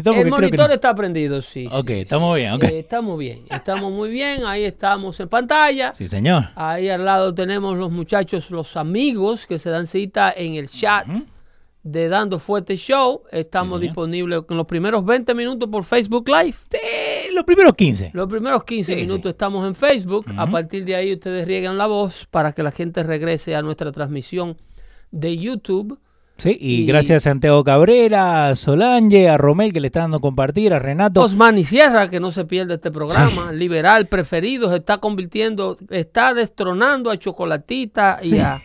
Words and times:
El 0.00 0.16
monitor, 0.16 0.24
El 0.24 0.30
porque 0.30 0.30
creo 0.30 0.36
que 0.36 0.46
monitor 0.46 0.68
no- 0.68 0.74
está 0.74 0.94
prendido, 0.94 1.42
sí. 1.42 1.68
Ok, 1.70 1.86
sí, 1.88 1.92
estamos 2.00 2.34
sí. 2.36 2.40
bien, 2.40 2.52
ok. 2.54 2.64
Eh, 2.64 2.78
estamos 2.80 3.18
bien, 3.18 3.44
estamos 3.50 3.92
muy 3.92 4.10
bien. 4.10 4.44
Ahí 4.44 4.64
estamos 4.64 5.20
en 5.20 5.28
pantalla. 5.28 5.92
Sí, 5.92 6.08
señor. 6.08 6.48
Ahí 6.54 6.88
al 6.88 7.04
lado 7.04 7.34
tenemos 7.34 7.76
los 7.76 7.90
muchachos, 7.90 8.50
los 8.50 8.76
amigos 8.76 9.46
que 9.46 9.58
se 9.58 9.70
dan 9.70 9.86
cita 9.86 10.32
en 10.36 10.54
el 10.54 10.68
chat 10.68 11.06
de 11.82 12.08
Dando 12.08 12.38
Fuerte 12.38 12.76
Show. 12.76 13.22
Estamos 13.32 13.80
disponibles 13.80 14.42
con 14.42 14.56
los 14.56 14.66
primeros 14.66 15.04
20 15.04 15.34
minutos 15.34 15.68
por 15.70 15.84
Facebook 15.84 16.28
Live. 16.28 16.56
Los 17.32 17.44
primeros 17.44 17.74
15. 17.74 18.10
Los 18.12 18.28
primeros 18.28 18.64
15 18.64 18.94
Sí, 18.94 19.00
minutos 19.00 19.30
estamos 19.30 19.66
en 19.66 19.74
Facebook. 19.74 20.26
A 20.36 20.46
partir 20.46 20.84
de 20.84 20.94
ahí 20.96 21.12
ustedes 21.14 21.46
riegan 21.46 21.78
la 21.78 21.86
voz 21.86 22.26
para 22.30 22.52
que 22.52 22.62
la 22.62 22.70
gente 22.70 23.02
regrese 23.02 23.54
a 23.54 23.62
nuestra 23.62 23.92
transmisión 23.92 24.56
de 25.10 25.36
YouTube. 25.38 25.98
Sí, 26.40 26.56
y, 26.60 26.82
Y- 26.82 26.86
gracias 26.86 27.24
a 27.26 27.30
Santiago 27.30 27.62
Cabrera, 27.62 28.48
a 28.48 28.56
Solange, 28.56 29.28
a 29.28 29.36
Romel 29.36 29.72
que 29.72 29.80
le 29.80 29.88
está 29.88 30.00
dando 30.00 30.20
compartir, 30.20 30.72
a 30.72 30.78
Renato. 30.78 31.20
Osman 31.22 31.58
y 31.58 31.64
Sierra, 31.64 32.08
que 32.08 32.18
no 32.18 32.32
se 32.32 32.44
pierde 32.46 32.74
este 32.74 32.90
programa, 32.90 33.52
liberal 33.52 34.08
preferido, 34.08 34.70
se 34.70 34.76
está 34.76 34.98
convirtiendo, 34.98 35.76
está 35.90 36.32
destronando 36.34 37.10
a 37.10 37.16
Chocolatita 37.18 38.18
y, 38.22 38.38
a, 38.38 38.60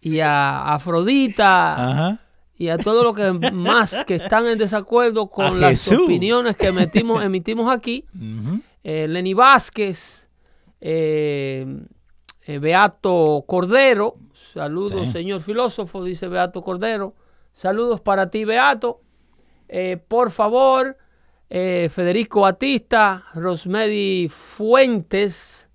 y 0.00 0.20
a 0.20 0.74
Afrodita 0.74 1.90
Ajá. 1.90 2.20
y 2.56 2.68
a 2.68 2.78
todo 2.78 3.02
lo 3.02 3.14
que 3.14 3.32
más 3.52 4.04
que 4.06 4.14
están 4.14 4.46
en 4.46 4.58
desacuerdo 4.58 5.28
con 5.28 5.60
las 5.60 5.70
Jesús. 5.84 6.04
opiniones 6.04 6.56
que 6.56 6.70
metimos, 6.72 7.22
emitimos 7.24 7.70
aquí. 7.72 8.04
Ujú. 8.14 8.60
Eh, 8.84 9.06
Lenny 9.08 9.34
Vázquez, 9.34 10.28
eh, 10.80 11.66
eh, 12.46 12.58
Beato 12.58 13.44
Cordero, 13.46 14.16
saludos 14.52 15.06
Sí. 15.06 15.12
señor 15.12 15.40
filósofo, 15.40 16.04
dice 16.04 16.28
Beato 16.28 16.62
Cordero, 16.62 17.14
saludos 17.52 18.00
para 18.00 18.30
ti 18.30 18.44
Beato, 18.44 19.00
Eh, 19.74 19.96
por 19.96 20.30
favor, 20.30 20.98
eh, 21.48 21.88
Federico 21.90 22.42
Batista, 22.42 23.24
Rosemary 23.34 24.28
Fuentes, 24.28 25.70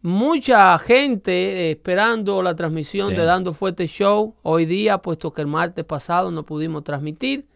mucha 0.00 0.78
gente 0.78 1.32
eh, 1.32 1.70
esperando 1.72 2.42
la 2.42 2.54
transmisión 2.54 3.10
Sí. 3.10 3.16
de 3.16 3.24
Dando 3.24 3.52
Fuerte 3.52 3.86
Show 3.86 4.34
hoy 4.42 4.64
día, 4.64 4.96
puesto 4.98 5.32
que 5.32 5.42
el 5.42 5.46
martes 5.46 5.84
pasado 5.84 6.30
no 6.30 6.42
pudimos 6.44 6.84
transmitir. 6.84 7.46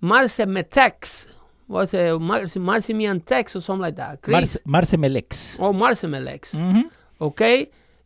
Marce 0.00 0.46
Metex, 0.46 1.28
it, 1.68 2.20
Marce, 2.20 2.58
Marce 2.60 2.94
Miantex 2.94 3.56
or 3.56 3.62
something 3.62 3.82
like 3.82 3.96
that. 3.96 4.20
Chris, 4.20 4.32
Marce, 4.32 4.60
Marce 4.64 4.96
Melex. 4.98 5.56
o 5.58 5.72
Marce 5.72 6.06
Melex. 6.06 6.54
Ujú. 6.54 6.88
Ok. 7.18 7.42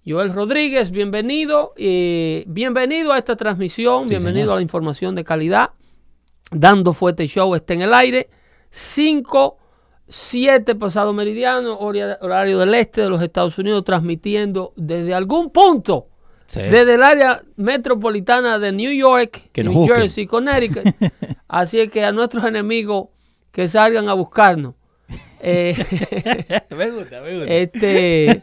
Joel 0.07 0.33
Rodríguez, 0.33 0.91
bienvenido. 0.91 1.73
y 1.77 2.45
bienvenido 2.47 3.13
a 3.13 3.19
esta 3.19 3.37
transmisión, 3.37 4.05
Sí, 4.05 4.11
bienvenido 4.11 4.45
señor. 4.47 4.53
a 4.55 4.57
la 4.57 4.63
información 4.63 5.15
de 5.15 5.25
calidad. 5.25 5.71
Dando 6.51 6.93
Fuerte 6.93 7.27
Show 7.27 7.55
está 7.55 7.75
en 7.75 7.83
el 7.83 7.95
aire. 7.95 8.29
5, 8.71 9.59
7 10.09 10.75
pasado 10.75 11.13
meridiano, 11.13 11.79
horario 11.79 12.59
del 12.59 12.75
este 12.75 13.03
de 13.03 13.09
los 13.11 13.23
Estados 13.23 13.57
Unidos, 13.59 13.85
transmitiendo 13.85 14.73
desde 14.77 15.15
algún 15.15 15.51
punto, 15.51 16.09
Sí. 16.49 16.61
desde 16.61 16.95
el 16.95 17.03
área 17.03 17.41
metropolitana 17.57 18.59
de 18.59 18.73
New 18.73 18.93
York, 18.93 19.51
Que 19.53 19.63
New 19.65 19.73
busquen. 19.73 19.97
Jersey, 20.01 20.27
Connecticut. 20.27 20.83
Así 21.49 21.81
es 21.81 21.91
que 21.91 22.05
a 22.05 22.13
nuestros 22.13 22.45
enemigos 22.45 23.07
que 23.53 23.69
salgan 23.69 24.09
a 24.09 24.15
buscarnos. 24.15 24.75
Eh, 25.45 25.75
me 26.71 26.91
gusta, 26.93 27.21
me 27.21 27.37
gusta. 27.37 27.53
este 27.53 28.41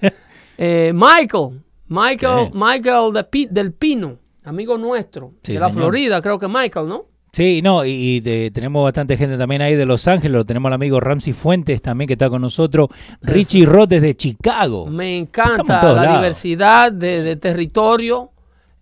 eh, 0.61 0.91
Michael, 0.93 1.61
Michael, 1.87 2.47
Sí. 2.47 2.51
Michael 2.53 3.13
de 3.13 3.47
del 3.49 3.71
Pino, 3.73 4.17
amigo 4.43 4.77
nuestro 4.77 5.31
Sí, 5.41 5.53
de 5.53 5.59
la 5.59 5.67
señor. 5.69 5.83
Florida, 5.83 6.21
creo 6.21 6.37
que 6.37 6.47
Michael, 6.47 6.87
¿no? 6.89 7.05
Sí, 7.31 7.61
no, 7.61 7.85
y, 7.85 7.89
y 7.91 8.19
de- 8.21 8.49
tenemos 8.51 8.83
bastante 8.83 9.15
gente 9.15 9.37
también 9.37 9.61
ahí 9.61 9.75
de 9.75 9.85
Los 9.85 10.07
Ángeles. 10.07 10.31
Lo 10.33 10.45
tenemos 10.45 10.67
al 10.69 10.73
amigo 10.73 10.99
Ramsey 10.99 11.31
Fuentes 11.33 11.79
también 11.81 12.07
que 12.07 12.13
está 12.13 12.27
con 12.29 12.41
nosotros. 12.41 12.89
Richie 13.21 13.65
Roth 13.67 13.89
desde 13.89 14.15
Chicago. 14.15 14.87
Me 14.87 15.15
encanta 15.17 15.79
todos 15.79 15.95
la 15.95 16.03
lados. 16.03 16.19
diversidad 16.19 16.91
de, 16.91 17.21
de 17.23 17.35
territorio. 17.35 18.31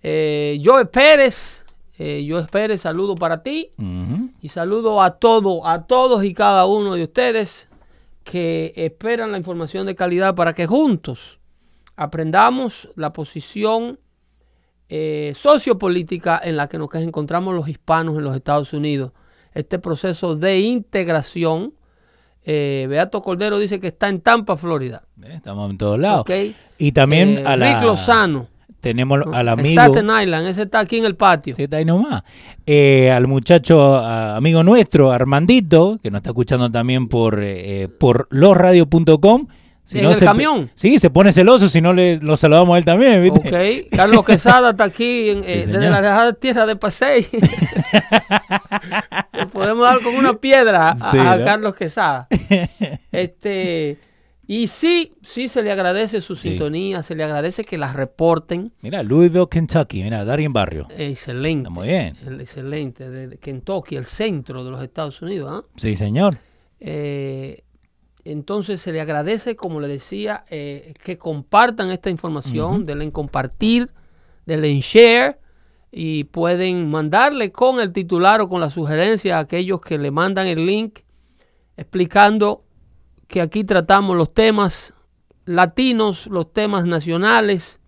Eh, 0.02 0.62
Joe 0.64 0.86
Pérez, 0.86 1.66
eh, 2.00 2.26
Joe 2.30 2.46
Pérez, 2.50 2.82
saludo 2.82 3.16
para 3.16 3.44
ti 3.44 3.70
y 4.42 4.48
saludo 4.48 5.02
a 5.02 5.12
todo, 5.12 5.68
a 5.68 5.86
todos 5.86 6.24
y 6.24 6.34
cada 6.34 6.66
uno 6.66 6.94
de 6.96 7.04
ustedes 7.04 7.70
que 8.24 8.74
esperan 8.78 9.32
la 9.32 9.38
información 9.38 9.86
de 9.86 9.96
calidad 9.96 10.36
para 10.36 10.54
que 10.54 10.68
juntos 10.68 11.37
aprendamos 11.98 12.90
la 12.96 13.12
posición 13.12 14.00
eh, 14.90 15.34
sociopolítica 15.36 16.40
en 16.42 16.56
la 16.56 16.70
que 16.70 16.78
nos 16.78 16.94
encontramos 16.96 17.54
los 17.54 17.68
hispanos 17.68 18.16
en 18.18 18.24
los 18.24 18.36
Estados 18.36 18.72
Unidos. 18.72 19.12
Este 19.54 19.80
proceso 19.80 20.36
de 20.36 20.60
integración. 20.60 21.74
Eh, 22.50 22.86
Beato 22.90 23.22
Cordero 23.22 23.60
dice 23.60 23.82
que 23.82 23.88
está 23.88 24.08
en 24.08 24.22
Tampa, 24.22 24.56
Florida. 24.56 25.04
Estamos 25.22 25.70
en 25.72 25.78
todos 25.78 26.00
lados. 26.00 26.22
Ok. 26.22 26.32
Y 26.78 26.94
también 26.94 27.40
Eh, 27.40 27.44
a 27.46 27.58
la, 27.58 27.74
Rick 27.80 27.84
Lozano. 27.88 28.48
tenemos 28.80 29.20
al 29.34 29.50
amigo. 29.50 29.82
Staten 29.82 30.06
Island, 30.22 30.48
ese 30.48 30.62
está 30.62 30.80
aquí 30.80 31.00
en 31.00 31.06
el 31.06 31.16
patio. 31.18 31.56
Sí, 31.56 31.64
está 31.64 31.78
ahí 31.78 31.84
nomás. 31.86 32.24
Eh, 32.66 33.12
al 33.12 33.28
muchacho, 33.28 33.96
a- 33.98 34.38
amigo 34.38 34.64
nuestro, 34.64 35.12
Armandito, 35.12 36.00
que 36.02 36.10
nos 36.12 36.20
está 36.20 36.30
escuchando 36.30 36.70
también 36.70 37.10
por, 37.10 37.44
por 38.00 38.28
losradio.com. 38.30 39.48
¿En 39.94 40.06
el 40.06 40.20
camión? 40.20 40.70
Sí, 40.76 41.00
se 41.00 41.10
pone 41.10 41.32
celoso 41.32 41.70
si 41.70 41.80
no 41.82 41.94
le, 41.94 42.18
lo 42.18 42.36
saludamos 42.38 42.76
a 42.76 42.78
él 42.80 42.86
también, 42.86 43.24
¿viste? 43.24 43.40
Ok. 43.86 43.96
Carlos 43.96 44.26
Quesada 44.26 44.72
está 44.72 44.84
aquí 44.86 45.30
en, 45.30 45.38
eh, 45.40 45.62
Sí, 45.64 45.72
desde 45.72 45.74
señor. 45.74 45.92
la 45.92 46.02
lejana 46.02 46.34
tierra 46.34 46.66
de 46.66 46.76
Pasey. 46.76 47.28
Le 49.34 49.46
podemos 49.48 49.86
dar 49.86 50.00
con 50.02 50.16
una 50.16 50.34
piedra 50.34 50.92
a, 50.92 51.12
Sí, 51.12 51.18
a 51.18 51.38
¿no? 51.38 51.46
Carlos 51.46 51.76
Quesada. 51.76 52.28
Este, 53.12 53.98
y 54.46 54.68
sí, 54.68 55.14
sí 55.22 55.48
se 55.48 55.64
le 55.64 55.72
agradece 55.72 56.22
su 56.22 56.36
Sí. 56.36 56.50
sintonía, 56.50 57.02
se 57.04 57.16
le 57.16 57.24
agradece 57.24 57.64
que 57.64 57.78
las 57.78 57.96
reporten. 57.96 58.72
Mira, 58.82 59.02
Louisville, 59.04 59.48
Kentucky, 59.50 60.04
mira, 60.04 60.24
Darien 60.24 60.54
Barrio. 60.54 60.88
Excelente. 60.98 61.68
Está 61.68 61.70
muy 61.70 61.88
bien. 61.88 62.14
El- 62.26 62.42
excelente. 62.42 63.10
De 63.10 63.38
Kentucky, 63.38 63.96
el 63.96 64.06
centro 64.06 64.64
de 64.64 64.72
los 64.72 64.84
Estados 64.84 65.22
Unidos. 65.22 65.50
¿ah? 65.52 65.68
Sí, 65.78 65.96
señor. 65.96 66.38
Eh, 66.80 67.64
entonces 68.32 68.82
se 68.82 68.92
le 68.92 69.00
agradece, 69.00 69.56
como 69.56 69.80
le 69.80 69.88
decía, 69.88 70.44
eh, 70.50 70.94
que 71.04 71.18
compartan 71.18 71.92
esta 71.92 72.10
información, 72.10 72.86
denle 72.86 73.06
en 73.06 73.12
compartir, 73.12 73.92
denle 74.46 74.70
en 74.70 74.80
share 74.80 75.40
y 75.92 76.26
pueden 76.26 76.90
mandarle 76.90 77.52
con 77.52 77.80
el 77.80 77.94
titular 77.94 78.42
o 78.42 78.50
con 78.50 78.60
la 78.60 78.70
sugerencia 78.70 79.38
a 79.38 79.42
aquellos 79.42 79.80
que 79.80 79.98
le 79.98 80.12
mandan 80.12 80.48
el 80.48 80.66
link 80.66 81.00
explicando 81.78 82.66
que 83.28 83.40
aquí 83.40 83.64
tratamos 83.64 84.18
los 84.18 84.34
temas 84.34 84.94
latinos, 85.46 86.28
los 86.28 86.52
temas 86.52 86.86
nacionales 86.86 87.80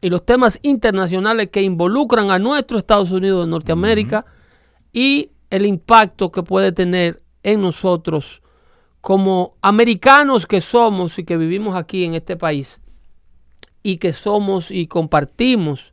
y 0.00 0.10
los 0.10 0.26
temas 0.26 0.58
internacionales 0.62 1.50
que 1.50 1.62
involucran 1.62 2.30
a 2.30 2.38
nuestro 2.38 2.78
Estados 2.78 3.12
Unidos 3.12 3.44
de 3.44 3.50
Norteamérica 3.50 4.26
y 4.92 5.30
el 5.50 5.66
impacto 5.66 6.32
que 6.32 6.42
puede 6.42 6.72
tener 6.72 7.22
en 7.42 7.60
nosotros 7.60 8.42
como 9.04 9.52
americanos 9.60 10.46
que 10.46 10.62
somos 10.62 11.18
y 11.18 11.24
que 11.24 11.36
vivimos 11.36 11.76
aquí 11.76 12.04
en 12.06 12.14
este 12.14 12.38
país 12.38 12.80
y 13.82 13.98
que 13.98 14.14
somos 14.14 14.70
y 14.70 14.86
compartimos 14.86 15.92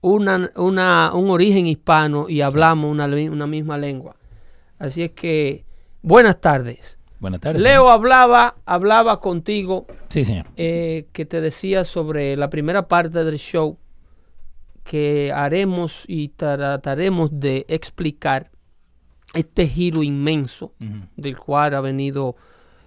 una, 0.00 0.52
una- 0.54 1.10
un 1.12 1.30
origen 1.30 1.66
hispano 1.66 2.28
y 2.28 2.42
hablamos 2.42 2.88
una, 2.92 3.06
una 3.06 3.48
misma 3.48 3.76
lengua. 3.78 4.14
Así 4.78 5.02
es 5.02 5.10
que 5.10 5.64
buenas 6.02 6.40
tardes. 6.40 6.98
Buenas 7.18 7.40
tardes. 7.40 7.60
Leo 7.60 7.90
hablaba, 7.90 8.54
hablaba 8.64 9.18
contigo 9.18 9.86
Sí, 10.08 10.24
señor. 10.24 10.46
eh, 10.56 11.08
que 11.12 11.26
te 11.26 11.40
decía 11.40 11.84
sobre 11.84 12.36
la 12.36 12.48
primera 12.48 12.86
parte 12.86 13.24
del 13.24 13.38
show 13.38 13.76
que 14.84 15.32
haremos 15.34 16.04
y 16.06 16.28
trataremos 16.28 17.30
de 17.32 17.66
explicar 17.68 18.52
este 19.38 19.68
giro 19.68 20.02
inmenso 20.02 20.72
del 21.16 21.36
cual 21.38 21.74
ha 21.74 21.80
venido 21.80 22.36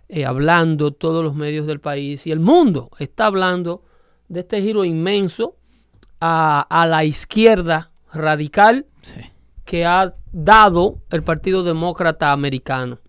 eh, 0.07 0.25
hablando 0.25 0.91
todos 0.91 1.23
los 1.23 1.35
medios 1.35 1.67
del 1.67 1.79
país 1.79 2.25
y 2.27 2.31
el 2.31 2.39
mundo 2.39 2.89
está 2.99 3.27
hablando 3.27 3.83
de 4.27 4.39
este 4.41 4.61
giro 4.61 4.83
inmenso 4.85 5.55
a, 6.19 6.61
a 6.69 6.85
la 6.87 7.03
izquierda 7.05 7.91
radical 8.13 8.85
Sí. 9.01 9.21
que 9.65 9.85
ha 9.85 10.13
dado 10.31 10.97
el 11.11 11.23
Partido 11.23 11.63
Demócrata 11.63 12.31
Americano, 12.31 12.99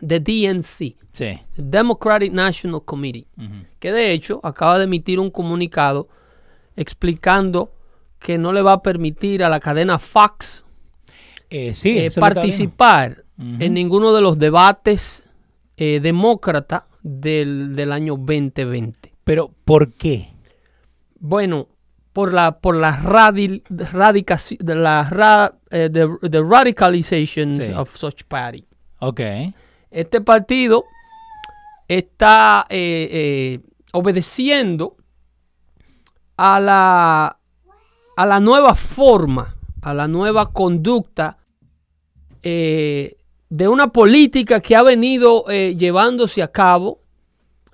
de 0.00 0.20
DNC, 0.20 0.96
Sí. 1.12 1.38
Democratic 1.56 2.32
National 2.32 2.82
Committee, 2.84 3.26
que 3.78 3.92
de 3.92 4.12
hecho 4.12 4.40
acaba 4.42 4.78
de 4.78 4.84
emitir 4.84 5.20
un 5.20 5.30
comunicado 5.30 6.08
explicando 6.76 7.72
que 8.18 8.38
no 8.38 8.52
le 8.52 8.62
va 8.62 8.72
a 8.74 8.82
permitir 8.82 9.42
a 9.44 9.48
la 9.48 9.60
cadena 9.60 9.98
Fox 9.98 10.61
Eh, 11.52 11.74
sí, 11.74 11.98
eh, 11.98 12.10
participar 12.10 13.24
en 13.38 13.74
ninguno 13.74 14.12
de 14.12 14.20
los 14.22 14.38
debates 14.38 15.28
eh, 15.76 16.00
demócrata 16.00 16.86
del, 17.02 17.74
del 17.76 17.92
año 17.92 18.14
2020. 18.16 18.64
viendo. 18.70 18.98
Pero, 19.24 19.50
¿por 19.64 19.92
qué? 19.92 20.28
Bueno, 21.18 21.68
por 22.12 22.32
la 22.34 22.58
por 22.60 22.76
la 22.76 22.96
radi- 23.02 23.62
de 23.68 24.74
la 24.74 25.08
ra- 25.10 25.52
eh, 25.70 25.88
the, 25.92 26.08
the 26.28 26.42
radicalization 26.42 27.54
Sí. 27.54 27.72
of 27.74 27.94
such 27.96 28.22
party. 28.28 28.64
Ok. 29.00 29.20
Este 29.90 30.20
partido 30.20 30.84
está 31.88 32.66
eh, 32.68 33.08
eh, 33.10 33.60
obedeciendo 33.92 34.96
a 36.36 36.60
la 36.60 37.38
a 38.16 38.26
la 38.26 38.40
nueva 38.40 38.74
forma, 38.74 39.56
a 39.80 39.94
la 39.94 40.06
nueva 40.08 40.52
conducta 40.52 41.38
eh, 42.42 43.16
de 43.48 43.68
una 43.68 43.88
política 43.92 44.60
que 44.60 44.74
ha 44.76 44.82
venido 44.82 45.44
eh, 45.50 45.74
llevándose 45.76 46.42
a 46.42 46.48
cabo 46.48 47.00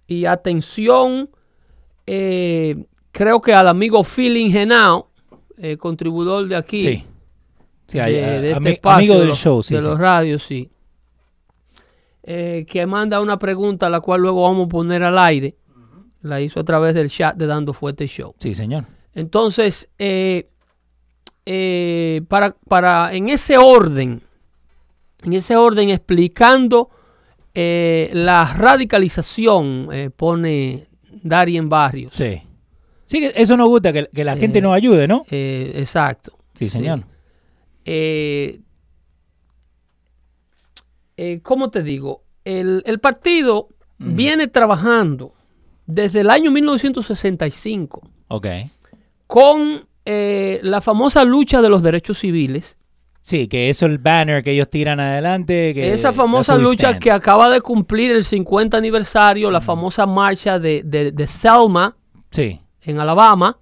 y 0.06 0.24
atención 0.24 1.30
eh, 2.06 2.84
creo 3.12 3.40
que 3.40 3.52
al 3.54 3.68
amigo 3.68 4.02
Feeling 4.04 4.50
Genao, 4.50 5.10
eh, 5.58 5.76
contribuidor 5.76 6.48
de 6.48 6.56
aquí, 6.56 6.82
Sí. 6.82 7.04
Sí, 7.88 7.96
de, 7.98 8.02
hay- 8.02 8.12
de 8.14 8.54
ami- 8.54 8.56
este 8.58 8.70
espacio, 8.72 8.96
amigo 8.96 9.14
de 9.14 9.20
del 9.26 9.34
show, 9.34 9.62
sí. 9.62 9.74
de 9.74 9.80
los 9.82 9.98
radios, 9.98 10.42
sí. 10.42 10.70
Que 12.22 12.84
manda 12.86 13.22
una 13.22 13.38
pregunta, 13.38 13.88
la 13.88 14.00
cual 14.00 14.20
luego 14.20 14.42
vamos 14.42 14.66
a 14.66 14.68
poner 14.68 15.02
al 15.02 15.18
aire. 15.18 15.56
La 16.20 16.40
hizo 16.42 16.60
a 16.60 16.64
través 16.64 16.94
del 16.94 17.08
chat 17.08 17.34
de 17.36 17.46
Dando 17.46 17.72
Fuerte 17.72 18.06
Show. 18.06 18.34
Sí, 18.38 18.54
señor. 18.54 18.84
Entonces, 19.14 19.88
eh, 19.98 20.50
eh, 21.46 22.20
para, 22.28 22.54
para 22.68 23.14
en 23.14 23.30
ese 23.30 23.56
orden, 23.56 24.20
en 25.22 25.32
ese 25.32 25.56
orden 25.56 25.90
explicando 25.90 26.90
eh, 27.54 28.10
la 28.12 28.44
radicalización, 28.54 29.88
eh, 29.92 30.10
pone 30.10 30.86
Darien 31.22 31.68
Barrios. 31.68 32.12
Sí. 32.12 32.42
Sí, 33.04 33.20
que 33.20 33.32
eso 33.36 33.56
nos 33.56 33.68
gusta, 33.68 33.92
que, 33.92 34.06
que 34.14 34.22
la 34.24 34.36
gente 34.36 34.58
Eh, 34.58 34.62
nos 34.62 34.74
ayude, 34.74 35.08
¿no? 35.08 35.24
Eh, 35.30 35.72
exacto. 35.76 36.36
Sí, 36.54 36.68
señor. 36.68 37.04
Eh, 37.84 38.60
¿Cómo 41.42 41.70
te 41.70 41.82
digo? 41.82 42.22
El, 42.44 42.82
el 42.86 43.00
partido 43.00 43.68
Ujú. 44.00 44.12
viene 44.14 44.46
trabajando 44.46 45.34
desde 45.86 46.20
el 46.20 46.30
año 46.30 46.50
1965 46.50 48.08
Ok. 48.28 48.46
con 49.26 49.86
eh, 50.04 50.60
la 50.62 50.80
famosa 50.80 51.24
lucha 51.24 51.60
de 51.60 51.68
los 51.68 51.82
derechos 51.82 52.18
civiles. 52.18 52.77
Sí, 53.28 53.46
que 53.46 53.68
eso 53.68 53.84
es 53.84 53.92
el 53.92 53.98
banner 53.98 54.42
que 54.42 54.52
ellos 54.52 54.70
tiran 54.70 55.00
adelante. 55.00 55.74
Que 55.74 55.92
Esa 55.92 56.14
famosa 56.14 56.56
lucha 56.56 56.88
stand. 56.88 57.02
que 57.02 57.10
acaba 57.12 57.50
de 57.50 57.60
cumplir 57.60 58.10
el 58.10 58.24
50 58.24 58.78
aniversario, 58.78 59.50
la 59.50 59.60
famosa 59.60 60.06
marcha 60.06 60.58
de, 60.58 60.80
de, 60.82 61.12
de 61.12 61.26
Selma 61.26 61.94
Sí. 62.30 62.58
en 62.82 62.98
Alabama. 63.00 63.58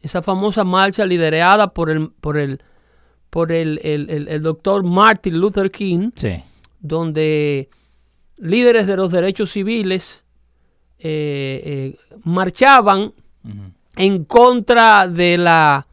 Esa 0.00 0.22
famosa 0.22 0.64
marcha 0.64 1.04
liderada 1.04 1.68
por 1.74 1.90
el 1.90 2.08
por 2.22 2.38
el 2.38 2.60
por 3.28 3.52
el, 3.52 3.78
el- 3.84 4.08
el- 4.08 4.28
el 4.28 4.42
doctor 4.42 4.82
Martin 4.84 5.38
Luther 5.38 5.70
King, 5.70 6.10
Sí. 6.14 6.42
donde 6.80 7.68
líderes 8.38 8.86
de 8.86 8.96
los 8.96 9.10
derechos 9.12 9.50
civiles 9.52 10.24
eh, 10.98 11.62
eh, 11.64 11.96
marchaban 12.24 13.12
en 13.96 14.24
contra 14.24 15.08
de 15.08 15.36
la 15.36 15.86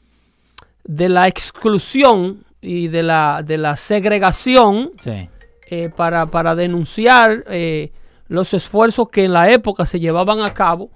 de 0.85 1.09
la 1.09 1.27
exclusión 1.27 2.45
y 2.61 2.87
de 2.89 3.03
la 3.03 3.43
de 3.45 3.57
la 3.57 3.75
segregación 3.75 4.91
Sí. 5.01 5.29
eh, 5.69 5.89
para, 5.95 6.27
para 6.27 6.55
denunciar 6.55 7.43
eh, 7.49 7.91
los 8.27 8.53
esfuerzos 8.53 9.09
que 9.09 9.23
en 9.23 9.33
la 9.33 9.51
época 9.51 9.85
se 9.85 9.99
llevaban 9.99 10.41
a 10.41 10.53
cabo 10.53 10.89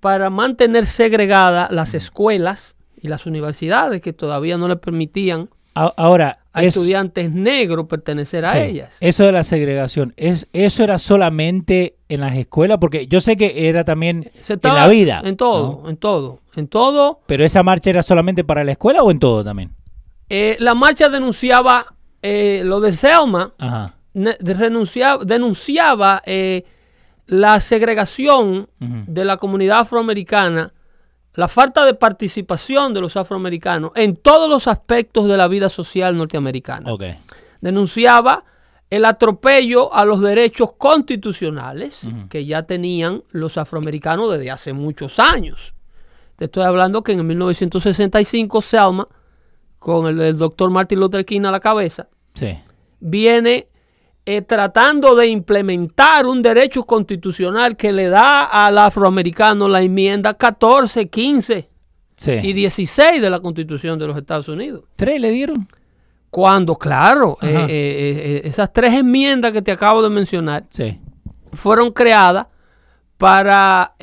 para 0.00 0.30
mantener 0.30 0.86
segregadas 0.86 1.70
las 1.70 1.94
escuelas 1.94 2.76
y 3.00 3.08
las 3.08 3.26
universidades 3.26 4.00
que 4.00 4.12
todavía 4.12 4.56
no 4.56 4.68
le 4.68 4.76
permitían 4.76 5.48
Ahora, 5.74 6.38
a 6.52 6.62
es- 6.62 6.76
estudiantes 6.76 7.30
negros 7.32 7.86
pertenecer 7.86 8.44
a 8.44 8.52
sí, 8.52 8.58
ellas. 8.58 8.90
Eso 9.00 9.24
de 9.24 9.32
la 9.32 9.42
segregación, 9.42 10.12
es, 10.18 10.46
¿eso 10.52 10.84
era 10.84 10.98
solamente 10.98 11.96
en 12.10 12.20
las 12.20 12.36
escuelas? 12.36 12.76
Porque 12.78 13.06
yo 13.06 13.20
sé 13.22 13.36
que 13.38 13.68
era 13.70 13.82
también 13.84 14.30
en 14.48 14.58
la 14.74 14.86
vida. 14.88 15.22
En 15.24 15.36
todo, 15.38 15.80
¿no? 15.82 15.88
en 15.88 15.96
todo, 15.96 16.40
en 16.56 16.68
todo. 16.68 17.20
Pero 17.26 17.44
esa 17.44 17.62
marcha 17.62 17.88
era 17.90 18.02
solamente 18.02 18.44
para 18.44 18.64
la 18.64 18.72
escuela 18.72 19.02
o 19.02 19.10
en 19.10 19.18
todo 19.18 19.42
también. 19.42 19.70
Eh, 20.34 20.56
la 20.60 20.74
marcha 20.74 21.10
denunciaba 21.10 21.94
eh, 22.22 22.62
lo 22.64 22.80
de 22.80 22.92
Selma, 22.92 23.52
Ajá. 23.58 23.94
renunciaba- 24.14 25.22
denunciaba 25.24 26.22
eh, 26.24 26.64
la 27.26 27.60
segregación 27.60 28.68
de 28.78 29.24
la 29.26 29.36
comunidad 29.36 29.80
afroamericana, 29.80 30.72
la 31.34 31.48
falta 31.48 31.84
de 31.84 31.92
participación 31.94 32.94
de 32.94 33.00
los 33.02 33.16
afroamericanos 33.16 33.92
en 33.94 34.16
todos 34.16 34.48
los 34.48 34.66
aspectos 34.68 35.28
de 35.28 35.36
la 35.36 35.48
vida 35.48 35.68
social 35.68 36.16
norteamericana. 36.16 36.90
Denunciaba 37.60 38.44
el 38.90 39.04
atropello 39.04 39.92
a 39.94 40.04
los 40.06 40.20
derechos 40.22 40.72
constitucionales 40.78 42.00
que 42.30 42.44
ya 42.46 42.62
tenían 42.62 43.22
los 43.30 43.56
afroamericanos 43.58 44.32
desde 44.32 44.50
hace 44.50 44.72
muchos 44.72 45.18
años. 45.18 45.74
Te 46.36 46.46
estoy 46.46 46.64
hablando 46.64 47.02
que 47.02 47.12
en 47.12 47.26
1965 47.26 48.60
Selma, 48.62 49.08
con 49.82 50.06
el, 50.06 50.20
el 50.20 50.38
doctor 50.38 50.70
Martin 50.70 51.00
Luther 51.00 51.24
King 51.24 51.42
a 51.44 51.50
la 51.50 51.58
cabeza, 51.60 52.08
Sí. 52.34 52.56
viene 53.00 53.66
eh, 54.24 54.40
tratando 54.42 55.16
de 55.16 55.26
implementar 55.26 56.26
un 56.26 56.40
derecho 56.42 56.84
constitucional 56.84 57.76
que 57.76 57.90
le 57.90 58.08
da 58.08 58.44
al 58.44 58.78
afroamericano 58.78 59.66
la 59.66 59.82
enmienda 59.82 60.34
14, 60.34 61.08
15 61.08 61.68
Sí. 62.16 62.30
y 62.42 62.52
16 62.52 63.20
de 63.20 63.28
la 63.30 63.40
Constitución 63.40 63.98
de 63.98 64.06
los 64.06 64.16
Estados 64.16 64.46
Unidos. 64.46 64.84
¿Tres 64.94 65.20
le 65.20 65.30
dieron? 65.32 65.66
Cuando, 66.30 66.76
claro, 66.76 67.36
eh, 67.42 67.66
eh, 67.68 68.42
esas 68.44 68.72
tres 68.72 68.94
enmiendas 68.94 69.50
que 69.50 69.60
te 69.62 69.72
acabo 69.72 70.00
de 70.02 70.10
mencionar 70.10 70.62
Sí. 70.70 71.00
fueron 71.52 71.90
creadas 71.90 72.46
para... 73.18 73.94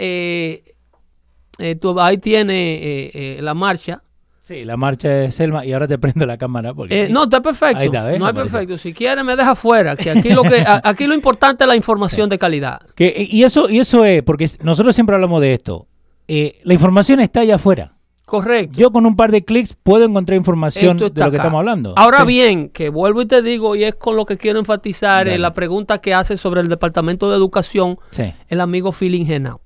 tú- 1.80 2.00
ahí 2.00 2.18
tiene 2.18 3.38
la 3.42 3.54
marcha. 3.54 4.04
Sí, 4.50 4.66
la 4.66 4.78
marcha 4.78 5.08
de 5.10 5.32
Selma. 5.32 5.64
Y 5.64 5.74
ahora 5.74 5.88
te 5.88 5.98
prendo 6.00 6.26
la 6.26 6.38
cámara. 6.38 6.74
Porque 6.74 7.04
Eh, 7.04 7.10
no, 7.10 7.24
está 7.26 7.40
perfecto. 7.42 7.78
Ahí 7.78 7.86
está, 7.86 8.04
¿ves? 8.04 8.18
no 8.20 8.26
Apareció. 8.26 8.52
perfecto. 8.52 8.78
Si 8.80 8.94
quieres, 8.94 9.24
me 9.24 9.36
deja 9.36 9.54
fuera. 9.54 9.96
Que 9.96 10.10
aquí 10.10 10.30
lo, 10.30 10.42
que, 10.42 10.64
aquí 10.84 11.06
lo 11.06 11.14
importante 11.14 11.64
es 11.64 11.68
la 11.68 11.76
información 11.76 12.30
de 12.30 12.40
calidad. 12.40 12.80
Que- 12.96 13.28
y, 13.30 13.44
eso, 13.44 13.70
y 13.70 13.78
eso 13.80 14.04
es, 14.06 14.24
porque 14.24 14.50
nosotros 14.64 14.96
siempre 14.96 15.14
hablamos 15.16 15.40
de 15.42 15.54
esto. 15.54 15.86
Eh, 16.28 16.60
la 16.64 16.74
información 16.74 17.20
está 17.20 17.42
allá 17.42 17.56
afuera. 17.56 17.94
Correcto. 18.26 18.80
Yo 18.80 18.92
con 18.92 19.06
un 19.08 19.16
par 19.16 19.32
de 19.32 19.44
clics 19.44 19.76
puedo 19.82 20.06
encontrar 20.06 20.36
información 20.38 20.98
de 20.98 21.06
lo 21.06 21.14
que 21.14 21.24
acá. 21.24 21.38
estamos 21.38 21.60
hablando. 21.60 21.94
Ahora 21.96 22.20
Sí. 22.22 22.26
bien, 22.28 22.70
que 22.70 22.90
vuelvo 22.90 23.22
y 23.22 23.26
te 23.26 23.42
digo, 23.42 23.76
y 23.76 23.84
es 23.84 23.96
con 23.96 24.16
lo 24.16 24.26
que 24.26 24.38
quiero 24.38 24.60
enfatizar 24.60 25.28
en 25.28 25.42
la 25.42 25.54
pregunta 25.56 25.98
que 26.00 26.14
hace 26.14 26.38
sobre 26.38 26.62
el 26.62 26.70
Departamento 26.70 27.30
de 27.30 27.36
Educación 27.38 27.98
Sí. 28.12 28.32
el 28.48 28.62
amigo 28.62 28.92
Feeling 28.92 29.26
Genao. 29.26 29.62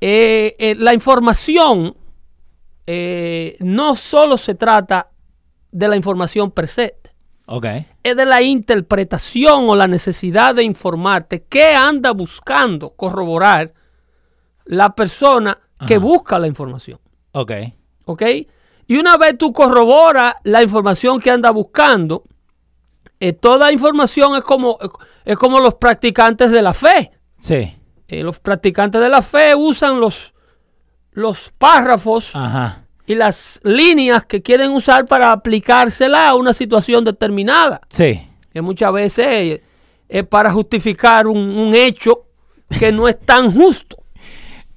Eh, 0.00 0.56
eh, 0.58 0.74
la 0.78 0.94
información 0.94 1.94
eh, 2.92 3.56
no 3.60 3.94
solo 3.94 4.36
se 4.36 4.56
trata 4.56 5.10
de 5.70 5.86
la 5.86 5.94
información 5.94 6.50
per 6.50 6.66
se, 6.66 6.96
Ok. 7.46 7.64
es 8.02 8.16
de 8.16 8.26
la 8.26 8.42
interpretación 8.42 9.68
o 9.68 9.76
la 9.76 9.86
necesidad 9.86 10.56
de 10.56 10.64
informarte 10.64 11.44
qué 11.48 11.72
anda 11.74 12.10
buscando 12.10 12.90
corroborar 12.90 13.72
la 14.64 14.94
persona 14.96 15.56
que 15.86 15.98
busca 15.98 16.38
la 16.40 16.48
información. 16.48 16.98
Ok. 17.32 17.52
¿Ok? 18.06 18.22
Y 18.88 18.96
una 18.96 19.16
vez 19.16 19.38
tú 19.38 19.52
corroboras 19.52 20.34
la 20.42 20.60
información 20.64 21.20
que 21.20 21.30
anda 21.30 21.52
buscando, 21.52 22.24
eh, 23.20 23.32
toda 23.32 23.70
información 23.70 24.34
es 24.34 24.42
como, 24.42 24.76
es 25.24 25.36
como 25.38 25.60
los 25.60 25.74
practicantes 25.76 26.50
de 26.50 26.62
la 26.62 26.74
fe. 26.74 27.12
Sí. 27.38 27.76
Eh, 28.08 28.24
los 28.24 28.40
practicantes 28.40 29.00
de 29.00 29.08
la 29.08 29.22
fe 29.22 29.54
usan 29.54 30.00
los, 30.00 30.34
los 31.12 31.52
párrafos 31.56 32.34
Ajá. 32.34 32.79
Y 33.10 33.16
las 33.16 33.58
líneas 33.64 34.24
que 34.24 34.40
quieren 34.40 34.70
usar 34.70 35.04
para 35.04 35.32
aplicársela 35.32 36.28
a 36.28 36.36
una 36.36 36.54
situación 36.54 37.04
determinada. 37.04 37.80
Sí. 37.88 38.20
Que 38.52 38.62
muchas 38.62 38.92
veces 38.92 39.62
es 40.08 40.26
para 40.28 40.52
justificar 40.52 41.26
un, 41.26 41.36
un 41.36 41.74
hecho 41.74 42.26
que 42.78 42.92
no 42.92 43.08
es 43.08 43.18
tan 43.18 43.50
justo. 43.50 43.96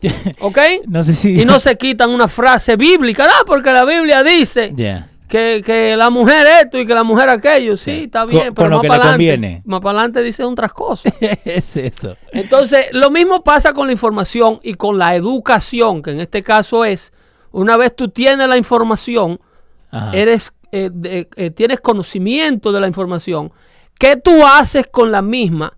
¿Ok? 0.39 0.57
No 0.87 1.03
sé 1.03 1.13
si. 1.13 1.39
Y 1.39 1.45
no 1.45 1.59
se 1.59 1.77
quitan 1.77 2.09
una 2.09 2.27
frase 2.27 2.75
bíblica, 2.75 3.27
no, 3.27 3.45
porque 3.45 3.71
la 3.71 3.85
Biblia 3.85 4.23
dice 4.23 4.73
que, 5.27 5.61
que 5.63 5.95
la 5.95 6.09
mujer 6.09 6.47
esto 6.63 6.79
y 6.79 6.87
que 6.87 6.95
la 6.95 7.03
mujer 7.03 7.29
aquello. 7.29 7.77
Sí, 7.77 8.05
está 8.05 8.21
Con- 8.21 8.29
bien, 8.31 8.45
con 8.47 8.55
pero 8.55 8.69
lo 8.69 8.75
más 8.77 8.81
que 8.81 8.87
para 8.87 9.03
le 9.15 9.29
adelante. 9.29 9.61
Más 9.63 9.79
para 9.79 9.99
adelante 9.99 10.23
dicen 10.23 10.47
otras 10.47 10.73
cosas. 10.73 11.13
es 11.45 11.77
eso. 11.77 12.17
Entonces, 12.31 12.87
lo 12.93 13.11
mismo 13.11 13.43
pasa 13.43 13.73
con 13.73 13.85
la 13.85 13.93
información 13.93 14.59
y 14.63 14.73
con 14.73 14.97
la 14.97 15.13
educación, 15.13 16.01
que 16.01 16.09
en 16.09 16.19
este 16.19 16.41
caso 16.41 16.83
es, 16.83 17.12
una 17.53 17.77
vez 17.77 17.95
tú 17.95 18.09
tienes 18.09 18.47
la 18.49 18.57
información, 18.57 19.39
Ajá. 19.89 20.11
eres, 20.11 20.51
eh, 20.73 20.89
de- 20.91 21.29
eh, 21.37 21.49
tienes 21.51 21.79
conocimiento 21.79 22.71
de 22.73 22.81
la 22.81 22.87
información, 22.87 23.51
¿qué 23.97 24.17
tú 24.17 24.45
haces 24.45 24.87
con 24.91 25.11
la 25.11 25.21
misma? 25.21 25.77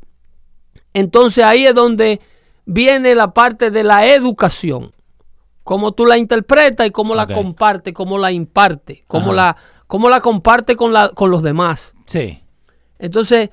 Entonces 0.93 1.43
ahí 1.43 1.65
es 1.67 1.75
donde 1.75 2.21
viene 2.65 3.13
la 3.13 3.33
parte 3.33 3.69
de 3.69 3.83
la 3.83 4.07
educación. 4.07 4.93
Cómo 5.63 5.91
tú 5.93 6.05
la 6.05 6.17
interpretas 6.17 6.87
y 6.87 6.91
cómo 6.91 7.15
la 7.15 7.27
comparte, 7.27 7.91
cómo 7.93 8.17
la 8.17 8.31
imparte, 8.31 9.03
cómo 9.07 9.27
Ajá. 9.27 9.35
la, 9.35 9.57
cómo 9.87 10.09
la 10.09 10.21
comparte 10.21 10.75
con, 10.75 10.93
la, 10.93 11.09
con 11.09 11.29
los 11.31 11.41
demás. 11.43 11.93
Sí. 12.05 12.41
Entonces, 12.99 13.49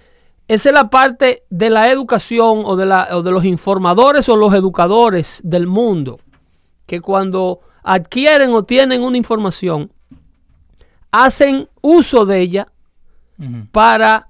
esa 0.47 0.69
es 0.69 0.75
la 0.75 0.91
parte 0.91 1.43
de 1.50 1.71
la 1.71 1.91
educación 1.91 2.62
o 2.64 2.76
de, 2.76 2.85
la, 2.87 3.09
o 3.12 3.23
de 3.23 3.31
los 3.33 3.45
informadores 3.47 4.29
o 4.29 4.37
los 4.37 4.52
educadores 4.55 5.41
del 5.43 5.67
mundo, 5.67 6.21
que 6.87 7.00
cuando 7.00 7.61
adquieren 7.83 8.51
o 8.53 8.62
tienen 8.62 9.03
una 9.03 9.17
información, 9.17 9.91
hacen 11.11 11.69
uso 11.81 12.25
de 12.25 12.41
ella 12.41 12.69
para 13.73 14.29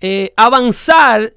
eh, 0.00 0.32
avanzar 0.36 1.34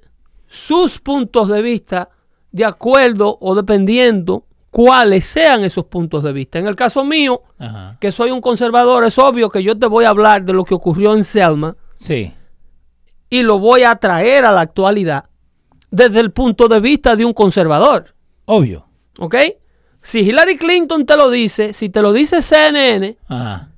sus 0.47 0.99
puntos 0.99 1.49
de 1.49 1.61
vista 1.61 2.09
de 2.51 2.63
acuerdo 2.65 3.37
o 3.41 3.53
dependiendo 3.55 4.45
cuáles 4.69 5.25
sean 5.25 5.63
esos 5.65 5.85
puntos 5.85 6.23
de 6.23 6.31
vista. 6.31 6.57
En 6.59 6.67
el 6.67 6.75
caso 6.75 7.03
mío, 7.03 7.41
Ajá. 7.59 7.97
que 7.99 8.11
soy 8.11 8.31
un 8.31 8.39
conservador, 8.39 9.03
es 9.03 9.17
obvio 9.17 9.49
que 9.49 9.61
yo 9.63 9.77
te 9.77 9.87
voy 9.87 10.05
a 10.05 10.09
hablar 10.09 10.43
de 10.45 10.53
lo 10.53 10.63
que 10.63 10.73
ocurrió 10.73 11.13
en 11.13 11.23
Selma 11.25 11.75
Sí. 11.95 12.33
y 13.29 13.43
lo 13.43 13.59
voy 13.59 13.83
a 13.83 13.95
traer 13.97 14.45
a 14.45 14.51
la 14.53 14.61
actualidad 14.61 15.25
desde 15.89 16.21
el 16.21 16.31
punto 16.31 16.69
de 16.69 16.79
vista 16.79 17.17
de 17.17 17.25
un 17.25 17.33
conservador. 17.33 18.15
Obvio. 18.45 18.85
¿Ok? 19.19 19.35
Si 20.01 20.19
Hillary 20.19 20.57
Clinton 20.57 21.05
te 21.05 21.15
lo 21.15 21.29
dice, 21.29 21.73
si 21.73 21.89
te 21.89 22.01
lo 22.01 22.11
dice 22.13 22.41
CNN 22.41 23.17
Ajá. 23.27 23.69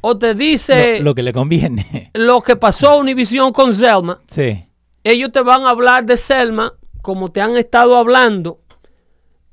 o 0.00 0.16
te 0.16 0.34
dice 0.34 0.98
lo, 0.98 1.04
lo 1.06 1.14
que 1.14 1.22
le 1.22 1.32
conviene. 1.32 2.10
lo 2.14 2.40
que 2.42 2.56
pasó 2.56 2.90
a 2.90 2.96
Univision 2.96 3.52
con 3.52 3.74
Selma, 3.74 4.20
sí. 4.28 4.64
ellos 5.02 5.32
te 5.32 5.40
van 5.40 5.62
a 5.64 5.70
hablar 5.70 6.04
de 6.04 6.16
Selma 6.16 6.72
como 7.02 7.30
te 7.32 7.40
han 7.40 7.56
estado 7.56 7.96
hablando 7.96 8.60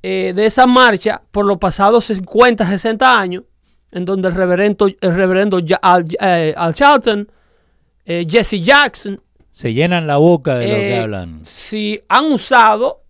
eh, 0.04 0.34
de 0.36 0.46
esa 0.46 0.66
marcha 0.68 1.22
por 1.32 1.46
los 1.46 1.58
pasados 1.58 2.06
50, 2.06 2.66
60 2.66 3.20
años, 3.20 3.44
en 3.92 4.06
donde 4.06 4.30
el 4.30 4.36
reverendo, 4.36 4.88
el 4.88 5.16
reverendo 5.16 5.60
Al, 5.82 6.06
eh, 6.20 6.54
Al 6.56 6.74
Shelton, 6.74 7.30
eh, 8.06 8.26
Jesse 8.28 8.62
Jackson, 8.64 9.22
Se 9.52 9.74
llenan 9.74 10.08
la 10.08 10.18
boca 10.18 10.56
de 10.56 10.68
lo 10.68 10.74
que 10.76 10.96
eh, 10.96 11.00
hablan. 11.00 11.40
si 11.44 12.00
han 12.08 12.26
usado. 12.32 13.04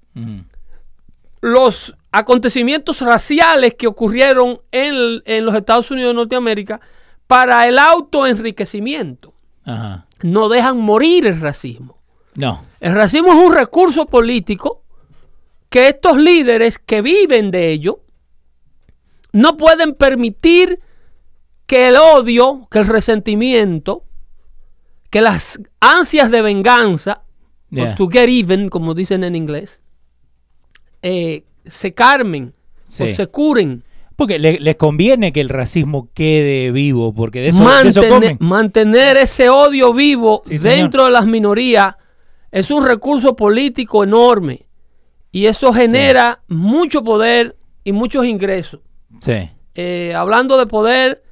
Los 1.41 1.97
acontecimientos 2.11 3.01
raciales 3.01 3.75
que 3.75 3.87
ocurrieron 3.87 4.61
en, 4.71 5.21
en 5.25 5.45
los 5.45 5.55
Estados 5.55 5.91
Unidos 5.91 6.11
de 6.11 6.15
Norteamérica 6.15 6.79
para 7.27 7.67
el 7.67 7.79
autoenriquecimiento. 7.79 9.33
Ajá. 9.65 10.05
No 10.21 10.49
dejan 10.49 10.77
morir 10.77 11.25
el 11.25 11.41
racismo. 11.41 11.97
No. 12.35 12.65
El 12.79 12.93
racismo 12.93 13.33
es 13.33 13.39
un 13.39 13.53
recurso 13.53 14.05
político 14.05 14.83
que 15.69 15.87
estos 15.87 16.17
líderes 16.17 16.77
que 16.77 17.01
viven 17.01 17.51
de 17.51 17.71
ello 17.71 18.01
no 19.31 19.57
pueden 19.57 19.95
permitir 19.95 20.79
que 21.65 21.87
el 21.87 21.95
odio, 21.95 22.67
que 22.69 22.79
el 22.79 22.87
resentimiento, 22.87 24.03
que 25.09 25.21
las 25.21 25.61
ansias 25.79 26.29
de 26.29 26.41
venganza, 26.41 27.23
o 27.73 27.95
to 27.95 28.09
get 28.09 28.27
even, 28.27 28.69
como 28.69 28.93
dicen 28.93 29.23
en 29.23 29.35
inglés, 29.35 29.80
eh, 31.01 31.43
se 31.65 31.93
carmen 31.93 32.53
Sí. 32.87 33.03
o 33.03 33.07
se 33.15 33.27
curen. 33.27 33.83
Porque 34.15 34.37
le- 34.37 34.59
les 34.59 34.75
conviene 34.75 35.31
que 35.33 35.41
el 35.41 35.49
racismo 35.49 36.09
quede 36.13 36.71
vivo, 36.71 37.13
porque 37.13 37.39
de 37.39 37.47
eso, 37.49 37.63
de 37.67 37.87
eso 37.89 38.01
Mantene- 38.01 38.09
comen. 38.09 38.37
mantener 38.39 39.17
ese 39.17 39.49
odio 39.49 39.93
vivo 39.93 40.41
Sí, 40.45 40.57
dentro 40.57 41.05
de 41.05 41.11
las 41.11 41.25
minorías 41.25 41.95
es 42.51 42.69
un 42.69 42.85
recurso 42.85 43.35
político 43.35 44.03
enorme 44.03 44.65
y 45.31 45.45
eso 45.45 45.73
genera 45.73 46.41
mucho 46.47 47.03
poder 47.03 47.55
y 47.83 47.93
muchos 47.93 48.25
ingresos. 48.25 48.81
Sí. 49.21 49.49
Eh, 49.73 50.13
hablando 50.15 50.57
de 50.59 50.65
poder, 50.67 51.23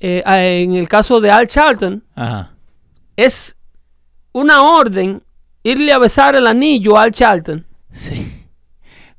eh, 0.00 0.22
en 0.62 0.74
el 0.74 0.88
caso 0.88 1.20
de 1.20 1.30
Al 1.30 1.48
Charlton, 1.48 2.04
Ajá. 2.14 2.52
es 3.16 3.56
una 4.32 4.62
orden 4.62 5.22
irle 5.62 5.92
a 5.92 5.98
besar 5.98 6.36
el 6.36 6.46
anillo 6.46 6.96
a 6.96 7.02
Al 7.02 7.10
Charlton. 7.10 7.66
Sí. 7.92 8.43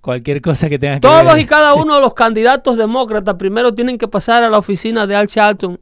Cualquier 0.05 0.39
cosa 0.39 0.69
que 0.69 0.77
tenga 0.77 0.95
que 0.95 0.99
Todos 0.99 1.39
y 1.39 1.45
cada 1.47 1.73
Sí. 1.73 1.79
uno 1.81 1.95
de 1.95 2.01
los 2.01 2.13
candidatos 2.13 2.77
demócratas 2.77 3.33
primero 3.39 3.73
tienen 3.73 3.97
que 3.97 4.07
pasar 4.07 4.43
a 4.43 4.49
la 4.51 4.59
oficina 4.59 5.07
de 5.07 5.15
Al 5.15 5.25
Charlton 5.25 5.79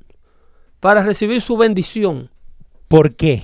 para 0.79 1.03
recibir 1.03 1.41
su 1.41 1.57
bendición. 1.57 2.29
¿Por 2.87 3.15
qué? 3.17 3.43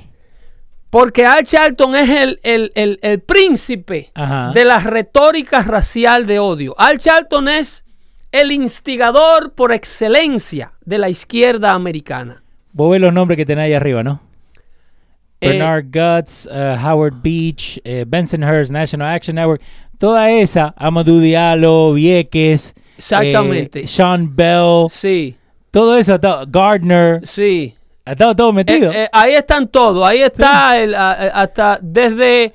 Porque 0.89 1.25
Al 1.25 1.45
Charlton 1.45 1.95
es 1.95 2.09
el, 2.09 2.39
el- 2.43 2.71
el- 2.75 2.97
el 3.01 3.19
príncipe 3.19 4.09
Ajá. 4.13 4.51
de 4.53 4.63
la 4.63 4.79
retórica 4.79 5.61
racial 5.63 6.25
de 6.25 6.39
odio. 6.39 6.73
Al 6.77 6.97
Charlton 6.97 7.49
es 7.49 7.83
el 8.31 8.53
instigador 8.53 9.51
por 9.51 9.73
excelencia 9.73 10.71
de 10.85 10.97
la 10.97 11.09
izquierda 11.09 11.73
americana. 11.73 12.41
Vos 12.71 12.89
ves 12.91 13.01
los 13.01 13.11
nombres 13.11 13.35
que 13.35 13.45
tenés 13.45 13.65
ahí 13.65 13.73
arriba, 13.73 14.01
¿no? 14.01 14.21
Eh, 15.41 15.49
Bernard 15.49 15.85
Guts, 15.91 16.47
uh, 16.51 16.87
Howard 16.87 17.15
Beach, 17.21 17.81
eh, 17.83 18.05
Bensonhurst, 18.07 18.71
National 18.71 19.13
Action 19.13 19.35
Network, 19.35 19.61
toda 19.99 20.31
esa, 20.31 20.73
Amadou 20.77 21.19
Diallo, 21.19 21.93
Vieques, 21.93 22.73
Exactamente. 22.97 23.81
eh, 23.83 23.87
Sean 23.87 24.35
Bell, 24.35 24.87
Sí, 24.89 25.37
todo 25.69 25.95
eso, 25.95 26.15
estado- 26.15 26.45
Gardner, 26.47 27.21
sí. 27.27 27.75
ha 28.05 28.13
estado 28.13 28.35
todo 28.35 28.49
Eh, 28.49 28.53
metido. 28.53 28.91
eh, 28.91 29.07
ahí 29.11 29.33
están 29.35 29.67
todos. 29.67 30.03
Ahí 30.07 30.21
está 30.23 30.79
el, 30.81 30.95
a- 30.95 31.11
hasta 31.11 31.77
desde, 31.81 32.53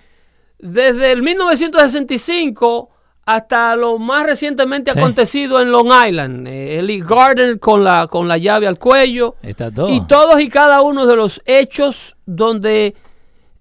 desde 0.58 1.12
el 1.12 1.22
1965 1.22 2.90
hasta 3.26 3.74
lo 3.76 3.98
más 3.98 4.26
recientemente 4.26 4.92
Sí. 4.92 4.98
acontecido 4.98 5.60
en 5.62 5.70
Long 5.70 5.88
Island. 6.08 6.46
Eh, 6.46 6.78
Eli 6.78 7.00
Gardner 7.00 7.58
con 7.58 7.82
la, 7.82 8.06
con 8.06 8.28
la 8.28 8.36
llave 8.36 8.66
al 8.66 8.78
cuello. 8.78 9.36
está 9.42 9.70
todo. 9.70 9.88
Y 9.88 10.00
todos 10.06 10.40
y 10.40 10.48
cada 10.48 10.82
uno 10.82 11.06
de 11.06 11.16
los 11.16 11.40
hechos 11.46 12.16
donde 12.26 12.94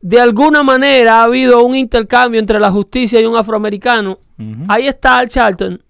de 0.05 0.19
alguna 0.19 0.63
manera 0.63 1.21
ha 1.21 1.23
habido 1.23 1.63
un 1.63 1.75
intercambio 1.75 2.37
entre 2.37 2.59
la 2.59 2.69
justicia 2.69 3.21
y 3.21 3.25
un 3.25 3.37
afroamericano, 3.37 4.19
ahí 4.67 4.87
está 4.87 5.17
Al 5.19 5.29
Charlton 5.29 5.81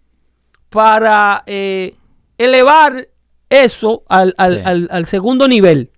para 0.70 1.42
eh, 1.48 1.96
elevar 2.38 3.08
eso 3.50 4.04
al, 4.08 4.36
al- 4.38 4.56
Sí. 4.56 4.62
al- 4.64 4.88
al 4.92 5.06
segundo 5.08 5.48
nivel. 5.48 5.90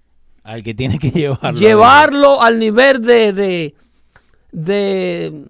Al 0.43 0.63
que 0.63 0.73
tiene 0.73 0.97
que 0.97 1.11
llevarlo. 1.11 1.59
Llevarlo 1.59 2.41
al 2.41 2.57
nivel 2.57 3.01
de, 3.01 3.33
de, 3.33 3.75
de, 4.53 5.43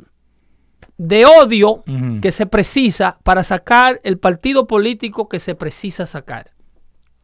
de 0.97 1.25
odio 1.25 1.83
que 2.21 2.31
se 2.31 2.45
precisa 2.47 3.19
para 3.23 3.43
sacar 3.43 3.99
el 4.03 4.17
partido 4.17 4.65
político 4.65 5.29
que 5.29 5.39
se 5.39 5.53
precisa 5.53 6.05
sacar. 6.07 6.51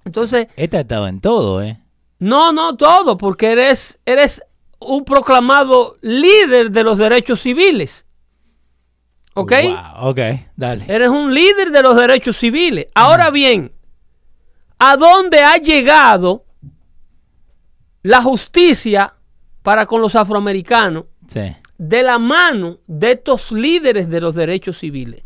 Entonces, 0.06 0.48
Esta 0.56 0.82
estaba 0.82 1.10
en 1.10 1.20
todo, 1.20 1.62
¿eh? 1.64 1.80
no, 2.20 2.52
no 2.54 2.76
todo, 2.76 3.18
porque 3.18 3.52
eres, 3.54 4.00
eres 4.06 4.44
un 4.82 5.06
proclamado 5.06 5.98
líder 6.02 6.72
de 6.72 6.84
los 6.84 6.98
derechos 6.98 7.42
civiles. 7.42 8.06
¿Ok? 9.34 9.52
Wow, 9.64 10.10
ok, 10.10 10.20
dale. 10.58 10.86
Eres 10.88 11.10
un 11.10 11.34
líder 11.34 11.72
de 11.72 11.82
los 11.82 11.96
derechos 11.96 12.36
civiles. 12.38 12.88
Ahora 12.94 13.30
bien, 13.30 13.72
¿a 14.80 14.98
dónde 14.98 15.40
ha 15.40 15.56
llegado 15.58 16.46
la 18.04 18.22
justicia 18.22 19.14
para 19.62 19.86
con 19.86 20.02
los 20.02 20.16
afroamericanos 20.16 21.06
Sí. 21.28 21.56
de 21.78 22.04
la 22.04 22.18
mano 22.20 22.80
de 22.88 23.12
estos 23.14 23.52
líderes 23.52 24.10
de 24.10 24.20
los 24.20 24.36
derechos 24.36 24.80
civiles? 24.80 25.24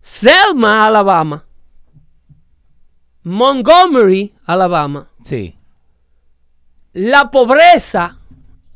Selma, 0.00 0.86
Alabama. 0.86 1.44
Montgomery, 3.24 4.34
Alabama. 4.44 5.08
Sí. 5.24 5.55
La 6.96 7.30
pobreza 7.30 8.18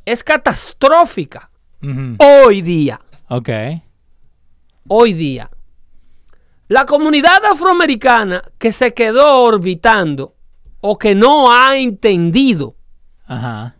es 0.05 0.23
catastrófica 0.23 1.51
hoy 2.19 2.61
día. 2.61 3.01
Ok. 3.29 3.49
Hoy 4.89 5.13
día. 5.15 5.51
La 6.69 6.85
comunidad 6.85 7.43
afroamericana 7.51 8.43
que 8.59 8.73
se 8.73 8.93
quedó 8.93 9.43
orbitando 9.43 10.35
o 10.81 10.99
que 10.99 11.15
no 11.15 11.51
ha 11.53 11.79
entendido 11.79 12.77
Ajá. 13.27 13.77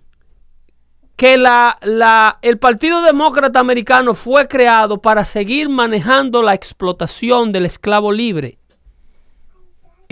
que 1.17 1.37
la, 1.37 1.77
la- 1.83 2.39
el 2.41 2.59
Partido 2.59 3.03
Demócrata 3.03 3.61
Americano 3.61 4.15
fue 4.15 4.49
creado 4.49 5.03
para 5.03 5.25
seguir 5.27 5.69
manejando 5.69 6.41
la 6.43 6.55
explotación 6.55 7.53
del 7.53 7.67
esclavo 7.67 8.11
libre. 8.13 8.59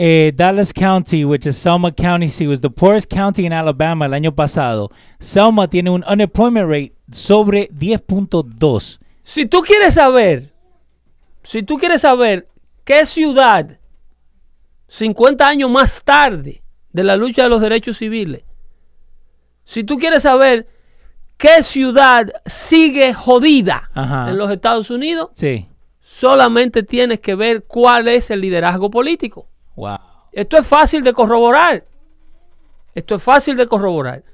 Eh, 0.01 0.31
Dallas 0.37 0.73
County, 0.73 1.25
which 1.25 1.45
is 1.45 1.57
Selma 1.57 1.91
County, 1.91 2.29
sí, 2.29 2.47
was 2.47 2.61
the 2.61 2.71
poorest 2.71 3.11
county 3.11 3.45
in 3.47 3.53
Alabama 3.53 4.05
el 4.07 4.15
año 4.15 4.33
pasado. 4.33 4.93
Selma 5.19 5.67
tiene 5.69 5.91
un 5.91 6.05
unemployment 6.09 6.69
rate 6.69 6.93
sobre 7.11 7.69
10.2. 7.71 9.01
Si 9.25 9.47
tú 9.47 9.61
quieres 9.63 9.95
saber, 9.95 10.53
si 11.43 11.65
tú 11.65 11.79
quieres 11.79 12.03
saber 12.03 12.47
qué 12.85 13.07
ciudad, 13.07 13.79
50 14.87 15.47
años 15.47 15.69
más 15.69 16.03
tarde 16.05 16.63
de 16.93 17.03
la 17.05 17.17
lucha 17.17 17.43
de 17.43 17.49
los 17.49 17.61
derechos 17.61 17.99
civiles, 17.99 18.43
si 19.65 19.83
tú 19.83 19.99
quieres 19.99 20.23
saber 20.23 20.69
qué 21.37 21.63
ciudad 21.65 22.29
sigue 22.47 23.13
jodida 23.15 23.91
Ajá. 23.95 24.31
en 24.31 24.39
los 24.39 24.49
Estados 24.51 24.91
Unidos, 24.91 25.31
Sí. 25.35 25.67
solamente 26.01 26.85
tienes 26.85 27.19
que 27.19 27.35
ver 27.35 27.65
cuál 27.65 28.07
es 28.07 28.31
el 28.31 28.41
liderazgo 28.43 28.91
político. 28.91 29.49
Esto 30.33 30.59
es 30.59 30.67
fácil 30.67 31.03
de 31.03 31.13
corroborar. 31.13 31.85
Esto 32.95 33.15
es 33.15 33.23
fácil 33.23 33.57
de 33.57 33.67
corroborar. 33.67 34.25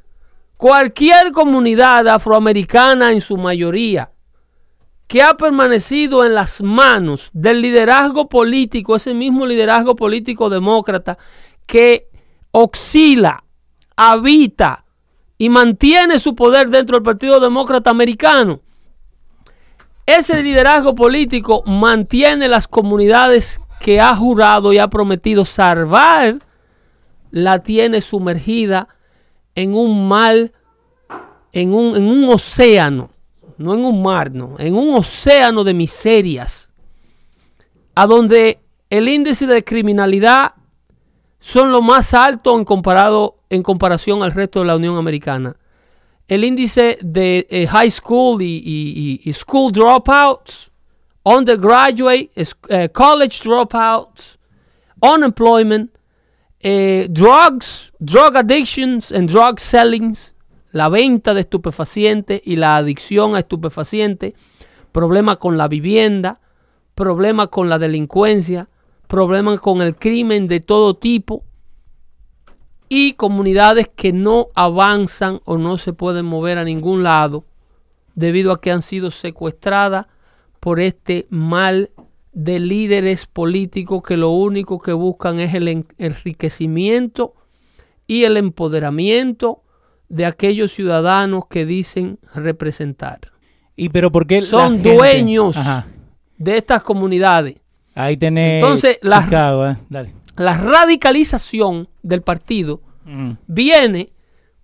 Cualquier 0.56 1.32
comunidad 1.32 2.06
afroamericana 2.08 3.12
en 3.12 3.20
su 3.20 3.36
mayoría 3.36 4.10
que 5.06 5.22
ha 5.22 5.36
permanecido 5.36 6.24
en 6.24 6.34
las 6.34 6.62
manos 6.62 7.30
del 7.32 7.60
liderazgo 7.60 8.28
político, 8.28 8.96
ese 8.96 9.12
mismo 9.12 9.46
liderazgo 9.46 9.94
político 9.94 10.48
demócrata 10.48 11.18
que 11.66 12.08
oscila, 12.50 13.44
habita 13.96 14.84
y 15.36 15.48
mantiene 15.50 16.18
su 16.18 16.34
poder 16.34 16.70
dentro 16.70 16.96
del 16.96 17.02
Partido 17.02 17.38
Demócrata 17.38 17.90
Americano, 17.90 18.60
ese 20.06 20.42
liderazgo 20.42 20.94
político 20.94 21.62
mantiene 21.64 22.48
las 22.48 22.68
comunidades 22.68 23.60
que 23.80 24.00
ha 24.00 24.14
jurado 24.16 24.72
y 24.72 24.78
ha 24.78 24.88
prometido 24.88 25.44
salvar, 25.44 26.38
la 27.30 27.58
tiene 27.62 28.00
sumergida 28.00 28.88
en 29.54 29.74
un 29.74 30.08
mal, 30.08 30.52
en 31.52 31.74
un, 31.74 31.96
en 31.96 32.04
un 32.04 32.28
océano, 32.32 33.10
no 33.58 33.74
en 33.74 33.84
un 33.84 34.02
mar, 34.02 34.30
no, 34.32 34.56
en 34.58 34.74
un 34.74 34.94
océano 34.94 35.64
de 35.64 35.74
miserias, 35.74 36.72
a 37.94 38.06
donde 38.06 38.60
el 38.90 39.08
índice 39.08 39.46
de 39.46 39.64
criminalidad 39.64 40.54
son 41.40 41.70
lo 41.70 41.82
más 41.82 42.14
alto 42.14 42.56
en, 42.56 42.64
comparado, 42.64 43.36
en 43.50 43.62
comparación 43.62 44.22
al 44.22 44.32
resto 44.32 44.60
de 44.60 44.66
la 44.66 44.76
Unión 44.76 44.96
Americana. 44.96 45.56
El 46.26 46.42
índice 46.42 46.98
de 47.02 47.46
eh, 47.50 47.66
high 47.66 47.90
school 47.90 48.40
y 48.40 49.30
school 49.34 49.70
dropouts, 49.70 50.72
undergraduate, 51.24 52.30
eh, 52.68 52.88
college 52.88 53.40
dropouts, 53.42 54.38
unemployment, 55.00 55.90
eh, 56.60 57.08
drugs, 57.10 57.92
drug 57.98 58.36
addictions 58.36 59.10
and 59.10 59.28
drug 59.28 59.58
sellings, 59.58 60.34
la 60.72 60.88
venta 60.88 61.34
de 61.34 61.40
estupefacientes 61.40 62.40
y 62.44 62.56
la 62.56 62.76
adicción 62.76 63.34
a 63.34 63.40
estupefacientes, 63.40 64.34
problemas 64.92 65.38
con 65.38 65.56
la 65.56 65.68
vivienda, 65.68 66.40
problemas 66.94 67.48
con 67.48 67.68
la 67.68 67.78
delincuencia, 67.78 68.68
problemas 69.08 69.60
con 69.60 69.82
el 69.82 69.96
crimen 69.96 70.46
de 70.46 70.60
todo 70.60 70.94
tipo 70.94 71.44
y 72.88 73.14
comunidades 73.14 73.88
que 73.94 74.12
no 74.12 74.48
avanzan 74.54 75.40
o 75.44 75.58
no 75.58 75.78
se 75.78 75.92
pueden 75.92 76.26
mover 76.26 76.58
a 76.58 76.64
ningún 76.64 77.02
lado 77.02 77.44
debido 78.14 78.52
a 78.52 78.60
que 78.60 78.70
han 78.70 78.82
sido 78.82 79.10
secuestradas 79.10 80.06
por 80.64 80.80
este 80.80 81.26
mal 81.28 81.90
de 82.32 82.58
líderes 82.58 83.26
políticos 83.26 84.02
que 84.02 84.16
lo 84.16 84.30
único 84.30 84.78
que 84.80 84.94
buscan 84.94 85.38
es 85.38 85.52
el 85.52 85.68
en- 85.68 85.86
enriquecimiento 85.98 87.34
y 88.06 88.24
el 88.24 88.38
empoderamiento 88.38 89.60
de 90.08 90.24
aquellos 90.24 90.72
ciudadanos 90.72 91.44
que 91.50 91.66
dicen 91.66 92.18
representar. 92.34 93.20
¿Y 93.76 93.90
pero 93.90 94.10
por 94.10 94.26
qué 94.26 94.40
la 94.40 94.46
Son 94.46 94.72
gente- 94.76 94.94
dueños 94.94 95.54
Ajá. 95.54 95.86
de 96.38 96.56
estas 96.56 96.82
comunidades. 96.82 97.56
Ahí 97.94 98.16
tenés 98.16 98.62
Entonces, 98.62 98.98
la- 99.02 99.22
Chicago, 99.22 99.66
eh. 99.66 99.76
Dale. 99.90 100.14
La 100.36 100.56
radicalización 100.56 101.88
del 102.02 102.22
partido 102.22 102.80
Mm. 103.04 103.32
viene 103.48 104.12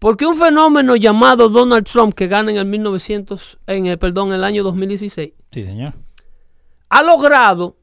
porque 0.01 0.27
un 0.27 0.37
fenómeno 0.37 0.97
llamado 0.97 1.49
Donald 1.49 1.85
Trump 1.87 2.15
que 2.15 2.27
gana 2.27 2.51
en 2.51 2.57
el 2.57 2.65
1900 2.67 3.59
en 3.69 3.87
el 3.87 3.99
perdón 3.99 4.29
en 4.31 4.35
el 4.35 4.45
año 4.45 4.65
2016 4.65 5.33
Sí, 5.53 5.65
señor. 5.65 5.93
ha 6.89 7.03
logrado 7.03 7.77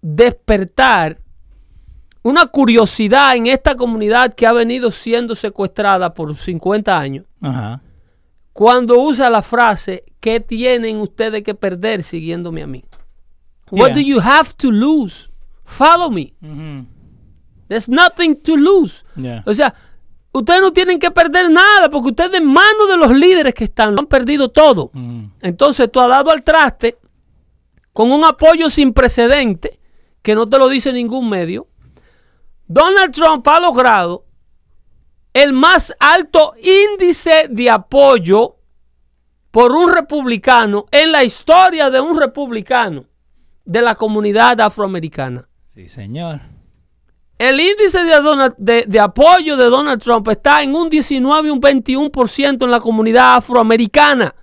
despertar 0.00 1.18
una 2.22 2.46
curiosidad 2.46 3.36
en 3.36 3.46
esta 3.46 3.74
comunidad 3.76 4.34
que 4.34 4.46
ha 4.46 4.52
venido 4.52 4.90
siendo 4.90 5.34
secuestrada 5.34 6.14
por 6.14 6.34
50 6.34 6.98
años 6.98 7.24
Ajá. 7.40 7.80
cuando 8.52 8.98
usa 9.00 9.28
la 9.30 9.42
frase 9.42 10.04
¿qué 10.20 10.40
tienen 10.40 10.96
ustedes 10.98 11.42
que 11.42 11.54
perder 11.54 12.02
siguiéndome 12.02 12.62
a 12.62 12.66
mí? 12.66 12.84
What 13.70 13.92
do 13.92 14.00
you 14.00 14.20
have 14.20 14.50
to 14.58 14.70
lose? 14.70 15.28
Follow 15.64 16.08
me. 16.10 16.32
There's 17.68 17.88
nothing 17.88 18.36
to 18.42 18.56
lose. 18.56 19.04
Yeah. 19.16 19.42
O 19.44 19.52
sea, 19.52 19.74
ustedes 20.38 20.60
no 20.60 20.72
tienen 20.72 20.98
que 20.98 21.10
perder 21.10 21.50
nada 21.50 21.90
porque 21.90 22.10
ustedes 22.10 22.40
en 22.40 22.46
manos 22.46 22.88
de 22.88 22.96
los 22.96 23.16
líderes 23.16 23.54
que 23.54 23.64
están 23.64 23.94
lo 23.94 24.00
han 24.00 24.06
perdido 24.06 24.48
todo. 24.48 24.90
Mm. 24.92 25.26
Entonces 25.42 25.90
tú 25.90 26.00
has 26.00 26.08
dado 26.08 26.30
al 26.30 26.42
traste 26.42 26.98
con 27.92 28.10
un 28.10 28.24
apoyo 28.24 28.68
sin 28.68 28.92
precedente 28.92 29.80
que 30.22 30.34
no 30.34 30.48
te 30.48 30.58
lo 30.58 30.68
dice 30.68 30.92
ningún 30.92 31.28
medio. 31.28 31.68
Donald 32.66 33.12
Trump 33.12 33.46
ha 33.48 33.60
logrado 33.60 34.26
el 35.32 35.52
más 35.52 35.94
alto 36.00 36.54
índice 36.62 37.46
de 37.48 37.70
apoyo 37.70 38.56
por 39.50 39.72
un 39.72 39.92
republicano 39.92 40.86
en 40.90 41.12
la 41.12 41.24
historia 41.24 41.90
de 41.90 42.00
un 42.00 42.18
republicano 42.18 43.04
de 43.64 43.82
la 43.82 43.94
comunidad 43.94 44.60
afroamericana. 44.60 45.48
Sí, 45.74 45.88
señor. 45.88 46.40
El 47.38 47.60
índice 47.60 48.02
de, 48.02 48.20
Donald- 48.22 48.54
de- 48.56 48.84
de 48.86 49.00
apoyo 49.00 49.56
de 49.56 49.66
Donald 49.66 50.00
Trump 50.02 50.26
está 50.28 50.62
en 50.62 50.74
un 50.74 50.88
19 50.88 51.48
y 51.48 51.50
un 51.50 51.60
21% 51.60 52.64
en 52.64 52.70
la 52.70 52.80
comunidad 52.80 53.36
afroamericana, 53.36 54.34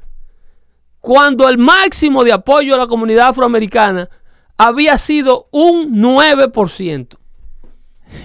cuando 0.99 1.49
el 1.49 1.57
máximo 1.57 2.23
de 2.23 2.31
apoyo 2.33 2.75
a 2.75 2.77
la 2.77 2.87
comunidad 2.87 3.29
afroamericana 3.29 4.09
había 4.57 4.97
sido 4.97 5.47
un 5.51 6.01
9%. 6.01 7.17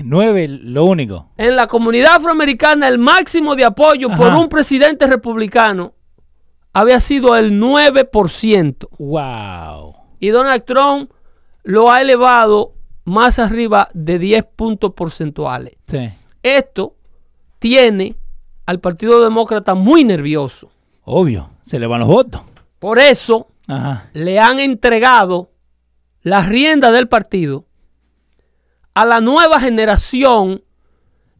Nueve, 0.04 0.48
lo 0.48 0.84
único. 0.84 1.30
En 1.38 1.56
la 1.56 1.66
comunidad 1.66 2.16
afroamericana 2.16 2.88
el 2.88 2.98
máximo 2.98 3.56
de 3.56 3.64
apoyo 3.64 4.10
por 4.10 4.34
un 4.34 4.50
presidente 4.50 5.06
republicano 5.06 5.94
había 6.74 7.00
sido 7.00 7.34
el 7.36 7.58
9%. 7.58 8.88
Wow. 8.98 9.94
Y 10.20 10.28
Donald 10.28 10.64
Trump 10.64 11.10
lo 11.62 11.90
ha 11.90 12.02
elevado 12.02 12.74
más 13.08 13.38
arriba 13.38 13.88
de 13.94 14.18
10 14.18 14.44
puntos 14.56 14.92
porcentuales. 14.94 15.74
Sí. 15.86 16.10
Esto 16.42 16.94
tiene 17.58 18.14
al 18.66 18.80
Partido 18.80 19.22
Demócrata 19.22 19.74
muy 19.74 20.04
nervioso. 20.04 20.70
Obvio. 21.04 21.50
Se 21.64 21.78
le 21.78 21.86
van 21.86 22.00
los 22.00 22.08
votos. 22.08 22.42
Por 22.78 22.98
eso 22.98 23.48
Ajá. 23.66 24.08
le 24.12 24.38
han 24.38 24.58
entregado 24.60 25.50
la 26.22 26.42
rienda 26.42 26.90
del 26.92 27.08
partido 27.08 27.64
a 28.94 29.04
la 29.04 29.20
nueva 29.20 29.60
generación 29.60 30.62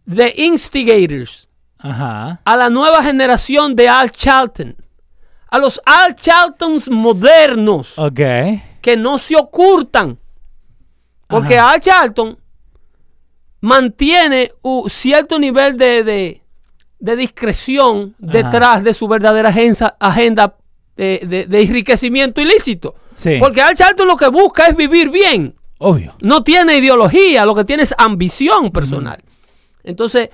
de 0.06 0.32
instigators, 0.36 1.48
Ajá. 1.78 2.40
a 2.44 2.56
la 2.56 2.70
nueva 2.70 3.02
generación 3.02 3.76
de 3.76 3.88
Al 3.88 4.10
Charlton, 4.10 4.76
a 5.50 5.58
los 5.58 5.80
Al 5.84 6.16
Charltons 6.16 6.88
modernos 6.90 7.98
Ok. 7.98 8.20
que 8.80 8.96
no 8.96 9.18
se 9.18 9.36
ocultan. 9.36 10.18
Porque 11.28 11.56
Ajá. 11.58 11.72
Al 11.72 11.80
Charlton 11.80 12.38
mantiene 13.60 14.52
un 14.62 14.88
cierto 14.88 15.38
nivel 15.38 15.76
de, 15.76 16.04
de- 16.04 16.42
de 17.00 17.16
discreción 17.16 18.14
detrás 18.18 18.82
de 18.82 18.92
su 18.92 19.06
verdadera 19.06 19.50
agenza- 19.50 19.96
agenda 20.00 20.56
de, 20.96 21.20
de- 21.24 21.46
de 21.46 21.60
enriquecimiento 21.62 22.40
ilícito. 22.40 22.96
Sí. 23.14 23.36
Porque 23.38 23.62
Al 23.62 23.74
Charlton 23.76 24.08
lo 24.08 24.16
que 24.16 24.28
busca 24.28 24.66
es 24.66 24.74
vivir 24.76 25.10
bien. 25.10 25.54
Obvio. 25.78 26.14
No 26.20 26.42
tiene 26.42 26.76
ideología, 26.76 27.44
lo 27.46 27.54
que 27.54 27.64
tiene 27.64 27.84
es 27.84 27.94
ambición 27.98 28.72
personal. 28.72 29.22
Entonces, 29.84 30.30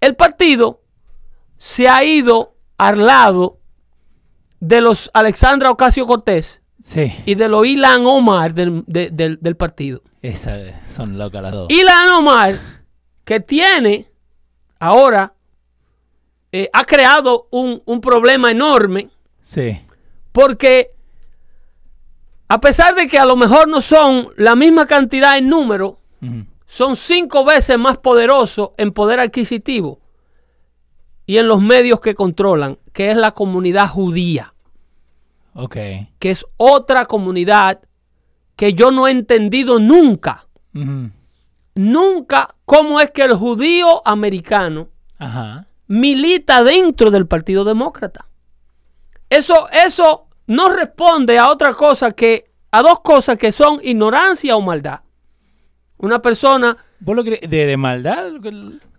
el 0.00 0.14
partido 0.16 0.82
se 1.56 1.88
ha 1.88 2.04
ido 2.04 2.54
al 2.76 3.06
lado 3.06 3.58
de 4.60 4.80
los 4.82 5.10
Alexandra 5.14 5.70
Ocasio 5.70 6.06
Cortés 6.06 6.61
Sí. 6.82 7.12
y 7.26 7.34
de 7.36 7.48
los 7.48 7.66
Ilan 7.66 8.04
Omar 8.06 8.54
del, 8.54 8.82
de- 8.86 9.10
del- 9.10 9.38
del 9.40 9.56
partido. 9.56 10.02
Esa, 10.20 10.56
son 10.88 11.16
locas 11.18 11.42
las 11.42 11.52
dos. 11.52 11.66
Ilan 11.70 12.08
Omar, 12.10 12.58
que 13.24 13.40
tiene 13.40 14.10
ahora, 14.78 15.34
eh, 16.50 16.68
ha 16.72 16.84
creado 16.84 17.46
un, 17.50 17.82
un 17.86 18.00
problema 18.00 18.50
enorme 18.50 19.08
Sí. 19.40 19.80
porque 20.32 20.90
a 22.48 22.60
pesar 22.60 22.94
de 22.94 23.08
que 23.08 23.18
a 23.18 23.24
lo 23.24 23.36
mejor 23.36 23.68
no 23.68 23.80
son 23.80 24.28
la 24.36 24.54
misma 24.56 24.86
cantidad 24.86 25.38
en 25.38 25.48
número, 25.48 25.98
son 26.66 26.96
cinco 26.96 27.44
veces 27.44 27.78
más 27.78 27.98
poderosos 27.98 28.70
en 28.76 28.92
poder 28.92 29.20
adquisitivo 29.20 30.00
y 31.26 31.38
en 31.38 31.48
los 31.48 31.60
medios 31.62 32.00
que 32.00 32.14
controlan, 32.14 32.78
que 32.92 33.10
es 33.10 33.16
la 33.16 33.32
comunidad 33.32 33.88
judía, 33.88 34.51
Ok. 35.54 35.76
que 36.18 36.30
es 36.30 36.46
otra 36.56 37.06
comunidad 37.06 37.80
que 38.56 38.74
yo 38.74 38.90
no 38.90 39.06
he 39.08 39.10
entendido 39.10 39.78
nunca, 39.78 40.46
nunca 41.74 42.54
cómo 42.64 43.00
es 43.00 43.10
que 43.10 43.22
el 43.22 43.34
judío 43.34 44.06
americano 44.06 44.88
Ajá. 45.18 45.66
milita 45.86 46.62
dentro 46.64 47.10
del 47.10 47.26
Partido 47.26 47.64
Demócrata. 47.64 48.26
Eso, 49.30 49.68
eso 49.70 50.26
no 50.46 50.68
responde 50.68 51.38
a 51.38 51.48
otra 51.50 51.74
cosa 51.74 52.10
que, 52.12 52.50
a 52.70 52.82
dos 52.82 53.00
cosas 53.00 53.36
que 53.38 53.52
son 53.52 53.80
ignorancia 53.82 54.56
o 54.56 54.60
maldad. 54.60 55.00
Una 55.98 56.20
persona, 56.20 56.76
¿Vos 57.00 57.16
lo 57.16 57.24
crees? 57.24 57.40
¿De, 57.48 57.66
de 57.66 57.76
maldad? 57.76 58.28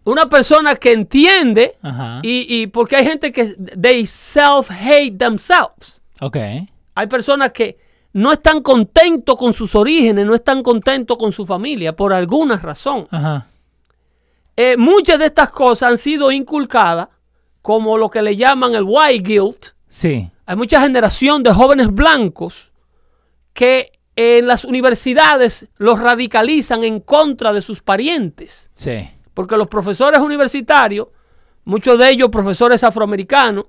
una 0.05 0.27
persona 0.27 0.75
que 0.75 0.91
entiende 0.93 1.77
Ajá. 1.81 2.19
y, 2.23 2.45
y 2.61 2.67
porque 2.67 2.95
hay 2.97 3.05
gente 3.05 3.31
que 3.31 3.55
they 3.79 4.03
self-hate 4.05 5.17
themselves. 5.17 6.01
Ok. 6.25 6.37
Hay 6.95 7.07
personas 7.07 7.51
que 7.51 7.77
no 8.13 8.31
están 8.31 8.61
contentos 8.61 9.35
con 9.35 9.53
sus 9.53 9.75
orígenes, 9.75 10.25
no 10.25 10.35
están 10.35 10.61
contentos 10.61 11.17
con 11.17 11.31
su 11.31 11.45
familia 11.45 11.95
por 11.95 12.13
alguna 12.13 12.57
razón. 12.57 13.07
Ajá. 13.09 13.47
Eh, 14.55 14.77
muchas 14.77 15.17
de 15.17 15.25
estas 15.25 15.49
cosas 15.49 15.89
han 15.89 15.97
sido 15.97 16.31
inculcadas 16.31 17.07
como 17.61 17.97
lo 17.97 18.09
que 18.09 18.21
le 18.21 18.35
llaman 18.35 18.75
el 18.75 18.83
white 18.85 19.23
guilt. 19.27 19.67
Sí. 19.87 20.29
Hay 20.45 20.55
mucha 20.55 20.81
generación 20.81 21.41
de 21.41 21.51
jóvenes 21.51 21.91
blancos 21.91 22.71
que 23.53 23.91
en 24.15 24.45
las 24.45 24.63
universidades 24.63 25.67
los 25.77 25.99
radicalizan 25.99 26.83
en 26.83 26.99
contra 26.99 27.51
de 27.51 27.61
sus 27.61 27.81
parientes. 27.81 28.69
Sí. 28.73 29.09
Porque 29.33 29.57
los 29.57 29.67
profesores 29.67 30.19
universitarios, 30.19 31.07
muchos 31.63 31.97
de 31.97 32.09
ellos 32.11 32.29
profesores 32.29 32.83
afroamericanos, 32.83 33.65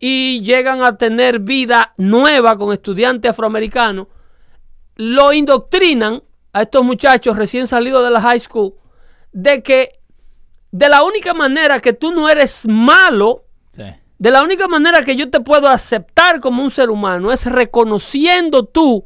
y 0.00 0.40
llegan 0.40 0.82
a 0.82 0.96
tener 0.96 1.38
vida 1.40 1.92
nueva 1.98 2.56
con 2.56 2.72
estudiantes 2.72 3.30
afroamericanos, 3.30 4.06
lo 4.96 5.32
indoctrinan 5.32 6.22
a 6.52 6.62
estos 6.62 6.82
muchachos 6.82 7.36
recién 7.36 7.66
salidos 7.66 8.02
de 8.02 8.10
la 8.10 8.20
high 8.20 8.40
school 8.40 8.74
de 9.32 9.62
que 9.62 9.90
de 10.72 10.88
la 10.88 11.02
única 11.04 11.34
manera 11.34 11.80
que 11.80 11.92
tú 11.92 12.12
no 12.12 12.28
eres 12.28 12.66
malo, 12.66 13.44
Sí. 13.72 13.84
de 14.18 14.30
la 14.30 14.42
única 14.42 14.66
manera 14.66 15.04
que 15.04 15.14
yo 15.16 15.30
te 15.30 15.40
puedo 15.40 15.68
aceptar 15.68 16.40
como 16.40 16.62
un 16.62 16.70
ser 16.70 16.90
humano 16.90 17.30
es 17.30 17.44
reconociendo 17.46 18.64
tú 18.64 19.04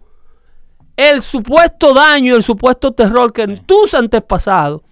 el 0.96 1.22
supuesto 1.22 1.92
daño, 1.92 2.36
el 2.36 2.42
supuesto 2.44 2.92
terror 2.92 3.32
que 3.32 3.46
tus 3.66 3.94
antepasados 3.94 4.82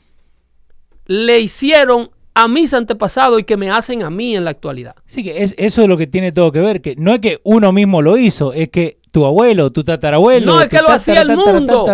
le 1.06 1.40
hicieron 1.40 2.10
a 2.34 2.48
mis 2.48 2.72
antepasados 2.72 3.40
y 3.40 3.44
que 3.44 3.56
me 3.56 3.70
hacen 3.70 4.02
a 4.02 4.10
mí 4.10 4.34
en 4.36 4.44
la 4.44 4.50
actualidad. 4.50 4.94
Sí, 5.06 5.22
que 5.22 5.42
es, 5.42 5.54
eso 5.58 5.82
es 5.82 5.88
lo 5.88 5.96
que 5.96 6.06
tiene 6.06 6.32
todo 6.32 6.50
que 6.50 6.60
ver, 6.60 6.80
que 6.80 6.96
no 6.96 7.12
es 7.12 7.20
que 7.20 7.40
uno 7.44 7.72
mismo 7.72 8.00
lo 8.02 8.16
hizo, 8.16 8.52
es 8.52 8.70
que 8.70 8.98
tu 9.10 9.26
abuelo, 9.26 9.70
tu 9.70 9.84
tatarabuelo, 9.84 10.46
No, 10.46 10.60
es 10.62 10.68
que 10.68 10.80
lo 10.80 10.88
hacía 10.88 11.20
el 11.20 11.36
mundo. 11.36 11.86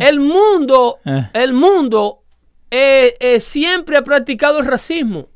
El 0.00 0.20
mundo, 0.20 0.98
Eh. 1.04 1.28
el 1.32 1.52
mundo 1.52 2.20
eh, 2.70 3.16
eh, 3.18 3.40
siempre 3.40 3.96
ha 3.96 4.02
practicado 4.02 4.60
el 4.60 4.66
racismo. 4.66 5.28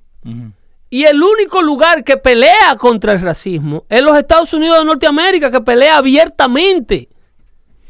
Y 0.88 1.04
el 1.04 1.22
único 1.22 1.62
lugar 1.62 2.02
que 2.04 2.16
pelea 2.16 2.76
contra 2.78 3.12
el 3.12 3.20
racismo 3.20 3.84
es 3.88 4.02
los 4.02 4.16
Estados 4.16 4.52
Unidos 4.54 4.78
de 4.78 4.84
Norteamérica, 4.84 5.50
que 5.50 5.60
pelea 5.60 5.98
abiertamente 5.98 7.08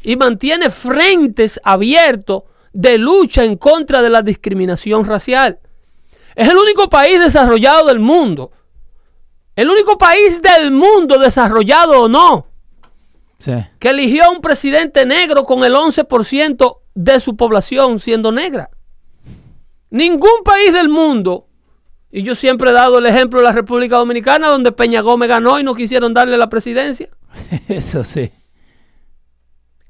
y 0.03 0.15
mantiene 0.15 0.69
frentes 0.69 1.59
abiertos 1.63 2.43
de 2.73 2.97
lucha 2.97 3.43
en 3.43 3.55
contra 3.57 4.01
de 4.01 4.09
la 4.09 4.21
discriminación 4.21 5.05
racial. 5.05 5.59
Es 6.37 6.47
el 6.47 6.55
único 6.55 6.87
país 6.87 7.19
desarrollado 7.19 7.87
del 7.87 7.97
mundo. 7.99 8.51
El 9.55 9.71
único 9.71 9.97
país 9.97 10.39
del 10.39 10.69
mundo 10.69 11.17
desarrollado 11.17 12.03
o 12.03 12.07
no 12.07 12.45
Sí. 13.39 13.53
que 13.79 13.89
eligió 13.89 14.25
a 14.25 14.29
un 14.29 14.39
presidente 14.39 15.03
negro 15.03 15.45
con 15.45 15.63
el 15.63 15.73
11% 15.75 16.77
de 16.93 17.19
su 17.19 17.35
población 17.35 17.99
siendo 17.99 18.31
negra. 18.31 18.69
Ningún 19.89 20.43
país 20.45 20.71
del 20.73 20.89
mundo, 20.89 21.47
y 22.11 22.21
yo 22.21 22.35
siempre 22.35 22.69
he 22.69 22.73
dado 22.73 22.99
el 22.99 23.07
ejemplo 23.07 23.39
de 23.39 23.45
la 23.45 23.51
República 23.51 23.97
Dominicana, 23.97 24.47
donde 24.49 24.71
Peña 24.71 25.01
Gómez 25.01 25.29
ganó 25.29 25.59
y 25.59 25.63
no 25.63 25.73
quisieron 25.73 26.13
darle 26.13 26.37
la 26.37 26.49
presidencia. 26.49 27.09
Eso 27.67 28.03
sí. 28.03 28.31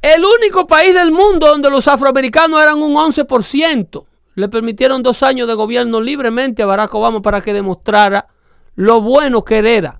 El 0.02 0.24
único 0.24 0.66
país 0.66 0.94
del 0.94 1.12
mundo 1.12 1.48
donde 1.48 1.70
los 1.70 1.90
afroamericanos 1.90 2.62
eran 2.62 2.82
un 2.82 2.94
11%. 2.96 4.06
Le 4.38 4.50
permitieron 4.50 5.02
dos 5.02 5.24
años 5.24 5.48
de 5.48 5.56
gobierno 5.56 6.00
libremente 6.00 6.62
a 6.62 6.68
Barack 6.68 6.94
Obama 6.94 7.24
para 7.24 7.42
que 7.42 7.54
demostrara 7.54 8.28
lo 8.76 9.02
bueno 9.02 9.44
que 9.44 9.58
él 9.58 9.66
era. 9.66 10.00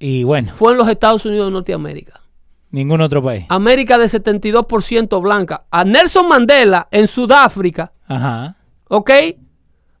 Y 0.00 0.24
bueno, 0.24 0.52
Fue 0.54 0.72
en 0.72 0.78
los 0.78 0.88
Estados 0.88 1.24
Unidos 1.24 1.46
de 1.46 1.52
Norteamérica. 1.52 2.20
ningún 2.72 3.00
otro 3.00 3.22
país. 3.22 3.46
América 3.48 3.96
de 3.96 4.06
72% 4.06 5.22
blanca. 5.22 5.66
A 5.70 5.84
Nelson 5.84 6.26
Mandela 6.26 6.88
en 6.90 7.06
Sudáfrica, 7.06 7.92
Ajá. 8.08 8.56
¿ok? 8.88 9.10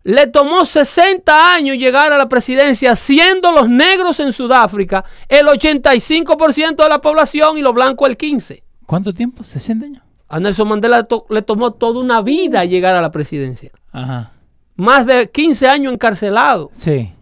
Le 0.02 0.26
tomó 0.26 0.64
60 0.64 1.54
años 1.54 1.76
llegar 1.76 2.12
a 2.12 2.18
la 2.18 2.28
presidencia, 2.28 2.96
siendo 2.96 3.52
los 3.52 3.68
negros 3.68 4.18
en 4.18 4.32
Sudáfrica 4.32 5.04
el 5.28 5.46
85% 5.46 6.82
de 6.82 6.88
la 6.88 7.00
población 7.00 7.56
y 7.56 7.62
los 7.62 7.72
blancos 7.72 8.08
el 8.10 8.18
15%. 8.18 8.62
¿Cuánto 8.84 9.14
tiempo? 9.14 9.44
¿60 9.44 9.84
años? 9.84 10.02
A 10.28 10.40
Nelson 10.40 10.68
Mandela 10.68 10.98
le, 10.98 11.04
to- 11.04 11.26
le 11.28 11.42
tomó 11.42 11.72
toda 11.72 12.00
una 12.00 12.22
vida 12.22 12.64
llegar 12.64 12.96
a 12.96 13.00
la 13.02 13.10
presidencia. 13.10 13.70
Ajá. 13.92 14.32
Más 14.76 15.06
de 15.06 15.30
15 15.30 15.68
años 15.68 15.92
encarcelado 15.92 16.70
Sí. 16.74 17.12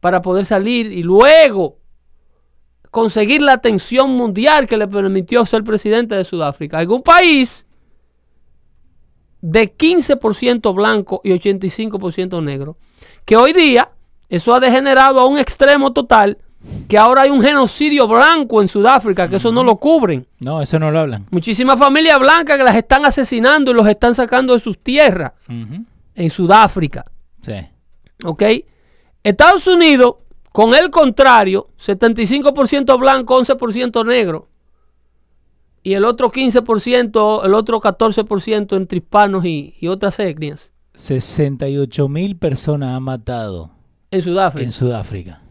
para 0.00 0.20
poder 0.22 0.44
salir 0.46 0.90
y 0.92 1.02
luego 1.02 1.76
conseguir 2.90 3.40
la 3.42 3.52
atención 3.52 4.10
mundial 4.16 4.66
que 4.66 4.76
le 4.76 4.88
permitió 4.88 5.46
ser 5.46 5.62
presidente 5.62 6.16
de 6.16 6.24
Sudáfrica. 6.24 6.78
Algún 6.78 7.02
país 7.02 7.64
de 9.40 9.72
15% 9.76 10.74
blanco 10.74 11.20
y 11.24 11.30
85% 11.30 12.42
negro, 12.42 12.76
que 13.24 13.36
hoy 13.36 13.52
día 13.52 13.90
eso 14.28 14.52
ha 14.52 14.60
degenerado 14.60 15.20
a 15.20 15.26
un 15.26 15.38
extremo 15.38 15.92
total, 15.92 16.38
que 16.88 16.98
ahora 16.98 17.22
hay 17.22 17.30
un 17.30 17.40
genocidio 17.40 18.06
blanco 18.06 18.60
en 18.60 18.68
Sudáfrica, 18.68 19.28
que 19.28 19.36
eso 19.36 19.50
no 19.52 19.64
lo 19.64 19.76
cubren. 19.76 20.26
No, 20.40 20.60
eso 20.60 20.78
no 20.78 20.90
lo 20.90 21.00
hablan. 21.00 21.26
Muchísimas 21.30 21.78
familias 21.78 22.18
blancas 22.18 22.58
que 22.58 22.64
las 22.64 22.76
están 22.76 23.04
asesinando 23.04 23.70
y 23.70 23.74
los 23.74 23.86
están 23.86 24.14
sacando 24.14 24.54
de 24.54 24.60
sus 24.60 24.78
tierras 24.78 25.32
en 25.48 26.30
Sudáfrica. 26.30 27.04
Sí. 27.42 27.54
¿Ok? 28.24 28.42
Estados 29.22 29.66
Unidos, 29.66 30.16
con 30.52 30.74
el 30.74 30.90
contrario, 30.90 31.68
75% 31.84 32.98
blanco, 32.98 33.40
11% 33.42 34.06
negro. 34.06 34.48
Y 35.82 35.94
el 35.94 36.04
otro 36.04 36.30
15%, 36.30 37.44
el 37.44 37.54
otro 37.54 37.80
14% 37.80 38.76
entre 38.76 38.98
hispanos 38.98 39.44
y, 39.46 39.74
y 39.80 39.88
otras 39.88 40.18
etnias 40.18 40.72
68 40.94 42.08
mil 42.08 42.36
personas 42.36 42.94
han 42.94 43.02
matado 43.02 43.70
en 44.10 44.20
Sudáfrica. 44.20 44.64
en 44.64 44.72
Sudáfrica. 44.72 45.42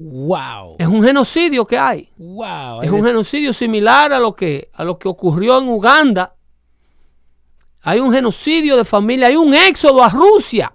¡Wow! 0.00 0.76
es 0.78 0.86
un 0.86 1.02
genocidio 1.02 1.66
que 1.66 1.76
hay. 1.76 2.08
¡Wow! 2.16 2.82
Es 2.82 2.90
un 2.90 3.04
genocidio 3.04 3.52
similar 3.52 4.12
a 4.12 4.20
lo 4.20 4.32
que, 4.34 4.70
a 4.72 4.84
lo 4.84 4.96
que 4.96 5.08
ocurrió 5.08 5.58
en 5.58 5.68
Uganda. 5.68 6.34
Hay 7.82 7.98
un 7.98 8.12
genocidio 8.12 8.76
de 8.76 8.84
familia, 8.84 9.26
hay 9.26 9.34
un 9.36 9.52
éxodo 9.54 10.04
a 10.04 10.08
Rusia. 10.08 10.72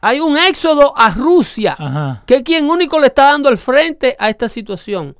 Hay 0.00 0.20
un 0.20 0.36
éxodo 0.36 0.92
a 0.96 1.10
Rusia, 1.10 1.76
Ajá. 1.78 2.22
que 2.26 2.36
es 2.36 2.42
quien 2.42 2.68
único 2.68 2.98
le 2.98 3.06
está 3.06 3.26
dando 3.26 3.48
el 3.48 3.56
frente 3.56 4.16
a 4.18 4.28
esta 4.28 4.48
situación. 4.48 5.16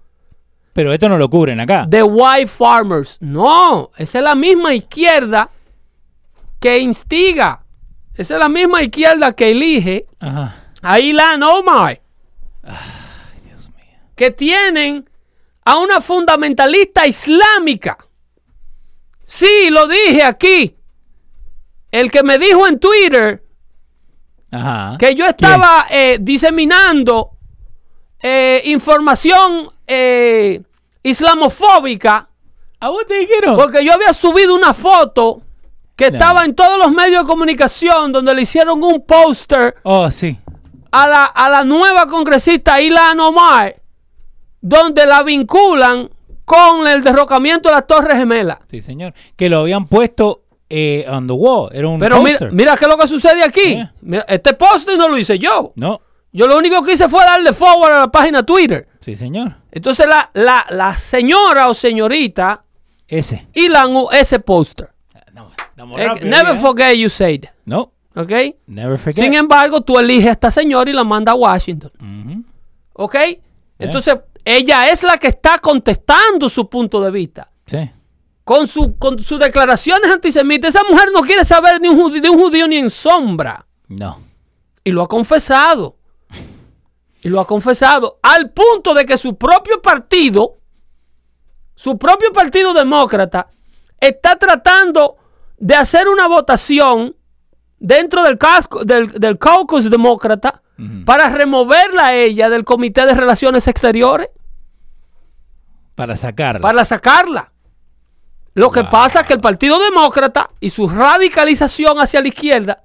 Pero 0.73 0.93
esto 0.93 1.09
no 1.09 1.17
lo 1.17 1.31
cubren 1.31 1.61
acá. 1.61 1.87
The 1.89 2.03
White 2.03 2.49
Farmers. 2.49 3.17
No, 3.21 3.91
esa 3.97 4.19
es 4.19 4.25
la 4.25 4.35
misma 4.35 4.75
izquierda 4.75 5.49
que 6.59 6.79
instiga. 6.79 7.63
Esa 8.17 8.35
es 8.35 8.41
la 8.41 8.49
misma 8.49 8.83
izquierda 8.83 9.33
que 9.33 9.53
elige 9.53 10.07
Ajá. 10.19 10.65
a 10.83 10.99
Ilan 10.99 11.43
Omar. 11.45 12.01
Dios 13.45 13.69
mío. 13.71 13.99
que 14.17 14.31
tienen 14.31 15.09
a 15.65 15.79
una 15.79 16.01
fundamentalista 16.01 17.07
islámica. 17.07 17.99
Sí, 19.23 19.71
lo 19.71 19.87
dije 19.89 20.23
aquí. 20.23 20.77
El 21.91 22.11
que 22.11 22.23
me 22.23 22.39
dijo 22.39 22.67
en 22.67 22.79
Twitter 22.79 23.43
Ajá. 24.51 24.97
que 24.99 25.15
yo 25.15 25.25
estaba 25.27 25.87
eh, 25.91 26.19
diseminando 26.21 27.31
eh, 28.21 28.63
información 28.67 29.71
eh, 29.87 30.61
islamofóbica 31.03 32.29
¿A 32.81 32.89
vos 32.91 33.07
te 33.07 33.15
dijeron? 33.21 33.57
porque 33.57 33.85
yo 33.85 33.93
había 33.93 34.13
subido 34.13 34.55
una 34.55 34.75
foto 34.75 35.43
que 35.97 36.11
No. 36.11 36.17
estaba 36.19 36.45
en 36.45 36.55
todos 36.55 36.79
los 36.79 36.91
medios 36.93 37.23
de 37.23 37.27
comunicación 37.29 38.13
donde 38.13 38.35
le 38.35 38.43
hicieron 38.43 38.83
un 38.83 39.05
póster 39.07 39.77
Oh, 39.85 40.11
sí. 40.11 40.39
A 40.95 41.09
la, 41.09 41.25
a 41.25 41.49
la 41.49 41.65
nueva 41.65 42.07
congresista 42.07 42.81
Ilan 42.81 43.19
Omar 43.21 43.77
donde 44.61 45.07
la 45.07 45.23
vinculan 45.23 46.09
con 46.45 46.87
el 46.87 47.03
derrocamiento 47.03 47.69
de 47.69 47.75
las 47.75 47.87
Torres 47.87 48.17
Gemelas. 48.17 48.59
Sí, 48.67 48.81
señor. 48.81 49.13
Que 49.37 49.49
lo 49.49 49.61
habían 49.61 49.87
puesto 49.87 50.43
eh, 50.71 51.05
on 51.09 51.27
the 51.27 51.33
wall. 51.33 51.71
Era 51.73 51.89
un 51.89 51.99
Pero 51.99 52.23
mira, 52.23 52.39
mira 52.51 52.77
qué 52.77 52.85
es 52.85 52.91
lo 52.91 52.97
que 52.97 53.09
sucede 53.09 53.43
aquí. 53.43 53.75
Yeah. 53.75 53.93
Mira, 54.03 54.25
este 54.29 54.55
póster 54.55 54.97
no 54.97 55.09
lo 55.09 55.19
hice 55.19 55.39
yo. 55.39 55.73
No. 55.77 56.01
Yo 56.33 56.47
lo 56.47 56.57
único 56.57 56.83
que 56.83 56.93
hice 56.93 57.09
fue 57.09 57.25
darle 57.25 57.53
forward 57.53 57.93
a 57.93 57.99
la 58.01 58.09
página 58.11 58.43
Twitter. 58.43 58.89
Sí, 59.01 59.17
señor. 59.17 59.57
Entonces 59.71 60.07
la, 60.07 60.31
la, 60.35 60.65
la 60.71 60.97
señora 60.99 61.69
o 61.69 61.75
señorita 61.75 62.65
Ese. 63.09 63.49
Ilan 63.53 63.95
ese 64.13 64.39
póster. 64.41 64.91
No, 65.33 65.51
estamos 65.57 66.01
Eh, 66.01 66.09
Never 66.23 66.55
¿eh? 66.57 66.59
forget 66.59 66.95
you 66.97 67.09
said. 67.11 67.45
No. 67.65 67.94
¿Ok? 68.17 68.31
Never 68.67 68.99
forget. 68.99 69.25
Sin 69.25 69.35
embargo, 69.35 69.81
tú 69.81 69.99
eliges 69.99 70.29
a 70.29 70.33
esta 70.33 70.51
señora 70.51 70.89
y 70.89 70.93
la 70.93 71.05
manda 71.05 71.33
a 71.33 71.35
Washington. 71.35 71.93
Ujú. 72.01 72.45
¿Ok? 72.95 73.17
Entonces, 73.79 74.17
ella 74.45 74.89
es 74.91 75.03
la 75.03 75.19
que 75.19 75.29
está 75.29 75.59
contestando 75.59 76.49
su 76.49 76.69
punto 76.69 77.01
de 77.01 77.11
vista. 77.11 77.51
Sí. 77.67 77.91
Con, 78.45 78.69
su, 78.69 78.97
con 78.99 79.19
sus 79.19 79.41
declaraciones 79.41 80.11
antisemitas. 80.11 80.75
Esa 80.75 80.85
mujer 80.89 81.09
no 81.13 81.23
quiere 81.23 81.45
saber 81.45 81.81
ni 81.81 81.89
un 81.89 82.01
judío, 82.01 82.23
de 82.23 82.31
un 82.31 82.39
judío 82.39 82.69
ni 82.69 82.77
en 82.77 82.91
sombra. 82.91 83.67
No. 83.89 84.21
Y 84.85 84.91
lo 84.91 85.03
ha 85.03 85.09
confesado. 85.09 85.97
Y 87.23 87.29
lo 87.31 87.41
ha 87.41 87.47
confesado. 87.47 88.19
Al 88.23 88.51
punto 88.51 88.95
de 88.95 89.07
que 89.07 89.19
su 89.19 89.37
propio 89.37 89.81
partido, 89.81 90.59
su 91.75 91.99
propio 91.99 92.33
partido 92.33 92.75
demócrata, 92.75 93.49
está 93.99 94.37
tratando 94.37 95.17
de 95.57 95.75
hacer 95.75 96.07
una 96.07 96.29
votación 96.29 97.17
dentro 97.85 98.23
del, 98.25 98.39
casco, 98.39 98.85
del, 98.85 99.13
del 99.13 99.39
caucus 99.39 99.91
demócrata 99.91 100.63
para 101.05 101.29
removerla 101.29 102.07
a 102.07 102.15
ella 102.15 102.49
del 102.49 102.65
Comité 102.65 103.07
de 103.07 103.15
Relaciones 103.15 103.69
Exteriores, 103.69 104.29
Para 105.95 106.17
sacarla. 106.17 106.61
para 106.61 106.85
sacarla. 106.85 107.53
Lo 108.55 108.71
que 108.71 108.85
pasa 108.85 109.21
es 109.21 109.27
que 109.27 109.35
el 109.35 109.41
Partido 109.41 109.79
Demócrata 109.79 110.51
y 110.61 110.71
su 110.71 110.89
radicalización 110.89 111.99
hacia 112.01 112.21
la 112.23 112.29
izquierda 112.29 112.85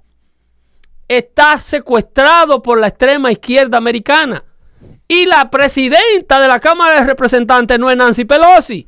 está 1.08 1.58
secuestrado 1.58 2.62
por 2.62 2.78
la 2.78 2.88
extrema 2.88 3.32
izquierda 3.32 3.78
americana. 3.78 4.44
Y 5.08 5.26
la 5.26 5.50
presidenta 5.50 6.38
de 6.40 6.46
la 6.48 6.60
Cámara 6.60 7.00
de 7.00 7.06
Representantes 7.06 7.78
no 7.78 7.90
es 7.90 7.96
Nancy 7.96 8.24
Pelosi. 8.24 8.86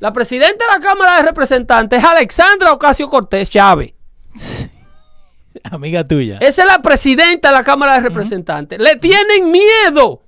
La 0.00 0.12
presidenta 0.12 0.66
de 0.66 0.72
la 0.78 0.80
Cámara 0.80 1.16
de 1.16 1.22
Representantes 1.22 1.98
es 1.98 2.04
Alexandra 2.04 2.72
Ocasio 2.72 3.08
Cortés 3.08 3.48
Chávez. 3.48 3.94
Amiga 5.70 6.06
tuya. 6.06 6.38
Esa 6.40 6.62
es 6.62 6.68
la 6.68 6.80
presidenta 6.82 7.48
de 7.48 7.54
la 7.54 7.64
Cámara 7.64 7.94
de 7.94 8.00
Representantes. 8.00 8.78
Le 8.80 8.96
tienen 8.96 9.50
miedo. 9.50 10.22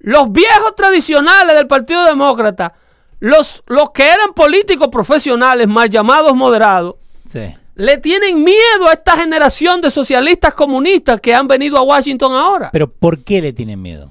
Los 0.00 0.30
viejos 0.32 0.74
tradicionales 0.76 1.56
del 1.56 1.66
Partido 1.66 2.04
Demócrata, 2.04 2.72
los, 3.20 3.62
los 3.66 3.90
que 3.90 4.04
eran 4.04 4.32
políticos 4.34 4.88
profesionales, 4.92 5.66
mal 5.66 5.90
llamados 5.90 6.34
moderados, 6.36 6.94
Sí. 7.26 7.54
le 7.74 7.98
tienen 7.98 8.42
miedo 8.44 8.88
a 8.88 8.92
esta 8.92 9.16
generación 9.16 9.80
de 9.80 9.90
socialistas 9.90 10.54
comunistas 10.54 11.20
que 11.20 11.34
han 11.34 11.48
venido 11.48 11.76
a 11.76 11.82
Washington 11.82 12.32
ahora. 12.32 12.70
Pero 12.72 12.90
¿por 12.90 13.24
qué 13.24 13.42
le 13.42 13.52
tienen 13.52 13.82
miedo? 13.82 14.10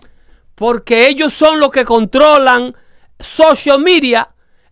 Porque 0.56 1.08
ellos 1.08 1.34
son 1.34 1.60
los 1.60 1.72
que 1.72 1.86
controlan 1.86 2.76
social 3.20 3.80
media. 3.80 4.28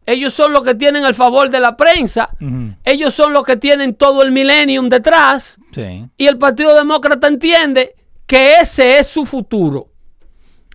Ellos 0.06 0.34
son 0.34 0.54
los 0.54 0.64
que 0.64 0.76
tienen 0.76 1.06
el 1.06 1.16
favor 1.16 1.50
de 1.50 1.60
la 1.60 1.76
prensa. 1.76 2.30
Ellos 2.84 3.14
son 3.14 3.34
los 3.34 3.44
que 3.44 3.58
tienen 3.58 3.96
todo 3.96 4.22
el 4.22 4.32
millennium 4.32 4.88
detrás. 4.88 5.60
Sí. 5.72 6.08
Y 6.18 6.28
el 6.28 6.38
Partido 6.38 6.76
Demócrata 6.76 7.28
entiende 7.28 7.96
que 8.28 8.60
ese 8.60 9.00
es 9.00 9.08
su 9.08 9.26
futuro. 9.26 9.88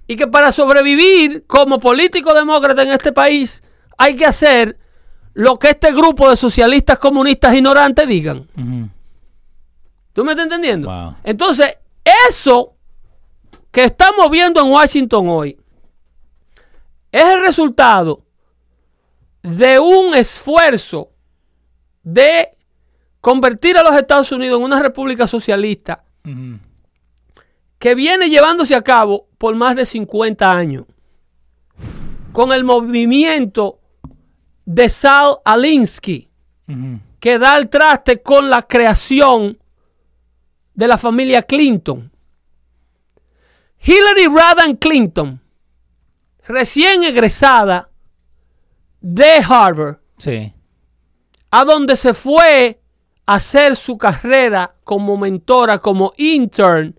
Y 0.06 0.16
que 0.16 0.26
para 0.26 0.50
sobrevivir 0.50 1.44
como 1.46 1.78
político 1.78 2.34
demócrata 2.34 2.82
en 2.82 2.90
este 2.90 3.12
país 3.12 3.62
hay 3.96 4.16
que 4.16 4.26
hacer 4.26 4.76
lo 5.34 5.58
que 5.58 5.70
este 5.70 5.92
grupo 5.92 6.28
de 6.28 6.36
socialistas 6.36 6.98
comunistas 6.98 7.54
ignorantes 7.54 8.08
digan. 8.08 8.48
¿Tú 10.12 10.24
me 10.24 10.32
estás 10.32 10.46
entendiendo? 10.46 10.88
Wow. 10.88 11.14
Entonces, 11.22 11.76
eso 12.32 12.74
que 13.70 13.84
estamos 13.84 14.28
viendo 14.30 14.60
en 14.60 14.66
Washington 14.66 15.28
hoy 15.28 15.56
es 17.12 17.24
el 17.24 17.40
resultado 17.42 18.24
de 19.42 19.78
un 19.78 20.14
esfuerzo 20.14 21.10
de 22.02 22.56
convertir 23.20 23.76
a 23.76 23.82
los 23.82 23.94
Estados 23.94 24.32
Unidos 24.32 24.58
en 24.58 24.64
una 24.64 24.80
república 24.80 25.26
socialista 25.26 26.04
que 27.78 27.94
viene 27.94 28.28
llevándose 28.28 28.74
a 28.74 28.82
cabo 28.82 29.28
por 29.38 29.54
más 29.54 29.76
de 29.76 29.86
50 29.86 30.50
años 30.50 30.84
con 32.32 32.52
el 32.52 32.64
movimiento 32.64 33.80
de 34.64 34.88
Sal 34.88 35.38
Alinsky 35.44 36.30
que 37.18 37.38
da 37.38 37.56
el 37.58 37.68
traste 37.68 38.22
con 38.22 38.48
la 38.48 38.62
creación 38.62 39.58
de 40.74 40.88
la 40.88 40.96
familia 40.96 41.42
Clinton. 41.42 42.10
Hillary 43.82 44.26
Rodham 44.26 44.76
Clinton, 44.76 45.40
recién 46.46 47.02
egresada 47.02 47.89
de 49.00 49.42
Harvard, 49.48 49.96
Sí. 50.18 50.52
a 51.50 51.64
donde 51.64 51.96
se 51.96 52.14
fue 52.14 52.80
a 53.26 53.34
hacer 53.34 53.76
su 53.76 53.96
carrera 53.96 54.74
como 54.84 55.16
mentora, 55.16 55.78
como 55.78 56.12
intern, 56.16 56.98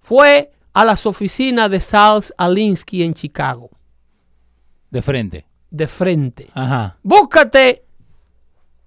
fue 0.00 0.50
a 0.72 0.84
las 0.84 1.04
oficinas 1.06 1.70
de 1.70 1.78
Sal 1.80 2.22
Alinsky 2.36 3.02
en 3.02 3.14
Chicago, 3.14 3.70
De 4.90 5.02
frente. 5.02 5.46
de 5.70 5.86
frente. 5.86 6.50
Ajá. 6.54 6.96
Búscate 7.02 7.84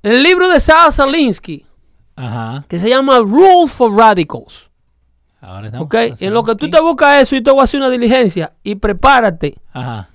el 0.04 0.22
libro 0.24 0.50
de 0.50 0.60
Sal 0.60 0.92
Alinsky 0.98 1.66
Ajá. 2.16 2.66
que 2.68 2.80
se 2.80 2.90
llama 2.90 3.20
Rules 3.20 3.72
for 3.72 3.96
Radicals. 3.96 4.70
Ahora 5.42 5.68
estamos. 5.68 5.86
¿Ok? 5.86 5.96
En 6.20 6.34
lo 6.34 6.44
que 6.44 6.56
tú 6.56 6.70
te 6.70 6.80
buscas 6.82 7.22
eso 7.22 7.36
y 7.36 7.42
te 7.44 7.52
voy 7.52 7.62
a 7.62 7.64
hacer 7.66 7.80
una 7.80 7.90
diligencia 7.90 8.54
y 8.64 8.76
prepárate 8.76 9.56
Ajá. 9.72 10.10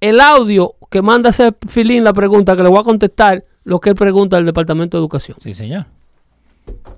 El 0.00 0.20
audio 0.20 0.74
que 0.90 1.02
manda 1.02 1.30
ese 1.30 1.54
filín 1.68 2.04
la 2.04 2.12
pregunta 2.12 2.56
que 2.56 2.62
le 2.62 2.68
voy 2.68 2.80
a 2.80 2.84
contestar 2.84 3.44
lo 3.64 3.80
que 3.80 3.90
él 3.90 3.96
pregunta 3.96 4.36
al 4.36 4.46
Departamento 4.46 4.96
de 4.96 5.00
Educación. 5.00 5.38
Sí, 5.40 5.54
señor. 5.54 5.86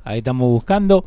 Ahí 0.04 0.18
estamos 0.18 0.48
buscando 0.50 1.04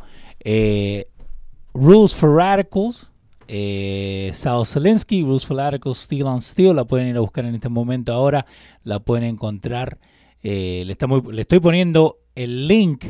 Rules 1.74 2.14
for 2.14 2.36
Radicals. 2.36 3.08
Eh, 3.48 4.30
Sal 4.34 4.64
Zelensky, 4.64 5.22
Rules 5.22 5.44
for 5.44 5.56
Radicals, 5.56 5.98
Steel 5.98 6.26
on 6.26 6.42
Steel. 6.42 6.76
La 6.76 6.84
pueden 6.84 7.08
ir 7.08 7.16
a 7.16 7.20
buscar 7.20 7.44
en 7.44 7.54
este 7.54 7.68
momento 7.68 8.12
ahora. 8.12 8.46
La 8.84 9.00
pueden 9.00 9.24
encontrar. 9.24 9.98
Eh, 10.42 10.84
le, 10.86 10.96
le 11.32 11.40
estoy 11.42 11.60
poniendo 11.60 12.18
el 12.34 12.66
link 12.66 13.04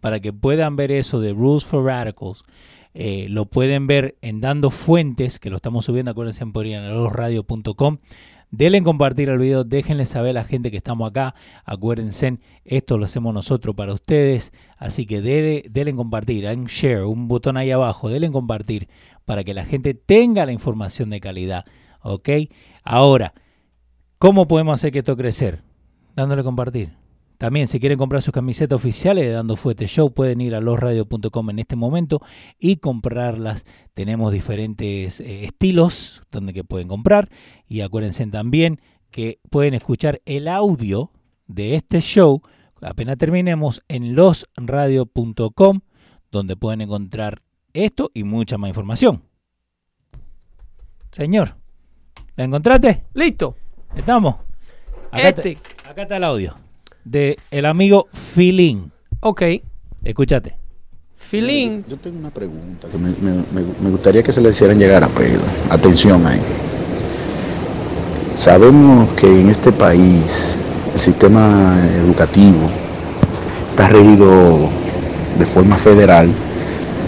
para 0.00 0.20
que 0.20 0.32
puedan 0.32 0.76
ver 0.76 0.90
eso 0.92 1.20
de 1.20 1.32
Rules 1.32 1.64
for 1.64 1.84
Radicals. 1.84 2.44
Eh, 2.98 3.26
lo 3.28 3.44
pueden 3.44 3.86
ver 3.86 4.16
en 4.22 4.40
Dando 4.40 4.70
Fuentes, 4.70 5.38
que 5.38 5.50
lo 5.50 5.56
estamos 5.56 5.84
subiendo, 5.84 6.12
acuérdense 6.12 6.42
en 6.42 6.52
podrianalosradio.com. 6.52 7.98
Denle 8.50 8.78
en 8.78 8.84
compartir 8.84 9.28
el 9.28 9.38
video, 9.38 9.64
déjenle 9.64 10.06
saber 10.06 10.30
a 10.30 10.40
la 10.40 10.44
gente 10.44 10.70
que 10.70 10.78
estamos 10.78 11.10
acá. 11.10 11.34
Acuérdense, 11.66 12.38
esto 12.64 12.96
lo 12.96 13.04
hacemos 13.04 13.34
nosotros 13.34 13.76
para 13.76 13.92
ustedes. 13.92 14.50
Así 14.78 15.04
que 15.04 15.20
denle, 15.20 15.66
denle 15.68 15.90
en 15.90 15.96
compartir, 15.98 16.46
hay 16.46 16.56
un 16.56 16.64
share, 16.64 17.02
un 17.02 17.28
botón 17.28 17.58
ahí 17.58 17.70
abajo, 17.70 18.08
denle 18.08 18.28
en 18.28 18.32
compartir 18.32 18.88
para 19.26 19.44
que 19.44 19.52
la 19.52 19.66
gente 19.66 19.92
tenga 19.92 20.46
la 20.46 20.52
información 20.52 21.10
de 21.10 21.20
calidad. 21.20 21.66
¿Ok? 22.00 22.30
Ahora, 22.82 23.34
¿cómo 24.16 24.48
podemos 24.48 24.72
hacer 24.72 24.90
que 24.90 25.00
esto 25.00 25.18
crecer? 25.18 25.60
Dándole 26.14 26.42
compartir. 26.42 26.94
También, 27.38 27.68
si 27.68 27.80
quieren 27.80 27.98
comprar 27.98 28.22
sus 28.22 28.32
camisetas 28.32 28.76
oficiales 28.76 29.26
de 29.26 29.32
Dando 29.32 29.56
Fuete 29.56 29.86
Show, 29.86 30.12
pueden 30.12 30.40
ir 30.40 30.54
a 30.54 30.60
losradio.com 30.60 31.50
en 31.50 31.58
este 31.58 31.76
momento 31.76 32.22
y 32.58 32.76
comprarlas. 32.76 33.66
Tenemos 33.94 34.32
diferentes 34.32 35.20
eh, 35.20 35.44
estilos 35.44 36.22
donde 36.30 36.54
que 36.54 36.64
pueden 36.64 36.88
comprar. 36.88 37.28
Y 37.68 37.82
acuérdense 37.82 38.26
también 38.26 38.80
que 39.10 39.38
pueden 39.50 39.74
escuchar 39.74 40.20
el 40.24 40.48
audio 40.48 41.10
de 41.46 41.74
este 41.74 42.00
show 42.00 42.42
apenas 42.82 43.16
terminemos 43.18 43.82
en 43.88 44.14
losradio.com, 44.14 45.80
donde 46.30 46.56
pueden 46.56 46.82
encontrar 46.82 47.42
esto 47.72 48.10
y 48.14 48.24
mucha 48.24 48.58
más 48.58 48.68
información. 48.68 49.22
Señor, 51.12 51.56
¿la 52.36 52.44
encontraste? 52.44 53.04
Listo. 53.14 53.56
¿Estamos? 53.94 54.36
Acá, 55.10 55.28
Este. 55.28 55.52
está, 55.52 55.90
acá 55.90 56.02
está 56.02 56.16
el 56.16 56.24
audio 56.24 56.65
de 57.06 57.38
el 57.50 57.64
amigo 57.66 58.08
Filín. 58.12 58.90
Ok. 59.20 59.42
Escúchate. 60.04 60.56
Filín, 61.16 61.84
Yo 61.88 61.96
tengo 61.96 62.18
una 62.18 62.30
pregunta 62.30 62.86
que 62.90 62.98
me, 62.98 63.08
me- 63.10 63.42
me- 63.52 63.72
me 63.82 63.90
gustaría 63.90 64.22
que 64.22 64.32
se 64.32 64.40
le 64.40 64.50
hicieran 64.50 64.78
llegar 64.78 65.02
a 65.02 65.08
Pedro. 65.08 65.40
Atención 65.70 66.24
ahí. 66.26 66.40
Sabemos 68.34 69.08
que 69.14 69.26
en 69.40 69.48
este 69.50 69.72
país 69.72 70.58
el 70.94 71.00
sistema 71.00 71.76
educativo 71.96 72.68
está 73.70 73.88
regido 73.88 74.68
de 75.38 75.46
forma 75.46 75.76
federal 75.76 76.28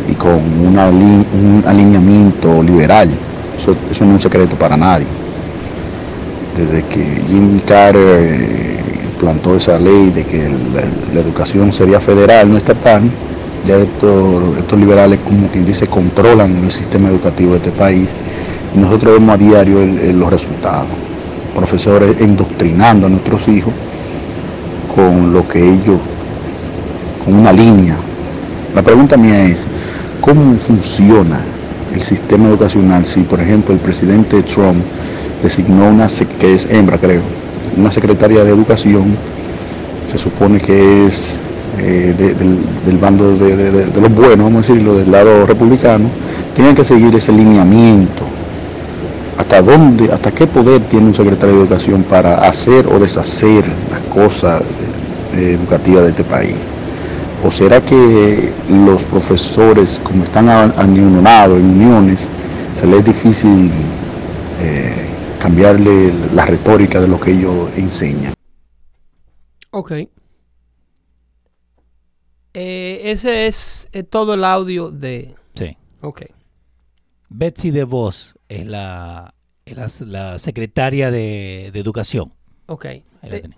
y 0.09 0.15
con 0.15 0.41
una 0.67 0.89
un 0.89 1.63
alineamiento 1.67 2.63
liberal. 2.63 3.09
Eso, 3.57 3.77
eso 3.91 4.05
no 4.05 4.11
es 4.13 4.15
un 4.15 4.21
secreto 4.21 4.57
para 4.57 4.77
nadie. 4.77 5.07
Desde 6.57 6.83
que 6.87 7.05
Jimmy 7.29 7.61
Carter 7.61 8.68
implantó 9.19 9.57
esa 9.57 9.81
ley 9.81 10.11
de 10.11 10.25
que 10.25 10.49
la, 11.13 11.21
educación 11.21 11.73
sería 11.73 11.99
federal, 11.99 12.49
no 12.49 12.57
estatal, 12.57 13.03
ya 13.67 13.77
estos, 13.77 14.57
estos 14.59 14.79
liberales, 14.79 15.19
como 15.27 15.49
quien 15.49 15.67
dice, 15.67 15.89
controlan 15.89 16.57
el 16.57 16.71
sistema 16.71 17.09
educativo 17.09 17.51
de 17.53 17.57
este 17.57 17.73
país 17.73 18.15
y 18.77 18.79
nosotros 18.79 19.15
vemos 19.15 19.35
a 19.35 19.37
diario 19.37 19.85
los 20.15 20.31
resultados. 20.31 20.87
Profesores 21.53 22.21
endoctrinando 22.21 23.09
a 23.09 23.11
nuestros 23.11 23.49
hijos 23.49 23.73
con 24.95 25.33
lo 25.33 25.49
que 25.49 25.59
ellos, 25.59 25.99
con 27.25 27.35
una 27.35 27.53
línea. 27.53 27.97
La 28.73 28.83
pregunta 28.83 29.17
mía 29.17 29.43
es, 29.43 29.65
¿cómo 30.21 30.57
funciona 30.59 31.41
el 31.93 32.01
sistema 32.01 32.49
educacional 32.49 33.05
si, 33.05 33.23
por 33.23 33.41
ejemplo, 33.41 33.75
el 33.75 33.81
presidente 33.81 34.45
Trump 34.45 34.85
designó 35.43 35.89
una, 35.89 36.07
que 36.39 36.55
es 36.55 36.67
hembra, 36.71 36.99
creo, 36.99 37.23
una 37.77 37.91
secretaria 37.91 38.45
de 38.45 38.51
educación, 38.51 39.17
se 40.07 40.19
supone 40.19 40.61
que 40.61 41.07
es 41.07 41.37
eh, 41.79 42.15
de- 42.17 42.35
del, 42.35 42.99
bando 42.99 43.37
de, 43.37 43.87
los 44.01 44.13
buenos, 44.15 44.39
vamos 44.47 44.69
a 44.69 44.73
decirlo, 44.73 44.97
del 44.97 45.11
lado 45.13 45.47
republicano, 45.47 46.09
tienen 46.55 46.75
que 46.75 46.83
seguir 46.85 47.15
ese 47.15 47.33
lineamiento. 47.33 48.25
¿Hasta 49.39 49.63
dónde, 49.63 50.11
hasta 50.13 50.33
qué 50.33 50.47
poder 50.47 50.81
tiene 50.89 51.07
un 51.07 51.15
secretario 51.15 51.55
de 51.57 51.61
educación 51.63 52.03
para 52.03 52.37
hacer 52.49 52.87
o 52.89 52.99
deshacer 52.99 53.65
las 53.91 54.03
cosas 54.03 54.63
educativas 55.33 56.05
de 56.05 56.11
este 56.11 56.25
país? 56.25 56.57
¿O 57.47 57.51
será 57.53 57.81
que 57.81 58.51
los 58.69 59.05
profesores, 59.05 60.01
como 60.03 60.25
están 60.25 60.49
anionados 60.49 61.59
en 61.61 61.67
uniones, 61.67 62.27
se 62.75 62.87
les 62.89 62.99
es 62.99 63.05
difícil 63.05 63.71
eh, 64.61 65.08
cambiarle 65.38 66.12
la 66.35 66.46
retórica 66.46 67.01
de 67.01 67.09
lo 67.09 67.18
que 67.20 67.33
ellos 67.33 67.70
enseñan? 67.79 68.35
ok. 69.70 69.92
Eh, 72.55 73.12
ese 73.12 73.46
es 73.46 73.88
eh, 73.92 74.03
todo 74.03 74.35
el 74.35 74.42
audio 74.44 74.90
de... 74.90 75.35
Sí. 75.55 75.77
Ok. 76.01 76.22
Betsy 77.29 77.70
DeVos 77.70 78.37
es 78.48 78.66
la, 78.66 79.35
es 79.64 79.77
la, 79.77 80.07
la 80.07 80.38
secretaria 80.38 81.11
de, 81.11 81.70
de 81.72 81.79
Educación. 81.81 82.33
Ok. 82.66 82.87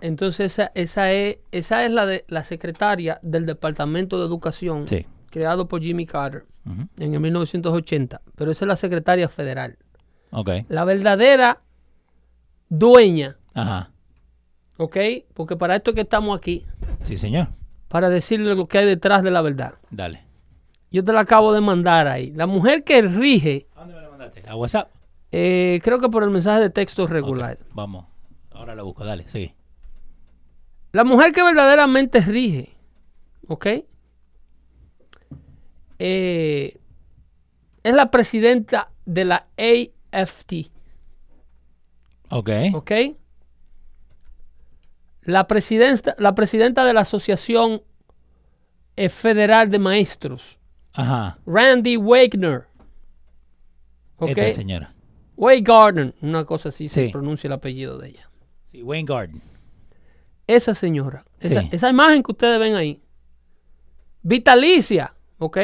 entonces 0.01 0.51
esa, 0.53 0.71
esa 0.75 1.11
es, 1.13 1.37
esa 1.51 1.85
es 1.85 1.91
la, 1.91 2.05
de, 2.05 2.25
la 2.27 2.43
secretaria 2.43 3.19
del 3.23 3.45
Departamento 3.45 4.19
de 4.19 4.25
Educación 4.25 4.87
Sí. 4.87 5.05
creado 5.29 5.67
por 5.67 5.81
Jimmy 5.81 6.05
Carter 6.05 6.45
en 6.97 7.13
el 7.13 7.19
1980. 7.19 8.21
Pero 8.35 8.51
esa 8.51 8.65
es 8.65 8.67
la 8.67 8.77
secretaria 8.77 9.29
federal. 9.29 9.77
Ok. 10.31 10.49
La 10.69 10.83
verdadera 10.85 11.61
dueña, 12.71 13.37
Ajá. 13.53 13.91
¿ok? 14.77 14.97
Porque 15.33 15.57
para 15.57 15.75
esto 15.75 15.91
es 15.91 15.95
que 15.95 16.01
estamos 16.01 16.35
aquí, 16.37 16.65
Sí, 17.03 17.17
señor. 17.17 17.49
para 17.89 18.09
decirle 18.09 18.55
lo 18.55 18.67
que 18.67 18.77
hay 18.79 18.85
detrás 18.85 19.21
de 19.23 19.29
la 19.31 19.41
verdad. 19.41 19.73
Dale. 19.91 20.23
Yo 20.89 21.03
te 21.03 21.11
la 21.13 21.19
acabo 21.21 21.53
de 21.53 21.59
mandar 21.61 22.07
ahí. 22.07 22.31
La 22.31 22.47
mujer 22.47 22.83
que 22.85 23.01
rige, 23.01 23.67
¿A 23.75 23.81
dónde 23.81 23.95
me 23.95 24.01
la 24.01 24.09
mandaste? 24.09 24.43
¿A 24.47 24.55
WhatsApp? 24.55 24.89
eh, 25.33 25.79
creo 25.83 25.99
que 25.99 26.09
por 26.09 26.23
el 26.23 26.29
mensaje 26.29 26.61
de 26.61 26.69
texto 26.69 27.07
regular. 27.07 27.57
Vamos. 27.73 28.05
Ahora 28.51 28.73
la 28.73 28.83
busco. 28.83 29.03
Dale, 29.03 29.27
sí. 29.27 29.53
La 30.93 31.03
mujer 31.03 31.31
que 31.33 31.43
verdaderamente 31.43 32.19
rige, 32.21 32.73
¿ok? 33.47 33.67
Eh, 35.99 36.77
es 37.83 37.93
la 37.93 38.11
presidenta 38.11 38.91
de 39.05 39.25
la 39.25 39.47
AFT, 39.57 40.53
Ok. 42.31 42.49
¿ok? 42.73 42.91
La 45.23 45.47
presidenta, 45.47 46.15
la 46.17 46.33
presidenta 46.33 46.83
de 46.83 46.93
la 46.93 47.01
Asociación 47.01 47.83
eh, 48.95 49.09
Federal 49.09 49.69
de 49.69 49.79
Maestros, 49.79 50.59
Ajá. 50.93 51.37
Randy 51.45 51.95
Wagner, 51.97 52.65
¿ok? 54.17 54.29
Esta 54.37 54.51
señora. 54.55 54.93
Wade 55.37 55.61
Gardner, 55.61 56.13
una 56.21 56.43
cosa 56.45 56.69
así 56.69 56.89
se 56.89 57.05
Sí. 57.05 57.11
pronuncia 57.11 57.47
el 57.47 57.53
apellido 57.53 57.97
de 57.97 58.09
ella. 58.09 58.29
Sí, 58.65 58.83
Wayne 58.83 59.05
Garden. 59.07 59.41
Esa 60.47 60.75
señora, 60.75 61.23
esa, 61.39 61.61
Sí. 61.61 61.69
esa 61.71 61.89
imagen 61.89 62.21
que 62.23 62.31
ustedes 62.31 62.59
ven 62.59 62.75
ahí, 62.75 63.01
vitalicia, 64.21 65.13
¿ok? 65.37 65.57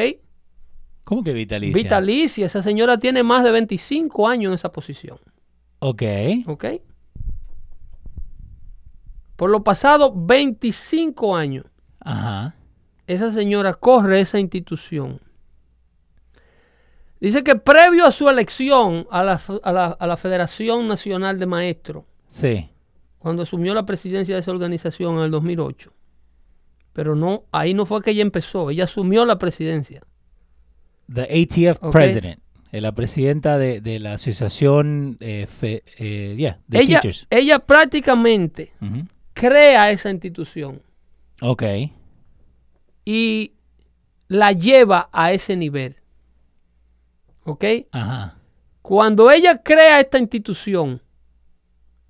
¿Cómo 1.04 1.22
que 1.22 1.32
vitalicia? 1.32 1.82
Vitalicia, 1.82 2.46
esa 2.46 2.62
señora 2.62 2.98
tiene 2.98 3.22
más 3.22 3.44
de 3.44 3.50
25 3.52 4.26
años 4.28 4.50
en 4.50 4.54
esa 4.54 4.72
posición, 4.72 5.18
Ok. 5.80 6.02
¿ok? 6.46 6.64
Por 9.36 9.50
lo 9.50 9.62
pasado 9.62 10.12
25 10.14 11.36
años, 11.36 11.64
Ajá. 12.00 12.54
esa 13.06 13.30
señora 13.32 13.74
corre 13.74 14.20
esa 14.20 14.38
institución. 14.40 15.20
Dice 17.20 17.42
que 17.42 17.56
previo 17.56 18.04
a 18.06 18.12
su 18.12 18.28
elección 18.28 19.06
a 19.10 19.22
la, 19.24 19.40
a 19.62 19.72
la- 19.72 19.86
a 19.98 20.06
la 20.06 20.16
Federación 20.16 20.86
Nacional 20.88 21.38
de 21.38 21.46
Maestros, 21.46 22.04
Sí. 22.28 22.68
cuando 23.18 23.42
asumió 23.42 23.74
la 23.74 23.86
presidencia 23.86 24.34
de 24.34 24.40
esa 24.40 24.50
organización 24.52 25.16
en 25.18 25.22
el 25.24 25.30
2008, 25.30 25.92
pero 26.92 27.14
no, 27.14 27.44
ahí 27.52 27.74
no 27.74 27.86
fue 27.86 28.02
que 28.02 28.10
ella 28.12 28.22
empezó, 28.22 28.70
ella 28.70 28.84
asumió 28.84 29.24
la 29.24 29.38
presidencia. 29.38 30.02
The 31.12 31.22
ATF. 31.22 31.90
President. 31.90 32.40
Eh, 32.72 32.80
La 32.80 32.92
presidenta 32.92 33.58
de, 33.58 33.80
de 33.80 33.98
la 33.98 34.14
asociación 34.14 35.16
eh, 35.20 35.46
fe- 35.46 35.82
eh, 35.98 36.34
yeah, 36.36 36.60
de 36.66 36.78
Ella, 36.80 37.00
teachers. 37.00 37.26
ella 37.30 37.58
prácticamente 37.60 38.72
crea 39.34 39.90
esa 39.90 40.10
institución 40.10 40.82
Ok. 41.40 41.62
y 43.04 43.52
la 44.28 44.52
lleva 44.52 45.08
a 45.12 45.32
ese 45.32 45.56
nivel. 45.56 45.96
¿Ok? 47.44 47.64
Ajá. 47.92 48.36
Cuando 48.82 49.30
ella 49.30 49.62
crea 49.62 50.00
esta 50.00 50.18
institución, 50.18 51.00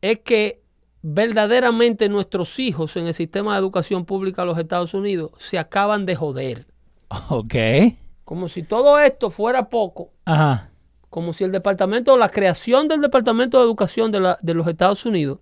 es 0.00 0.18
que 0.20 0.62
verdaderamente 1.02 2.08
nuestros 2.08 2.58
hijos 2.58 2.96
en 2.96 3.06
el 3.06 3.14
sistema 3.14 3.52
de 3.54 3.60
educación 3.60 4.04
pública 4.04 4.42
de 4.42 4.46
los 4.46 4.58
Estados 4.58 4.94
Unidos 4.94 5.30
se 5.38 5.58
acaban 5.58 6.06
de 6.06 6.16
joder. 6.16 6.66
Ok. 7.30 7.54
Como 8.28 8.48
si 8.50 8.62
todo 8.62 8.98
esto 8.98 9.30
fuera 9.30 9.70
poco, 9.70 10.10
Ajá. 10.26 10.68
como 11.08 11.32
si 11.32 11.44
el 11.44 11.50
departamento, 11.50 12.14
la 12.18 12.28
creación 12.28 12.86
del 12.86 13.00
Departamento 13.00 13.56
de 13.56 13.64
Educación 13.64 14.12
de, 14.12 14.20
la- 14.20 14.38
de 14.42 14.52
los 14.52 14.66
Estados 14.66 15.06
Unidos 15.06 15.38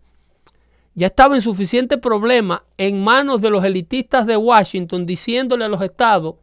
ya 0.95 1.09
estaba 1.09 1.35
en 1.35 1.41
suficiente 1.41 1.99
problema 1.99 2.63
en 2.79 3.03
manos 3.03 3.41
de 3.43 3.51
los 3.51 3.65
elitistas 3.65 4.25
de 4.25 4.37
Washington 4.37 5.05
diciéndole 5.05 5.65
a 5.65 5.69
los 5.69 5.83
estados 5.83 6.37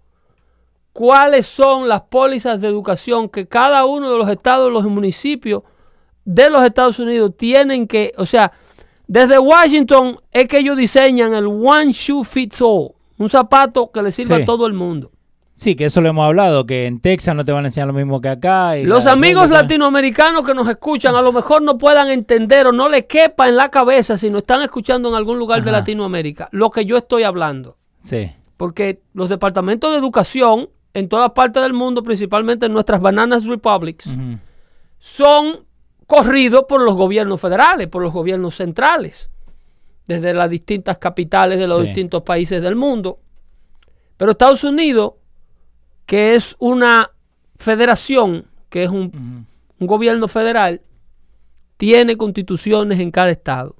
cuáles 0.91 1.47
son 1.47 1.88
las 1.88 2.01
pólizas 2.01 2.60
de 2.60 2.67
educación 2.67 3.29
que 3.29 3.47
cada 3.47 3.86
uno 3.86 4.12
de 4.12 4.17
los 4.17 4.27
estados, 4.29 4.69
los 4.69 4.84
municipios 4.84 5.63
de 6.25 6.49
los 6.49 6.62
Estados 6.65 6.99
Unidos 6.99 7.32
tienen 7.38 7.88
que, 7.88 8.13
o 8.17 8.25
sea, 8.25 8.51
desde 9.08 9.39
Washington 9.39 10.19
es 10.32 10.49
que 10.49 10.58
ellos 10.60 10.75
diseñan 10.75 11.34
el 11.34 11.47
One 11.47 11.93
Shoe 11.93 12.25
Fits 12.25 12.62
All, 12.62 12.89
un 13.18 13.30
zapato 13.30 13.91
que 13.93 14.01
le 14.03 14.11
sirva 14.11 14.36
Sí. 14.36 14.43
a 14.43 14.45
todo 14.45 14.68
el 14.68 14.74
mundo. 14.74 15.09
Sí, 15.56 15.76
que 15.76 15.86
eso 15.86 16.01
lo 16.01 16.10
hemos 16.10 16.26
hablado, 16.26 16.66
que 16.66 16.88
en 16.88 16.99
Texas 16.99 17.36
no 17.36 17.45
te 17.45 17.51
van 17.51 17.64
a 17.64 17.68
enseñar 17.68 17.88
lo 17.88 17.93
mismo 17.93 18.20
que 18.22 18.28
acá. 18.30 18.78
y 18.78 18.86
Los 18.86 19.06
la 19.06 19.12
amigos 19.12 19.49
latinoamericanos 19.51 20.43
que 20.45 20.54
nos 20.54 20.68
escuchan 20.68 21.16
a 21.16 21.22
lo 21.22 21.32
mejor 21.32 21.62
no 21.62 21.78
puedan 21.78 22.10
entender 22.10 22.66
o 22.68 22.72
no 22.72 22.89
les 22.89 23.04
quepa 23.06 23.47
en 23.47 23.56
la 23.56 23.70
cabeza 23.70 24.18
si 24.18 24.30
nos 24.30 24.41
están 24.41 24.62
escuchando 24.64 25.10
en 25.10 25.16
algún 25.16 25.38
lugar 25.38 25.64
de. 25.64 25.72
Latinoamérica 25.72 26.49
lo 26.51 26.70
que 26.72 26.86
yo 26.86 26.97
estoy 26.97 27.24
hablando. 27.24 27.78
Sí. 28.01 28.32
Porque 28.58 29.01
los 29.14 29.30
departamentos 29.30 29.91
de 29.91 29.99
educación 29.99 30.70
en 30.95 31.08
todas 31.10 31.32
partes 31.32 31.62
del 31.64 31.74
mundo, 31.74 32.04
principalmente 32.04 32.66
en 32.66 32.74
nuestras 32.74 32.99
Bananas 33.01 33.45
Republics, 33.45 34.10
son 34.99 35.66
corridos 36.08 36.66
por 36.68 36.82
los 36.82 36.95
gobiernos 36.95 37.39
federales, 37.39 37.88
por 37.88 38.01
los 38.01 38.12
gobiernos 38.14 38.56
centrales, 38.56 39.30
desde 40.08 40.34
las 40.34 40.49
distintas 40.49 40.97
capitales 40.97 41.58
de 41.60 41.68
los 41.68 41.82
Sí. 41.82 41.88
distintos 41.88 42.24
países 42.24 42.62
del 42.62 42.76
mundo. 42.76 43.20
Pero 44.18 44.32
Estados 44.32 44.64
Unidos, 44.64 45.14
que 46.06 46.36
es 46.36 46.56
una 46.60 47.12
federación, 47.58 48.45
que 48.70 48.84
es 48.84 48.89
un, 48.89 49.47
gobierno 49.80 50.28
federal, 50.30 50.82
tiene 51.78 52.16
constituciones 52.16 52.99
en 53.01 53.12
cada 53.12 53.32
estado. 53.32 53.76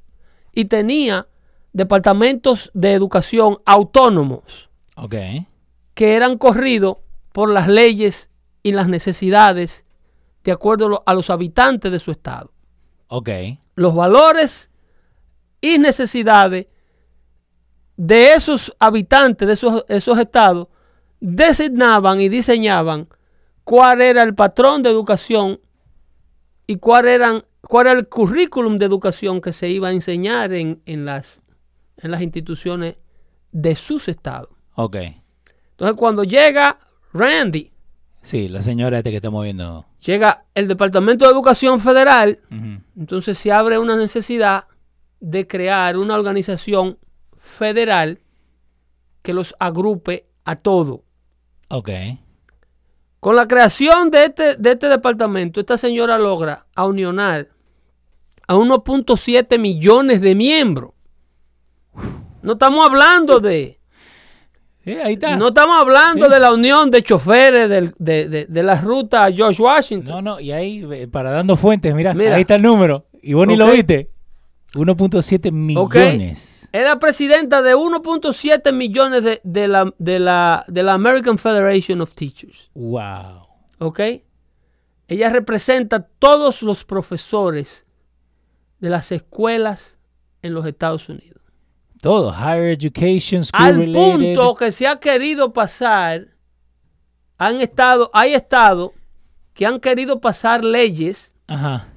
Y 0.54 0.66
tenía 0.66 1.28
departamentos 1.72 2.70
de 2.74 2.92
educación 2.94 3.60
autónomos 3.66 4.70
que 5.94 6.16
eran 6.16 6.38
corridos 6.38 6.98
por 7.32 7.50
las 7.50 7.68
leyes 7.70 8.30
y 8.62 8.74
las 8.74 8.88
necesidades 8.90 9.86
de 10.44 10.52
acuerdo 10.52 10.86
a 10.86 10.90
lo- 10.90 11.04
a 11.06 11.14
los 11.14 11.30
habitantes 11.30 11.90
de 11.92 12.00
su 12.00 12.12
estado. 12.12 12.52
Los 13.76 13.96
valores 13.96 14.70
y 15.62 15.78
necesidades 15.80 16.68
de 17.96 18.34
esos 18.34 18.76
habitantes 18.80 19.48
de 19.48 19.54
esos, 19.54 19.86
esos 19.88 20.20
estados 20.20 20.68
designaban 21.26 22.20
y 22.20 22.28
diseñaban 22.28 23.08
cuál 23.64 24.02
era 24.02 24.24
el 24.24 24.36
patrón 24.36 24.84
de 24.84 24.90
educación 24.90 25.62
y 26.68 26.76
cuál, 26.78 27.08
eran, 27.08 27.44
cuál 27.62 27.88
era 27.88 27.98
el 27.98 28.10
currículum 28.10 28.78
de 28.78 28.86
educación 28.86 29.40
que 29.40 29.54
se 29.54 29.70
iba 29.70 29.88
a 29.88 29.92
enseñar 29.92 30.52
en, 30.52 30.82
en 30.86 31.06
las, 31.06 31.42
en 31.98 32.12
las 32.12 32.22
instituciones 32.22 32.98
de 33.54 33.76
sus 33.76 34.10
estados. 34.10 34.50
Ok. 34.76 34.98
Entonces, 35.72 35.96
cuando 35.98 36.24
llega 36.26 36.78
Randy, 37.14 37.72
Sí, 38.22 38.48
la 38.48 38.62
señora 38.62 38.98
este 38.98 39.10
que 39.10 39.18
estamos 39.18 39.44
viendo. 39.44 39.86
llega 40.00 40.46
el 40.56 40.70
Departamento 40.70 41.26
de 41.26 41.32
Educación 41.32 41.80
Federal, 41.82 42.40
entonces 42.98 43.38
se 43.38 43.52
abre 43.52 43.78
una 43.78 43.98
necesidad 43.98 44.66
de 45.20 45.46
crear 45.46 45.98
una 45.98 46.16
organización 46.16 46.98
federal 47.38 48.20
que 49.22 49.34
los 49.34 49.54
agrupe 49.60 50.26
a 50.46 50.56
todo. 50.56 51.03
Ok. 51.74 51.90
Con 53.20 53.36
la 53.36 53.48
creación 53.48 54.12
de 54.12 54.26
este, 54.26 54.56
de 54.58 54.72
este 54.72 54.88
departamento, 54.90 55.60
esta 55.60 55.78
señora 55.78 56.18
logra 56.18 56.66
unionar 56.86 57.48
a 58.48 58.56
1.7 58.56 59.58
millones 59.58 60.20
de 60.22 60.36
miembros. 60.36 60.92
No 62.42 62.54
estamos 62.54 62.86
hablando 62.86 63.40
de... 63.40 63.80
Ahí 64.86 65.14
está. 65.14 65.38
No 65.38 65.48
estamos 65.48 65.80
hablando 65.80 66.26
Sí. 66.28 66.34
de 66.34 66.40
la 66.42 66.54
unión 66.54 66.92
de 66.92 67.02
choferes 67.02 67.70
del- 67.70 67.94
de, 67.98 68.28
de, 68.28 68.46
de 68.48 68.64
la 68.64 68.76
ruta 68.82 69.32
George 69.32 69.62
Washington. 69.64 70.16
No, 70.16 70.22
no, 70.34 70.40
y 70.42 70.52
ahí, 70.52 70.86
eh, 70.92 71.08
para 71.08 71.32
dando 71.32 71.56
fuentes, 71.56 71.96
mira, 71.96 72.14
Mira. 72.14 72.36
ahí 72.36 72.42
está 72.42 72.56
el 72.56 72.64
número. 72.64 73.06
Y 73.22 73.34
vos 73.34 73.48
ni 73.48 73.56
lo 73.56 73.72
viste. 73.72 74.10
1.7 74.74 75.52
millones. 75.54 76.63
Era 76.74 76.98
presidenta 76.98 77.62
de 77.62 77.76
1.7 77.76 78.74
millones 78.74 79.24
de, 79.24 79.40
de 79.44 79.68
la, 79.68 79.94
de, 80.00 80.20
la, 80.20 80.66
de 80.68 80.82
la 80.82 80.94
American 80.94 81.38
Federation 81.38 82.02
of 82.02 82.16
Teachers. 82.16 82.72
Wow. 82.74 83.48
¿Ok? 83.78 84.00
Ella 85.08 85.30
representa 85.30 86.00
todos 86.18 86.64
los 86.64 86.84
profesores 86.84 87.86
de 88.80 88.90
las 88.90 89.12
escuelas 89.12 89.98
en 90.42 90.56
los 90.56 90.66
Estados 90.66 91.08
Unidos. 91.10 91.42
Todo. 92.02 92.34
Higher 92.34 92.72
education, 92.72 93.46
school 93.46 93.62
Al 93.64 93.76
related. 93.78 93.94
punto 94.36 94.56
que 94.56 94.72
se 94.72 94.88
ha 94.88 95.00
querido 95.00 95.54
pasar, 95.54 96.30
han 97.38 97.62
estado, 97.62 98.10
hay 98.14 98.34
estados 98.34 98.92
que 99.54 99.68
han 99.68 99.80
querido 99.80 100.20
pasar 100.20 100.64
leyes 100.66 101.36
Ajá. 101.48 101.93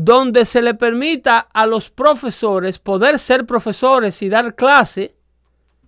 Donde 0.00 0.44
se 0.44 0.62
le 0.62 0.74
permita 0.74 1.40
a 1.52 1.66
los 1.66 1.90
profesores 1.90 2.78
poder 2.78 3.18
ser 3.18 3.46
profesores 3.46 4.22
y 4.22 4.28
dar 4.28 4.54
clase 4.54 5.16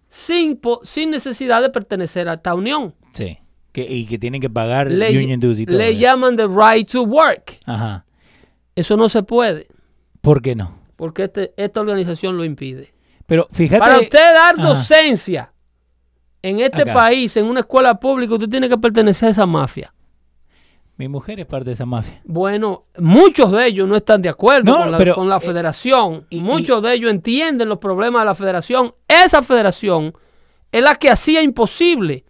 sin, 0.08 0.56
po- 0.56 0.80
sin 0.82 1.12
necesidad 1.12 1.62
de 1.62 1.70
pertenecer 1.70 2.28
a 2.28 2.34
esta 2.34 2.54
unión. 2.54 2.92
Sí. 3.12 3.38
Que, 3.70 3.82
y 3.88 4.06
que 4.06 4.18
tienen 4.18 4.40
que 4.40 4.50
pagar 4.50 4.90
Le, 4.90 5.10
union 5.16 5.38
dues 5.38 5.60
y 5.60 5.64
todo. 5.66 5.78
le 5.78 5.96
llaman 5.96 6.34
the 6.34 6.48
right 6.48 6.90
to 6.90 7.04
work. 7.04 7.60
Ajá. 7.66 8.04
Eso 8.74 8.96
no 8.96 9.08
se 9.08 9.22
puede 9.22 9.68
¿Por 10.20 10.42
qué 10.42 10.56
no? 10.56 10.76
porque 10.96 11.24
este- 11.24 11.54
esta 11.56 11.80
organización 11.80 12.36
lo 12.36 12.44
impide. 12.44 12.92
Pero 13.26 13.46
fíjate. 13.52 13.78
Para 13.78 14.00
usted 14.00 14.18
dar 14.34 14.56
Ajá. 14.58 14.68
docencia 14.68 15.52
en 16.42 16.58
este 16.58 16.82
Acá. 16.82 16.94
país, 16.94 17.36
en 17.36 17.46
una 17.46 17.60
escuela 17.60 18.00
pública, 18.00 18.34
usted 18.34 18.48
tiene 18.48 18.68
que 18.68 18.76
pertenecer 18.76 19.28
a 19.28 19.30
esa 19.30 19.46
mafia. 19.46 19.94
Mi 21.00 21.08
mujer 21.08 21.40
es 21.40 21.46
parte 21.46 21.64
de 21.64 21.72
esa 21.72 21.86
mafia. 21.86 22.20
Bueno, 22.26 22.84
muchos 22.98 23.50
de 23.52 23.68
ellos 23.68 23.88
no 23.88 23.96
están 23.96 24.20
de 24.20 24.28
acuerdo 24.28 24.72
No, 24.72 24.78
con, 24.80 24.90
la, 24.92 24.98
pero, 24.98 25.14
con 25.14 25.30
la 25.30 25.38
eh, 25.38 25.40
federación. 25.40 26.26
y- 26.28 26.42
muchos 26.42 26.82
de 26.82 26.92
ellos 26.92 27.10
entienden 27.10 27.70
los 27.70 27.78
problemas 27.78 28.20
de 28.20 28.26
la 28.26 28.34
federación. 28.34 28.92
Esa 29.08 29.40
federación 29.40 30.12
es 30.70 30.82
la 30.82 30.96
que 30.96 31.10
hacía 31.10 31.40
imposible 31.40 32.26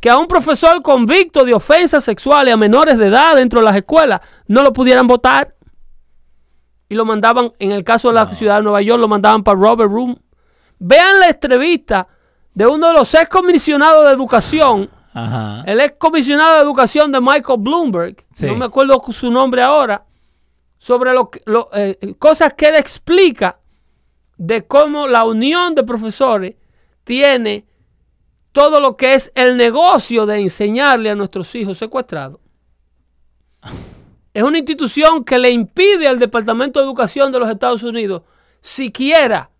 que 0.00 0.10
a 0.10 0.18
un 0.18 0.26
profesor 0.26 0.82
convicto 0.82 1.44
de 1.44 1.54
ofensas 1.54 2.02
sexuales 2.02 2.52
a 2.52 2.56
menores 2.56 2.98
de 2.98 3.06
edad 3.06 3.36
dentro 3.36 3.60
de 3.60 3.66
las 3.66 3.76
escuelas 3.76 4.20
no 4.48 4.64
lo 4.64 4.72
pudieran 4.72 5.06
votar. 5.06 5.54
Y 6.88 6.96
lo 6.96 7.04
mandaban, 7.04 7.52
en 7.60 7.70
el 7.70 7.84
caso 7.84 8.08
de 8.08 8.14
la 8.14 8.34
ciudad 8.34 8.56
de 8.56 8.62
Nueva 8.64 8.82
York, 8.82 8.98
lo 9.00 9.06
mandaban 9.06 9.44
para 9.44 9.60
Robert 9.60 9.88
Room. 9.92 10.18
Vean 10.80 11.20
la 11.20 11.28
entrevista 11.28 12.08
de 12.52 12.66
uno 12.66 12.88
de 12.88 12.94
los 12.94 13.14
ex 13.14 13.28
comisionados 13.28 14.04
de 14.08 14.12
educación 14.12 14.90
Ajá. 15.14 15.62
el 15.66 15.80
ex 15.80 15.94
comisionado 15.98 16.56
de 16.56 16.62
educación 16.62 17.12
de 17.12 17.20
Michael 17.20 17.58
Bloomberg, 17.60 18.24
Sí. 18.34 18.46
no 18.46 18.56
me 18.56 18.64
acuerdo 18.64 19.00
su 19.10 19.30
nombre 19.30 19.62
ahora, 19.62 20.04
sobre 20.78 21.12
lo, 21.14 21.30
eh, 21.74 22.14
cosas 22.18 22.54
que 22.54 22.68
él 22.68 22.74
explica 22.76 23.58
de 24.36 24.66
cómo 24.66 25.06
la 25.06 25.24
unión 25.24 25.74
de 25.74 25.84
profesores 25.84 26.56
tiene 27.04 27.66
todo 28.52 28.80
lo 28.80 28.96
que 28.96 29.14
es 29.14 29.30
el 29.34 29.56
negocio 29.56 30.26
de 30.26 30.40
enseñarle 30.40 31.10
a 31.10 31.14
nuestros 31.14 31.54
hijos 31.54 31.78
secuestrados. 31.78 32.40
Es 34.34 34.42
una 34.42 34.58
institución 34.58 35.24
que 35.24 35.38
le 35.38 35.50
impide 35.50 36.08
al 36.08 36.18
Departamento 36.18 36.80
de 36.80 36.86
Educación 36.86 37.30
de 37.30 37.38
los 37.38 37.50
Estados 37.50 37.82
Unidos 37.82 38.22
siquiera 38.60 39.50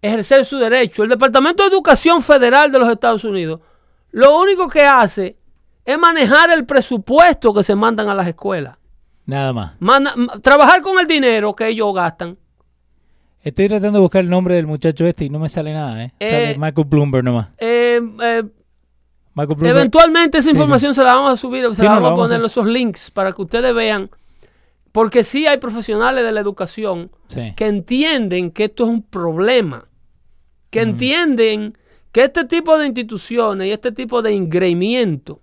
ejercer 0.00 0.44
su 0.44 0.58
derecho. 0.58 1.02
El 1.02 1.08
Departamento 1.08 1.62
de 1.62 1.68
Educación 1.68 2.22
Federal 2.22 2.70
de 2.70 2.78
los 2.78 2.88
Estados 2.88 3.24
Unidos 3.24 3.60
lo 4.12 4.38
único 4.40 4.68
que 4.68 4.82
hace 4.82 5.36
es 5.84 5.98
manejar 5.98 6.50
el 6.50 6.64
presupuesto 6.64 7.52
que 7.52 7.64
se 7.64 7.74
mandan 7.74 8.08
a 8.08 8.14
las 8.14 8.26
escuelas. 8.28 8.76
Nada 9.26 9.52
más. 9.52 9.72
Manda- 9.80 10.14
trabajar 10.40 10.80
con 10.82 10.98
el 11.00 11.06
dinero 11.06 11.54
que 11.54 11.68
ellos 11.68 11.92
gastan. 11.94 12.38
Estoy 13.42 13.68
tratando 13.68 13.98
de 13.98 14.02
buscar 14.02 14.20
el 14.22 14.30
nombre 14.30 14.54
del 14.54 14.66
muchacho 14.68 15.04
este 15.06 15.24
y 15.24 15.30
no 15.30 15.38
me 15.40 15.48
sale 15.48 15.72
nada, 15.72 16.04
¿eh? 16.04 16.12
Eh, 16.20 16.28
sale 16.30 16.58
Michael 16.58 16.86
Bloomberg 16.88 17.24
nomás. 17.24 17.48
Eh, 17.58 18.00
eh, 18.22 18.42
Michael 19.34 19.56
Bloomberg. 19.58 19.76
eventualmente 19.76 20.38
esa 20.38 20.44
Sí, 20.50 20.50
sí. 20.50 20.56
información 20.56 20.94
se 20.94 21.02
la 21.02 21.14
vamos 21.14 21.32
a 21.32 21.36
subir, 21.36 21.66
se 21.70 21.74
Sí, 21.76 21.82
la 21.82 21.88
vamos 21.88 22.06
a 22.06 22.10
vamos 22.10 22.24
a 22.26 22.28
poner 22.34 22.44
esos 22.46 22.66
links 22.66 23.10
para 23.10 23.32
que 23.32 23.42
ustedes 23.42 23.74
vean. 23.74 24.10
Porque 24.92 25.24
sí 25.24 25.46
hay 25.46 25.56
profesionales 25.56 26.22
de 26.22 26.32
la 26.32 26.40
educación 26.40 27.10
que 27.56 27.66
entienden 27.66 28.50
que 28.50 28.64
esto 28.64 28.84
es 28.84 28.90
un 28.90 29.02
problema, 29.02 29.86
que 30.70 30.82
entienden 30.82 31.78
que 32.12 32.24
este 32.24 32.44
tipo 32.44 32.78
de 32.78 32.86
instituciones 32.86 33.68
y 33.68 33.72
este 33.72 33.90
tipo 33.90 34.20
de 34.22 34.34
engreimiento, 34.34 35.40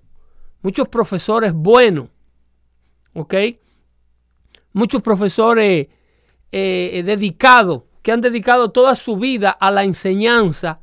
muchos 0.61 0.87
profesores 0.87 1.51
buenos, 1.51 2.09
¿ok? 3.13 3.33
Muchos 4.71 5.01
profesores 5.01 5.87
eh, 6.51 7.03
dedicados, 7.03 7.83
que 8.03 8.11
han 8.11 8.21
dedicado 8.21 8.71
toda 8.71 8.95
su 8.95 9.17
vida 9.17 9.49
a 9.49 9.71
la 9.71 9.83
enseñanza 9.83 10.79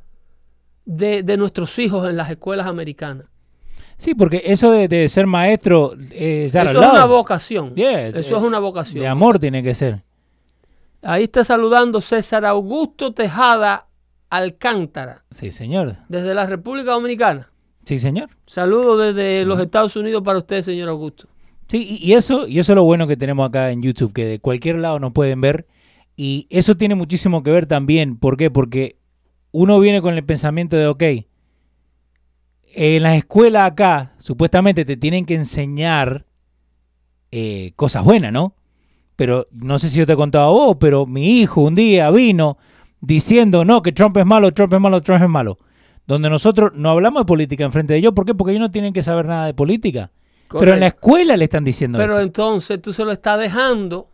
de, 0.85 1.23
de 1.23 1.37
nuestros 1.37 1.79
hijos 1.79 2.07
en 2.07 2.17
las 2.17 2.29
escuelas 2.29 2.67
americanas. 2.67 3.25
Sí, 3.97 4.13
porque 4.13 4.43
eso 4.45 4.71
de, 4.71 4.87
de 4.87 5.09
ser 5.09 5.25
maestro 5.25 5.93
eh, 6.11 6.45
Eso 6.45 6.61
es 6.61 6.75
una 6.75 7.05
vocación. 7.05 7.73
Yeah, 7.75 8.09
Eso 8.09 8.35
eh, 8.35 8.37
es 8.37 8.43
una 8.43 8.59
vocación. 8.59 9.01
De 9.01 9.07
amor 9.07 9.39
tiene 9.39 9.63
que 9.63 9.73
ser. 9.73 10.03
Ahí 11.01 11.23
está 11.23 11.43
saludando 11.43 12.01
César 12.01 12.45
Augusto 12.45 13.13
Tejada 13.13 13.86
Alcántara, 14.29 15.23
Sí, 15.31 15.51
señor. 15.51 15.97
desde 16.09 16.33
la 16.33 16.45
República 16.45 16.91
Dominicana. 16.91 17.49
Sí, 17.85 17.99
señor. 17.99 18.29
Saludos 18.45 19.15
desde 19.15 19.45
los 19.45 19.59
Estados 19.61 19.95
Unidos 19.95 20.21
para 20.23 20.39
usted, 20.39 20.61
señor 20.61 20.89
Augusto. 20.89 21.27
Sí, 21.69 21.97
y 22.01 22.13
eso, 22.13 22.47
y 22.47 22.59
eso 22.59 22.71
es 22.73 22.75
lo 22.75 22.83
bueno 22.83 23.07
que 23.07 23.15
tenemos 23.17 23.47
acá 23.47 23.71
en 23.71 23.81
YouTube, 23.81 24.13
que 24.13 24.25
de 24.25 24.39
cualquier 24.39 24.77
lado 24.77 24.99
nos 24.99 25.13
pueden 25.13 25.39
ver. 25.41 25.67
Y 26.15 26.47
eso 26.49 26.75
tiene 26.75 26.95
muchísimo 26.95 27.43
que 27.43 27.51
ver 27.51 27.65
también. 27.65 28.17
¿Por 28.17 28.37
qué? 28.37 28.49
Porque 28.51 28.97
uno 29.51 29.79
viene 29.79 30.01
con 30.01 30.13
el 30.15 30.23
pensamiento 30.25 30.75
de, 30.75 30.87
ok, 30.87 31.03
en 32.73 33.03
las 33.03 33.17
escuelas 33.17 33.71
acá, 33.71 34.13
supuestamente 34.19 34.85
te 34.85 34.97
tienen 34.97 35.25
que 35.25 35.35
enseñar 35.35 36.25
eh, 37.31 37.71
cosas 37.75 38.03
buenas, 38.03 38.31
¿no? 38.31 38.53
Pero 39.15 39.47
no 39.51 39.79
sé 39.79 39.89
si 39.89 39.97
yo 39.97 40.05
te 40.05 40.13
he 40.13 40.17
contado 40.17 40.45
a 40.45 40.51
vos, 40.51 40.77
pero 40.79 41.05
mi 41.05 41.39
hijo 41.39 41.61
un 41.61 41.75
día 41.75 42.11
vino 42.11 42.57
diciendo, 43.01 43.65
no, 43.65 43.81
que 43.81 43.91
Trump 43.91 44.17
es 44.17 44.25
malo, 44.25 44.53
Trump 44.53 44.73
es 44.73 44.79
malo, 44.79 45.01
Trump 45.01 45.23
es 45.23 45.29
malo. 45.29 45.57
Donde 46.05 46.29
nosotros 46.29 46.71
no 46.73 46.91
hablamos 46.91 47.21
de 47.21 47.25
política 47.25 47.65
enfrente 47.65 47.93
de 47.93 47.99
ellos. 47.99 48.13
¿Por 48.13 48.25
qué? 48.25 48.33
Porque 48.33 48.51
ellos 48.51 48.61
no 48.61 48.71
tienen 48.71 48.93
que 48.93 49.03
saber 49.03 49.25
nada 49.25 49.45
de 49.45 49.53
política. 49.53 50.11
Pero 50.49 50.73
en 50.73 50.79
la 50.79 50.87
escuela 50.87 51.35
le 51.35 51.43
están 51.43 51.65
diciendo 51.65 51.97
Pero 51.97 52.13
esto. 52.13 52.23
entonces 52.23 52.81
tú 52.81 52.93
se 52.93 53.03
lo 53.03 53.11
estás 53.11 53.37
dejando 53.37 54.09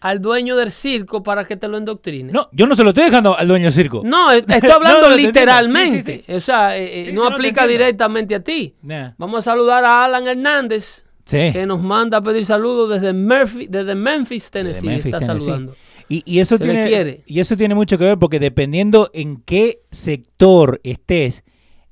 al 0.00 0.22
dueño 0.22 0.56
del 0.56 0.72
circo 0.72 1.22
para 1.22 1.44
que 1.44 1.56
te 1.56 1.68
lo 1.68 1.76
endoctrine. 1.76 2.32
No, 2.32 2.48
yo 2.52 2.66
no 2.66 2.74
se 2.74 2.82
lo 2.82 2.90
estoy 2.90 3.04
dejando 3.04 3.36
al 3.36 3.46
dueño 3.46 3.64
del 3.64 3.72
circo. 3.72 4.00
No, 4.02 4.32
eh, 4.32 4.42
estoy 4.48 4.70
hablando 4.70 5.10
no, 5.10 5.16
literalmente. 5.16 6.16
Sí, 6.18 6.24
sí, 6.26 6.32
O 6.32 6.40
sea, 6.40 6.76
eh, 6.78 7.10
eh, 7.10 7.12
no 7.12 7.26
aplica 7.26 7.66
directamente 7.66 8.34
a 8.34 8.40
ti. 8.40 8.74
Vamos 9.18 9.40
a 9.40 9.42
saludar 9.42 9.84
a 9.84 10.04
Alan 10.04 10.26
Hernández, 10.26 11.04
que 11.26 11.66
nos 11.66 11.82
manda 11.82 12.18
a 12.18 12.22
pedir 12.22 12.46
saludos 12.46 12.98
desde, 12.98 13.12
Murphy, 13.12 13.66
desde 13.68 13.94
Memphis, 13.94 14.50
Tennessee. 14.50 14.86
Memphis, 14.86 15.06
está 15.14 15.18
Tennessee. 15.18 15.44
saludando. 15.44 15.76
Y, 16.10 16.22
y 16.26 16.40
eso 16.40 16.58
Se 16.58 16.64
tiene, 16.64 17.22
y 17.24 17.38
eso 17.40 17.56
tiene 17.56 17.74
mucho 17.74 17.96
que 17.96 18.04
ver 18.04 18.18
porque 18.18 18.38
dependiendo 18.40 19.10
en 19.14 19.40
qué 19.40 19.80
sector 19.92 20.80
estés, 20.82 21.44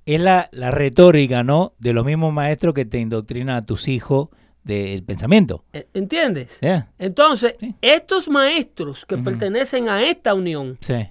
es 0.06 0.20
la, 0.20 0.48
la 0.52 0.70
retórica, 0.72 1.44
¿no? 1.44 1.74
De 1.78 1.92
los 1.92 2.04
mismos 2.04 2.32
maestros 2.32 2.74
que 2.74 2.84
te 2.84 2.98
indoctrinan 2.98 3.54
a 3.56 3.62
tus 3.62 3.86
hijos 3.88 4.28
del 4.64 5.04
pensamiento. 5.04 5.64
Eh, 5.72 5.86
¿Entiendes? 5.94 6.58
Yeah. 6.60 6.90
Entonces, 6.98 7.54
Sí. 7.60 7.74
estos 7.80 8.28
maestros 8.28 9.06
que 9.06 9.16
pertenecen 9.18 9.88
a 9.88 10.02
esta 10.02 10.34
unión, 10.34 10.76
Sí. 10.80 11.08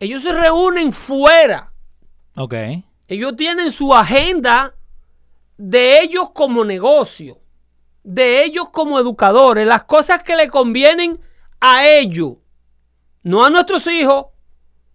ellos 0.00 0.22
se 0.22 0.32
reúnen 0.32 0.92
fuera. 0.92 1.72
Ok. 2.36 2.54
Ellos 3.06 3.36
tienen 3.36 3.70
su 3.70 3.94
agenda 3.94 4.74
de 5.58 6.00
ellos 6.00 6.30
como 6.32 6.64
negocio, 6.64 7.38
de 8.02 8.44
ellos 8.44 8.70
como 8.70 8.98
educadores, 8.98 9.66
las 9.66 9.84
cosas 9.84 10.22
que 10.22 10.36
le 10.36 10.48
convienen 10.48 11.20
a 11.60 11.86
ellos, 11.86 12.34
no 13.22 13.44
a 13.44 13.50
nuestros 13.50 13.86
hijos, 13.86 14.26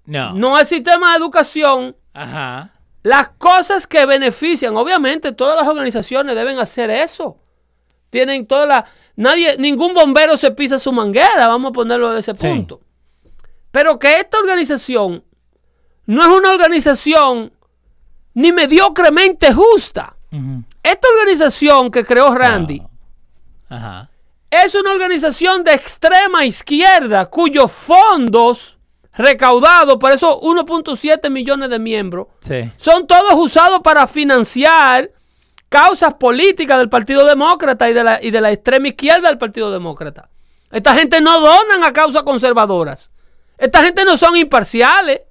No. 0.05 0.34
no 0.34 0.55
al 0.55 0.66
sistema 0.66 1.11
de 1.11 1.18
educación, 1.18 1.95
Ajá. 2.13 2.72
las 3.03 3.30
cosas 3.38 3.86
que 3.88 4.05
benefician. 4.05 4.76
Obviamente, 4.78 5.32
todas 5.32 5.55
las 5.57 5.68
organizaciones 5.68 6.36
deben 6.36 6.57
hacer 6.59 6.89
eso. 6.89 7.38
Tienen 8.09 8.45
toda 8.47 8.66
la. 8.66 8.86
Nadie, 9.18 9.57
ningún 9.57 9.93
bombero 9.93 10.36
se 10.38 10.51
pisa 10.51 10.78
su 10.80 10.91
manguera, 10.91 11.47
vamos 11.47 11.70
a 11.70 11.74
ponerlo 11.74 12.11
de 12.11 12.20
ese 12.20 12.36
Sí. 12.36 12.47
punto. 12.47 12.82
Pero 13.72 13.97
que 13.99 14.20
esta 14.20 14.38
organización 14.39 15.24
no 16.05 16.22
es 16.22 16.28
una 16.28 16.51
organización 16.51 17.51
ni 18.34 18.51
mediocremente 18.51 19.53
justa. 19.53 20.16
Esta 20.84 21.07
organización 21.07 21.89
que 21.89 22.03
creó 22.03 22.34
Randy 22.36 22.82
Ajá. 23.70 24.09
Es 24.64 24.76
una 24.76 24.91
organización 24.91 25.64
de 25.64 25.74
extrema 25.74 26.45
izquierda 26.45 27.26
cuyos 27.28 27.72
fondos 27.72 28.78
recaudados 29.14 29.97
por 29.97 30.12
esos 30.12 30.36
1.7 30.38 31.30
millones 31.30 31.70
de 31.70 31.80
miembros 31.80 32.28
Sí. 32.41 32.72
son 32.78 33.08
todos 33.08 33.34
usados 33.36 33.80
para 33.82 34.08
financiar 34.08 35.10
causas 35.70 36.14
políticas 36.16 36.78
del 36.80 36.89
Partido 36.89 37.26
Demócrata 37.26 37.89
y 37.89 37.93
de 37.93 38.03
la, 38.03 38.20
y 38.22 38.32
de 38.32 38.41
la 38.41 38.51
extrema 38.51 38.89
izquierda 38.89 39.30
del 39.30 39.38
Partido 39.38 39.72
Demócrata. 39.72 40.30
Esta 40.72 40.93
gente 40.95 41.22
no 41.22 41.39
donan 41.39 41.84
a 41.84 41.93
causas 41.93 42.24
conservadoras. 42.24 43.10
Esta 43.58 43.82
gente 43.84 44.03
no 44.06 44.18
son 44.18 44.36
imparciales. 44.36 45.22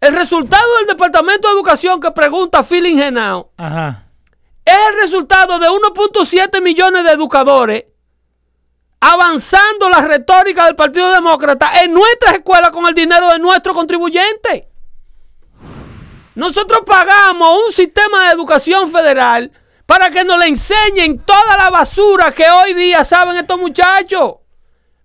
El 0.00 0.14
resultado 0.14 0.76
del 0.78 0.86
Departamento 0.88 1.48
de 1.48 1.54
Educación 1.54 2.00
que 2.00 2.10
pregunta 2.10 2.62
Phil 2.64 2.86
Genao 2.98 3.50
Ajá. 3.56 4.06
Es 4.64 4.76
el 4.88 5.00
resultado 5.00 5.58
de 5.58 5.68
1.7 5.68 6.62
millones 6.62 7.04
de 7.04 7.10
educadores 7.10 7.84
avanzando 9.04 9.88
la 9.88 10.00
retórica 10.00 10.64
del 10.64 10.76
Partido 10.76 11.10
Demócrata 11.10 11.80
en 11.82 11.92
nuestras 11.92 12.34
escuelas 12.34 12.70
con 12.70 12.86
el 12.86 12.94
dinero 12.94 13.28
de 13.32 13.40
nuestros 13.40 13.76
contribuyentes. 13.76 14.62
Nosotros 16.36 16.82
pagamos 16.86 17.66
un 17.66 17.72
sistema 17.72 18.26
de 18.26 18.34
educación 18.34 18.92
federal 18.92 19.50
para 19.86 20.08
que 20.08 20.22
nos 20.22 20.38
le 20.38 20.46
enseñen 20.46 21.18
toda 21.18 21.56
la 21.58 21.68
basura 21.70 22.30
que 22.30 22.48
hoy 22.48 22.74
día 22.74 23.04
saben 23.04 23.36
estos 23.36 23.58
muchachos. 23.58 24.36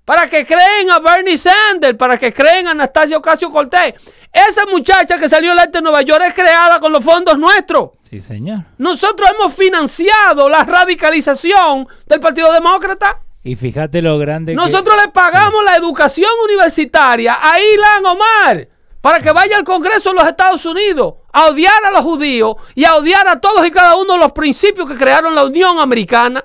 Para 0.06 0.30
que 0.30 0.46
creen 0.46 0.92
a 0.92 1.00
Bernie 1.00 1.36
Sanders, 1.36 1.98
para 1.98 2.20
que 2.20 2.32
creen 2.32 2.68
a 2.68 2.72
Anastasia 2.72 3.18
Ocasio 3.18 3.52
Cortés. 3.52 3.96
Esa 4.32 4.66
muchacha 4.66 5.18
que 5.18 5.30
salió 5.30 5.50
del 5.52 5.60
este 5.60 5.80
de 5.80 5.82
Nueva 5.82 6.02
York 6.04 6.24
es 6.28 6.34
creada 6.34 6.80
con 6.80 6.92
los 6.92 7.04
fondos 7.04 7.38
nuestros. 7.38 7.92
Sí, 8.10 8.22
señor. 8.22 8.60
Nosotros 8.78 9.30
hemos 9.34 9.54
financiado 9.54 10.48
la 10.50 10.64
radicalización 10.64 11.88
del 12.06 12.20
Partido 12.20 12.52
Demócrata. 12.54 13.20
Y 13.44 13.56
fíjate 13.56 14.02
lo 14.02 14.18
grande 14.18 14.52
que- 14.52 14.56
Nosotros 14.58 14.96
le 15.04 15.10
pagamos 15.12 15.64
la 15.64 15.76
educación 15.76 16.30
universitaria 16.44 17.38
a 17.42 17.60
Ilan 17.60 18.06
Omar 18.06 18.68
para 19.02 19.20
que 19.20 19.32
vaya 19.32 19.56
al 19.58 19.64
Congreso 19.64 20.10
de 20.10 20.16
los 20.18 20.28
Estados 20.28 20.66
Unidos 20.66 21.16
a 21.32 21.46
odiar 21.48 21.86
a 21.86 21.92
los 21.92 22.02
judíos 22.02 22.56
y 22.76 22.84
a 22.86 22.96
odiar 22.96 23.28
a 23.28 23.40
todos 23.40 23.66
y 23.66 23.72
cada 23.72 23.96
uno 23.96 24.14
de 24.14 24.20
los 24.20 24.32
principios 24.34 24.90
que 24.90 24.98
crearon 24.98 25.34
la 25.34 25.46
Unión 25.46 25.80
Americana. 25.80 26.44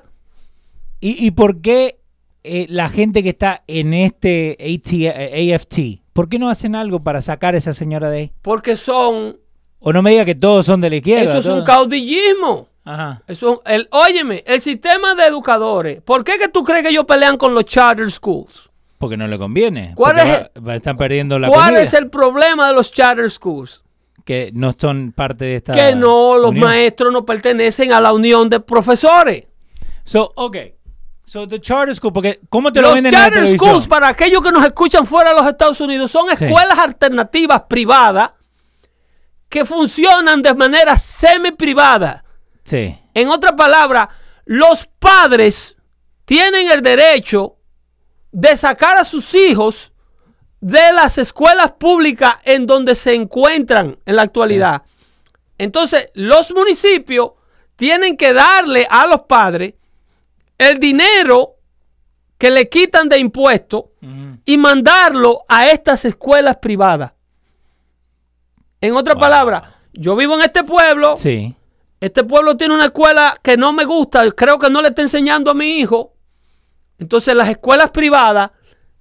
¿Y, 1.01 1.25
y 1.27 1.31
por 1.31 1.61
qué 1.61 1.99
eh, 2.43 2.65
la 2.69 2.89
gente 2.89 3.23
que 3.23 3.29
está 3.29 3.63
en 3.67 3.93
este 3.93 4.57
AT, 4.59 4.93
eh, 4.93 5.53
AFT, 5.55 6.01
por 6.13 6.29
qué 6.29 6.39
no 6.39 6.49
hacen 6.49 6.75
algo 6.75 7.01
para 7.03 7.21
sacar 7.21 7.55
a 7.55 7.57
esa 7.57 7.73
señora 7.73 8.09
de 8.09 8.17
ahí? 8.17 8.31
Porque 8.41 8.75
son. 8.75 9.37
O 9.79 9.91
no 9.91 10.01
me 10.01 10.11
diga 10.11 10.25
que 10.25 10.35
todos 10.35 10.65
son 10.65 10.79
de 10.81 10.89
la 10.89 10.95
izquierda. 10.97 11.37
Eso 11.37 11.39
es 11.39 11.45
un 11.57 11.63
caudillismo. 11.63 12.67
Ajá. 12.85 13.21
Eso, 13.27 13.61
el, 13.65 13.87
óyeme, 13.91 14.43
el 14.45 14.59
sistema 14.59 15.15
de 15.15 15.25
educadores. 15.25 16.01
¿Por 16.01 16.23
qué 16.23 16.37
que 16.37 16.49
tú 16.49 16.63
crees 16.63 16.83
que 16.83 16.89
ellos 16.89 17.05
pelean 17.05 17.37
con 17.37 17.53
los 17.53 17.63
charter 17.65 18.09
schools? 18.11 18.69
Porque 18.97 19.17
no 19.17 19.27
le 19.27 19.37
conviene. 19.37 19.93
¿Cuál 19.95 20.19
es 20.19 20.25
va- 20.25 20.49
va- 20.67 20.75
están 20.75 20.95
perdiendo 20.97 21.37
la 21.39 21.47
¿Cuál 21.47 21.65
comida, 21.65 21.81
es 21.81 21.93
el 21.93 22.09
problema 22.09 22.67
de 22.67 22.73
los 22.73 22.91
charter 22.91 23.29
schools? 23.29 23.83
Que 24.25 24.51
no 24.53 24.73
son 24.77 25.11
parte 25.11 25.43
de 25.45 25.55
esta 25.57 25.73
que 25.73 25.95
no, 25.95 26.37
los 26.37 26.51
unión. 26.51 26.65
maestros 26.67 27.11
no 27.11 27.25
pertenecen 27.25 27.91
a 27.91 27.99
la 27.99 28.13
unión 28.13 28.49
de 28.49 28.61
profesores. 28.61 29.45
So, 30.05 30.31
ok. 30.35 30.57
So, 31.33 31.47
the 31.47 31.59
charter 31.59 31.95
school, 31.95 32.13
porque 32.13 32.41
¿cómo 32.47 32.71
te 32.71 32.79
lo 32.79 32.89
Los 32.89 32.93
venden 32.93 33.11
en 33.11 33.19
la 33.19 33.25
charter 33.25 33.57
schools, 33.57 33.87
para 33.87 34.07
aquellos 34.09 34.43
que 34.43 34.51
nos 34.51 34.63
escuchan 34.63 35.07
fuera 35.07 35.31
de 35.31 35.37
los 35.37 35.47
Estados 35.47 35.81
Unidos, 35.81 36.11
son 36.11 36.27
Sí. 36.27 36.45
escuelas 36.45 36.77
alternativas 36.77 37.63
privadas 37.63 38.33
que 39.49 39.65
funcionan 39.65 40.43
de 40.43 40.53
manera 40.53 40.95
semi-privada. 40.95 42.23
Sí. 42.63 42.99
En 43.15 43.29
otras 43.29 43.53
palabras, 43.53 44.09
los 44.45 44.85
padres 44.99 45.75
tienen 46.25 46.71
el 46.71 46.83
derecho 46.83 47.55
de 48.31 48.55
sacar 48.55 48.97
a 48.97 49.03
sus 49.03 49.33
hijos 49.33 49.91
de 50.61 50.93
las 50.93 51.17
escuelas 51.17 51.71
públicas 51.71 52.35
en 52.43 52.67
donde 52.67 52.93
se 52.93 53.15
encuentran 53.15 53.97
en 54.05 54.17
la 54.17 54.21
actualidad. 54.21 54.83
Entonces, 55.57 56.11
los 56.13 56.53
municipios 56.53 57.31
tienen 57.75 58.17
que 58.17 58.33
darle 58.33 58.85
a 58.87 59.07
los 59.07 59.21
padres 59.21 59.73
el 60.57 60.79
dinero 60.79 61.55
que 62.37 62.49
le 62.49 62.67
quitan 62.69 63.07
de 63.09 63.17
impuestos 63.19 63.85
y 64.45 64.57
mandarlo 64.57 65.43
a 65.47 65.67
estas 65.69 66.03
escuelas 66.05 66.57
privadas. 66.57 67.13
En 68.81 68.95
otras 68.95 69.15
Wow. 69.15 69.21
palabras, 69.21 69.63
yo 69.93 70.15
vivo 70.15 70.35
en 70.35 70.41
este 70.41 70.63
pueblo, 70.63 71.15
Sí. 71.17 71.55
este 72.01 72.23
pueblo 72.23 72.57
tiene 72.57 72.73
una 72.75 72.85
escuela 72.85 73.33
que 73.41 73.55
no 73.55 73.71
me 73.71 73.85
gusta, 73.85 74.29
creo 74.31 74.59
que 74.59 74.69
no 74.69 74.81
le 74.81 74.89
está 74.89 75.01
enseñando 75.01 75.51
a 75.51 75.53
mi 75.53 75.79
hijo. 75.79 76.13
Entonces 76.99 77.33
las 77.35 77.47
escuelas 77.49 77.91
privadas 77.91 78.51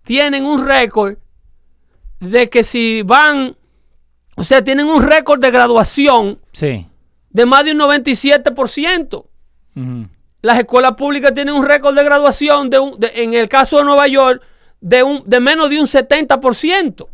tienen 0.04 0.44
un 0.44 0.64
récord 0.66 1.16
de 2.20 2.48
que 2.48 2.62
si 2.62 3.02
van, 3.02 3.56
o 4.36 4.44
sea, 4.44 4.62
tienen 4.62 4.86
un 4.86 5.02
récord 5.02 5.40
de 5.40 5.50
graduación 5.50 6.40
Sí. 6.52 6.86
de 7.30 7.46
más 7.46 7.64
de 7.64 7.72
un 7.72 7.78
97%. 7.78 9.26
Ujú. 9.74 10.06
Las 10.42 10.58
escuelas 10.58 10.92
públicas 10.92 11.32
tienen 11.34 11.54
un 11.54 11.64
récord 11.64 11.94
de 11.96 12.02
graduación, 12.04 12.68
de 12.68 12.78
un- 12.80 12.98
de- 12.98 13.12
en 13.14 13.32
el 13.34 13.48
caso 13.48 13.78
de 13.78 13.84
Nueva 13.84 14.08
York, 14.08 14.42
de, 14.80 15.02
un, 15.02 15.22
de 15.24 15.40
menos 15.40 15.70
de 15.70 15.80
un 15.80 15.86
70%. 15.86 17.08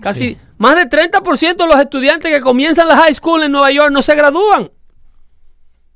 Casi 0.00 0.20
Sí. 0.20 0.38
más 0.58 0.76
de 0.76 0.84
30% 0.86 1.64
de 1.64 1.66
los 1.70 1.80
estudiantes 1.80 2.30
que 2.30 2.40
comienzan 2.40 2.86
la 2.88 2.96
high 2.98 3.14
school 3.14 3.42
en 3.42 3.52
Nueva 3.52 3.70
York 3.70 3.90
no 3.90 4.02
se 4.02 4.14
gradúan. 4.14 4.70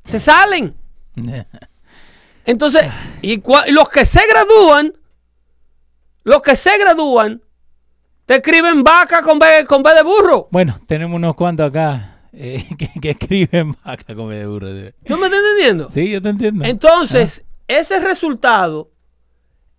Se 0.05 0.19
salen. 0.19 0.75
Entonces, 2.47 2.87
y 3.21 3.43
los 3.71 3.89
que 3.91 4.07
se 4.07 4.21
gradúan, 4.27 4.95
los 6.25 6.41
que 6.41 6.57
se 6.57 6.77
gradúan, 6.79 7.43
te 8.25 8.37
escriben 8.37 8.83
vaca 8.83 9.23
con 9.23 9.39
B, 9.39 9.67
con 9.67 9.83
B 9.83 9.95
de 9.95 10.03
burro. 10.03 10.49
Bueno, 10.51 10.81
tenemos 10.87 11.17
unos 11.17 11.35
cuantos 11.35 11.69
acá 11.69 12.20
eh, 12.33 12.65
que, 12.79 12.89
que 13.01 13.11
escriben 13.11 13.77
vaca 13.85 14.15
con 14.15 14.29
B 14.29 14.37
de 14.37 14.47
burro. 14.47 14.69
¿Tú 15.07 15.17
me 15.17 15.27
estás 15.27 15.41
entendiendo? 15.41 15.91
Sí, 15.91 16.09
yo 16.11 16.23
te 16.23 16.29
entiendo. 16.29 16.65
Entonces, 16.65 17.45
ese 17.69 18.01
resultado 18.01 18.91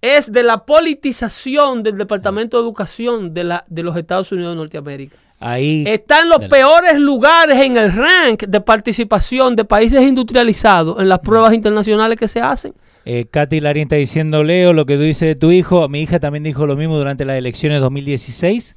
es 0.02 0.32
de 0.32 0.44
la 0.44 0.66
politización 0.66 1.84
del 1.84 1.98
Departamento 1.98 2.58
de 2.58 2.64
Educación 2.64 3.34
de, 3.34 3.44
la, 3.44 3.66
de 3.68 3.84
los 3.84 3.96
Estados 3.96 4.32
Unidos 4.32 4.54
de 4.54 4.58
Norteamérica. 4.58 5.18
Ahí. 5.40 5.84
Está 5.88 6.20
en 6.20 6.30
los 6.30 6.38
Dale. 6.38 6.50
peores 6.50 7.00
lugares 7.00 7.60
en 7.60 7.76
el 7.78 7.92
rank 7.92 8.44
de 8.44 8.62
participación 8.62 9.56
de 9.56 9.66
países 9.66 10.02
industrializados 10.04 11.00
en 11.00 11.10
las 11.10 11.20
pruebas 11.20 11.54
internacionales 11.54 12.18
que 12.20 12.28
se 12.28 12.40
hacen. 12.40 12.74
Eh, 13.06 13.26
Katy 13.30 13.60
Larín 13.60 13.84
está 13.84 13.96
diciendo, 13.96 14.44
Leo, 14.44 14.74
lo 14.74 14.86
que 14.86 14.96
tú 14.96 15.02
dices 15.02 15.28
de 15.28 15.36
tu 15.36 15.52
hijo. 15.52 15.88
Mi 15.90 16.02
hija 16.02 16.20
también 16.20 16.44
dijo 16.44 16.68
lo 16.68 16.76
mismo 16.76 16.96
durante 16.98 17.26
las 17.26 17.38
elecciones 17.38 17.82
2016. 17.82 18.76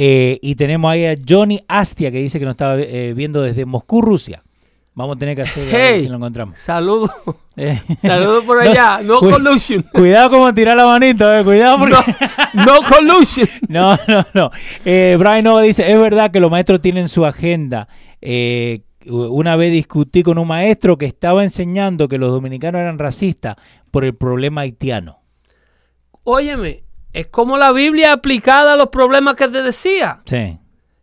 Eh, 0.00 0.38
y 0.42 0.54
tenemos 0.54 0.90
ahí 0.92 1.06
a 1.06 1.16
Johnny 1.28 1.60
Astia 1.66 2.12
que 2.12 2.18
dice 2.18 2.38
que 2.38 2.44
nos 2.44 2.52
estaba 2.52 2.76
eh, 2.78 3.14
viendo 3.16 3.42
desde 3.42 3.64
Moscú, 3.66 4.00
Rusia. 4.00 4.44
Vamos 4.94 5.16
a 5.16 5.18
tener 5.18 5.34
que 5.36 5.42
hacer 5.42 5.68
a 5.68 5.78
ver 5.78 5.94
Hey. 5.94 6.02
si 6.02 6.08
lo 6.08 6.16
encontramos. 6.16 6.58
Saludos. 6.58 7.10
Eh, 7.60 7.82
Saludos 8.00 8.44
por 8.44 8.56
allá. 8.62 9.00
No, 9.02 9.18
cu- 9.18 9.30
collusion. 9.30 9.82
Cuidado 9.92 10.30
como 10.30 10.54
tirar 10.54 10.76
la 10.76 10.86
manito, 10.86 11.34
eh, 11.36 11.42
cuidado 11.42 11.76
porque... 11.78 11.96
No, 12.54 12.64
no 12.66 12.72
collusion. 12.88 13.48
No, 13.68 13.98
no, 14.06 14.24
no. 14.32 14.50
Eh, 14.84 15.16
Brian 15.18 15.42
Nova 15.42 15.62
dice, 15.62 15.90
es 15.90 16.00
verdad 16.00 16.30
que 16.30 16.38
los 16.38 16.52
maestros 16.52 16.80
tienen 16.80 17.08
su 17.08 17.26
agenda. 17.26 17.88
Eh, 18.22 18.82
una 19.06 19.56
vez 19.56 19.72
discutí 19.72 20.22
con 20.22 20.38
un 20.38 20.46
maestro 20.46 20.96
que 20.98 21.06
estaba 21.06 21.42
enseñando 21.42 22.06
que 22.06 22.16
los 22.18 22.30
dominicanos 22.30 22.80
eran 22.80 22.96
racistas 23.00 23.56
por 23.90 24.04
el 24.04 24.14
problema 24.14 24.60
haitiano. 24.60 25.18
Óyeme, 26.22 26.84
es 27.12 27.28
como 27.28 27.56
la 27.56 27.72
Biblia 27.72 28.12
aplicada 28.12 28.74
a 28.74 28.76
los 28.76 28.88
problemas 28.88 29.34
que 29.34 29.48
te 29.48 29.62
decía. 29.62 30.20
Sí. 30.24 30.58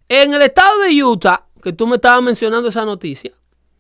En 0.07 0.33
el 0.33 0.41
estado 0.41 0.79
de 0.81 1.03
Utah, 1.03 1.45
que 1.61 1.73
tú 1.73 1.87
me 1.87 1.95
estabas 1.95 2.21
mencionando 2.21 2.69
esa 2.69 2.85
noticia, 2.85 3.31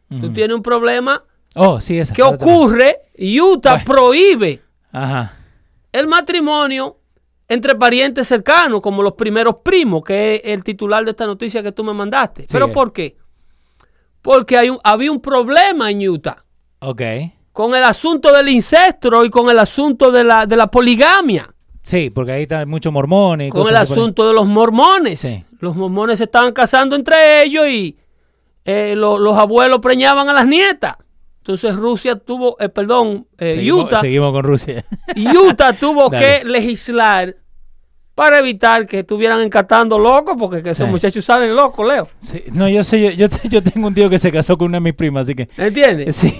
tú 0.09 0.17
Ujú. 0.27 0.33
tienes 0.33 0.55
un 0.55 0.63
problema 0.63 1.23
Oh, 1.55 1.79
sí, 1.79 1.97
esa. 1.99 2.13
que 2.13 2.23
ocurre, 2.23 2.97
Utah 3.17 3.71
Bueno. 3.73 3.85
prohíbe 3.85 4.61
Ajá. 4.91 5.37
el 5.91 6.07
matrimonio 6.07 6.97
entre 7.47 7.75
parientes 7.75 8.27
cercanos, 8.27 8.81
como 8.81 9.03
los 9.03 9.13
primeros 9.13 9.57
primos, 9.63 10.03
que 10.03 10.35
es 10.35 10.41
el 10.45 10.63
titular 10.63 11.05
de 11.05 11.11
esta 11.11 11.27
noticia 11.27 11.61
que 11.61 11.71
tú 11.71 11.83
me 11.83 11.93
mandaste. 11.93 12.41
Sí. 12.43 12.47
¿Pero 12.51 12.71
por 12.71 12.91
qué? 12.91 13.17
Porque 14.21 14.57
hay 14.57 14.69
un- 14.71 14.79
había 14.83 15.11
un 15.11 15.21
problema 15.21 15.91
en 15.91 16.09
Utah 16.09 16.43
Ok. 16.79 17.01
con 17.51 17.75
el 17.75 17.83
asunto 17.83 18.33
del 18.33 18.49
incesto 18.49 19.23
y 19.23 19.29
con 19.29 19.49
el 19.51 19.59
asunto 19.59 20.11
de 20.11 20.23
la, 20.23 20.47
de 20.47 20.57
la 20.57 20.67
poligamia, 20.67 21.53
Sí, 21.85 22.09
porque 22.09 22.31
ahí 22.31 22.41
está 22.43 22.65
mucho 22.65 22.91
mormón 22.91 23.41
y 23.41 23.49
con 23.51 23.61
cosas 23.61 23.69
el 23.71 23.77
asunto 23.77 24.27
de 24.27 24.33
los 24.33 24.47
mormones. 24.47 25.19
Sí. 25.19 25.43
Los 25.59 25.75
mormones 25.75 26.17
se 26.17 26.23
estaban 26.23 26.51
casando 26.51 26.95
entre 26.95 27.43
ellos 27.43 27.67
y 27.67 27.95
eh, 28.65 28.95
lo- 28.97 29.19
los 29.19 29.37
abuelos 29.37 29.79
preñaban 29.81 30.27
a 30.27 30.33
las 30.33 30.47
nietas. 30.47 30.95
Entonces 31.37 31.75
Rusia 31.75 32.15
tuvo, 32.15 32.57
eh, 32.59 32.69
perdón, 32.69 33.27
eh, 33.37 33.53
Seguimos, 33.53 33.83
Utah 33.83 34.01
seguimos 34.01 34.31
con 34.31 34.43
Rusia. 34.43 34.83
Utah 35.15 35.73
tuvo 35.73 36.09
que 36.09 36.41
legislar 36.43 37.35
para 38.15 38.39
evitar 38.39 38.87
que 38.87 38.99
estuvieran 38.99 39.41
encatando 39.41 39.99
locos, 39.99 40.35
porque 40.39 40.63
que 40.63 40.71
esos 40.71 40.87
Sí. 40.87 40.91
muchachos 40.91 41.23
salen 41.23 41.55
locos, 41.55 41.87
Leo. 41.87 42.07
Sí, 42.17 42.45
no, 42.51 42.67
yo 42.67 42.83
sé, 42.83 42.99
yo, 42.99 43.09
yo, 43.11 43.27
yo 43.49 43.61
tengo 43.61 43.85
un 43.89 43.93
tío 43.93 44.09
que 44.09 44.17
se 44.17 44.31
casó 44.31 44.57
con 44.57 44.69
una 44.69 44.77
de 44.77 44.81
mis 44.85 44.93
primas, 44.95 45.27
así 45.27 45.35
que 45.35 45.49
¿Entiendes? 45.55 46.15
sí, 46.17 46.33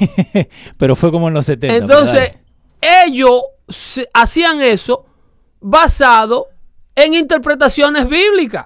pero 0.79 0.95
fue 0.95 1.11
como 1.11 1.27
en 1.27 1.35
los 1.35 1.45
70. 1.45 1.75
Entonces, 1.75 2.31
ellos 2.81 3.41
hacían 4.13 4.59
eso 4.61 5.05
basado 5.59 6.47
en 6.95 7.13
interpretaciones 7.13 8.07
bíblicas. 8.07 8.65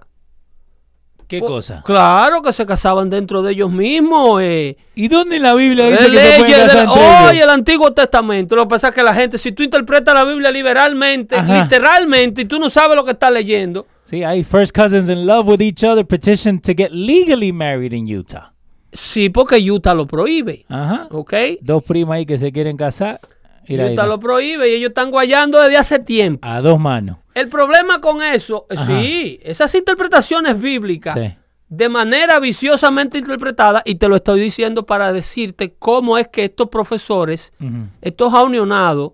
¿qué 1.28 1.40
Pues, 1.40 1.50
cosa? 1.52 1.84
Claro 1.86 2.42
que 2.42 2.52
se 2.52 2.66
casaban 2.66 3.10
dentro 3.12 3.44
de 3.44 3.52
ellos 3.52 3.72
mismos. 3.72 4.42
Eh, 4.42 4.78
¿Y 4.96 5.08
dónde 5.10 5.36
en 5.36 5.44
la 5.44 5.54
Biblia 5.54 5.86
de 5.86 5.92
dice 5.92 6.04
que 6.06 6.18
se 6.18 6.22
pueden 6.40 6.42
leyes 6.42 6.58
casar 6.74 6.88
de- 6.88 7.32
ellos? 7.36 7.44
el 7.44 7.50
Antiguo 7.52 7.94
Testamento. 7.94 8.56
Lo 8.56 8.64
que 8.64 8.70
pasa 8.70 8.88
es 8.88 8.96
que 8.96 9.04
la 9.04 9.14
gente, 9.14 9.38
si 9.38 9.52
tú 9.52 9.62
interpretas 9.62 10.16
la 10.16 10.24
Biblia 10.26 10.50
liberalmente, 10.52 11.36
Ajá. 11.36 11.62
literalmente, 11.64 12.42
y 12.42 12.46
tú 12.46 12.58
no 12.60 12.70
sabes 12.72 12.96
lo 12.96 13.06
que 13.06 13.12
estás 13.12 13.32
leyendo, 13.32 13.86
Sí, 14.06 14.24
hay 14.24 14.44
first 14.44 14.76
cousins 14.76 15.08
in 15.08 15.28
love 15.28 15.48
with 15.48 15.62
each 15.62 15.84
other 15.84 16.04
petition 16.04 16.60
to 16.60 16.74
get 16.76 16.90
legally 16.92 17.52
married 17.54 17.94
in 17.94 18.08
Utah. 18.08 18.52
sí, 18.92 19.30
porque 19.30 19.58
Utah 19.62 19.94
lo 19.94 20.08
prohíbe. 20.08 20.66
Ajá. 20.68 21.08
¿Ok? 21.12 21.32
Dos 21.62 21.84
primas 21.84 22.16
ahí 22.16 22.26
que 22.26 22.40
se 22.40 22.52
quieren 22.52 22.76
casar. 22.76 23.20
Mira 23.70 23.86
Utah 23.86 23.92
mira. 24.04 24.06
lo 24.08 24.20
prohíbe 24.20 24.68
y 24.70 24.74
ellos 24.76 24.90
están 24.90 25.12
guayando 25.12 25.60
desde 25.62 25.78
hace 25.78 26.00
tiempo. 26.00 26.48
A 26.48 26.60
dos 26.62 26.80
manos. 26.80 27.18
El 27.34 27.48
problema 27.50 28.02
con 28.02 28.22
eso, 28.22 28.66
eh, 28.70 28.76
Ajá. 28.78 28.86
sí, 29.00 29.40
esas 29.44 29.74
interpretaciones 29.76 30.60
bíblicas, 30.60 31.16
Sí. 31.18 31.36
de 31.70 31.88
manera 31.90 32.40
viciosamente 32.40 33.20
interpretada, 33.20 33.82
y 33.86 33.96
te 33.96 34.08
lo 34.10 34.16
estoy 34.18 34.40
diciendo 34.42 34.86
para 34.86 35.14
decirte 35.14 35.76
cómo 35.78 36.18
es 36.18 36.28
que 36.28 36.46
estos 36.46 36.68
profesores, 36.70 37.54
estos 38.02 38.34
aunionados 38.34 39.12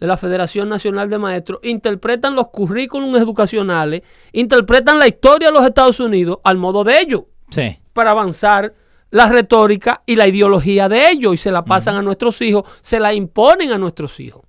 de 0.00 0.06
la 0.06 0.16
Federación 0.16 0.70
Nacional 0.70 1.10
de 1.10 1.18
Maestros, 1.18 1.60
interpretan 1.62 2.34
los 2.34 2.48
currículums 2.48 3.18
educacionales, 3.20 4.00
interpretan 4.32 4.98
la 4.98 5.06
historia 5.06 5.48
de 5.48 5.54
los 5.54 5.64
Estados 5.66 6.00
Unidos 6.00 6.38
al 6.42 6.56
modo 6.56 6.84
de 6.84 6.98
ellos, 7.00 7.24
Sí. 7.50 7.78
para 7.92 8.12
avanzar 8.12 8.72
la 9.10 9.28
retórica 9.28 10.02
y 10.06 10.16
la 10.16 10.26
ideología 10.26 10.88
de 10.88 11.10
ellos, 11.10 11.34
y 11.34 11.36
se 11.36 11.50
la 11.50 11.64
pasan 11.64 11.96
a 11.96 12.02
nuestros 12.02 12.40
hijos, 12.42 12.64
se 12.80 13.00
la 13.00 13.12
imponen 13.12 13.72
a 13.72 13.78
nuestros 13.78 14.20
hijos. 14.20 14.42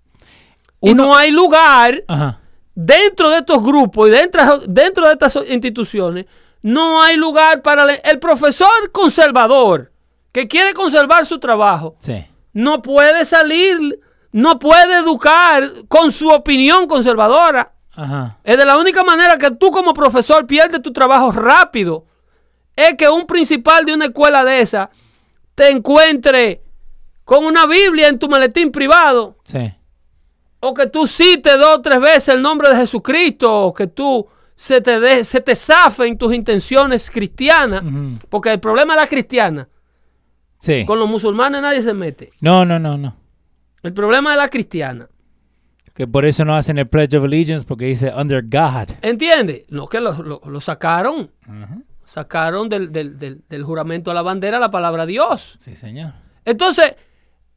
Y 0.81 0.93
no 0.93 1.15
hay 1.15 1.31
lugar 1.31 2.03
Ajá. 2.07 2.39
dentro 2.73 3.29
de 3.29 3.39
estos 3.39 3.63
grupos 3.63 4.07
y 4.07 4.11
dentro, 4.11 4.59
dentro 4.67 5.07
de 5.07 5.13
estas 5.13 5.37
instituciones, 5.49 6.25
no 6.61 7.01
hay 7.01 7.17
lugar 7.17 7.61
para 7.61 7.83
el, 7.83 7.99
el 8.03 8.19
profesor 8.19 8.91
conservador 8.91 9.91
que 10.31 10.47
quiere 10.47 10.73
conservar 10.73 11.25
su 11.25 11.39
trabajo. 11.39 11.95
Sí. 11.99 12.25
No 12.53 12.81
puede 12.81 13.25
salir, 13.25 13.99
no 14.31 14.59
puede 14.59 14.97
educar 14.99 15.71
con 15.87 16.11
su 16.11 16.29
opinión 16.29 16.87
conservadora. 16.87 17.73
Ajá. 17.93 18.37
Es 18.43 18.57
de 18.57 18.65
la 18.65 18.77
única 18.77 19.03
manera 19.03 19.37
que 19.37 19.51
tú 19.51 19.71
como 19.71 19.93
profesor 19.93 20.45
pierdes 20.45 20.81
tu 20.81 20.93
trabajo 20.93 21.31
rápido. 21.31 22.05
Es 22.75 22.95
que 22.95 23.09
un 23.09 23.25
principal 23.27 23.85
de 23.85 23.93
una 23.93 24.05
escuela 24.05 24.43
de 24.43 24.61
esa 24.61 24.89
te 25.55 25.69
encuentre 25.69 26.61
con 27.25 27.45
una 27.45 27.65
Biblia 27.67 28.07
en 28.07 28.17
tu 28.19 28.27
maletín 28.29 28.71
privado 28.71 29.37
Sí. 29.43 29.73
o 30.59 30.73
que 30.73 30.87
tú 30.87 31.05
cites 31.07 31.57
dos 31.57 31.77
o 31.77 31.81
tres 31.81 31.99
veces 31.99 32.29
el 32.29 32.41
nombre 32.41 32.69
de 32.69 32.75
Jesucristo, 32.77 33.65
o 33.67 33.73
que 33.73 33.87
tú 33.87 34.27
se 34.55 34.79
te, 34.81 34.99
de- 34.99 35.23
se 35.23 35.41
te 35.41 35.55
zafen 35.55 36.17
tus 36.17 36.33
intenciones 36.33 37.09
cristianas, 37.09 37.83
porque 38.29 38.51
el 38.53 38.59
problema 38.59 38.93
es 38.95 39.01
la 39.01 39.07
cristiana. 39.07 39.67
Sí. 40.59 40.85
Con 40.85 40.99
los 40.99 41.09
musulmanes 41.09 41.61
nadie 41.61 41.81
se 41.81 41.93
mete. 41.93 42.29
No, 42.41 42.63
no, 42.65 42.77
no, 42.77 42.97
no. 42.97 43.15
El 43.81 43.93
problema 43.93 44.31
es 44.33 44.37
la 44.37 44.49
cristiana. 44.49 45.09
Que 45.95 46.05
por 46.07 46.23
eso 46.25 46.45
no 46.45 46.55
hacen 46.55 46.77
el 46.77 46.87
Pledge 46.87 47.17
of 47.17 47.23
Allegiance 47.25 47.65
porque 47.65 47.85
dice 47.85 48.13
under 48.15 48.43
God. 48.43 48.95
¿Entiendes? 49.01 49.63
No, 49.69 49.87
que 49.87 49.99
lo, 49.99 50.13
lo- 50.21 50.41
lo 50.45 50.61
sacaron. 50.61 51.31
Ujú. 51.47 51.83
Sacaron 52.11 52.67
del, 52.67 52.91
del- 52.91 53.17
del- 53.17 53.41
del 53.47 53.63
juramento 53.63 54.11
a 54.11 54.13
la 54.13 54.21
bandera 54.21 54.59
la 54.59 54.69
palabra 54.69 55.05
Dios. 55.05 55.55
Sí, 55.59 55.77
señor. 55.77 56.11
Entonces, 56.43 56.93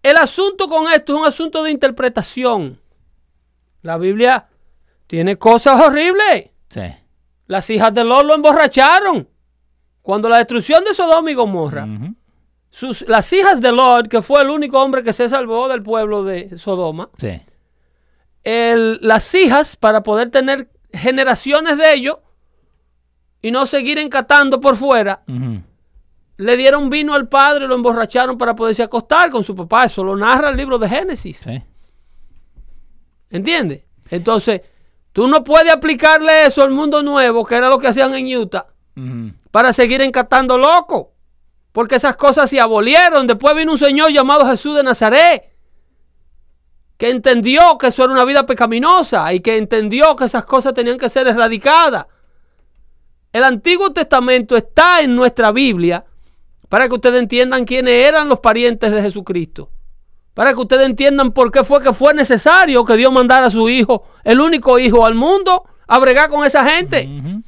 el 0.00 0.16
asunto 0.16 0.68
con 0.68 0.86
esto 0.92 1.12
es 1.14 1.20
un 1.20 1.26
asunto 1.26 1.64
de 1.64 1.72
interpretación. 1.72 2.80
La 3.82 3.98
Biblia 3.98 4.46
tiene 5.08 5.34
cosas 5.38 5.80
horribles. 5.80 6.50
Sí. 6.68 6.82
Las 7.48 7.68
hijas 7.68 7.92
de 7.94 8.04
Lot 8.04 8.24
lo 8.26 8.34
emborracharon. 8.34 9.28
Cuando 10.02 10.28
la 10.28 10.36
destrucción 10.38 10.84
de 10.84 10.94
Sodoma 10.94 11.32
y 11.32 11.34
Gomorra, 11.34 11.88
sus, 12.70 13.02
las 13.08 13.32
hijas 13.32 13.60
de 13.60 13.72
Lot, 13.72 14.06
que 14.06 14.22
fue 14.22 14.40
el 14.42 14.50
único 14.50 14.80
hombre 14.80 15.02
que 15.02 15.12
se 15.12 15.28
salvó 15.28 15.66
del 15.66 15.82
pueblo 15.82 16.22
de 16.22 16.56
Sodoma, 16.56 17.10
Sí. 17.18 17.42
el- 18.44 19.00
las 19.02 19.34
hijas, 19.34 19.74
para 19.74 20.04
poder 20.04 20.30
tener 20.30 20.68
generaciones 20.92 21.76
de 21.76 21.92
ellos 21.94 22.18
y 23.44 23.50
no 23.50 23.66
seguir 23.66 23.98
encatando 23.98 24.58
por 24.58 24.74
fuera, 24.74 25.22
le 26.38 26.56
dieron 26.56 26.88
vino 26.88 27.12
al 27.12 27.28
padre 27.28 27.66
y 27.66 27.68
lo 27.68 27.74
emborracharon 27.74 28.38
para 28.38 28.56
poderse 28.56 28.82
acostar 28.82 29.30
con 29.30 29.44
su 29.44 29.54
papá. 29.54 29.84
Eso 29.84 30.02
lo 30.02 30.16
narra 30.16 30.48
el 30.48 30.56
libro 30.56 30.78
de 30.78 30.88
Génesis. 30.88 31.42
Sí. 31.44 31.62
¿Entiendes? 33.28 33.82
Entonces, 34.08 34.62
tú 35.12 35.28
no 35.28 35.44
puedes 35.44 35.70
aplicarle 35.70 36.46
eso 36.46 36.62
al 36.62 36.70
mundo 36.70 37.02
nuevo, 37.02 37.44
que 37.44 37.56
era 37.56 37.68
lo 37.68 37.78
que 37.78 37.88
hacían 37.88 38.14
en 38.14 38.34
Utah, 38.34 38.68
para 39.50 39.74
seguir 39.74 40.00
encatando 40.00 40.56
locos. 40.56 41.08
Porque 41.70 41.96
esas 41.96 42.16
cosas 42.16 42.48
se 42.48 42.58
abolieron. 42.58 43.26
Después 43.26 43.54
vino 43.54 43.72
un 43.72 43.78
señor 43.78 44.10
llamado 44.10 44.46
Jesús 44.46 44.74
de 44.74 44.84
Nazaret, 44.84 45.52
que 46.96 47.10
entendió 47.10 47.76
que 47.76 47.88
eso 47.88 48.04
era 48.04 48.12
una 48.14 48.24
vida 48.24 48.46
pecaminosa 48.46 49.34
y 49.34 49.40
que 49.40 49.58
entendió 49.58 50.16
que 50.16 50.24
esas 50.24 50.46
cosas 50.46 50.72
tenían 50.72 50.96
que 50.96 51.10
ser 51.10 51.26
erradicadas. 51.26 52.06
El 53.34 53.42
Antiguo 53.42 53.90
Testamento 53.92 54.56
está 54.56 55.00
en 55.00 55.16
nuestra 55.16 55.50
Biblia 55.50 56.04
para 56.68 56.86
que 56.88 56.94
ustedes 56.94 57.20
entiendan 57.20 57.64
quiénes 57.64 57.92
eran 58.06 58.28
los 58.28 58.38
parientes 58.38 58.92
de 58.92 59.02
Jesucristo. 59.02 59.70
Para 60.34 60.54
que 60.54 60.60
ustedes 60.60 60.86
entiendan 60.86 61.32
por 61.32 61.50
qué 61.50 61.64
fue 61.64 61.82
que 61.82 61.92
fue 61.92 62.14
necesario 62.14 62.84
que 62.84 62.96
Dios 62.96 63.12
mandara 63.12 63.46
a 63.46 63.50
su 63.50 63.68
hijo, 63.68 64.04
el 64.22 64.40
único 64.40 64.78
hijo 64.78 65.04
al 65.04 65.16
mundo, 65.16 65.64
a 65.88 65.98
bregar 65.98 66.30
con 66.30 66.46
esa 66.46 66.64
gente. 66.64 67.08
Ujú. 67.08 67.42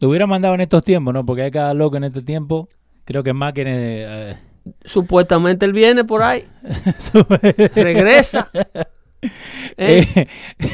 Lo 0.00 0.08
hubiera 0.08 0.26
mandado 0.26 0.54
en 0.54 0.62
estos 0.62 0.82
tiempos, 0.82 1.14
¿no? 1.14 1.24
Porque 1.24 1.42
hay 1.42 1.52
cada 1.52 1.74
loco 1.74 1.96
en 1.96 2.02
este 2.02 2.22
tiempo. 2.22 2.68
Creo 3.04 3.22
que 3.22 3.32
más 3.32 3.52
que... 3.52 3.62
eh, 3.66 4.36
Supuestamente 4.84 5.64
él 5.64 5.72
viene 5.72 6.02
por 6.02 6.24
ahí, 6.24 6.44
regresa. 7.74 8.50
¿Eh? 9.76 10.26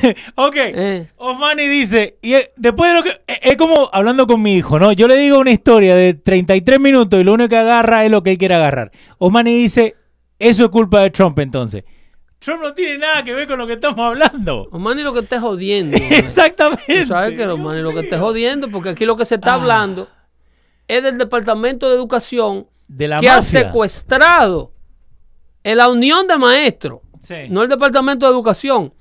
Eh, 0.02 0.14
ok. 0.36 0.56
Eh. 0.56 1.08
Osmani 1.16 1.68
dice, 1.68 2.18
y 2.22 2.34
después 2.56 2.90
de 2.90 2.94
lo 2.96 3.02
que... 3.02 3.20
Es 3.42 3.56
como 3.56 3.90
hablando 3.92 4.26
con 4.26 4.40
mi 4.42 4.54
hijo, 4.56 4.78
¿no? 4.78 4.92
Yo 4.92 5.06
le 5.08 5.16
digo 5.16 5.38
una 5.38 5.50
historia 5.50 5.94
de 5.94 6.14
33 6.14 6.80
minutos 6.80 7.20
y 7.20 7.24
lo 7.24 7.34
único 7.34 7.50
que 7.50 7.56
agarra 7.56 8.04
es 8.04 8.10
lo 8.10 8.22
que 8.22 8.32
él 8.32 8.38
quiere 8.38 8.54
agarrar. 8.54 8.90
Osmani 9.18 9.54
dice, 9.56 9.94
eso 10.38 10.64
es 10.64 10.70
culpa 10.70 11.00
de 11.02 11.10
Trump 11.10 11.38
entonces. 11.38 11.84
Trump 12.38 12.62
no 12.62 12.72
tiene 12.72 12.98
nada 12.98 13.24
que 13.24 13.34
ver 13.34 13.48
con 13.48 13.58
lo 13.58 13.66
que 13.66 13.72
estamos 13.74 13.98
hablando. 13.98 14.68
Omani 14.70 15.02
lo 15.02 15.12
que 15.12 15.20
esté 15.20 15.38
jodiendo. 15.40 15.96
Exactamente. 16.10 17.00
Tú 17.02 17.06
sabes 17.08 17.34
que 17.34 17.46
Omani 17.46 17.82
lo 17.82 17.92
que 17.92 18.02
mío. 18.02 18.18
jodiendo, 18.18 18.68
porque 18.70 18.90
aquí 18.90 19.04
lo 19.04 19.16
que 19.16 19.24
se 19.26 19.34
está 19.36 19.52
Ah. 19.52 19.54
hablando 19.56 20.08
es 20.86 21.02
del 21.02 21.18
Departamento 21.18 21.88
de 21.88 21.96
Educación 21.96 22.68
De 22.86 23.08
la 23.08 23.18
que 23.18 23.28
ha 23.28 23.42
secuestrado 23.42 24.72
en 25.64 25.78
la 25.78 25.88
Unión 25.88 26.28
de 26.28 26.38
Maestros, 26.38 27.00
Sí. 27.28 27.34
no 27.50 27.62
el 27.62 27.68
Departamento 27.68 28.26
de 28.26 28.32
Educación, 28.32 28.92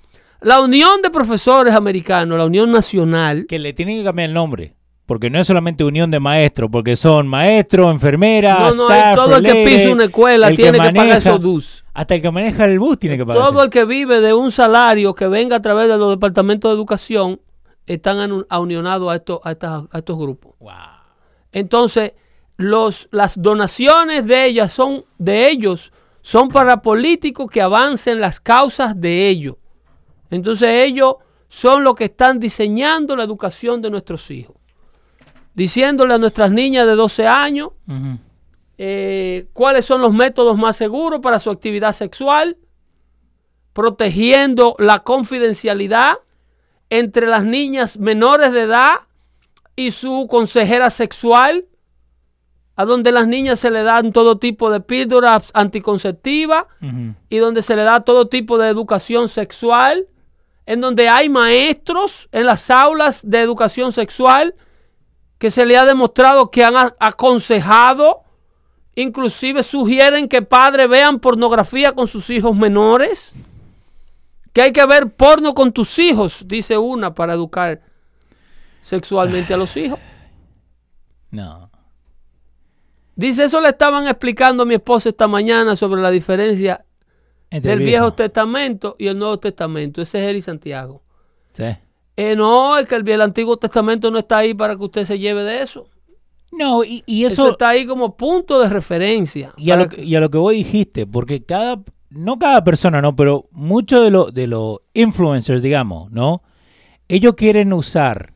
la 0.42 0.62
Unión 0.62 1.02
de 1.02 1.10
Profesores 1.10 1.74
Americanos, 1.74 2.38
la 2.38 2.46
Unión 2.46 2.72
Nacional, 2.72 3.46
Que 3.48 3.58
le 3.58 3.74
tienen 3.74 3.98
que 4.00 4.04
cambiar 4.04 4.28
el 4.30 4.34
nombre. 4.36 4.76
Porque 5.06 5.30
no 5.30 5.40
es 5.40 5.48
solamente 5.48 5.86
unión 5.86 6.12
de 6.12 6.20
maestros, 6.20 6.70
porque 6.70 6.98
son 6.98 7.30
maestros, 7.30 7.90
enfermeras, 7.94 8.76
no, 8.76 8.84
no, 8.90 8.94
staff, 8.94 9.16
todo 9.16 9.38
el 9.38 9.44
que 9.44 9.64
pisa 9.66 9.90
una 9.94 10.04
escuela 10.04 10.50
el 10.50 10.58
tiene 10.58 10.74
que, 10.74 10.78
pagar 10.80 10.94
maneja- 10.94 11.18
esos 11.20 11.42
dus. 11.42 11.86
Hasta 11.94 12.16
el 12.16 12.22
que 12.22 12.30
maneja 12.30 12.66
el 12.66 12.78
bus 12.78 13.00
tiene 13.00 13.16
que 13.18 13.26
pagar. 13.26 13.42
Todo 13.42 13.64
el 13.64 13.70
que 13.70 13.86
vive 13.86 14.20
de 14.20 14.34
un 14.34 14.52
salario 14.52 15.16
que 15.16 15.28
venga 15.30 15.56
a 15.56 15.62
través 15.62 15.88
de 15.88 15.98
los 15.98 16.10
departamentos 16.10 16.70
de 16.70 16.76
educación 16.76 17.40
están 17.86 18.44
aunionados 18.50 19.10
a 19.10 19.16
estos, 19.16 19.40
a 19.46 19.52
estas- 19.54 19.86
a 19.90 19.98
estos 20.00 20.18
grupos. 20.18 20.56
Wow. 20.60 20.72
Entonces, 21.54 22.12
los, 22.58 23.08
las 23.12 23.42
donaciones 23.42 24.26
de 24.28 24.46
ellas 24.46 24.74
son 24.74 25.06
de 25.18 25.50
ellos 25.50 25.92
son 26.28 26.50
para 26.50 26.82
políticos 26.82 27.50
que 27.50 27.62
avancen 27.62 28.20
las 28.20 28.42
causas 28.42 29.00
de 29.00 29.30
ellos. 29.30 29.56
Entonces 30.30 30.68
ellos 30.68 31.16
son 31.48 31.86
los 31.86 31.96
que 31.96 32.04
están 32.04 32.38
diseñando 32.38 33.16
la 33.16 33.24
educación 33.24 33.82
de 33.82 33.90
nuestros 33.90 34.30
hijos. 34.30 34.58
Diciéndole 35.54 36.16
a 36.16 36.18
nuestras 36.18 36.52
niñas 36.52 36.86
de 36.86 36.96
12 36.96 37.28
años 37.28 37.70
eh, 38.78 39.48
cuáles 39.54 39.86
son 39.86 40.02
los 40.02 40.12
métodos 40.12 40.58
más 40.58 40.76
seguros 40.76 41.22
para 41.22 41.40
su 41.40 41.50
actividad 41.50 41.94
sexual, 41.94 42.58
protegiendo 43.72 44.76
la 44.80 45.00
confidencialidad 45.00 46.16
entre 46.90 47.28
las 47.28 47.46
niñas 47.46 48.00
menores 48.00 48.52
de 48.52 48.64
edad 48.64 48.96
y 49.78 49.92
su 49.92 50.28
consejera 50.30 50.90
sexual, 50.90 51.68
a 52.78 52.86
donde 52.86 53.12
las 53.12 53.28
niñas 53.28 53.60
se 53.60 53.72
le 53.72 53.82
dan 53.82 54.14
todo 54.14 54.38
tipo 54.38 54.70
de 54.70 54.80
píldoras 54.80 55.50
anticonceptivas 55.56 56.66
y 57.28 57.38
donde 57.38 57.64
se 57.64 57.76
le 57.76 57.82
da 57.82 58.02
todo 58.02 58.28
tipo 58.28 58.60
de 58.60 58.70
educación 58.70 59.30
sexual, 59.30 60.08
en 60.68 60.80
donde 60.80 61.10
hay 61.10 61.28
maestros 61.28 62.30
en 62.32 62.46
las 62.46 62.70
aulas 62.70 63.28
de 63.28 63.42
educación 63.42 63.92
sexual 63.92 64.54
que 65.40 65.50
se 65.50 65.66
le 65.66 65.76
ha 65.76 65.86
demostrado 65.86 66.52
que 66.52 66.64
han 66.64 66.76
aconsejado, 67.00 68.22
inclusive 68.94 69.64
sugieren 69.64 70.30
que 70.30 70.44
padres 70.44 70.88
vean 70.88 71.20
pornografía 71.20 71.94
con 71.94 72.08
sus 72.08 72.30
hijos 72.30 72.56
menores, 72.56 73.36
que 74.54 74.62
hay 74.62 74.72
que 74.72 74.86
ver 74.86 75.10
porno 75.10 75.56
con 75.56 75.72
tus 75.72 75.98
hijos, 75.98 76.48
dice 76.48 76.78
una, 76.78 77.16
para 77.16 77.34
educar 77.34 77.82
sexualmente 78.82 79.56
a 79.56 79.58
los 79.58 79.76
hijos. 79.78 80.00
No. 81.32 81.67
Dice, 83.18 83.44
eso 83.46 83.60
le 83.60 83.70
estaban 83.70 84.08
explicando 84.08 84.64
a 84.64 84.66
mi 84.66 84.76
esposa 84.76 85.10
esta 85.10 85.28
mañana 85.28 85.76
sobre 85.76 86.02
la 86.02 86.12
diferencia 86.12 86.86
Entre 87.50 87.72
del 87.72 87.82
el 87.82 87.86
Viejo 87.88 88.14
Testamento 88.14 88.96
y 88.98 89.08
el 89.08 89.18
Nuevo 89.20 89.38
Testamento. 89.40 90.02
Ese 90.02 90.20
es 90.24 90.30
Eri 90.30 90.42
Santiago. 90.42 91.02
Sí. 91.54 91.66
Eh, 92.16 92.36
no, 92.36 92.78
es 92.78 92.88
que 92.88 92.96
el, 92.96 93.08
el 93.10 93.22
Antiguo 93.22 93.58
Testamento 93.58 94.10
no 94.12 94.20
está 94.20 94.38
ahí 94.38 94.54
para 94.54 94.76
que 94.76 94.84
usted 94.84 95.04
se 95.06 95.20
lleve 95.20 95.44
de 95.44 95.62
eso. 95.64 95.90
No, 96.52 96.84
y, 96.84 97.04
y 97.06 97.26
Eso, 97.26 97.44
eso, 97.44 97.52
está 97.52 97.70
ahí 97.70 97.86
como 97.86 98.16
punto 98.16 98.60
de 98.62 98.70
referencia. 98.70 99.52
y 99.58 99.72
a, 99.72 99.76
lo, 99.76 99.90
que- 99.90 100.04
y 100.04 100.16
a 100.16 100.20
lo 100.20 100.30
que 100.30 100.38
vos 100.38 100.54
dijiste, 100.54 101.06
porque 101.06 101.44
cada, 101.44 101.82
no 102.10 102.40
cada 102.40 102.64
persona, 102.64 103.02
¿no? 103.02 103.16
Pero 103.16 103.48
muchos 103.52 104.02
de 104.04 104.12
los 104.12 104.34
de 104.34 104.48
los 104.48 104.80
influencers, 104.94 105.62
digamos, 105.62 106.10
¿no? 106.12 106.44
Ellos 107.10 107.34
quieren 107.36 107.74
usar 107.74 108.34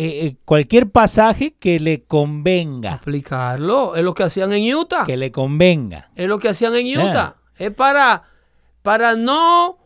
eh, 0.00 0.26
eh, 0.26 0.36
cualquier 0.44 0.90
pasaje 0.90 1.54
que 1.58 1.80
le 1.80 2.04
convenga, 2.04 2.94
Aplicarlo. 2.94 3.96
Es 3.96 4.02
lo 4.04 4.14
que 4.14 4.22
hacían 4.22 4.52
en 4.52 4.74
Utah. 4.74 5.04
que 5.04 5.16
le 5.16 5.32
convenga. 5.32 6.10
Es 6.14 6.28
lo 6.28 6.38
que 6.38 6.48
hacían 6.50 6.74
en 6.76 6.86
Utah. 6.98 7.36
Es 7.56 7.72
para, 7.72 8.22
para 8.82 9.14
no... 9.16 9.78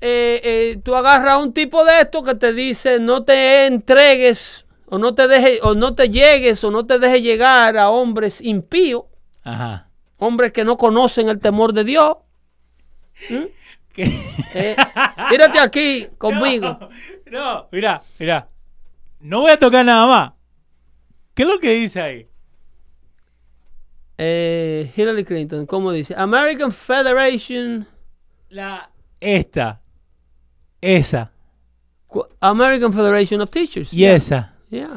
eh, 0.00 0.40
eh, 0.42 0.80
tú 0.82 0.94
agarras 0.94 1.34
a 1.34 1.38
un 1.38 1.52
tipo 1.52 1.84
de 1.84 2.00
esto 2.00 2.22
que 2.22 2.34
te 2.34 2.52
dice 2.52 2.98
no 2.98 3.22
te 3.24 3.66
entregues 3.66 4.66
o 4.86 4.98
no 4.98 5.14
te 5.14 5.28
deje 5.28 5.60
o 5.62 5.74
no 5.74 5.94
te 5.94 6.08
llegues 6.10 6.62
o 6.64 6.70
no 6.70 6.84
te 6.84 6.98
dejes 6.98 7.22
llegar 7.22 7.78
a 7.78 7.88
hombres 7.90 8.40
impíos 8.40 9.04
Ajá. 9.44 9.88
hombres 10.18 10.52
que 10.52 10.64
no 10.64 10.76
conocen 10.76 11.28
el 11.28 11.38
temor 11.40 11.72
de 11.72 11.84
Dios. 11.84 12.16
¿Mm? 13.30 13.44
Eh, 14.56 14.74
tírate 15.30 15.60
aquí 15.60 16.08
conmigo. 16.18 16.76
No, 17.30 17.68
mira, 17.70 18.02
mira. 18.18 18.48
No 19.24 19.40
voy 19.40 19.52
a 19.52 19.58
tocar 19.58 19.86
nada 19.86 20.06
más. 20.06 20.32
¿Qué 21.32 21.44
es 21.44 21.48
lo 21.48 21.58
que 21.58 21.70
dice 21.70 22.00
ahí? 22.00 22.28
Eh, 24.18 24.92
Hillary 24.94 25.24
Clinton, 25.24 25.64
¿cómo 25.66 25.90
dice? 25.92 26.14
American 26.16 26.70
Federation, 26.70 27.88
La 28.50 28.90
esta, 29.20 29.80
esa 30.80 31.32
American 32.38 32.92
Federation 32.92 33.40
of 33.40 33.50
Teachers. 33.50 33.92
y 33.94 33.96
Yeah. 34.00 34.14
esa. 34.14 34.53
Yeah, 34.70 34.88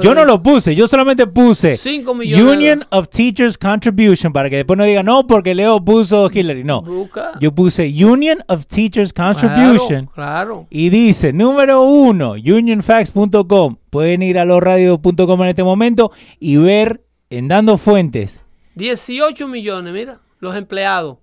Yo 0.00 0.14
no 0.14 0.24
lo 0.24 0.40
puse, 0.42 0.76
yo 0.76 0.86
solamente 0.86 1.26
puse 1.26 1.76
5 1.76 2.14
millones. 2.14 2.56
Union 2.56 2.84
of 2.90 3.08
Teachers 3.08 3.58
Contribution 3.58 4.32
para 4.32 4.48
que 4.48 4.56
después 4.56 4.76
no 4.78 4.84
digan 4.84 5.06
no 5.06 5.26
porque 5.26 5.54
Leo 5.54 5.84
puso 5.84 6.30
Hillary. 6.32 6.62
No, 6.62 6.82
Busca. 6.82 7.32
yo 7.40 7.52
puse 7.52 7.86
Union 8.04 8.38
of 8.48 8.66
Teachers 8.66 9.12
Contribution 9.12 10.06
Claro, 10.06 10.12
claro. 10.14 10.66
y 10.70 10.88
dice 10.90 11.32
número 11.32 11.82
uno, 11.82 12.32
unionfacts.com. 12.32 13.76
Pueden 13.90 14.22
ir 14.22 14.38
a 14.38 14.44
losradio.com 14.44 15.42
en 15.42 15.48
este 15.48 15.64
momento 15.64 16.12
y 16.38 16.56
ver 16.56 17.02
en 17.30 17.48
dando 17.48 17.76
fuentes 17.78 18.40
18 18.76 19.48
millones, 19.48 19.92
mira, 19.92 20.20
los 20.38 20.54
empleados. 20.56 21.18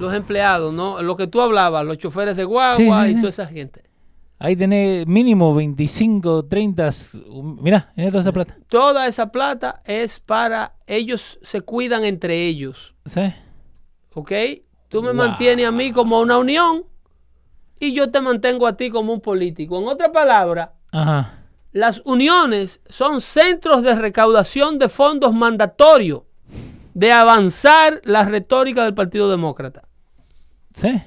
Los 0.00 0.12
empleados, 0.12 0.74
¿no? 0.74 1.00
Lo 1.02 1.16
que 1.16 1.26
tú 1.28 1.40
hablabas, 1.40 1.84
los 1.86 1.98
choferes 1.98 2.36
de 2.36 2.44
guagua 2.44 2.76
Sí, 2.76 2.84
sí, 3.06 3.10
y 3.10 3.14
sí. 3.14 3.20
toda 3.20 3.30
esa 3.30 3.46
gente. 3.46 3.83
Ahí 4.44 4.56
tenés 4.56 5.06
mínimo 5.06 5.54
25, 5.54 6.44
30. 6.44 6.90
Mira, 7.62 7.94
en 7.96 8.08
toda 8.10 8.20
esa 8.20 8.30
plata. 8.32 8.58
Toda 8.68 9.06
esa 9.06 9.32
plata 9.32 9.80
es 9.86 10.20
para 10.20 10.74
ellos 10.86 11.38
se 11.40 11.62
cuidan 11.62 12.04
entre 12.04 12.46
ellos. 12.46 12.94
¿Sí? 13.06 13.32
¿Ok? 14.12 14.32
Tú 14.90 15.00
me 15.00 15.08
Wow. 15.08 15.16
mantienes 15.16 15.64
a 15.66 15.70
mí 15.70 15.92
como 15.92 16.20
una 16.20 16.36
unión 16.36 16.84
y 17.80 17.94
yo 17.94 18.10
te 18.10 18.20
mantengo 18.20 18.66
a 18.66 18.76
ti 18.76 18.90
como 18.90 19.14
un 19.14 19.22
político. 19.22 19.78
En 19.80 19.88
otra 19.88 20.12
palabra, 20.12 20.74
Ajá. 20.92 21.38
las 21.72 22.02
uniones 22.04 22.82
son 22.86 23.22
centros 23.22 23.82
de 23.82 23.94
recaudación 23.94 24.78
de 24.78 24.90
fondos 24.90 25.32
mandatorios 25.32 26.20
de 26.92 27.12
avanzar 27.12 28.02
la 28.04 28.26
retórica 28.26 28.84
del 28.84 28.92
Partido 28.92 29.30
Demócrata. 29.30 29.88
¿Sí? 30.74 31.02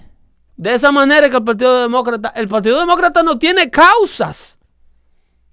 De 0.57 0.73
esa 0.73 0.91
manera 0.91 1.29
que 1.29 1.37
el 1.37 1.43
Partido 1.43 1.79
Demócrata, 1.81 2.29
el 2.35 2.47
Partido 2.47 2.79
Demócrata 2.79 3.21
no 3.23 3.37
tiene 3.37 3.69
causas. 3.69 4.57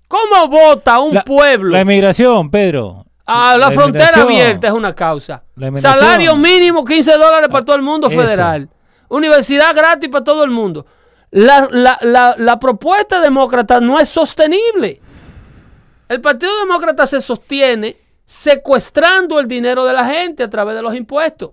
¿Cómo 0.09 0.49
vota 0.49 0.99
un 1.01 1.15
La- 1.15 1.23
pueblo? 1.25 1.71
La 1.71 1.83
inmigración, 1.83 2.51
Pedro. 2.51 3.05
Ah, 3.27 3.57
la, 3.59 3.71
frontera 3.71 4.23
abierta 4.23 4.67
es 4.69 4.73
una 4.73 4.95
causa. 4.95 5.43
Salario 5.77 6.37
mínimo 6.37 6.85
15 6.85 7.13
dólares 7.13 7.49
para 7.51 7.65
todo 7.65 7.77
el 7.77 7.83
mundo 7.83 8.09
eso. 8.09 8.21
federal. 8.21 8.69
Universidad 9.09 9.75
gratis 9.75 10.09
para 10.11 10.25
todo 10.25 10.45
el 10.45 10.51
mundo. 10.51 10.85
La, 11.31 11.67
la- 11.71 11.99
la- 12.03 12.35
la 12.39 12.59
propuesta 12.59 13.21
demócrata 13.21 13.81
no 13.81 13.99
es 13.99 14.09
sostenible. 14.09 15.01
El 16.09 16.21
Partido 16.21 16.53
Demócrata 16.61 17.07
se 17.07 17.21
sostiene 17.21 17.97
secuestrando 18.27 19.39
el 19.41 19.49
dinero 19.49 19.85
de 19.85 19.93
la 19.95 20.05
gente 20.07 20.43
a 20.43 20.51
través 20.51 20.77
de 20.77 20.83
los 20.83 20.95
impuestos 20.95 21.53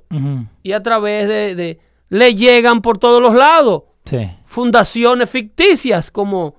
y 0.62 0.72
a 0.74 0.84
través 0.84 1.28
de, 1.28 1.56
de- 1.56 1.80
le 2.12 2.36
llegan 2.36 2.82
por 2.82 2.98
todos 3.00 3.22
los 3.22 3.34
lados 3.34 3.84
Sí. 4.06 4.30
fundaciones 4.46 5.30
ficticias 5.30 6.12
como 6.12 6.56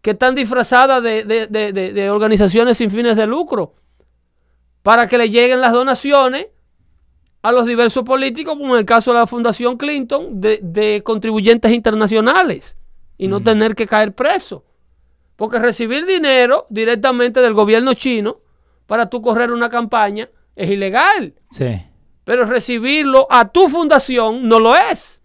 que 0.00 0.10
están 0.12 0.34
disfrazadas 0.34 1.02
de, 1.02 1.24
de- 1.24 1.46
de- 1.72 2.10
organizaciones 2.10 2.78
sin 2.78 2.90
fines 2.90 3.14
de 3.16 3.26
lucro 3.26 3.74
para 4.82 5.08
que 5.08 5.18
le 5.18 5.30
lleguen 5.30 5.60
las 5.60 5.72
donaciones 5.72 6.46
a 7.42 7.52
los 7.52 7.66
diversos 7.66 8.04
políticos, 8.04 8.56
como 8.56 8.74
en 8.74 8.80
el 8.80 8.86
caso 8.86 9.12
de 9.12 9.18
la 9.18 9.26
Fundación 9.26 9.76
Clinton, 9.76 10.40
de, 10.40 10.60
de 10.62 11.02
contribuyentes 11.02 11.70
internacionales 11.72 12.76
y 13.18 13.28
no 13.28 13.42
tener 13.42 13.74
que 13.74 13.86
caer 13.86 14.14
preso. 14.14 14.64
Porque 15.36 15.58
recibir 15.58 16.06
dinero 16.06 16.66
directamente 16.70 17.40
del 17.40 17.52
gobierno 17.54 17.92
chino 17.94 18.38
para 18.86 19.10
tú 19.10 19.20
correr 19.20 19.50
una 19.52 19.68
campaña 19.68 20.28
es 20.56 20.70
ilegal, 20.70 21.34
Sí. 21.50 21.82
Pero 22.24 22.44
recibirlo 22.44 23.26
a 23.30 23.48
tu 23.48 23.68
fundación 23.68 24.48
no 24.48 24.58
lo 24.58 24.74
es. 24.74 25.22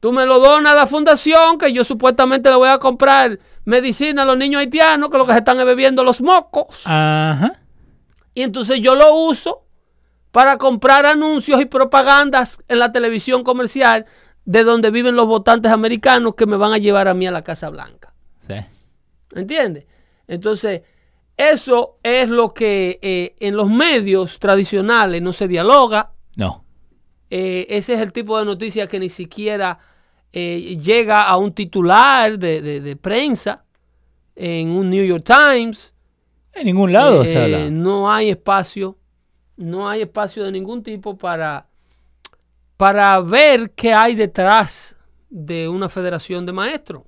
Tú 0.00 0.12
me 0.12 0.26
lo 0.26 0.38
donas 0.38 0.72
a 0.72 0.76
la 0.76 0.86
fundación 0.86 1.58
que 1.58 1.72
yo 1.72 1.82
supuestamente 1.82 2.50
le 2.50 2.56
voy 2.56 2.68
a 2.68 2.78
comprar 2.78 3.38
medicina 3.64 4.22
a 4.22 4.24
los 4.26 4.36
niños 4.36 4.60
haitianos 4.60 5.10
que 5.10 5.18
lo 5.18 5.26
que 5.26 5.32
se 5.32 5.38
están 5.38 5.58
es 5.58 5.64
bebiendo 5.64 6.04
los 6.04 6.20
mocos. 6.20 6.82
Ajá. 6.86 7.60
Y 8.34 8.42
entonces 8.42 8.80
yo 8.80 8.94
lo 8.94 9.14
uso 9.14 9.64
para 10.30 10.58
comprar 10.58 11.06
anuncios 11.06 11.60
y 11.60 11.64
propagandas 11.64 12.58
en 12.68 12.80
la 12.80 12.92
televisión 12.92 13.44
comercial 13.44 14.06
de 14.44 14.64
donde 14.64 14.90
viven 14.90 15.16
los 15.16 15.26
votantes 15.26 15.72
americanos 15.72 16.34
que 16.34 16.46
me 16.46 16.56
van 16.56 16.72
a 16.72 16.78
llevar 16.78 17.08
a 17.08 17.14
mí 17.14 17.26
a 17.26 17.30
la 17.30 17.42
Casa 17.42 17.70
Blanca. 17.70 18.12
Sí. 18.40 18.54
¿Entiendes? 19.34 19.86
Entonces, 20.26 20.82
eso 21.36 21.98
es 22.02 22.28
lo 22.28 22.54
que 22.54 22.98
eh, 23.02 23.34
en 23.40 23.56
los 23.56 23.68
medios 23.70 24.38
tradicionales 24.38 25.20
no 25.22 25.32
se 25.32 25.48
dialoga. 25.48 26.12
No. 26.36 26.64
Eh, 27.30 27.66
ese 27.70 27.94
es 27.94 28.00
el 28.00 28.12
tipo 28.12 28.38
de 28.38 28.44
noticia 28.44 28.86
que 28.86 29.00
ni 29.00 29.08
siquiera 29.10 29.78
eh, 30.32 30.76
llega 30.80 31.22
a 31.26 31.36
un 31.36 31.52
titular 31.52 32.38
de, 32.38 32.60
de- 32.62 32.80
de 32.80 32.96
prensa 32.96 33.64
en 34.36 34.68
un 34.70 34.90
New 34.90 35.04
York 35.04 35.24
Times. 35.24 35.92
En 36.52 36.66
ningún 36.66 36.92
lado 36.92 37.24
se 37.24 37.36
habla. 37.42 37.70
no 37.70 38.12
hay 38.12 38.30
espacio, 38.30 38.96
no 39.56 39.88
hay 39.88 40.02
espacio 40.02 40.44
de 40.44 40.52
ningún 40.52 40.82
tipo 40.84 41.16
para, 41.16 41.66
para 42.76 43.20
ver 43.20 43.72
qué 43.72 43.92
hay 43.92 44.14
detrás 44.14 44.96
de 45.30 45.68
una 45.68 45.88
federación 45.88 46.46
de 46.46 46.52
maestros. 46.52 47.02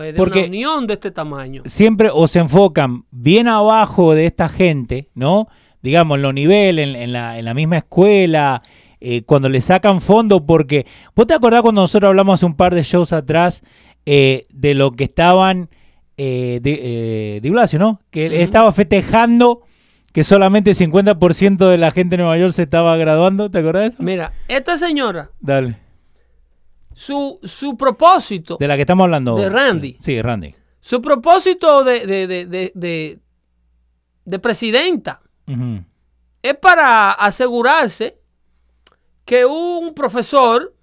De 0.00 0.12
Porque- 0.14 0.40
una 0.40 0.48
unión 0.48 0.86
de 0.86 0.94
este 0.94 1.10
tamaño. 1.10 1.62
siempre 1.64 2.10
o 2.12 2.28
se 2.28 2.38
enfocan 2.40 3.04
bien 3.10 3.48
abajo 3.48 4.14
de 4.14 4.26
esta 4.26 4.48
gente, 4.48 5.08
¿no? 5.14 5.48
Digamos, 5.82 6.16
en 6.16 6.22
los 6.22 6.34
niveles, 6.34 6.88
en, 6.88 6.96
en 6.96 7.12
la, 7.12 7.38
en 7.38 7.44
la 7.44 7.54
misma 7.54 7.76
escuela, 7.78 8.62
eh, 9.00 9.22
cuando 9.22 9.48
le 9.48 9.60
sacan 9.60 10.00
fondo, 10.00 10.44
porque 10.46 10.86
vos 11.14 11.26
te 11.26 11.34
acordás 11.34 11.62
cuando 11.62 11.82
nosotros 11.82 12.08
hablamos 12.08 12.34
hace 12.40 12.46
un 12.46 12.56
par 12.56 12.74
de 12.74 12.82
shows 12.82 13.12
atrás 13.12 13.62
eh, 14.06 14.46
de 14.52 14.74
lo 14.74 14.92
que 14.92 15.04
estaban, 15.04 15.68
eh, 16.16 16.60
de, 16.62 17.40
eh, 17.44 17.50
Blasio, 17.50 17.78
¿no? 17.78 18.00
Que 18.10 18.42
estaba 18.42 18.72
festejando 18.72 19.62
que 20.12 20.24
solamente 20.24 20.72
50% 20.74 21.68
de 21.68 21.76
la 21.76 21.90
gente 21.90 22.16
de 22.16 22.22
Nueva 22.22 22.38
York 22.38 22.52
se 22.52 22.62
estaba 22.62 22.96
graduando, 22.96 23.50
¿te 23.50 23.58
acordás 23.58 23.82
de 23.82 23.88
eso? 23.88 24.02
Mira, 24.02 24.32
esta 24.48 24.78
señora, 24.78 25.30
Dale. 25.40 25.76
Su, 26.98 27.38
su 27.42 27.76
propósito, 27.76 28.56
De 28.58 28.66
la 28.66 28.74
que 28.76 28.82
estamos 28.82 29.04
hablando. 29.04 29.36
De 29.36 29.50
Randy. 29.50 29.98
Sí, 30.00 30.22
Randy. 30.22 30.54
su 30.80 31.02
propósito 31.02 31.84
de, 31.84 32.06
de, 32.06 32.26
de, 32.26 32.46
de, 32.46 32.72
de- 32.74 33.18
de 34.24 34.38
presidenta 34.38 35.20
es 36.42 36.54
para 36.56 37.12
asegurarse 37.12 38.18
que 39.26 39.44
un 39.44 39.92
profesor 39.94 40.74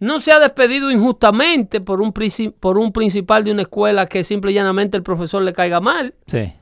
no 0.00 0.18
sea 0.20 0.40
despedido 0.40 0.90
injustamente 0.90 1.80
por 1.80 2.00
un, 2.00 2.12
por 2.58 2.78
un 2.78 2.90
principal 2.92 3.44
de 3.44 3.52
una 3.52 3.62
escuela 3.62 4.06
que 4.06 4.24
simple 4.24 4.50
y 4.52 4.54
llanamente 4.54 4.96
el 4.96 5.02
profesor 5.02 5.42
le 5.42 5.52
caiga 5.52 5.80
mal, 5.80 6.14
Sí. 6.26 6.52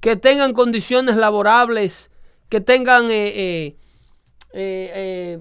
que 0.00 0.16
tengan 0.16 0.52
condiciones 0.52 1.16
laborables, 1.16 2.10
que 2.50 2.60
tengan 2.60 3.04
eh, 3.10 3.32
eh, 3.36 3.76
eh, 4.52 5.38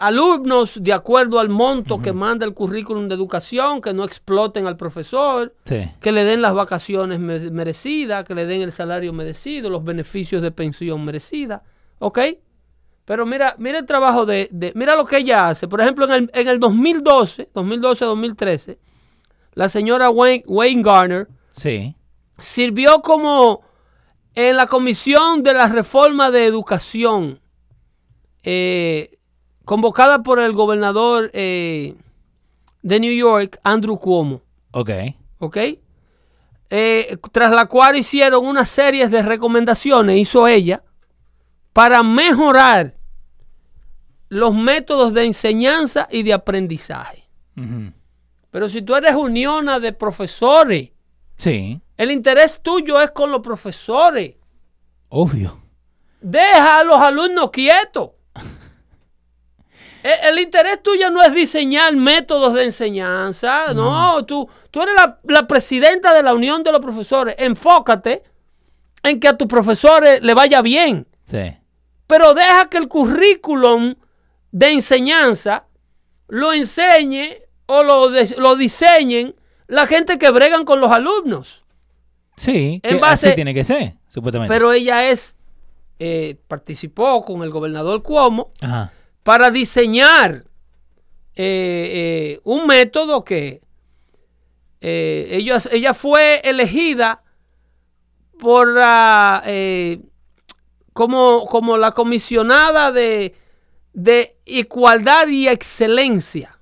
alumnos 0.00 0.82
de 0.82 0.92
acuerdo 0.92 1.38
al 1.38 1.48
monto 1.50 2.00
que 2.00 2.12
manda 2.12 2.46
el 2.46 2.54
currículum 2.54 3.06
de 3.06 3.14
educación, 3.14 3.80
que 3.82 3.92
no 3.92 4.02
exploten 4.04 4.66
al 4.66 4.76
profesor, 4.76 5.54
Sí. 5.66 5.88
que 6.00 6.10
le 6.10 6.24
den 6.24 6.40
las 6.42 6.54
vacaciones 6.54 7.20
me- 7.20 7.50
merecidas, 7.50 8.24
que 8.24 8.34
le 8.34 8.46
den 8.46 8.62
el 8.62 8.72
salario 8.72 9.12
merecido, 9.12 9.68
los 9.70 9.84
beneficios 9.84 10.40
de 10.42 10.50
pensión 10.50 11.04
merecida, 11.04 11.62
¿ok? 11.98 12.18
Pero 13.04 13.26
mira, 13.26 13.54
mira 13.58 13.78
el 13.78 13.86
trabajo 13.86 14.24
de, 14.24 14.48
de- 14.50 14.72
mira 14.74 14.96
lo 14.96 15.04
que 15.04 15.18
ella 15.18 15.48
hace. 15.48 15.68
Por 15.68 15.80
ejemplo, 15.82 16.06
en 16.06 16.12
el, 16.12 16.30
en 16.32 16.48
el 16.48 16.58
2012, 16.58 17.50
2012-2013, 17.54 18.78
la 19.54 19.68
señora 19.68 20.08
Wayne, 20.10 20.44
Wayne 20.46 20.82
Garner 20.82 21.28
Sí. 21.50 21.94
sirvió 22.38 23.02
como 23.02 23.60
en 24.34 24.56
la 24.56 24.66
comisión 24.66 25.42
de 25.42 25.52
la 25.52 25.68
reforma 25.68 26.30
de 26.30 26.46
educación, 26.46 27.40
eh, 28.44 29.18
convocada 29.70 30.24
por 30.24 30.40
el 30.40 30.52
gobernador 30.52 31.30
eh, 31.32 31.94
de 32.82 32.98
New 32.98 33.12
York, 33.14 33.60
Andrew 33.62 34.00
Cuomo. 34.00 34.42
Ok. 34.72 34.90
¿ok? 35.38 35.56
Eh, 36.70 37.16
tras 37.30 37.52
la 37.52 37.66
cual 37.66 37.94
hicieron 37.96 38.44
una 38.44 38.66
serie 38.66 39.06
de 39.06 39.22
recomendaciones, 39.22 40.18
hizo 40.18 40.48
ella, 40.48 40.82
para 41.72 42.02
mejorar 42.02 42.94
los 44.28 44.52
métodos 44.52 45.14
de 45.14 45.26
enseñanza 45.26 46.08
y 46.10 46.24
de 46.24 46.32
aprendizaje. 46.32 47.28
Pero 48.50 48.68
si 48.68 48.82
tú 48.82 48.96
eres 48.96 49.14
uniona 49.14 49.78
de 49.78 49.92
profesores, 49.92 50.90
Sí. 51.36 51.80
el 51.96 52.10
interés 52.10 52.60
tuyo 52.60 53.00
es 53.00 53.12
con 53.12 53.30
los 53.30 53.40
profesores. 53.40 54.34
Obvio. 55.10 55.60
Deja 56.20 56.80
a 56.80 56.82
los 56.82 57.00
alumnos 57.00 57.52
quietos. 57.52 58.10
E- 60.02 60.28
El 60.28 60.38
interés 60.38 60.82
tuyo 60.82 61.10
no 61.10 61.22
es 61.22 61.32
diseñar 61.34 61.94
métodos 61.96 62.54
de 62.54 62.64
enseñanza, 62.64 63.72
no, 63.74 64.24
tú, 64.24 64.48
tú 64.70 64.82
eres 64.82 64.94
la, 64.96 65.18
la 65.24 65.46
presidenta 65.46 66.14
de 66.14 66.22
la 66.22 66.34
Unión 66.34 66.62
de 66.62 66.72
los 66.72 66.80
Profesores. 66.80 67.34
Enfócate 67.38 68.22
en 69.02 69.18
que 69.20 69.28
a 69.28 69.36
tus 69.36 69.48
profesores 69.48 70.22
le 70.22 70.34
vaya 70.34 70.62
bien, 70.62 71.06
Sí. 71.24 71.56
pero 72.06 72.34
deja 72.34 72.68
que 72.68 72.76
el 72.78 72.88
currículum 72.88 73.94
de 74.52 74.72
enseñanza 74.72 75.64
lo 76.28 76.52
enseñe 76.52 77.38
o 77.66 77.82
lo, 77.82 78.10
de- 78.10 78.34
lo 78.38 78.56
diseñen 78.56 79.34
la 79.68 79.86
gente 79.86 80.18
que 80.18 80.30
bregan 80.30 80.64
con 80.64 80.80
los 80.80 80.90
alumnos. 80.90 81.64
Sí. 82.36 82.80
En 82.82 82.96
que 82.96 83.00
base- 83.00 83.28
así 83.28 83.34
tiene 83.36 83.54
que 83.54 83.64
ser, 83.64 83.94
supuestamente. 84.08 84.52
Pero 84.52 84.72
ella 84.72 85.08
es, 85.08 85.36
eh, 85.98 86.36
participó 86.48 87.22
con 87.24 87.42
el 87.42 87.50
gobernador 87.50 88.02
Cuomo 88.02 88.50
Ajá. 88.60 88.92
Para 89.30 89.52
diseñar 89.52 90.44
eh, 91.36 92.34
eh, 92.34 92.40
un 92.42 92.66
método 92.66 93.24
que 93.24 93.62
eh, 94.80 95.28
ella, 95.30 95.58
ella 95.70 95.94
fue 95.94 96.40
elegida 96.42 97.22
por 98.40 98.74
la, 98.74 99.40
como, 100.92 101.46
como 101.46 101.76
la 101.76 101.92
comisionada 101.92 102.90
de, 102.90 103.36
de 103.92 104.36
igualdad 104.46 105.28
y 105.28 105.46
excelencia. 105.46 106.58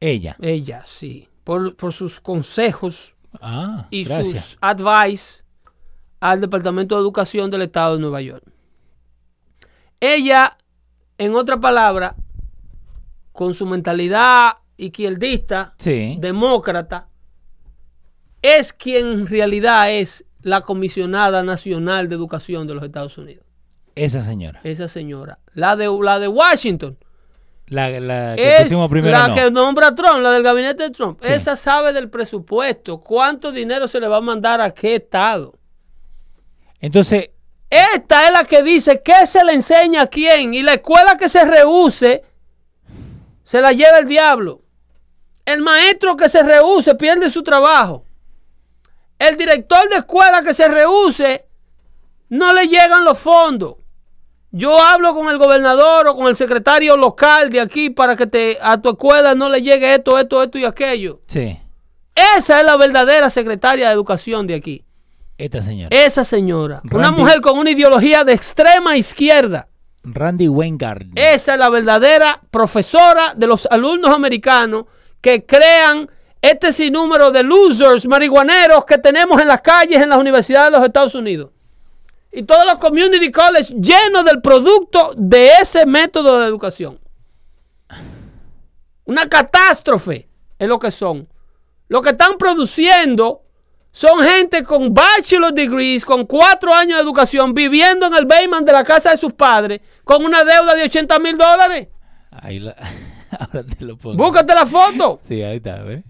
Ella. 0.00 0.34
Ella, 0.40 0.86
sí, 0.86 1.28
por, 1.44 1.76
por 1.76 1.92
sus 1.92 2.22
consejos 2.22 3.16
Ah, 3.38 3.86
y 3.90 4.04
gracias. 4.04 4.44
sus 4.44 4.58
advice 4.62 5.42
al 6.20 6.40
Departamento 6.40 6.94
de 6.94 7.02
Educación 7.02 7.50
del 7.50 7.60
Estado 7.60 7.96
de 7.96 8.00
Nueva 8.00 8.22
York. 8.22 8.44
Ella, 10.00 10.56
en 11.24 11.34
otra 11.34 11.58
palabra, 11.60 12.14
con 13.32 13.54
su 13.54 13.66
mentalidad 13.66 14.52
izquierdista, 14.76 15.74
Sí. 15.78 16.16
demócrata, 16.20 17.08
es 18.42 18.72
quien 18.72 19.06
en 19.06 19.26
realidad 19.26 19.90
es 19.92 20.24
la 20.42 20.62
comisionada 20.62 21.42
nacional 21.42 22.08
de 22.08 22.16
educación 22.16 22.66
de 22.66 22.74
los 22.74 22.82
Estados 22.82 23.16
Unidos. 23.18 23.44
Esa 23.94 24.22
señora. 24.22 24.60
Esa 24.64 24.88
señora. 24.88 25.38
La 25.54 25.76
de, 25.76 25.86
la 26.02 26.18
de 26.18 26.26
Washington. 26.28 26.96
La, 27.68 27.88
la 28.00 28.34
que 28.36 28.54
Es 28.56 28.62
pusimos 28.64 28.90
primero. 28.90 29.16
la 29.16 29.28
no. 29.28 29.34
que 29.34 29.50
nombra 29.50 29.88
a 29.88 29.94
Trump, 29.94 30.20
la 30.20 30.30
del 30.32 30.42
gabinete 30.42 30.82
de 30.84 30.90
Trump. 30.90 31.20
Sí. 31.22 31.32
Esa 31.32 31.54
sabe 31.56 31.92
del 31.92 32.10
presupuesto, 32.10 33.00
cuánto 33.00 33.52
dinero 33.52 33.86
se 33.86 34.00
le 34.00 34.08
va 34.08 34.16
a 34.16 34.20
mandar 34.20 34.60
a 34.60 34.72
qué 34.72 34.96
estado. 34.96 35.54
Entonces, 36.80 37.30
Esta 37.72 38.26
es 38.26 38.32
la 38.34 38.44
que 38.44 38.62
dice 38.62 39.00
qué 39.02 39.26
se 39.26 39.42
le 39.42 39.54
enseña 39.54 40.02
a 40.02 40.06
quién. 40.06 40.52
Y 40.52 40.62
la 40.62 40.74
escuela 40.74 41.16
que 41.16 41.30
se 41.30 41.42
rehúse, 41.42 42.22
se 43.44 43.62
la 43.62 43.72
lleva 43.72 43.98
el 43.98 44.06
diablo. 44.06 44.60
El 45.46 45.62
maestro 45.62 46.14
que 46.14 46.28
se 46.28 46.42
rehúse 46.42 46.94
pierde 46.96 47.30
su 47.30 47.42
trabajo. 47.42 48.04
El 49.18 49.38
director 49.38 49.88
de 49.88 49.96
escuela 49.96 50.42
que 50.42 50.52
se 50.52 50.68
rehúse, 50.68 51.46
no 52.28 52.52
le 52.52 52.68
llegan 52.68 53.04
los 53.04 53.18
fondos. 53.18 53.76
Yo 54.50 54.78
hablo 54.78 55.14
con 55.14 55.30
el 55.30 55.38
gobernador 55.38 56.08
o 56.08 56.14
con 56.14 56.26
el 56.26 56.36
secretario 56.36 56.98
local 56.98 57.48
de 57.48 57.62
aquí 57.62 57.88
para 57.88 58.16
que 58.16 58.26
te, 58.26 58.58
a 58.60 58.82
tu 58.82 58.90
escuela 58.90 59.34
no 59.34 59.48
le 59.48 59.62
llegue 59.62 59.94
esto, 59.94 60.18
esto, 60.18 60.42
esto 60.42 60.58
y 60.58 60.66
aquello. 60.66 61.20
sí. 61.26 61.58
Esa 62.36 62.60
es 62.60 62.66
la 62.66 62.76
verdadera 62.76 63.30
secretaria 63.30 63.86
de 63.86 63.94
educación 63.94 64.46
de 64.46 64.56
aquí. 64.56 64.84
Esta 65.42 65.60
señora. 65.60 65.88
Esa 65.90 66.24
señora. 66.24 66.82
Una 66.92 67.10
mujer 67.10 67.40
con 67.40 67.58
una 67.58 67.70
ideología 67.70 68.22
de 68.22 68.32
extrema 68.32 68.96
izquierda. 68.96 69.66
Randy 70.04 70.46
Weingard. 70.46 71.06
Esa 71.16 71.54
es 71.54 71.58
la 71.58 71.68
verdadera 71.68 72.40
profesora 72.48 73.34
de 73.34 73.48
los 73.48 73.66
alumnos 73.66 74.14
americanos 74.14 74.84
que 75.20 75.44
crean 75.44 76.08
este 76.40 76.70
sinnúmero 76.70 77.32
de 77.32 77.42
losers 77.42 78.06
marihuaneros 78.06 78.84
que 78.84 78.98
tenemos 78.98 79.42
en 79.42 79.48
las 79.48 79.60
calles 79.62 80.00
en 80.00 80.10
las 80.10 80.18
universidades 80.18 80.70
de 80.70 80.78
los 80.78 80.86
Estados 80.86 81.16
Unidos. 81.16 81.50
Y 82.30 82.44
todos 82.44 82.64
los 82.64 82.78
community 82.78 83.32
colleges 83.32 83.70
llenos 83.70 84.24
del 84.24 84.40
producto 84.40 85.12
de 85.16 85.54
ese 85.60 85.86
método 85.86 86.38
de 86.38 86.46
educación. 86.46 87.00
Una 89.06 89.26
catástrofe 89.28 90.28
es 90.56 90.68
lo 90.68 90.78
que 90.78 90.92
son. 90.92 91.28
Lo 91.88 92.00
que 92.00 92.10
están 92.10 92.38
produciendo 92.38 93.42
son 93.92 94.20
gente 94.20 94.64
con 94.64 94.92
bachelor 94.94 95.52
degrees, 95.52 96.04
con 96.04 96.24
cuatro 96.26 96.72
años 96.74 96.96
de 96.96 97.02
educación, 97.02 97.52
viviendo 97.54 98.06
en 98.06 98.14
el 98.14 98.24
basement 98.24 98.66
de 98.66 98.72
la 98.72 98.84
casa 98.84 99.10
de 99.10 99.18
sus 99.18 99.32
padres, 99.34 99.80
con 100.02 100.24
una 100.24 100.42
deuda 100.44 100.74
de 100.74 100.84
80 100.84 101.18
mil 101.18 101.36
dólares. 101.36 101.88
Ahí 102.30 102.58
la- 102.58 102.74
Ahora 103.38 103.64
te 103.64 103.84
lo 103.84 103.96
pongo. 103.96 104.16
Búscate 104.24 104.54
la 104.54 104.66
foto. 104.66 105.20
Sí, 105.28 105.42
ahí 105.42 105.56
está. 105.56 105.82
¿Eh? 105.90 106.02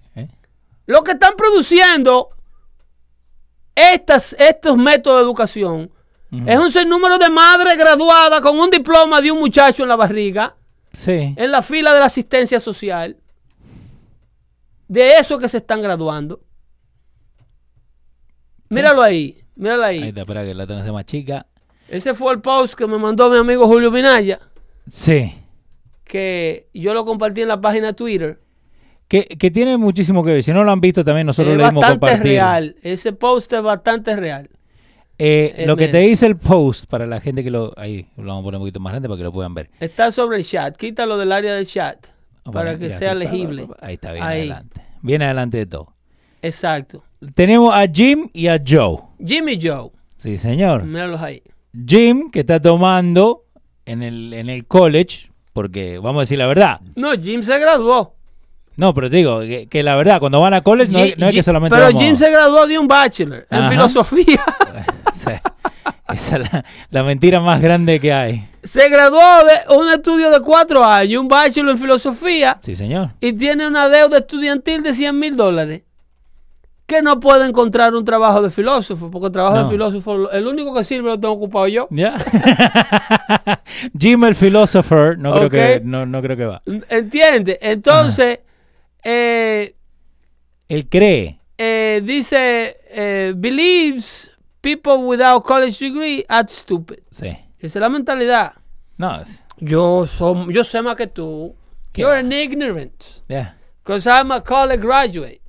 Lo 0.87 1.03
que 1.05 1.13
están 1.13 1.35
produciendo 1.37 2.31
estas, 3.75 4.35
estos 4.39 4.77
métodos 4.77 5.19
de 5.19 5.25
educación 5.25 5.91
es 6.47 6.59
un 6.59 6.73
sinnúmero 6.73 7.19
de 7.19 7.29
madres 7.29 7.77
graduadas 7.77 8.41
con 8.41 8.59
un 8.59 8.71
diploma 8.71 9.21
de 9.21 9.31
un 9.31 9.39
muchacho 9.39 9.83
en 9.83 9.89
la 9.91 9.97
barriga, 9.97 10.55
Sí. 10.93 11.35
en 11.37 11.51
la 11.53 11.61
fila 11.63 11.93
de 11.93 12.01
la 12.01 12.07
asistencia 12.07 12.59
social. 12.59 13.19
De 14.89 15.19
eso 15.19 15.39
que 15.39 15.49
se 15.49 15.59
están 15.59 15.83
graduando. 15.83 16.41
Míralo 18.75 19.03
ahí, 19.03 19.39
míralo 19.57 19.85
ahí. 19.85 20.03
Ahí 20.03 20.09
está, 20.09 20.21
espera 20.23 20.45
que 20.45 20.55
la 20.55 20.67
tengo 20.67 20.79
que 20.79 20.83
hacer 20.83 20.93
más 20.93 21.07
chica. 21.07 21.47
Ese 21.89 22.15
fue 22.15 22.33
el 22.33 22.41
post 22.41 22.75
que 22.75 22.87
me 22.87 22.99
mandó 22.99 23.29
mi 23.31 23.37
amigo 23.37 23.67
Julio 23.67 23.91
Minaya, 23.91 24.41
Sí. 24.89 25.35
que 26.05 26.69
yo 26.75 26.95
lo 26.95 27.05
compartí 27.05 27.43
en 27.43 27.49
la 27.49 27.61
página 27.61 27.89
de 27.89 27.93
Twitter. 27.95 28.41
Que, 29.09 29.25
que 29.27 29.51
tiene 29.51 29.77
muchísimo 29.77 30.25
que 30.25 30.33
ver. 30.33 30.43
Si 30.43 30.53
no 30.53 30.65
lo 30.65 30.73
han 30.73 30.81
visto 30.81 31.05
también, 31.05 31.27
nosotros 31.27 31.53
es 31.53 31.59
le 31.59 31.65
hemos 31.65 31.75
bastante 31.83 32.01
compartido. 32.01 32.25
real. 32.35 32.77
Ese 32.83 33.13
post 33.13 33.53
es 33.53 33.63
bastante 33.63 34.17
real. 34.17 34.49
Eh, 35.19 35.55
Eh, 35.59 35.67
lo 35.67 35.77
que 35.77 35.89
te 35.89 35.99
dice 35.99 36.25
el 36.27 36.37
post, 36.39 36.87
para 36.87 37.07
la 37.07 37.21
gente 37.21 37.45
que 37.45 37.51
lo... 37.51 37.75
Ahí, 37.77 38.07
lo 38.17 38.25
vamos 38.25 38.41
a 38.41 38.45
poner 38.45 38.57
un 38.59 38.63
poquito 38.63 38.81
más 38.81 38.93
grande 38.95 39.09
para 39.09 39.19
que 39.19 39.25
lo 39.25 39.33
puedan 39.33 39.53
ver. 39.55 39.69
Está 39.81 40.11
sobre 40.13 40.39
el 40.39 40.45
chat. 40.45 40.75
Quítalo 40.79 41.19
del 41.19 41.31
área 41.31 41.55
del 41.55 41.67
chat 41.67 42.07
para 42.51 42.79
que 42.79 42.91
sea 42.93 43.13
legible. 43.15 43.69
Ahí 43.83 43.95
está, 43.95 44.13
bien 44.13 44.25
Ahí. 44.25 44.41
adelante. 44.41 44.81
Bien 45.03 45.21
adelante 45.23 45.59
de 45.59 45.67
todo. 45.67 45.93
Exacto. 46.43 47.03
Tenemos 47.35 47.75
a 47.75 47.87
Jim 47.87 48.29
y 48.33 48.49
a 48.49 48.61
Joe. 48.67 48.99
Jimmy 49.25 49.59
Joe. 49.63 49.91
Sí, 50.17 50.37
señor. 50.39 50.85
Míralos 50.85 51.21
ahí. 51.23 51.43
Jim, 51.87 52.31
que 52.31 52.41
está 52.41 52.61
tomando 52.61 53.45
en 53.87 54.03
el, 54.03 54.33
en 54.35 54.51
el 54.51 54.67
college, 54.67 55.31
porque 55.53 55.99
vamos 55.99 56.21
a 56.21 56.23
decir 56.23 56.39
la 56.39 56.47
verdad. 56.47 56.81
No, 56.97 57.13
Jim 57.13 57.43
se 57.43 57.59
graduó. 57.59 58.15
No, 58.77 58.95
pero 58.95 59.11
te 59.11 59.17
digo 59.19 59.41
que, 59.41 59.67
que 59.69 59.83
la 59.83 59.97
verdad, 59.97 60.19
cuando 60.19 60.41
van 60.41 60.55
a 60.55 60.63
college 60.63 60.91
no, 60.93 60.99
es- 60.99 61.11
Jim- 61.11 61.15
no 61.21 61.27
es 61.27 61.33
que 61.33 61.37
Jim- 61.39 61.43
solamente 61.45 61.77
pero 61.77 61.87
vamos- 61.87 62.03
Jim 62.03 62.17
se 62.17 62.31
graduó 62.31 62.67
de 62.67 62.79
un 62.79 62.89
bachelor 62.89 63.47
en 63.51 63.59
Ajá. 63.59 63.71
filosofía. 63.71 64.45
Sí. 65.15 65.31
Esa 66.13 66.37
es 66.39 66.53
la, 66.53 66.65
la 66.91 67.05
mentira 67.05 67.39
más 67.41 67.61
grande 67.61 68.01
que 68.01 68.13
hay. 68.13 68.45
se 68.63 68.89
graduó 68.89 69.21
de 69.45 69.75
un 69.77 69.89
estudio 69.91 70.31
de 70.31 70.41
cuatro 70.41 70.83
años, 70.85 71.21
un 71.23 71.29
bachelor 71.29 71.71
en 71.73 71.79
filosofía, 71.79 72.59
Sí, 72.63 72.75
señor. 72.75 73.11
y 73.21 73.33
tiene 73.33 73.67
una 73.69 73.89
deuda 73.89 74.19
estudiantil 74.19 74.83
de 74.83 74.93
100 74.95 75.19
mil 75.19 75.37
dólares. 75.37 75.83
Que 76.87 77.01
no 77.01 77.21
puede 77.21 77.47
encontrar 77.49 77.95
un 77.95 78.05
trabajo 78.05 78.43
de 78.43 78.51
filósofo, 78.51 79.11
porque 79.11 79.27
el 79.27 79.33
trabajo 79.33 79.57
No. 79.57 79.65
de 79.65 79.71
filósofo, 79.71 80.31
el 80.31 80.47
único 80.47 80.75
que 80.75 80.85
sirve 80.85 81.09
lo 81.11 81.19
tengo 81.21 81.35
ocupado 81.35 81.67
yo. 81.69 81.87
¿Ya? 81.91 82.19
Jim 83.99 84.25
el 84.25 84.35
philosopher, 84.35 85.17
no 85.19 85.33
creo, 85.35 85.49
que, 85.51 85.81
no, 85.85 86.07
no 86.07 86.21
creo 86.23 86.37
que 86.37 86.45
va. 86.47 86.63
¿Entiendes? 86.89 87.59
Entonces, 87.61 88.41
eh, 89.05 89.75
Él 90.69 90.89
cree. 90.89 91.39
eh, 91.59 92.01
dice, 92.05 92.77
eh, 92.91 93.33
believes 93.37 94.31
people 94.61 94.95
without 94.97 95.43
college 95.45 95.85
degree 95.85 96.25
are 96.29 96.47
stupid. 96.49 96.99
Sí. 97.11 97.29
Esa 97.59 97.79
es 97.79 97.81
la 97.81 97.89
mentalidad. 97.89 98.53
No, 98.99 99.21
es- 99.21 99.43
Yo, 99.59 100.07
som- 100.07 100.51
yo 100.53 100.65
sé 100.65 100.83
más 100.83 100.97
que 100.97 101.07
tú. 101.07 101.55
¿Qué 101.93 102.03
You're 102.03 102.19
an 102.19 102.33
ignorant. 102.33 103.05
ya. 103.29 103.57
Because 103.85 104.09
I'm 104.09 104.33
a 104.33 104.41
college 104.43 104.81
graduate. 104.83 105.41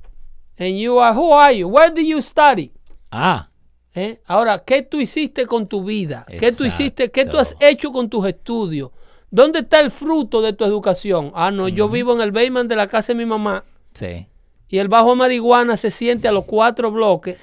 And 0.63 0.79
you 0.79 0.97
are, 0.99 1.13
who 1.13 1.33
are 1.33 1.53
you? 1.53 1.67
Where 1.67 1.93
did 1.93 2.05
you 2.05 2.21
study? 2.21 2.71
Ah, 3.11 3.49
¿Eh? 3.95 4.21
Ahora, 4.25 4.59
¿qué 4.59 4.81
tú 4.81 4.99
hiciste 4.99 5.45
con 5.45 5.67
tu 5.67 5.83
vida? 5.83 6.25
¿Qué 6.39 6.51
tú 6.51 6.63
hiciste? 6.65 7.11
¿Qué 7.11 7.25
tú 7.25 7.37
has 7.37 7.55
hecho 7.59 7.91
con 7.91 8.09
tus 8.09 8.25
estudios? 8.25 8.91
¿Dónde 9.29 9.59
está 9.59 9.79
el 9.81 9.91
fruto 9.91 10.41
de 10.41 10.53
tu 10.53 10.63
educación? 10.63 11.31
Ah, 11.35 11.51
no, 11.51 11.67
yo 11.67 11.89
vivo 11.89 12.13
en 12.13 12.21
el 12.21 12.31
basement 12.31 12.69
de 12.69 12.75
la 12.75 12.87
casa 12.87 13.13
de 13.13 13.17
mi 13.19 13.25
mamá 13.25 13.63
sí. 13.93 14.27
y 14.69 14.77
el 14.77 14.87
bajo 14.87 15.15
marihuana 15.15 15.77
se 15.77 15.91
siente 15.91 16.27
a 16.27 16.31
los 16.31 16.45
cuatro 16.45 16.91
bloques. 16.91 17.37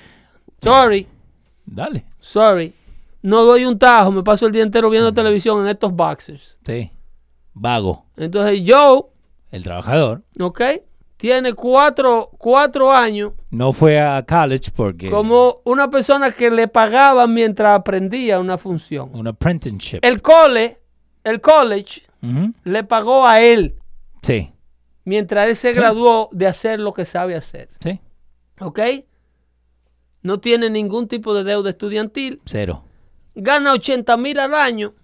Sorry, 0.63 1.07
Dale. 1.67 2.05
sorry. 2.21 2.75
No 3.23 3.45
doy 3.45 3.65
un 3.67 3.79
tajo, 3.79 4.11
me 4.11 4.23
paso 4.23 4.47
el 4.47 4.53
día 4.53 4.63
entero 4.63 4.89
viendo 4.89 5.13
televisión 5.13 5.61
en 5.61 5.69
estos 5.69 5.93
boxers. 5.93 6.59
Sí. 6.65 6.91
Vago. 7.53 8.07
Entonces, 8.17 8.63
Joe, 8.67 9.03
El 9.53 9.63
trabajador. 9.63 10.23
¿ok? 10.41 10.61
Tiene 11.21 11.53
cuatro, 11.53 12.31
cuatro 12.39 12.91
años 12.91 13.33
No 13.51 13.75
fue 13.75 14.01
a 14.01 14.25
college 14.25 14.71
porque... 14.75 15.11
como 15.11 15.61
una 15.65 15.91
persona 15.91 16.33
que 16.33 16.51
le 16.51 16.67
pagaban 16.67 17.35
mientras 17.35 17.79
aprendía 17.79 18.41
una 18.41 18.57
función. 18.57 19.11
Un 19.13 19.27
apprenticeship. 19.27 19.99
El 20.03 20.23
cole, 20.23 20.79
el 21.25 21.43
college, 21.43 22.03
le 22.65 22.85
pagó 22.85 23.27
a 23.27 23.41
él 23.43 23.77
Sí. 24.23 24.51
mientras 25.05 25.49
él 25.49 25.57
se 25.57 25.73
graduó 25.75 26.31
de 26.33 26.47
hacer 26.47 26.81
lo 26.81 26.95
que 26.95 27.05
sabe 27.05 27.37
hacer. 27.37 27.69
Sí. 27.83 28.01
¿Ok? 28.61 28.81
No 30.23 30.41
tiene 30.41 30.71
ningún 30.71 31.07
tipo 31.07 31.35
de 31.35 31.45
deuda 31.45 31.69
estudiantil. 31.71 32.41
Cero. 32.47 32.85
Gana 33.35 33.73
80 33.75 34.17
mil 34.17 34.39
al 34.39 34.55
año. 34.55 34.95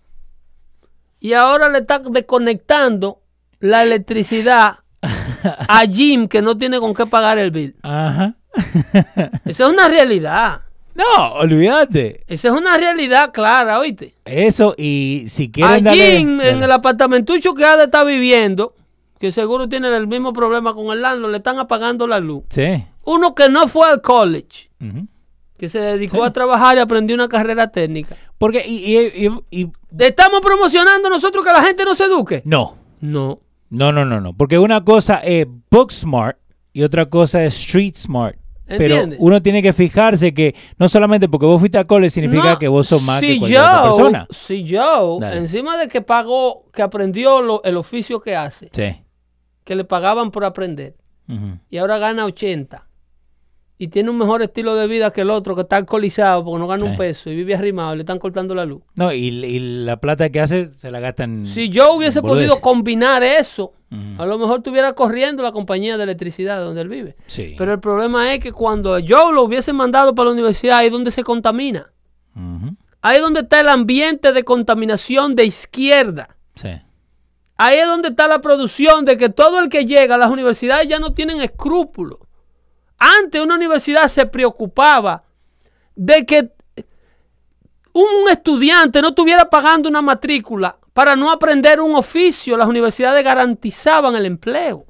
Y 1.21 1.35
ahora 1.35 1.69
le 1.69 1.79
está 1.79 1.99
desconectando 1.99 3.21
la 3.61 3.83
electricidad 3.83 4.81
a 5.69 5.81
Jim 5.91 6.29
que 6.29 6.43
no 6.43 6.57
tiene 6.57 6.79
con 6.81 6.95
qué 6.95 7.07
pagar 7.07 7.39
el 7.39 7.51
bill. 7.51 7.75
Ajá. 7.83 8.35
Esa 9.45 9.65
es 9.65 9.69
una 9.71 9.89
realidad. 9.89 10.63
no, 10.95 11.35
olvídate. 11.35 12.25
Esa 12.27 12.49
es 12.49 12.55
una 12.55 12.77
realidad 12.77 13.33
clara, 13.33 13.79
¿oíste? 13.79 14.15
Eso 14.25 14.75
y 14.79 15.25
si 15.29 15.51
quieren 15.51 15.85
darle... 15.85 16.19
Jim 16.19 16.41
en 16.41 16.55
Dale. 16.55 16.65
el 16.65 16.73
apartamentucho 16.73 17.55
que 17.55 17.65
ha 17.65 17.77
de 17.77 17.85
estar 17.85 18.07
viviendo, 18.07 18.75
que 19.19 19.31
seguro 19.33 19.69
tiene 19.69 19.95
el 19.95 20.07
mismo 20.07 20.33
problema 20.33 20.75
con 20.75 20.87
el 20.87 21.03
landlord, 21.03 21.31
le 21.33 21.37
están 21.39 21.59
apagando 21.59 22.07
la 22.07 22.19
luz. 22.19 22.45
Sí. 22.49 22.85
Uno 23.05 23.35
que 23.35 23.49
no 23.49 23.69
fue 23.69 23.89
al 23.89 24.01
college, 24.01 24.71
que 25.59 25.69
se 25.69 25.79
dedicó 25.79 26.17
Sí. 26.19 26.23
a 26.25 26.33
trabajar 26.33 26.77
y 26.77 26.81
aprendió 26.81 27.15
una 27.15 27.29
carrera 27.29 27.69
técnica. 27.69 28.17
Porque... 28.39 28.65
Y, 28.67 28.97
y- 28.97 29.27
y- 29.27 29.63
y- 29.63 29.71
¿Estamos 29.99 30.41
promocionando 30.41 31.09
nosotros 31.09 31.45
que 31.45 31.53
la 31.53 31.63
gente 31.63 31.85
no 31.85 31.95
se 31.95 32.05
eduque? 32.05 32.43
no. 32.45 32.77
No. 33.01 33.41
No, 33.71 33.93
no, 33.93 34.05
no, 34.05 34.21
no. 34.21 34.33
Porque 34.33 34.59
una 34.59 34.85
cosa 34.85 35.17
es 35.19 35.47
book 35.71 35.91
smart 35.93 36.39
y 36.73 36.83
otra 36.83 37.07
cosa 37.07 37.45
es 37.45 37.55
street 37.59 37.95
smart. 37.97 38.37
Pero 38.67 38.83
¿Entiendes? 38.97 39.19
uno 39.23 39.41
tiene 39.43 39.63
que 39.63 39.73
fijarse 39.73 40.35
que 40.35 40.55
no 40.77 40.89
solamente 40.89 41.29
porque 41.29 41.47
vos 41.47 41.61
fuiste 41.61 41.79
a 41.79 41.85
college 41.87 42.11
significa 42.11 42.51
No, 42.53 42.59
que 42.59 42.67
vos 42.67 42.89
sos 42.89 43.01
más 43.03 43.21
que 43.21 43.39
cualquier 43.39 43.61
otra 43.61 43.79
Joe- 43.79 43.87
persona. 43.97 44.27
Si 44.31 44.69
Joe, 44.69 45.21
Dale. 45.21 45.37
encima 45.39 45.77
de 45.77 45.87
que 45.89 46.01
pagó, 46.03 46.65
que 46.73 46.83
aprendió 46.83 47.43
lo- 47.43 47.63
el 47.63 47.77
oficio 47.77 48.21
que 48.21 48.35
hace, 48.35 48.69
Sí. 48.73 48.97
que 49.63 49.75
le 49.77 49.85
pagaban 49.85 50.33
por 50.33 50.45
aprender, 50.45 50.97
y 51.71 51.79
ahora 51.79 51.99
gana 51.99 52.25
80, 52.25 52.87
y 53.79 53.89
tiene 53.89 54.09
un 54.11 54.17
mejor 54.19 54.41
estilo 54.43 54.75
de 54.75 54.87
vida 54.87 55.11
que 55.13 55.21
el 55.21 55.31
otro 55.31 55.55
que 55.55 55.63
está 55.63 55.77
alcoholizado 55.77 56.45
porque 56.45 56.59
no 56.59 56.67
gana 56.67 56.83
Sí. 56.85 56.89
un 56.89 56.97
peso 56.97 57.31
y 57.31 57.37
vive 57.37 57.55
arrimado 57.55 57.93
y 57.93 57.97
le 57.97 58.03
están 58.03 58.19
cortando 58.19 58.55
la 58.55 58.65
luz. 58.65 58.83
No, 58.95 59.13
y, 59.13 59.27
y 59.29 59.59
la 59.85 59.99
plata 59.99 60.31
que 60.31 60.41
hace 60.41 60.73
se 60.75 60.91
la 60.91 61.01
gastan. 61.01 61.45
Si 61.47 61.69
yo 61.69 61.93
hubiese 61.95 62.23
podido 62.23 62.61
combinar 62.61 63.23
eso, 63.23 63.73
a 64.19 64.25
lo 64.27 64.39
mejor 64.39 64.59
estuviera 64.59 64.93
corriendo 64.95 65.43
la 65.43 65.53
compañía 65.53 65.97
de 65.97 66.05
electricidad 66.05 66.59
de 66.59 66.65
donde 66.65 66.81
él 66.81 66.89
vive. 66.89 67.17
Sí. 67.27 67.55
Pero 67.59 67.73
el 67.75 67.81
problema 67.81 68.33
es 68.33 68.41
que 68.41 68.53
cuando 68.53 68.93
Joe 69.07 69.33
lo 69.35 69.43
hubiese 69.43 69.73
mandado 69.73 70.15
para 70.15 70.29
la 70.29 70.33
universidad, 70.35 70.79
ahí 70.79 70.87
es 70.87 70.93
donde 70.93 71.11
se 71.11 71.23
contamina. 71.23 71.93
Ahí 73.03 73.17
es 73.17 73.23
donde 73.23 73.41
está 73.41 73.61
el 73.61 73.69
ambiente 73.69 74.33
de 74.33 74.43
contaminación 74.43 75.35
de 75.37 75.45
izquierda. 75.45 76.37
Sí. 76.55 76.69
Ahí 77.57 77.79
es 77.79 77.87
donde 77.87 78.09
está 78.09 78.27
la 78.29 78.41
producción 78.41 79.05
de 79.05 79.17
que 79.17 79.29
todo 79.29 79.61
el 79.61 79.69
que 79.69 79.85
llega 79.87 80.17
a 80.17 80.19
las 80.19 80.31
universidades 80.31 80.89
ya 80.89 80.99
no 80.99 81.13
tienen 81.15 81.41
escrúpulos. 81.41 82.19
Antes 82.99 83.41
una 83.43 83.55
universidad 83.55 84.09
se 84.09 84.27
preocupaba 84.27 85.23
de 85.95 86.25
que 86.27 86.51
un 87.93 88.29
estudiante 88.31 89.01
no 89.01 89.09
estuviera 89.09 89.49
pagando 89.49 89.89
una 89.89 90.03
matrícula 90.03 90.77
para 90.93 91.17
no 91.17 91.31
aprender 91.31 91.81
un 91.81 91.95
oficio. 91.95 92.57
Las 92.57 92.69
universidades 92.69 93.25
garantizaban 93.25 94.15
el 94.17 94.27
empleo. 94.27 94.85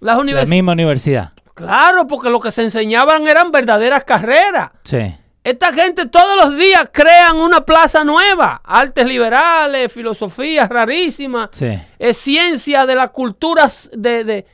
Las 0.00 0.16
La 0.16 0.18
universidades... 0.20 0.48
misma 0.48 0.72
universidad. 0.72 1.30
Claro, 1.54 2.06
porque 2.06 2.28
lo 2.28 2.38
que 2.40 2.52
se 2.52 2.62
enseñaban 2.62 3.26
eran 3.26 3.50
verdaderas 3.50 4.04
carreras. 4.04 4.70
Sí. 4.84 5.14
Esta 5.42 5.72
gente 5.72 6.06
todos 6.06 6.36
los 6.44 6.56
días 6.56 6.90
crean 6.92 7.36
una 7.36 7.64
plaza 7.64 8.02
nueva. 8.04 8.60
Artes 8.64 9.06
liberales, 9.06 9.92
filosofías 9.92 10.68
rarísimas, 10.68 11.50
Sí. 11.52 11.78
es 11.98 12.16
ciencia 12.18 12.84
de 12.84 12.94
las 12.96 13.10
culturas 13.10 13.88
de, 13.92 14.24
de, 14.24 14.46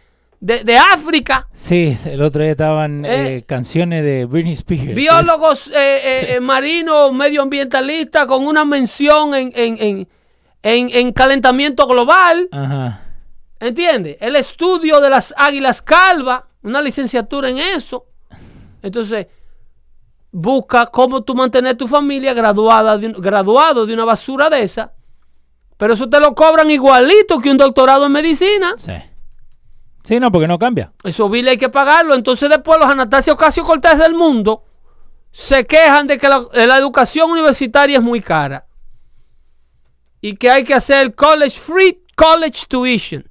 de- 0.45 0.65
de 0.65 0.77
África. 0.77 1.47
Sí, 1.53 1.97
el 2.05 2.21
otro 2.21 2.43
día 2.43 2.51
estaban 2.51 3.05
Eh. 3.05 3.37
eh, 3.37 3.43
canciones 3.45 4.03
de 4.03 4.25
Britney 4.25 4.55
Spears. 4.55 4.95
Biólogos 4.95 5.71
eh, 5.73 6.39
marinos, 6.43 7.13
medioambientalistas 7.13 8.27
con 8.27 8.45
una 8.45 8.65
mención 8.65 9.35
en, 9.37 9.53
en- 9.55 9.77
en- 9.81 10.09
en- 10.65 10.91
en 10.93 11.13
calentamiento 11.13 11.87
global. 11.87 12.49
Ajá. 12.51 13.01
¿Entiendes? 13.61 14.17
El 14.21 14.35
estudio 14.35 15.01
de 15.01 15.11
las 15.11 15.33
águilas 15.37 15.81
calvas, 15.81 16.43
una 16.65 16.83
licenciatura 16.83 17.49
en 17.49 17.59
eso. 17.59 18.07
Entonces, 18.83 19.29
busca 20.33 20.87
cómo 20.87 21.23
tú 21.23 21.35
mantener 21.37 21.77
tu 21.77 21.87
familia 21.87 22.35
graduada 22.35 22.99
de 22.99 23.13
graduado 23.13 23.87
de 23.87 23.95
una 23.95 24.05
basura 24.05 24.51
de 24.51 24.63
esa. 24.63 24.93
Pero 25.77 25.95
eso 25.95 26.09
te 26.09 26.19
lo 26.19 26.35
cobran 26.35 26.69
igualito 26.71 27.39
que 27.41 27.51
un 27.51 27.57
doctorado 27.59 28.07
en 28.07 28.13
medicina. 28.13 28.75
Sí. 28.77 28.93
Sí, 30.05 30.19
no, 30.19 30.33
porque 30.33 30.49
no 30.49 30.59
cambia. 30.59 30.93
Eso 31.05 31.29
bill 31.29 31.49
hay 31.49 31.59
que 31.59 31.69
pagarlo. 31.69 32.15
Entonces 32.15 32.49
después 32.49 32.79
los 32.81 32.91
Anastasio 32.91 33.35
Ocasio 33.35 33.63
Cortés 33.63 33.99
del 33.99 34.15
mundo 34.15 34.65
se 35.31 35.65
quejan 35.65 36.07
de 36.07 36.19
que 36.19 36.29
la, 36.29 36.41
de 36.53 36.67
la 36.67 36.77
educación 36.77 37.31
universitaria 37.31 37.99
es 37.99 38.03
muy 38.03 38.21
cara. 38.21 38.67
Y 40.21 40.37
que 40.37 40.51
hay 40.51 40.65
que 40.65 40.75
hacer 40.75 41.15
college 41.15 41.59
free 41.59 42.03
college 42.15 42.67
tuition. 42.69 43.25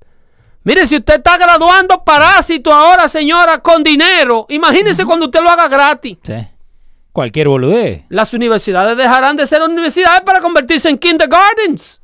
Mire, 0.64 0.86
si 0.86 0.98
usted 0.98 1.16
está 1.16 1.38
graduando 1.38 2.04
parásito 2.04 2.72
ahora, 2.72 3.10
señora, 3.10 3.60
con 3.60 3.84
dinero, 3.84 4.46
imagínese 4.50 5.06
cuando 5.06 5.26
usted 5.26 5.42
lo 5.42 5.50
haga 5.50 5.68
gratis. 5.68 6.18
Sí. 6.22 6.48
Cualquier 7.12 7.48
boludez. 7.48 8.04
Las 8.10 8.34
universidades 8.34 8.96
dejarán 8.96 9.36
de 9.36 9.48
ser 9.48 9.62
universidades 9.64 10.22
para 10.22 10.40
convertirse 10.40 10.90
en 10.90 10.98
kindergartens. 10.98 12.02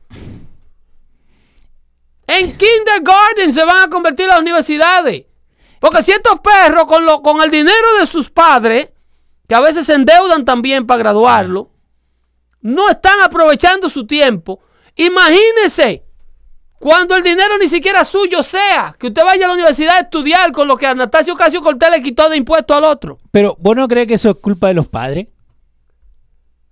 En 2.28 2.58
kindergarten 2.58 3.54
se 3.54 3.64
van 3.64 3.80
a 3.80 3.90
convertir 3.90 4.28
las 4.28 4.40
universidades. 4.40 5.26
Porque 5.80 6.04
si 6.04 6.12
estos 6.12 6.40
perros, 6.40 6.86
con, 6.88 7.06
lo, 7.06 7.22
con 7.22 7.42
el 7.42 7.50
dinero 7.50 7.96
de 8.00 8.06
sus 8.06 8.30
padres, 8.30 8.90
que 9.48 9.56
a 9.56 9.62
veces 9.62 9.86
se 9.86 9.94
endeudan 9.94 10.44
también 10.44 10.86
para 10.86 11.00
graduarlo, 11.00 11.72
no 12.62 12.90
están 12.90 13.22
aprovechando 13.24 13.88
su 13.88 14.06
tiempo, 14.06 14.60
imagínense 14.96 16.04
cuando 16.80 17.16
el 17.16 17.24
dinero 17.24 17.58
ni 17.58 17.68
siquiera 17.68 18.06
suyo 18.06 18.44
sea, 18.44 18.96
que 19.00 19.08
usted 19.08 19.24
vaya 19.24 19.46
a 19.46 19.48
la 19.48 19.54
universidad 19.54 19.96
a 19.96 20.02
estudiar 20.02 20.52
con 20.52 20.68
lo 20.68 20.78
que 20.78 20.86
Anastasio 20.86 21.36
Casio 21.36 21.62
Cortés 21.62 21.90
le 21.90 22.04
quitó 22.04 22.30
de 22.30 22.38
impuesto 22.38 22.76
al 22.76 22.84
otro. 22.84 23.18
Pero, 23.32 23.56
¿vos 23.60 23.76
no 23.76 23.88
crees 23.88 24.08
que 24.08 24.14
eso 24.16 24.30
es 24.30 24.38
culpa 24.38 24.68
de 24.68 24.76
los 24.76 24.88
padres? 24.88 25.28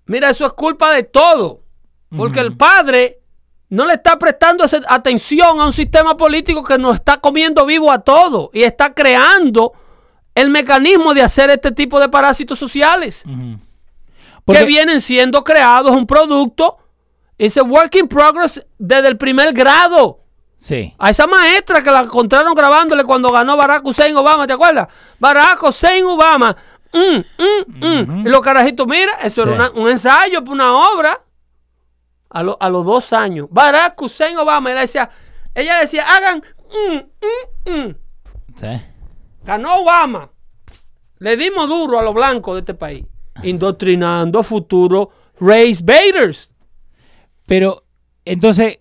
Mira, 0.05 0.29
eso 0.29 0.45
es 0.45 0.53
culpa 0.53 0.91
de 0.91 1.03
todo. 1.03 1.61
Porque 2.15 2.39
el 2.39 2.55
padre 2.55 3.19
no 3.69 3.85
le 3.85 3.93
está 3.93 4.17
prestando 4.19 4.65
atención 4.87 5.59
a 5.59 5.65
un 5.65 5.73
sistema 5.73 6.15
político 6.15 6.63
que 6.63 6.77
nos 6.77 6.95
está 6.95 7.17
comiendo 7.17 7.65
vivo 7.65 7.91
a 7.91 7.99
todos 7.99 8.49
y 8.53 8.63
está 8.63 8.93
creando 8.93 9.73
el 10.35 10.49
mecanismo 10.49 11.13
de 11.13 11.21
hacer 11.21 11.49
este 11.49 11.71
tipo 11.71 11.99
de 11.99 12.09
parásitos 12.09 12.59
sociales 12.59 13.23
Porque- 14.43 14.59
que 14.61 14.65
vienen 14.67 15.01
siendo 15.01 15.43
creados 15.43 15.95
un 15.95 16.05
producto, 16.05 16.77
es 17.37 17.57
a 17.57 17.63
work 17.63 17.95
in 17.95 18.07
progress 18.07 18.63
desde 18.77 19.07
el 19.07 19.17
primer 19.17 19.51
grado. 19.53 20.19
Sí. 20.57 20.93
A 20.97 21.09
esa 21.09 21.27
maestra 21.27 21.81
que 21.83 21.91
la 21.91 22.01
encontraron 22.01 22.53
grabándole 22.55 23.03
cuando 23.03 23.31
ganó 23.31 23.57
Barack 23.57 23.85
Hussein 23.85 24.15
Obama, 24.15 24.47
¿te 24.47 24.53
acuerdas? 24.53 24.87
Barack 25.19 25.61
Hussein 25.63 26.05
Obama. 26.05 26.55
mm, 26.93 27.17
mm, 27.43 27.85
mm. 28.21 28.27
Y 28.27 28.29
los 28.29 28.39
carajitos, 28.39 28.87
mira, 28.87 29.11
eso 29.21 29.43
Sí. 29.43 29.49
era 29.49 29.55
una- 29.69 29.71
un 29.81 29.89
ensayo 29.89 30.41
una 30.47 30.73
obra. 30.93 31.19
A, 32.29 32.43
lo- 32.43 32.57
a 32.59 32.69
los 32.69 32.85
dos 32.85 33.13
años. 33.13 33.47
Barack 33.49 34.01
Hussein 34.01 34.37
Obama, 34.37 34.71
ella 34.71 34.81
decía, 34.81 35.09
ella 35.53 35.79
decía, 35.79 36.03
hagan. 36.07 36.41
mm, 36.69 37.69
mm, 37.71 37.87
mm. 37.87 37.95
Sí. 38.55 38.81
Ganó 39.43 39.81
Obama. 39.81 40.29
Le 41.19 41.37
dimos 41.37 41.67
duro 41.69 41.99
a 41.99 42.03
los 42.03 42.13
blancos 42.13 42.55
de 42.55 42.59
este 42.59 42.73
país. 42.73 43.05
Indoctrinando 43.43 44.39
a 44.39 44.43
futuro 44.43 45.09
race 45.39 45.79
baiters. 45.83 46.51
Pero, 47.45 47.83
entonces, 48.25 48.79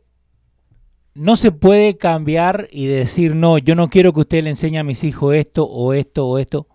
no 1.15 1.37
se 1.37 1.53
puede 1.53 1.97
cambiar 1.97 2.69
y 2.73 2.87
decir, 2.87 3.35
no, 3.37 3.59
yo 3.59 3.75
no 3.75 3.89
quiero 3.89 4.13
que 4.13 4.21
usted 4.21 4.43
le 4.45 4.51
enseñe 4.51 4.79
a 4.79 4.85
mis 4.85 5.05
hijos 5.05 5.35
esto 5.35 5.65
o 5.65 5.93
esto 5.93 6.27
o 6.27 6.39
esto. 6.39 6.67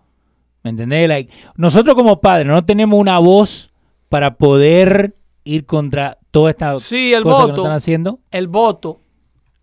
¿Me 0.62 0.70
entendés? 0.70 1.08
Like, 1.08 1.32
nosotros 1.56 1.94
como 1.94 2.20
padres 2.20 2.46
no 2.46 2.64
tenemos 2.64 2.98
una 2.98 3.18
voz 3.18 3.70
para 4.08 4.36
poder 4.36 5.16
ir 5.44 5.66
contra 5.66 6.18
toda 6.30 6.50
esta 6.50 6.78
Sí, 6.80 7.12
el 7.12 7.22
que 7.22 7.28
voto. 7.28 7.54
están 7.62 7.72
haciendo. 7.72 8.18
El 8.30 8.48
voto. 8.48 9.00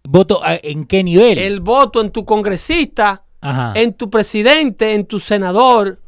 ¿Voto 0.04 0.42
en 0.46 0.86
qué 0.86 1.04
nivel? 1.04 1.38
El 1.38 1.60
voto 1.60 2.02
en 2.02 2.12
tu 2.12 2.26
congresista. 2.26 3.24
Ajá. 3.40 3.74
en 3.76 3.94
tu 3.94 4.10
presidente, 4.10 4.96
en 4.96 5.06
tu 5.06 5.20
senador, 5.20 6.00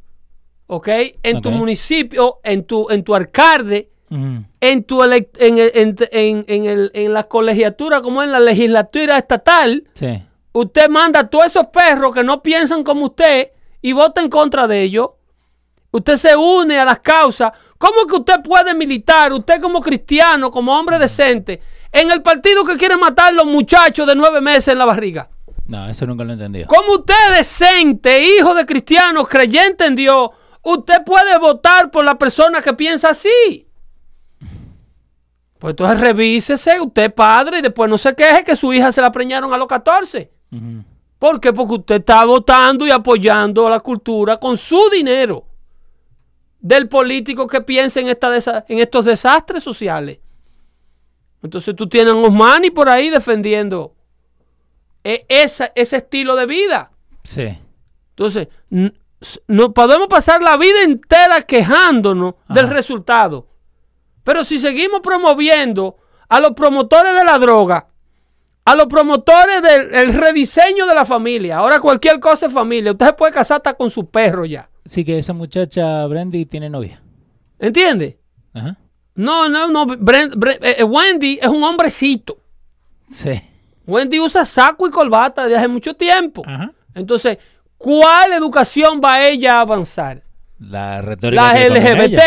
¿ok? 0.66 0.88
En 1.22 1.42
tu 1.42 1.52
municipio, 1.52 2.40
en 2.44 2.64
tu, 2.64 2.90
en 2.90 3.04
tu 3.04 3.14
alcalde, 3.14 3.92
en 4.10 4.84
tu 4.84 5.04
elec- 5.04 5.30
en, 5.38 5.60
el- 5.60 5.72
en, 5.76 5.96
en- 6.12 6.46
en 6.48 6.66
el- 6.66 6.92
en 6.96 7.14
la 7.14 7.26
colegiatura, 7.26 8.02
como 8.02 8.24
en 8.24 8.32
la 8.32 8.40
legislatura 8.40 9.20
estatal, 9.20 9.84
Sí. 9.94 10.24
usted 10.54 10.90
manda 10.90 11.20
a 11.20 11.30
todos 11.30 11.46
esos 11.46 11.68
perros 11.68 12.16
que 12.16 12.24
no 12.24 12.42
piensan 12.42 12.84
como 12.84 13.06
usted 13.06 13.50
y 13.80 13.92
vota 13.94 14.22
en 14.22 14.30
contra 14.30 14.68
de 14.68 14.82
ellos. 14.82 15.10
Usted 15.92 16.18
se 16.18 16.36
une 16.36 16.80
a 16.80 16.86
las 16.86 17.00
causas. 17.00 17.52
¿Cómo 17.78 18.06
que 18.06 18.16
usted 18.16 18.42
puede 18.44 18.74
militar, 18.74 19.34
usted 19.34 19.62
como 19.62 19.82
cristiano, 19.82 20.52
como 20.52 20.78
hombre 20.78 21.00
decente, 21.00 21.62
en 21.92 22.12
el 22.12 22.22
partido 22.22 22.64
que 22.64 22.78
quiere 22.78 22.98
matar 22.98 23.30
a 23.30 23.32
los 23.32 23.46
muchachos 23.46 24.06
de 24.06 24.16
nueve 24.16 24.42
meses 24.42 24.68
en 24.70 24.78
la 24.78 24.86
barriga? 24.86 25.30
No, 25.66 25.88
eso 25.88 26.06
nunca 26.06 26.24
lo 26.24 26.32
he 26.32 26.34
entendido. 26.34 26.68
Como 26.68 26.94
usted 26.94 27.36
decente, 27.36 28.24
hijo 28.24 28.54
de 28.54 28.66
cristianos, 28.66 29.28
creyente 29.28 29.86
en 29.86 29.96
Dios, 29.96 30.30
usted 30.62 31.04
puede 31.06 31.38
votar 31.40 31.90
por 31.90 32.04
la 32.04 32.18
persona 32.18 32.62
que 32.62 32.74
piensa 32.74 33.10
así. 33.10 33.68
Pues 35.58 35.72
entonces 35.72 36.00
revísese, 36.00 36.80
usted 36.80 37.14
padre, 37.14 37.60
y 37.60 37.62
después 37.62 37.90
no 37.90 37.98
se 37.98 38.16
queje 38.16 38.44
que 38.44 38.56
su 38.56 38.72
hija 38.74 38.92
se 38.92 39.02
la 39.02 39.12
preñaron 39.12 39.54
a 39.54 39.58
los 39.58 39.68
14. 39.68 40.32
Ujú. 40.52 40.84
¿Por 41.18 41.40
qué? 41.40 41.52
Porque 41.52 41.76
usted 41.76 41.96
está 41.96 42.24
votando 42.26 42.88
y 42.88 42.92
apoyando 42.92 43.68
a 43.68 43.70
la 43.70 43.80
cultura 43.80 44.38
con 44.38 44.58
su 44.58 44.90
dinero 44.90 45.49
del 46.60 46.88
político 46.90 47.48
que 47.48 47.62
piensa 47.62 48.00
en, 48.00 48.10
esta 48.10 48.30
desa- 48.36 48.66
en 48.68 48.80
estos 48.80 49.06
desastres 49.06 49.64
sociales. 49.64 50.20
Entonces 51.42 51.76
tú 51.76 51.88
tienes 51.88 52.14
a 52.14 52.18
Osmani 52.18 52.70
por 52.70 52.90
ahí 52.90 53.10
defendiendo 53.10 53.96
e- 55.04 55.26
esa- 55.30 55.72
ese 55.76 55.98
estilo 55.98 56.36
de 56.36 56.46
vida. 56.46 56.92
Sí. 57.24 57.58
Entonces, 58.10 58.50
podemos 59.74 60.08
pasar 60.10 60.42
la 60.42 60.58
vida 60.58 60.82
entera 60.84 61.42
quejándonos 61.42 62.36
del 62.50 62.68
resultado. 62.68 63.48
Pero 64.26 64.44
si 64.44 64.60
seguimos 64.60 65.00
promoviendo 65.02 65.98
a 66.28 66.40
los 66.42 66.52
promotores 66.52 67.16
de 67.16 67.24
la 67.24 67.40
droga, 67.40 67.88
a 68.66 68.76
los 68.76 68.86
promotores 68.88 69.62
del 69.62 69.96
el 69.96 70.14
rediseño 70.14 70.86
de 70.86 70.94
la 70.94 71.06
familia, 71.06 71.58
ahora 71.58 71.80
cualquier 71.80 72.20
cosa 72.20 72.48
es 72.48 72.54
familia, 72.54 72.92
usted 72.92 73.08
se 73.08 73.14
puede 73.14 73.32
casar 73.32 73.58
hasta 73.58 73.74
con 73.74 73.90
su 73.90 74.10
perro 74.10 74.46
ya. 74.46 74.69
Sí 74.90 75.06
que 75.06 75.20
esa 75.20 75.34
muchacha 75.34 76.04
Brandy 76.08 76.46
tiene 76.48 76.68
novia. 76.70 77.00
¿Entiende? 77.60 78.18
Ajá. 78.56 78.76
No, 79.14 79.48
no, 79.48 79.68
no. 79.68 79.94
Eh, 79.94 80.76
eh, 80.80 80.84
Wendy 80.84 81.38
es 81.40 81.48
un 81.48 81.64
hombrecito. 81.64 82.40
Sí. 83.08 83.40
Wendy 83.86 84.20
usa 84.20 84.46
saco 84.46 84.88
y 84.88 84.90
corbata 84.92 85.44
desde 85.44 85.58
hace 85.58 85.68
mucho 85.68 85.94
tiempo. 85.94 86.42
Ajá. 86.48 86.72
Entonces, 86.96 87.38
¿cuál 87.78 88.34
educación 88.34 89.00
va 89.04 89.28
ella 89.28 89.58
a 89.58 89.62
avanzar? 89.62 90.24
La 90.58 91.02
retórica. 91.04 91.54
La 91.54 91.68
LGBT. 91.68 92.20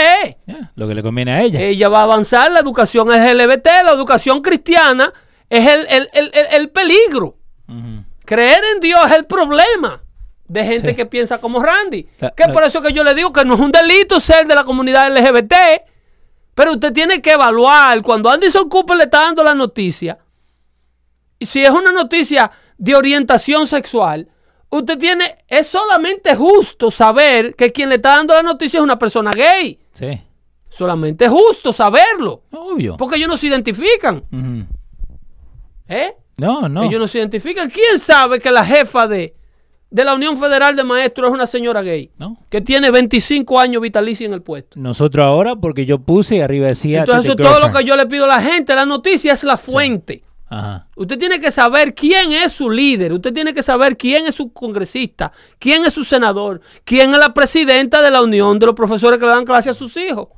lo 0.77 0.87
que 0.87 0.95
le 0.95 1.03
conviene 1.03 1.33
a 1.33 1.43
ella. 1.43 1.61
Ella 1.61 1.89
va 1.89 2.01
a 2.01 2.05
avanzar, 2.05 2.53
la 2.53 2.61
educación 2.61 3.11
es 3.13 3.35
LGBT, 3.35 3.67
la 3.85 3.91
educación 3.93 4.41
cristiana 4.41 5.13
es 5.51 5.69
el, 5.69 5.81
el- 5.91 6.09
el- 6.15 6.31
el- 6.33 6.55
el 6.61 6.71
peligro. 6.71 7.37
Creer 8.25 8.61
en 8.75 8.81
Dios 8.81 9.01
es 9.07 9.13
el 9.19 9.25
problema 9.25 10.01
de 10.49 10.65
gente 10.65 10.91
Sí. 10.91 10.97
que 10.97 11.07
piensa 11.07 11.39
como 11.39 11.61
Randy. 11.61 12.07
La- 12.19 12.31
que 12.31 12.45
la- 12.47 12.53
por 12.53 12.65
eso 12.65 12.83
que 12.83 12.93
yo 12.93 13.03
le 13.05 13.15
digo 13.15 13.33
que 13.33 13.45
no 13.45 13.55
es 13.55 13.61
un 13.61 13.73
delito 13.73 14.21
ser 14.21 14.47
de 14.47 14.55
la 14.55 14.65
comunidad 14.65 15.07
LGBT, 15.17 15.55
pero 16.55 16.73
usted 16.73 16.93
tiene 16.93 17.23
que 17.23 17.33
evaluar 17.33 18.03
cuando 18.03 18.29
Anderson 18.29 18.69
Cooper 18.69 18.97
le 18.97 19.05
está 19.05 19.23
dando 19.23 19.43
la 19.43 19.55
noticia, 19.55 20.19
y 21.39 21.47
si 21.47 21.63
es 21.63 21.71
una 21.71 21.91
noticia 21.93 22.51
de 22.77 22.95
orientación 22.95 23.67
sexual, 23.67 24.29
usted 24.69 24.99
tiene, 24.99 25.39
es 25.49 25.67
solamente 25.69 26.35
justo 26.37 26.91
saber 26.91 27.55
que 27.55 27.73
quien 27.73 27.89
le 27.89 27.95
está 27.97 28.17
dando 28.17 28.35
la 28.35 28.43
noticia 28.43 28.79
es 28.79 28.83
una 28.85 28.99
persona 28.99 29.31
gay. 29.33 29.79
Sí. 29.93 30.21
Solamente 30.69 31.27
es 31.27 31.31
justo 31.31 31.73
saberlo. 31.73 32.43
Obvio. 32.53 32.97
Porque 32.97 33.17
ellos 33.17 33.29
no 33.29 33.37
se 33.37 33.47
identifican. 33.49 34.25
¿Eh? 35.89 36.15
No, 36.39 36.69
no. 36.69 36.85
Ellos 36.85 36.99
no 37.01 37.07
se 37.09 37.19
identifican. 37.19 37.69
¿Quién 37.71 37.99
sabe 37.99 38.39
que 38.41 38.51
la 38.51 38.65
jefa 38.65 39.07
de, 39.07 39.35
de 39.93 40.05
la 40.05 40.15
Unión 40.15 40.39
Federal 40.39 40.75
de 40.75 40.85
Maestros 40.85 41.29
es 41.29 41.35
una 41.35 41.47
señora 41.47 41.83
gay? 41.83 42.11
No. 42.19 42.39
Que 42.49 42.61
tiene 42.61 42.91
25 42.91 43.61
años 43.61 43.83
vitalicia 43.83 44.27
en 44.27 44.33
el 44.33 44.43
puesto. 44.43 44.81
Nosotros 44.81 45.25
ahora, 45.25 45.55
porque 45.55 45.87
yo 45.87 45.99
puse 45.99 46.37
y 46.37 46.41
arriba 46.41 46.69
decía. 46.69 47.01
Entonces, 47.01 47.27
eso 47.27 47.33
es 47.33 47.49
todo 47.49 47.61
lo 47.61 47.73
que 47.73 47.85
yo 47.85 47.95
le 47.95 48.07
pido 48.07 48.25
a 48.25 48.29
la 48.29 48.41
gente. 48.41 48.75
La 48.75 48.87
noticia 48.87 49.35
es 49.35 49.45
la 49.45 49.57
fuente. 49.57 50.25
Ajá. 50.49 50.87
Usted 50.97 51.19
tiene 51.19 51.41
que 51.41 51.51
saber 51.51 51.95
quién 51.95 52.33
es 52.33 52.53
su 52.53 52.71
líder. 52.71 53.13
Usted 53.13 53.33
tiene 53.33 53.55
que 53.55 53.63
saber 53.63 53.97
quién 53.97 54.27
es 54.27 54.35
su 54.35 54.53
congresista, 54.53 55.33
quién 55.59 55.85
es 55.85 55.95
su 55.95 56.05
senador, 56.05 56.61
quién 56.85 57.13
es 57.13 57.19
la 57.19 57.33
presidenta 57.33 58.03
de 58.03 58.11
la 58.11 58.23
Unión 58.23 58.59
de 58.59 58.67
los 58.67 58.75
profesores 58.75 59.19
que 59.19 59.27
le 59.27 59.33
dan 59.33 59.45
clase 59.45 59.71
a 59.71 59.75
sus 59.75 59.97
hijos. 59.97 60.29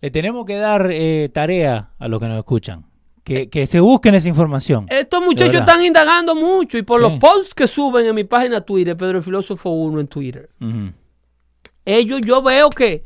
Le 0.00 0.10
tenemos 0.10 0.44
que 0.46 0.56
dar 0.56 0.88
eh, 0.90 1.30
tarea 1.32 1.90
a 1.98 2.08
los 2.08 2.20
que 2.20 2.28
nos 2.28 2.38
escuchan. 2.38 2.91
Que, 3.24 3.48
que 3.48 3.68
se 3.68 3.78
busquen 3.78 4.16
esa 4.16 4.28
información. 4.28 4.86
Estos 4.90 5.22
muchachos 5.22 5.54
están 5.54 5.84
indagando 5.84 6.34
mucho 6.34 6.76
y 6.76 6.82
por 6.82 7.00
Sí. 7.00 7.08
los 7.08 7.18
posts 7.20 7.54
que 7.54 7.68
suben 7.68 8.04
en 8.06 8.14
mi 8.16 8.24
página 8.24 8.60
Twitter, 8.60 8.96
Pedro 8.96 9.18
el 9.18 9.22
Filósofo 9.24 9.70
1 9.70 10.00
en 10.00 10.08
Twitter, 10.08 10.48
ellos 11.84 12.20
yo 12.24 12.42
veo 12.42 12.70
que, 12.70 13.04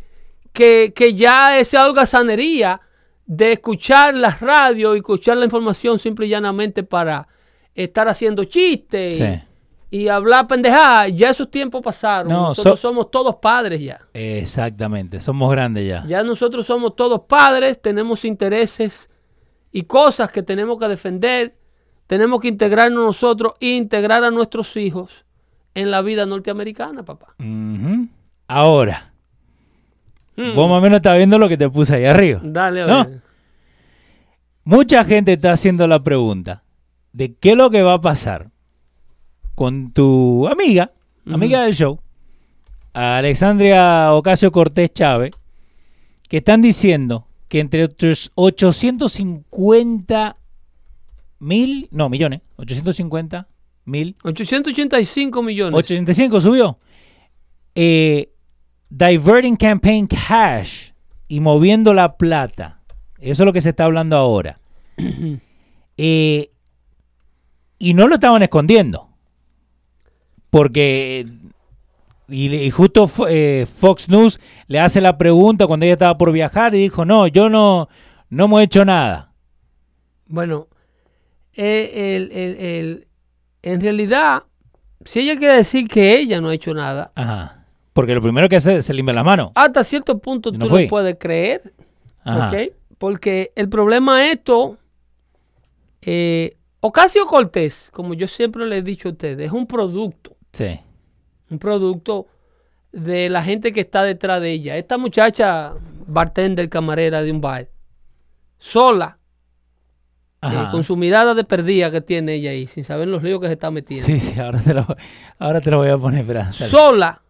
que, 0.52 0.92
que 0.94 1.14
ya 1.14 1.58
esa 1.58 1.84
holgazanería 1.86 2.80
de 3.26 3.52
escuchar 3.52 4.14
la 4.14 4.30
radio 4.30 4.94
y 4.94 4.98
escuchar 4.98 5.36
la 5.36 5.44
información 5.44 5.98
simple 5.98 6.26
y 6.26 6.30
llanamente 6.30 6.82
para 6.82 7.26
estar 7.74 8.08
haciendo 8.08 8.44
chistes 8.44 9.16
Sí. 9.18 9.24
y, 9.90 10.08
hablar 10.08 10.46
pendejadas, 10.46 11.12
ya 11.14 11.30
esos 11.30 11.50
tiempos 11.50 11.82
pasaron. 11.82 12.32
No, 12.32 12.48
nosotros 12.48 12.80
so- 12.80 12.88
somos 12.88 13.10
todos 13.10 13.36
padres 13.36 13.80
ya. 13.80 14.00
Exactamente. 14.14 15.20
Somos 15.20 15.50
grandes 15.50 15.86
ya. 15.86 16.04
Ya 16.06 16.22
nosotros 16.22 16.64
somos 16.66 16.94
todos 16.96 17.22
padres, 17.28 17.80
tenemos 17.82 18.24
intereses 18.24 19.10
y 19.76 19.82
cosas 19.82 20.30
que 20.30 20.42
tenemos 20.42 20.78
que 20.78 20.88
defender. 20.88 21.54
Tenemos 22.06 22.40
que 22.40 22.48
integrarnos 22.48 23.04
nosotros 23.04 23.52
e 23.60 23.72
integrar 23.74 24.24
a 24.24 24.30
nuestros 24.30 24.74
hijos 24.78 25.26
en 25.74 25.90
la 25.90 26.00
vida 26.00 26.24
norteamericana, 26.24 27.04
papá. 27.04 27.34
Ahora. 28.48 29.12
Mm. 30.34 30.54
Vos 30.54 30.70
más 30.70 30.78
o 30.78 30.80
menos 30.80 30.96
estás 30.96 31.18
viendo 31.18 31.38
lo 31.38 31.46
que 31.46 31.58
te 31.58 31.68
puse 31.68 31.94
ahí 31.94 32.06
arriba. 32.06 32.40
Dale, 32.42 32.82
a 32.82 32.86
¿No? 32.86 33.04
ver. 33.04 33.20
Mucha 34.64 35.04
gente 35.04 35.34
está 35.34 35.52
haciendo 35.52 35.86
la 35.86 36.02
pregunta 36.02 36.62
de 37.12 37.34
qué 37.34 37.50
es 37.50 37.56
lo 37.58 37.68
que 37.68 37.82
va 37.82 37.92
a 37.94 38.00
pasar 38.00 38.48
con 39.54 39.92
tu 39.92 40.48
amiga, 40.48 40.92
amiga 41.26 41.64
del 41.64 41.74
show, 41.74 42.00
Alexandria 42.94 44.14
Ocasio 44.14 44.50
Cortés 44.52 44.90
Chávez, 44.94 45.32
que 46.30 46.38
están 46.38 46.62
diciendo 46.62 47.26
que 47.56 47.60
entre 47.60 47.84
otros 47.84 48.30
850 48.34 50.36
mil, 51.38 51.88
no, 51.90 52.10
millones, 52.10 52.42
850 52.56 53.48
mil, 53.86 54.14
885 54.22 55.42
millones. 55.42 55.78
85 55.78 56.40
subió, 56.42 56.78
eh, 57.74 58.30
diverting 58.90 59.56
campaign 59.56 60.06
cash 60.06 60.90
y 61.28 61.40
moviendo 61.40 61.94
la 61.94 62.18
plata. 62.18 62.82
Eso 63.18 63.42
es 63.42 63.46
lo 63.46 63.54
que 63.54 63.62
se 63.62 63.70
está 63.70 63.84
hablando 63.84 64.16
ahora. 64.16 64.60
Eh, 65.98 66.50
y 67.78 67.94
no 67.94 68.06
lo 68.06 68.16
estaban 68.16 68.42
escondiendo. 68.42 69.08
Porque. 70.50 71.26
Y, 72.28 72.52
y 72.54 72.70
justo 72.70 73.08
eh, 73.28 73.66
Fox 73.78 74.08
News 74.08 74.40
le 74.66 74.80
hace 74.80 75.00
la 75.00 75.16
pregunta 75.16 75.66
cuando 75.66 75.86
ella 75.86 75.92
estaba 75.92 76.18
por 76.18 76.32
viajar 76.32 76.74
y 76.74 76.78
dijo: 76.78 77.04
No, 77.04 77.26
yo 77.28 77.48
no, 77.48 77.88
no 78.30 78.44
hemos 78.46 78.62
hecho 78.62 78.84
nada. 78.84 79.32
Bueno, 80.26 80.66
eh, 81.54 82.16
el- 82.16 82.32
el- 82.32 82.56
el- 82.64 83.06
en 83.62 83.80
realidad, 83.80 84.42
si 85.04 85.20
ella 85.20 85.36
quiere 85.36 85.54
decir 85.54 85.86
que 85.88 86.18
ella 86.18 86.40
no 86.40 86.48
ha 86.48 86.54
hecho 86.54 86.74
nada, 86.74 87.12
Ajá. 87.14 87.64
Porque 87.92 88.14
lo 88.14 88.20
primero 88.20 88.48
que 88.48 88.56
hace 88.56 88.76
es 88.78 88.86
se 88.86 88.92
limpia 88.92 89.14
las 89.14 89.24
manos. 89.24 89.52
hasta 89.54 89.82
cierto 89.84 90.18
punto 90.18 90.50
no 90.52 90.58
tú 90.66 90.68
fui. 90.68 90.82
lo 90.82 90.88
puedes 90.88 91.16
creer, 91.18 91.72
Ajá. 92.24 92.50
¿ok? 92.50 92.72
Porque 92.98 93.52
el 93.56 93.68
problema 93.68 94.26
es 94.26 94.34
esto, 94.34 94.76
eh, 96.02 96.56
Ocasio 96.80 97.26
Cortés, 97.26 97.90
como 97.92 98.14
yo 98.14 98.28
siempre 98.28 98.66
le 98.66 98.78
he 98.78 98.82
dicho 98.82 99.08
a 99.08 99.12
ustedes, 99.12 99.46
es 99.46 99.52
un 99.52 99.66
producto, 99.66 100.36
Sí. 100.52 100.78
Un 101.50 101.58
producto 101.58 102.26
de 102.92 103.28
la 103.28 103.42
gente 103.42 103.72
que 103.72 103.80
está 103.80 104.02
detrás 104.02 104.40
de 104.40 104.52
ella. 104.52 104.76
Esta 104.76 104.98
muchacha, 104.98 105.74
bartender, 106.06 106.68
camarera 106.68 107.22
de 107.22 107.30
un 107.30 107.40
bar, 107.40 107.68
sola, 108.58 109.18
eh, 110.42 110.68
con 110.70 110.84
su 110.84 110.96
mirada 110.96 111.34
de 111.34 111.44
perdida 111.44 111.90
que 111.90 112.00
tiene 112.00 112.34
ella 112.34 112.50
ahí, 112.50 112.66
sin 112.66 112.84
saber 112.84 113.08
los 113.08 113.22
líos 113.22 113.40
que 113.40 113.46
se 113.48 113.54
está 113.54 113.70
metiendo. 113.70 114.06
Sí, 114.06 114.20
sí, 114.20 114.38
ahora 114.40 114.60
te 114.60 114.74
lo, 114.74 114.86
ahora 115.38 115.60
te 115.60 115.70
lo 115.70 115.78
voy 115.78 115.88
a 115.88 115.98
poner. 115.98 116.20
espera, 116.20 116.52
sola, 116.52 117.22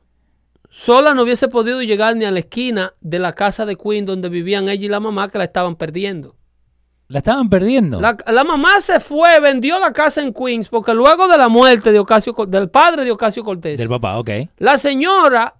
sola 0.68 1.14
no 1.14 1.22
hubiese 1.22 1.48
podido 1.48 1.82
llegar 1.82 2.16
ni 2.16 2.24
a 2.24 2.30
la 2.30 2.40
esquina 2.40 2.94
de 3.01 3.18
la 3.18 3.32
casa 3.32 3.64
de 3.66 3.76
Queen 3.76 4.06
donde 4.06 4.28
vivían 4.28 4.68
ella 4.68 4.84
y 4.84 4.88
la 4.88 5.01
mamá 5.01 5.30
que 5.30 5.38
la 5.38 5.44
estaban 5.44 5.76
perdiendo. 5.76 6.36
La 7.08 7.18
estaban 7.18 7.48
perdiendo. 7.48 8.00
La, 8.00 8.16
la 8.26 8.42
mamá 8.44 8.80
se 8.80 8.98
fue, 8.98 9.38
vendió 9.40 9.78
la 9.78 9.92
casa 9.92 10.20
en 10.20 10.32
Queens 10.32 10.68
porque 10.68 10.92
luego 10.92 11.28
de 11.28 11.38
la 11.38 11.48
muerte 11.48 11.92
de 11.92 11.98
Ocasio, 12.00 12.34
del 12.48 12.68
padre 12.68 13.04
de 13.04 13.12
Ocasio 13.12 13.44
Cortés, 13.44 13.78
Del 13.78 13.88
papá, 13.88 14.18
ok. 14.18 14.30
la 14.58 14.76
señora 14.76 15.54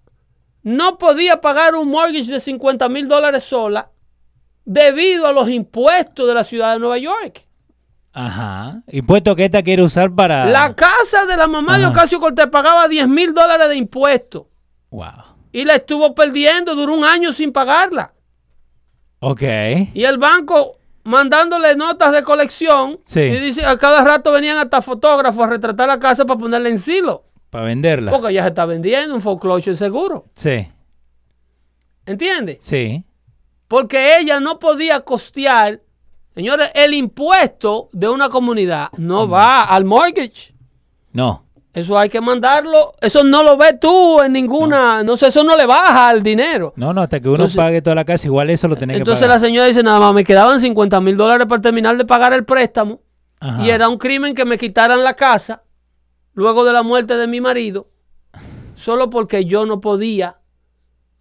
no 0.63 0.99
podía 0.99 1.41
pagar 1.41 1.77
un 1.77 1.89
mortgage 1.89 2.33
de 2.33 2.41
50 2.41 2.89
mil 2.89 3.07
dólares 3.07 3.45
sola 3.45 3.91
debido 4.65 5.27
a 5.29 5.33
los 5.33 5.49
impuestos 5.49 6.27
de 6.27 6.35
la 6.35 6.43
ciudad 6.43 6.73
de 6.73 6.81
Nueva 6.81 6.99
York. 6.99 7.47
Ajá. 8.13 8.83
Impuesto 8.91 9.37
que 9.37 9.45
esta 9.45 9.63
quiere 9.63 9.83
usar 9.83 10.13
para. 10.13 10.47
La 10.47 10.75
casa 10.75 11.27
de 11.27 11.37
la 11.37 11.47
mamá 11.47 11.79
de. 11.79 11.87
Ocasio 11.87 12.19
Cortés 12.19 12.47
pagaba 12.49 12.89
10 12.89 13.07
mil 13.09 13.33
dólares 13.35 13.69
de 13.69 13.77
impuestos 13.77 14.45
Wow. 14.91 15.13
y 15.53 15.65
la 15.65 15.75
estuvo 15.77 16.15
perdiendo, 16.15 16.75
duró 16.75 16.95
un 16.95 17.05
año 17.05 17.33
sin 17.33 17.53
pagarla. 17.53 18.13
Ok. 19.21 19.43
Y 19.95 20.05
el 20.05 20.19
banco 20.19 20.79
mandándole 21.07 21.75
notas 21.77 22.13
de 22.13 22.23
colección. 22.23 23.01
Sí. 23.05 23.21
Y 23.21 23.39
dice, 23.39 23.65
a 23.65 23.79
cada 23.79 24.05
rato 24.05 24.33
venían 24.33 24.59
hasta 24.59 24.83
fotógrafos 24.83 25.45
a 25.45 25.47
retratar 25.47 25.89
la 25.89 25.99
casa 25.99 26.27
para 26.27 26.39
ponerla 26.39 26.69
en 26.69 26.79
silo. 26.79 27.25
Para 27.49 27.65
venderla. 27.65 28.11
Porque 28.11 28.35
ya 28.35 28.43
se 28.43 28.49
está 28.49 28.67
vendiendo 28.67 29.15
un 29.15 29.23
foreclosure 29.23 29.77
seguro. 29.77 30.27
Sí. 30.35 30.69
¿Entiendes? 32.05 32.59
Sí. 32.61 33.05
Porque 33.69 34.19
ella 34.19 34.41
no 34.41 34.59
podía 34.59 35.01
costear. 35.01 35.81
Señores, 36.35 36.71
el 36.75 36.93
impuesto 36.93 37.89
de 37.93 38.09
una 38.09 38.29
comunidad 38.29 38.89
no 38.97 39.29
va 39.29 39.65
al 39.65 39.85
mortgage. 39.85 40.55
No. 41.13 41.46
Eso 41.77 41.99
hay 41.99 42.09
que 42.09 42.23
mandarlo. 42.23 42.95
Eso 43.03 43.23
no 43.23 43.43
lo 43.43 43.57
ves 43.59 43.79
tú 43.79 44.23
en 44.23 44.33
ninguna. 44.33 45.03
No, 45.05 45.15
sé, 45.17 45.27
eso 45.27 45.45
no 45.45 45.55
le 45.57 45.67
baja 45.67 46.09
al 46.09 46.23
dinero. 46.23 46.73
No, 46.77 46.95
no, 46.95 47.03
hasta 47.03 47.21
que 47.21 47.29
uno 47.29 47.37
Entonces- 47.37 47.57
pague 47.59 47.83
toda 47.83 47.95
la 47.95 48.05
casa, 48.07 48.27
igual 48.27 48.49
eso 48.49 48.67
lo 48.67 48.77
tenés 48.77 48.97
Entonces 48.97 49.23
que 49.23 49.29
la 49.29 49.35
pagar. 49.35 49.47
señora 49.49 49.67
dice, 49.67 49.83
nada 49.83 50.01
más 50.01 50.15
me 50.15 50.25
quedaban 50.25 50.59
50 50.59 51.01
mil 51.03 51.19
dólares 51.19 51.47
para 51.47 51.61
terminar 51.61 51.97
de 51.99 52.07
pagar 52.07 52.33
el 52.33 52.45
préstamo. 52.47 53.01
Ajá. 53.41 53.63
Y 53.63 53.69
era 53.69 53.91
un 53.91 53.99
crimen 53.99 54.35
que 54.35 54.47
me 54.47 54.57
quitaran 54.57 55.05
la 55.05 55.13
casa 55.13 55.63
luego 56.33 56.65
de 56.65 56.73
la 56.73 56.83
muerte 56.83 57.19
de 57.19 57.27
mi 57.27 57.43
marido, 57.43 57.89
solo 58.75 59.11
porque 59.11 59.45
yo 59.45 59.67
no 59.67 59.81
podía 59.83 60.39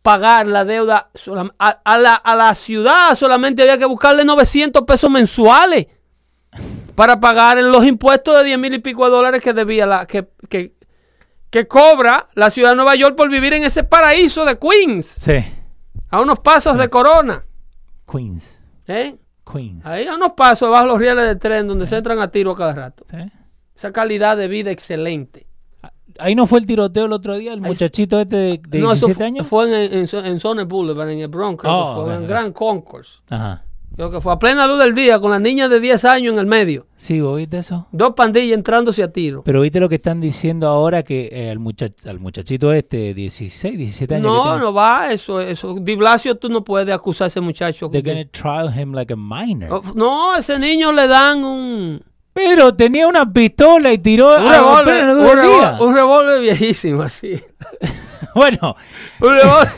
pagar 0.02 0.48
la 0.48 0.64
deuda 0.64 1.10
a 1.58 1.98
la, 1.98 2.16
a 2.16 2.36
la 2.36 2.56
ciudad. 2.56 3.14
Solamente 3.16 3.62
había 3.64 3.78
que 3.78 3.86
buscarle 3.86 4.24
900 4.24 4.84
pesos 4.84 5.10
mensuales 5.10 5.88
para 6.96 7.20
pagar 7.20 7.58
los 7.58 7.86
impuestos 7.86 8.38
de 8.38 8.44
10 8.46 8.60
mil 8.60 8.74
y 8.74 8.80
pico 8.80 9.06
de 9.06 9.12
dólares 9.12 9.42
que 9.42 9.54
debía 9.54 9.86
la 9.86 10.06
que, 10.06 10.28
que, 10.50 10.74
que 11.50 11.68
cobra 11.68 12.28
la 12.36 12.50
ciudad 12.50 12.70
de 12.72 12.76
Nueva 12.78 12.96
York 12.96 13.16
por 13.16 13.30
vivir 13.30 13.54
en 13.54 13.64
ese 13.64 13.84
paraíso 13.84 14.46
de 14.46 14.58
Queens, 14.58 15.06
Sí. 15.20 15.38
a 16.10 16.22
unos 16.22 16.40
pasos 16.40 16.78
de 16.78 16.90
Corona. 16.90 17.44
Queens. 18.12 18.60
¿eh? 18.88 19.16
Queens. 19.52 19.86
Ahí 19.86 20.06
a 20.08 20.16
unos 20.16 20.34
pasos 20.34 20.70
bajo 20.70 20.86
los 20.88 21.00
rieles 21.00 21.26
de 21.26 21.36
tren 21.36 21.68
donde 21.68 21.86
se 21.88 21.98
entran 21.98 22.20
a 22.20 22.30
tiro 22.32 22.52
a 22.52 22.58
cada 22.58 22.74
rato. 22.74 23.06
Sí. 23.10 23.18
Esa 23.76 23.92
calidad 23.92 24.38
de 24.38 24.48
vida 24.48 24.72
excelente. 24.72 25.48
Ahí 26.18 26.34
no 26.34 26.48
fue 26.48 26.60
el 26.60 26.66
tiroteo 26.66 27.08
el 27.08 27.12
otro 27.12 27.36
día, 27.36 27.52
el 27.52 27.60
muchachito 27.60 28.18
este 28.22 28.36
de, 28.38 28.62
de 28.70 28.80
no, 28.80 28.94
eso 28.94 29.08
17 29.08 29.16
fu- 29.16 29.24
años. 29.26 29.48
fue 29.48 29.86
en, 29.86 29.94
en, 30.08 30.26
en 30.26 30.40
Zone 30.40 30.64
Boulevard, 30.64 31.10
en 31.10 31.20
el 31.20 31.28
Bronx, 31.28 31.62
Oh, 31.68 32.06
fue, 32.06 32.16
en. 32.16 32.26
Grand 32.26 32.54
Concourse. 32.54 33.20
Ajá. 33.30 33.66
Creo 33.96 34.12
que 34.12 34.20
fue 34.20 34.34
a 34.34 34.40
plena 34.40 34.68
luz 34.68 34.80
del 34.80 34.94
día, 34.94 35.20
con 35.20 35.32
la 35.32 35.40
niña 35.40 35.70
de 35.70 35.80
10 35.80 36.04
años 36.04 36.34
en 36.34 36.40
el 36.40 36.46
medio. 36.46 36.86
Sí, 36.98 37.22
¿vos 37.22 37.38
viste 37.38 37.60
eso? 37.60 37.88
Dos 37.94 38.14
pandillas 38.14 38.58
entrándose 38.58 39.02
a 39.02 39.12
tiro. 39.12 39.42
Pero 39.46 39.62
viste 39.62 39.80
lo 39.80 39.88
que 39.88 39.96
están 39.96 40.20
diciendo 40.20 40.68
ahora 40.68 41.02
que 41.04 41.30
eh, 41.32 41.50
al, 41.50 41.60
muchach- 41.60 42.06
al 42.06 42.20
muchachito 42.20 42.74
este, 42.74 43.14
16, 43.14 43.78
17 43.78 44.16
años. 44.16 44.28
No, 44.28 44.60
no 44.60 44.74
va, 44.74 45.12
eso, 45.14 45.40
eso. 45.40 45.76
Di 45.80 45.96
Blasio, 45.96 46.36
tú 46.38 46.50
no 46.50 46.64
puedes 46.64 46.94
acusar 46.94 47.26
a 47.26 47.28
ese 47.30 47.40
muchacho. 47.40 47.90
They're 47.90 48.04
que- 48.04 48.12
gonna 48.14 48.30
trial 48.32 48.78
him 48.78 48.94
like 48.94 49.14
a 49.14 49.16
minor. 49.16 49.72
Oh, 49.72 49.82
No, 49.96 50.36
ese 50.36 50.60
niño 50.60 50.92
le 50.92 51.08
dan 51.08 51.44
un, 51.46 52.02
Pero 52.34 52.76
tenía 52.76 53.08
una 53.08 53.32
pistola 53.32 53.94
y 53.94 53.98
tiró 54.00 54.36
un 54.38 54.50
revólver, 54.52 55.06
un 55.10 55.18
revólver, 55.20 55.46
día. 55.46 55.78
un 55.80 55.96
revólver 55.96 56.42
viejísimo 56.42 57.02
así. 57.04 57.42
Bueno, 58.36 58.76
Un 59.22 59.30
revólver. 59.34 59.72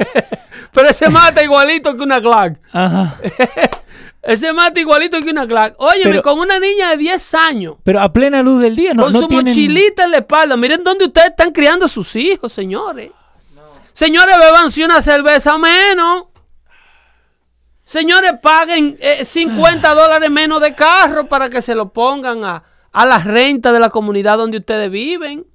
Pero 0.74 0.90
ese 0.90 1.10
mata 1.10 1.44
igualito 1.44 1.96
que 1.96 2.02
una 2.04 2.20
Glock. 2.20 2.58
ajá. 2.72 3.16
Ese 4.28 4.52
mata 4.52 4.78
igualito 4.78 5.22
que 5.22 5.30
una 5.30 5.46
Glock. 5.46 5.76
Óyeme, 5.78 6.22
con 6.22 6.38
una 6.38 6.60
niña 6.60 6.90
de 6.90 6.98
10 6.98 7.34
años. 7.34 7.76
Pero 7.86 8.02
a 8.02 8.12
plena 8.12 8.44
luz 8.44 8.62
del 8.62 8.76
día 8.76 8.94
no, 8.94 9.04
con 9.04 9.14
no 9.14 9.22
su 9.22 9.28
tienen... 9.30 9.46
mochilita 9.46 10.04
en 10.04 10.12
la 10.12 10.18
espalda. 10.18 10.58
Miren 10.58 10.84
dónde 10.84 11.06
ustedes 11.06 11.30
están 11.30 11.54
criando 11.54 11.86
a 11.86 11.88
sus 11.88 12.14
hijos, 12.18 12.52
señores. 12.52 13.12
Señores, 13.94 14.38
bebanse 14.38 14.84
una 14.84 15.02
cerveza 15.02 15.58
menos. 15.58 16.26
Señores, 17.86 18.34
paguen 18.44 18.98
eh, 19.00 19.24
50 19.24 19.94
dólares 19.96 20.30
menos 20.30 20.60
de 20.60 20.76
carro 20.76 21.30
para 21.30 21.48
que 21.48 21.62
se 21.62 21.74
lo 21.74 21.94
pongan 21.94 22.44
a, 22.44 22.64
a 22.92 23.06
la 23.06 23.20
renta 23.20 23.72
de 23.72 23.80
la 23.80 23.90
comunidad 23.90 24.38
donde 24.38 24.58
ustedes 24.58 24.92
viven. 24.92 25.46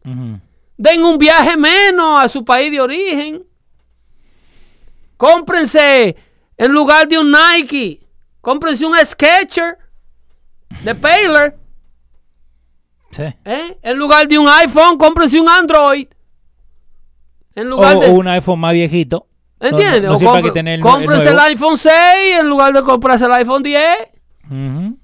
Den 0.79 1.05
un 1.05 1.19
viaje 1.19 1.59
menos 1.59 2.19
a 2.19 2.27
su 2.31 2.43
país 2.43 2.73
de 2.73 2.81
origen. 2.81 3.45
Cómprense 5.19 6.17
en 6.57 6.73
lugar 6.73 7.07
de 7.07 7.19
un 7.19 7.31
Nike. 7.31 8.02
Cómprense 8.43 8.85
un 8.85 8.95
Sketcher 9.03 9.79
de 10.85 10.95
Paylor. 10.95 11.57
Sí. 13.13 13.23
¿eh? 13.45 13.79
En 13.83 13.97
lugar 13.97 14.27
de 14.29 14.39
un 14.39 14.49
iPhone, 14.49 14.99
cómprense 14.99 15.41
un 15.41 15.49
Android. 15.49 16.07
En 17.55 17.67
O, 17.69 17.71
lugar 17.71 17.99
de. 18.01 18.07
o 18.11 18.13
un 18.13 18.29
iPhone 18.29 18.61
más 18.61 18.73
viejito. 18.75 19.27
¿Entiendes? 19.61 20.03
No, 20.03 20.09
no 20.11 20.15
O 20.17 20.19
compre- 20.21 20.43
que 20.45 20.51
tener 20.51 20.75
el, 20.75 20.81
cómprense 20.81 21.29
el, 21.29 21.35
nuevo. 21.35 21.47
iPhone 21.49 21.79
6 21.79 21.93
en 22.41 22.49
lugar 22.49 22.73
de 22.75 22.83
comprarse 22.83 23.25
el 23.27 23.33
iPhone 23.33 23.63
10. 23.63 23.85
Ujú. 24.51 24.99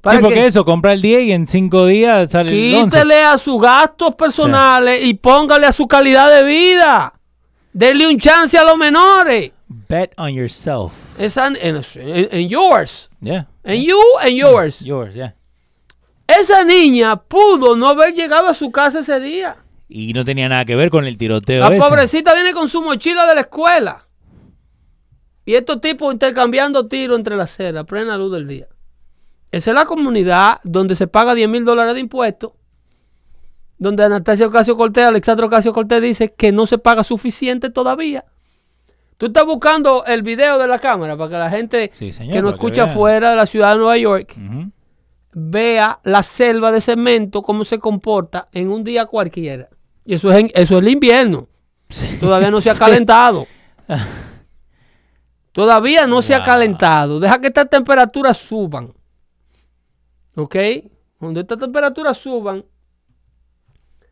Para 0.00 0.16
Sí, 0.16 0.22
porque 0.22 0.34
que 0.40 0.46
eso, 0.46 0.64
compra 0.64 0.92
el 0.94 1.02
10 1.02 1.22
y 1.24 1.32
en 1.32 1.46
5 1.46 1.86
días 1.86 2.30
sale 2.32 2.50
el 2.70 2.74
11. 2.74 2.96
Quítele 2.96 3.20
a 3.22 3.36
sus 3.38 3.60
gastos 3.60 4.14
personales 4.16 5.04
y 5.04 5.14
póngale 5.14 5.66
a 5.66 5.72
su 5.72 5.86
calidad 5.86 6.30
de 6.30 6.44
vida. 6.44 7.12
Dele 7.72 8.06
un 8.08 8.18
chance 8.18 8.56
a 8.58 8.64
los 8.64 8.76
menores. 8.76 9.52
Bet 9.68 10.12
on 10.16 10.30
yourself. 10.32 10.92
En- 11.96 12.28
en 12.30 12.48
yours. 12.48 13.10
Yeah. 13.20 13.48
En 13.64 13.82
you 13.82 13.98
and 14.20 14.30
yours. 14.30 14.80
Yours, 14.80 15.14
yeah. 15.14 15.34
Esa 16.26 16.62
niña 16.64 17.16
pudo 17.16 17.76
no 17.76 17.88
haber 17.88 18.14
llegado 18.14 18.48
a 18.48 18.54
su 18.54 18.70
casa 18.70 19.00
ese 19.00 19.18
día. 19.20 19.56
Y 19.88 20.12
no 20.12 20.24
tenía 20.24 20.48
nada 20.48 20.64
que 20.64 20.76
ver 20.76 20.90
con 20.90 21.06
el 21.06 21.16
tiroteo 21.16 21.60
La 21.68 21.74
ese. 21.74 21.78
pobrecita 21.78 22.34
viene 22.34 22.52
con 22.52 22.68
su 22.68 22.82
mochila 22.82 23.26
de 23.26 23.34
la 23.34 23.40
escuela. 23.42 24.04
Y 25.46 25.54
estos 25.54 25.80
tipos 25.80 26.12
intercambiando 26.12 26.86
tiros 26.88 27.18
entre 27.18 27.34
la 27.36 27.44
acera, 27.44 27.84
plena 27.84 28.18
luz 28.18 28.32
del 28.32 28.46
día. 28.46 28.68
Esa 29.50 29.70
es 29.70 29.74
la 29.74 29.86
comunidad 29.86 30.60
donde 30.62 30.94
se 30.94 31.06
paga 31.06 31.34
10 31.34 31.48
mil 31.48 31.64
dólares 31.64 31.94
de 31.94 32.00
impuestos. 32.00 32.52
Donde 33.78 34.04
Anastasia 34.04 34.46
Ocasio 34.46 34.76
Cortés, 34.76 35.06
Alexandra 35.06 35.46
Ocasio 35.46 35.72
Cortés 35.72 36.02
dice 36.02 36.34
que 36.34 36.52
no 36.52 36.66
se 36.66 36.76
paga 36.76 37.02
suficiente 37.02 37.70
todavía. 37.70 38.26
Tú 39.18 39.26
estás 39.26 39.44
buscando 39.44 40.04
el 40.06 40.22
video 40.22 40.58
de 40.58 40.66
la 40.68 40.78
cámara 40.78 41.16
para 41.16 41.28
que 41.30 41.36
la 41.36 41.50
gente 41.50 41.90
Sí, 41.92 42.12
señor, 42.12 42.32
que 42.32 42.40
no 42.40 42.48
para 42.48 42.58
que 42.58 42.66
escucha 42.66 42.86
fuera 42.86 43.30
de 43.30 43.36
la 43.36 43.46
ciudad 43.46 43.72
de 43.72 43.78
Nueva 43.78 43.96
York 43.98 44.34
vea 45.32 46.00
la 46.04 46.22
selva 46.22 46.72
de 46.72 46.80
cemento, 46.80 47.42
cómo 47.42 47.64
se 47.64 47.78
comporta 47.78 48.48
en 48.52 48.70
un 48.70 48.82
día 48.82 49.06
cualquiera. 49.06 49.68
Y 50.04 50.14
eso 50.14 50.30
es, 50.32 50.38
en- 50.38 50.50
eso 50.54 50.78
es 50.78 50.82
el 50.84 50.88
invierno. 50.88 51.46
Todavía 52.20 52.50
no 52.50 52.60
se 52.60 52.70
ha 52.70 52.74
Sí. 52.74 52.78
calentado. 52.80 53.46
Todavía 55.52 56.06
no 56.06 56.22
se 56.22 56.34
ha 56.34 56.42
calentado. 56.42 57.18
Deja 57.20 57.40
que 57.40 57.48
estas 57.48 57.68
temperaturas 57.68 58.36
suban. 58.38 58.92
¿Ok? 60.36 60.56
Cuando 61.18 61.40
estas 61.40 61.58
temperaturas 61.58 62.16
suban, 62.16 62.64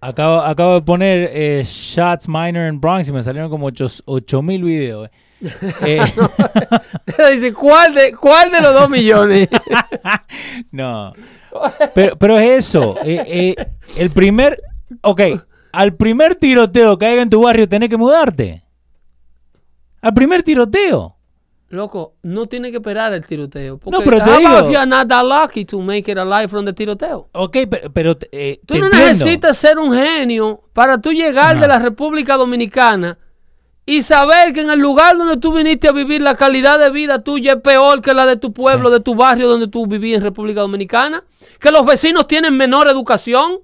Acabo, 0.01 0.40
acabo 0.40 0.74
de 0.74 0.82
poner 0.82 1.31
eh, 1.32 1.64
Shots 1.66 2.28
Minor 2.28 2.66
en 2.66 2.81
Bronx 2.81 3.09
y 3.09 3.12
me 3.12 3.23
salieron 3.23 3.51
como 3.51 3.66
8 4.05 4.43
mil 4.43 4.62
videos. 4.64 5.09
eh. 5.10 5.12
Eh, 5.82 6.01
dice, 7.35 7.52
¿cuál 7.52 7.94
de, 7.94 8.12
¿cuál 8.14 8.51
de 8.51 8.60
los 8.60 8.73
dos 8.73 8.89
millones? 8.89 9.48
no. 10.70 11.12
Pero, 11.94 12.16
pero 12.16 12.39
es 12.39 12.66
eso. 12.66 12.97
eh, 13.05 13.55
el 13.97 14.10
primer. 14.10 14.62
Ok. 15.02 15.20
Al 15.73 15.94
primer 15.94 16.36
tiroteo 16.36 16.97
que 16.98 17.06
haya 17.06 17.23
en 17.23 17.28
tu 17.31 17.43
barrio, 17.43 17.68
tenés 17.68 17.90
que 17.90 17.97
mudarte. 17.98 18.62
Al 20.01 20.14
primer 20.14 20.43
tiroteo. 20.43 21.16
Loco, 21.69 22.15
no 22.23 22.47
tiene 22.47 22.71
que 22.71 22.77
esperar 22.77 23.13
el 23.13 23.27
tiroteo. 23.27 23.79
Porque 23.79 23.99
No, 23.99 24.05
pero 24.05 24.19
te 24.25 24.39
digo- 24.39 24.61
if 24.61 24.71
you 24.73 24.79
are 24.79 24.87
not 24.87 25.09
that 25.09 25.25
lucky 25.25 25.65
to 25.65 25.81
make 25.81 26.11
it 26.11 26.17
alive 26.17 26.47
from 26.49 26.65
the 26.65 26.73
tiroteo? 26.73 27.29
Ok, 27.33 27.57
pero, 27.69 27.93
pero 27.93 28.17
eh, 28.31 28.61
Tú 28.65 28.75
te 28.75 28.81
no 28.81 28.87
entiendo. 28.87 29.09
necesitas 29.13 29.59
ser 29.59 29.79
un 29.79 29.93
genio 29.93 30.63
para 30.73 31.01
tú 31.01 31.13
llegar 31.13 31.57
Ajá. 31.57 31.61
de 31.61 31.69
la 31.69 31.79
República 31.81 32.37
Dominicana 32.37 33.19
y 33.85 34.03
saber 34.03 34.53
que 34.53 34.61
en 34.61 34.71
el 34.71 34.79
lugar 34.79 35.17
donde 35.19 35.39
tú 35.39 35.53
viniste 35.55 35.89
a 35.89 35.93
vivir 35.93 36.23
la 36.23 36.37
calidad 36.37 36.79
de 36.79 36.91
vida 36.91 37.25
tuya 37.25 37.55
es 37.55 37.61
peor 37.63 38.01
que 38.01 38.15
la 38.15 38.27
de 38.27 38.37
tu 38.37 38.53
pueblo, 38.53 38.89
Sí. 38.89 38.95
de 38.95 39.01
tu 39.01 39.15
barrio 39.17 39.49
donde 39.49 39.67
tú 39.67 39.87
vivías 39.89 40.19
en 40.19 40.23
República 40.25 40.61
Dominicana, 40.61 41.25
que 41.59 41.73
los 41.73 41.85
vecinos 41.85 42.29
tienen 42.29 42.57
menor 42.57 42.87
educación, 42.87 43.59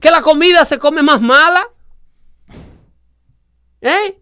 que 0.00 0.10
la 0.10 0.22
comida 0.22 0.64
se 0.64 0.78
come 0.78 1.02
más 1.02 1.20
mala. 1.20 1.62
¿Eh? 3.82 4.18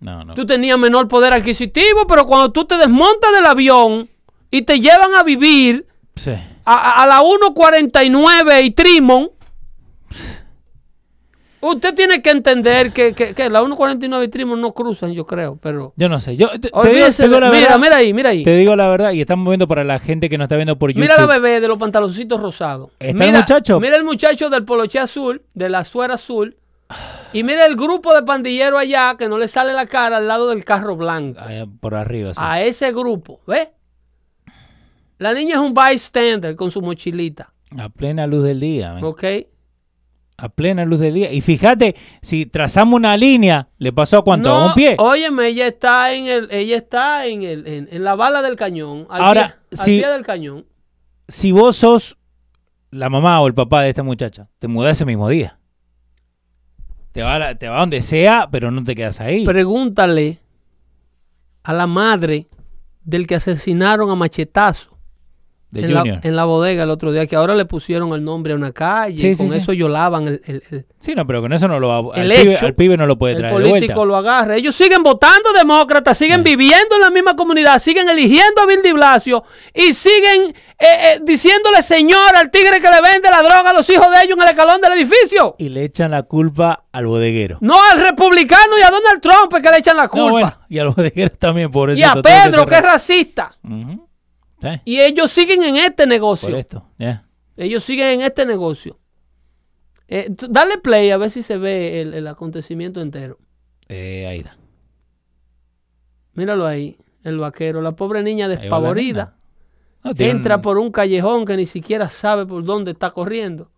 No, 0.00 0.24
no. 0.24 0.34
Tú 0.34 0.46
tenías 0.46 0.78
menor 0.78 1.08
poder 1.08 1.32
adquisitivo, 1.34 2.06
pero 2.06 2.26
cuando 2.26 2.50
tú 2.52 2.64
te 2.64 2.76
desmontas 2.76 3.32
del 3.34 3.46
avión 3.46 4.08
y 4.50 4.62
te 4.62 4.80
llevan 4.80 5.14
a 5.14 5.22
vivir 5.22 5.86
Sí. 6.16 6.32
a, 6.64 7.06
la 7.06 7.20
1.49 7.22 8.64
y 8.64 8.70
Trimon, 8.72 9.30
usted 11.60 11.94
tiene 11.94 12.22
que 12.22 12.30
entender 12.30 12.92
que, 12.92 13.12
que, 13.14 13.34
que 13.34 13.50
la 13.50 13.62
1.49 13.62 14.24
y 14.24 14.28
Trimon 14.28 14.60
no 14.60 14.72
cruzan, 14.72 15.12
yo 15.12 15.26
creo, 15.26 15.58
pero... 15.62 15.92
Yo 15.96 16.08
no 16.08 16.20
sé. 16.20 16.36
Yo 16.36 16.48
te, 16.52 16.70
te 16.70 16.88
digo, 16.94 17.06
te 17.10 17.28
la 17.28 17.50
mira, 17.50 17.50
verdad. 17.50 17.78
mira 17.78 17.96
ahí, 17.96 18.12
mira 18.14 18.30
ahí. 18.30 18.42
Te 18.42 18.56
digo 18.56 18.74
la 18.76 18.88
verdad 18.88 19.12
y 19.12 19.20
estamos 19.20 19.46
viendo 19.48 19.68
para 19.68 19.84
la 19.84 19.98
gente 19.98 20.28
que 20.28 20.38
nos 20.38 20.46
está 20.46 20.56
viendo 20.56 20.78
por 20.78 20.90
YouTube. 20.90 21.02
Mira 21.02 21.16
la 21.18 21.26
bebé 21.26 21.60
de 21.60 21.68
los 21.68 21.76
pantaloncitos 21.78 22.40
rosados. 22.40 22.90
Está 22.98 23.24
el 23.24 23.30
mira, 23.30 23.40
muchacho. 23.40 23.78
Mira 23.80 23.96
el 23.96 24.04
muchacho 24.04 24.48
del 24.48 24.64
poloche 24.64 24.98
azul, 24.98 25.42
de 25.54 25.68
la 25.68 25.84
suera 25.84 26.14
azul. 26.14 26.56
Y 27.32 27.42
mira 27.44 27.64
el 27.66 27.76
grupo 27.76 28.14
de 28.14 28.22
pandilleros 28.22 28.80
allá 28.80 29.14
que 29.18 29.28
no 29.28 29.38
le 29.38 29.46
sale 29.48 29.72
la 29.72 29.86
cara 29.86 30.16
al 30.16 30.26
lado 30.26 30.48
del 30.48 30.64
carro 30.64 30.96
blanco. 30.96 31.38
Allá 31.40 31.66
por 31.80 31.94
arriba, 31.94 32.34
sí. 32.34 32.40
A 32.42 32.62
ese 32.62 32.92
grupo, 32.92 33.40
¿ves? 33.46 33.68
La 35.18 35.34
niña 35.34 35.54
es 35.56 35.60
un 35.60 35.74
bystander 35.74 36.56
con 36.56 36.70
su 36.70 36.80
mochilita, 36.80 37.52
A 37.78 37.88
plena 37.88 38.26
luz 38.26 38.42
del 38.44 38.58
día. 38.60 38.94
man. 38.94 39.04
¿ok? 39.04 39.24
A 40.38 40.48
plena 40.48 40.86
luz 40.86 41.00
del 41.00 41.12
día. 41.14 41.30
Y 41.30 41.42
fíjate, 41.42 41.94
si 42.22 42.46
trazamos 42.46 42.96
una 42.96 43.14
línea, 43.16 43.68
¿le 43.76 43.92
pasó 43.92 44.18
a 44.18 44.24
cuánto? 44.24 44.50
¿A 44.50 44.66
un 44.68 44.72
pie? 44.74 44.96
Óyeme, 44.98 45.48
ella 45.48 45.66
está 45.66 46.14
en 46.14 46.26
el, 46.26 46.48
ella 46.50 46.76
está 46.78 47.26
en 47.26 47.42
el, 47.42 47.66
en, 47.66 47.88
en 47.92 48.02
la 48.04 48.14
bala 48.14 48.40
del 48.40 48.56
cañón, 48.56 49.06
al, 49.10 49.20
Ahora, 49.22 49.58
pie, 49.68 49.78
al 49.78 49.84
si- 49.84 49.98
pie 49.98 50.08
del 50.08 50.24
cañón. 50.24 50.64
Si 51.28 51.52
vos 51.52 51.76
sos 51.76 52.16
la 52.90 53.10
mamá 53.10 53.40
o 53.42 53.46
el 53.46 53.54
papá 53.54 53.82
de 53.82 53.90
esta 53.90 54.02
muchacha, 54.02 54.48
te 54.58 54.66
mudás 54.66 54.92
ese 54.96 55.04
mismo 55.04 55.28
día. 55.28 55.58
Te 57.12 57.22
va, 57.22 57.54
te 57.56 57.68
va 57.68 57.80
donde 57.80 58.02
sea, 58.02 58.48
pero 58.50 58.70
no 58.70 58.84
te 58.84 58.94
quedas 58.94 59.20
ahí. 59.20 59.44
Pregúntale 59.44 60.38
a 61.62 61.72
la 61.72 61.86
madre 61.86 62.48
del 63.02 63.26
que 63.26 63.34
asesinaron 63.34 64.10
a 64.10 64.14
machetazo 64.14 64.99
de 65.70 65.82
en 65.82 65.94
la, 65.94 66.00
Junior. 66.00 66.20
en 66.22 66.36
la 66.36 66.44
bodega 66.44 66.82
el 66.82 66.90
otro 66.90 67.12
día, 67.12 67.26
que 67.26 67.36
ahora 67.36 67.54
le 67.54 67.64
pusieron 67.64 68.12
el 68.12 68.24
nombre 68.24 68.52
a 68.52 68.56
una 68.56 68.72
calle, 68.72 69.20
Sí, 69.20 69.28
y 69.28 69.34
sí, 69.36 69.42
con 69.44 69.52
sí. 69.52 69.58
eso 69.58 69.72
yolaban 69.72 70.26
el, 70.26 70.42
el- 70.44 70.62
el- 70.70 70.86
Sí, 70.98 71.14
no, 71.14 71.26
pero 71.26 71.40
con 71.40 71.52
eso 71.52 71.66
no 71.68 71.80
lo 71.80 72.12
el 72.14 72.20
al, 72.30 72.38
pibe, 72.38 72.52
hecho, 72.54 72.66
al 72.66 72.74
pibe 72.74 72.96
no 72.96 73.06
lo 73.06 73.16
puede 73.16 73.34
el 73.34 73.38
traer 73.38 73.54
de 73.54 73.60
político 73.70 73.94
vuelta. 73.94 74.04
lo 74.04 74.16
agarra. 74.16 74.56
Ellos 74.56 74.74
siguen 74.74 75.02
votando 75.02 75.52
demócratas, 75.54 76.18
siguen 76.18 76.42
viviendo 76.42 76.96
en 76.96 77.00
la 77.00 77.10
misma 77.10 77.36
comunidad, 77.36 77.78
siguen 77.78 78.08
eligiendo 78.10 78.60
a 78.62 78.66
Bill 78.66 78.82
de 78.82 78.92
Blasio 78.92 79.44
y 79.72 79.94
siguen 79.94 80.54
eh, 80.78 80.84
eh, 81.14 81.20
diciéndole 81.22 81.82
señor 81.82 82.36
al 82.36 82.50
tigre 82.50 82.80
que 82.82 82.90
le 82.90 83.00
vende 83.00 83.30
la 83.30 83.42
droga 83.42 83.70
a 83.70 83.72
los 83.72 83.88
hijos 83.88 84.10
de 84.10 84.24
ellos 84.24 84.36
en 84.36 84.42
el 84.42 84.48
escalón 84.50 84.80
del 84.82 84.92
edificio. 84.92 85.54
Y 85.58 85.68
le 85.70 85.84
echan 85.84 86.10
la 86.10 86.24
culpa 86.24 86.84
al 86.92 87.06
bodeguero. 87.06 87.56
No 87.60 87.76
al 87.92 88.00
republicano 88.02 88.76
y 88.78 88.82
a 88.82 88.90
Donald 88.90 89.20
Trump 89.22 89.54
es 89.56 89.62
que 89.62 89.70
le 89.70 89.78
echan 89.78 89.96
la 89.96 90.04
No, 90.04 90.10
culpa. 90.10 90.30
bueno, 90.30 90.52
y 90.68 90.78
al 90.80 90.88
bodeguero 90.90 91.30
también, 91.38 91.70
por 91.70 91.90
eso. 91.90 92.00
y 92.00 92.02
a 92.02 92.14
Pedro, 92.20 92.66
que 92.66 92.74
es 92.74 92.82
racista. 92.82 93.56
Y 94.84 95.00
ellos 95.00 95.30
siguen 95.30 95.62
en 95.62 95.76
este 95.76 96.02
por 96.04 96.08
negocio. 96.08 96.56
esto. 96.56 96.86
ya. 96.98 97.26
Ellos 97.56 97.84
siguen 97.84 98.20
en 98.20 98.22
este 98.22 98.46
negocio. 98.46 98.98
Eh, 100.08 100.28
dale 100.48 100.78
play 100.78 101.10
a 101.10 101.16
ver 101.18 101.30
si 101.30 101.42
se 101.42 101.56
ve 101.58 102.00
el, 102.00 102.14
el 102.14 102.26
acontecimiento 102.26 103.00
entero. 103.00 103.38
Eh, 103.88 104.26
ahí 104.26 104.38
está. 104.38 104.56
Míralo 106.34 106.66
ahí, 106.66 106.96
el 107.22 107.38
vaquero. 107.38 107.80
La 107.82 107.92
pobre 107.92 108.22
niña 108.22 108.48
despavorida. 108.48 109.36
No, 110.02 110.12
entra 110.16 110.56
un- 110.56 110.62
por 110.62 110.78
un 110.78 110.90
callejón 110.90 111.44
que 111.44 111.56
ni 111.56 111.66
siquiera 111.66 112.08
sabe 112.08 112.46
por 112.46 112.64
dónde 112.64 112.92
está 112.92 113.10
corriendo. 113.10 113.70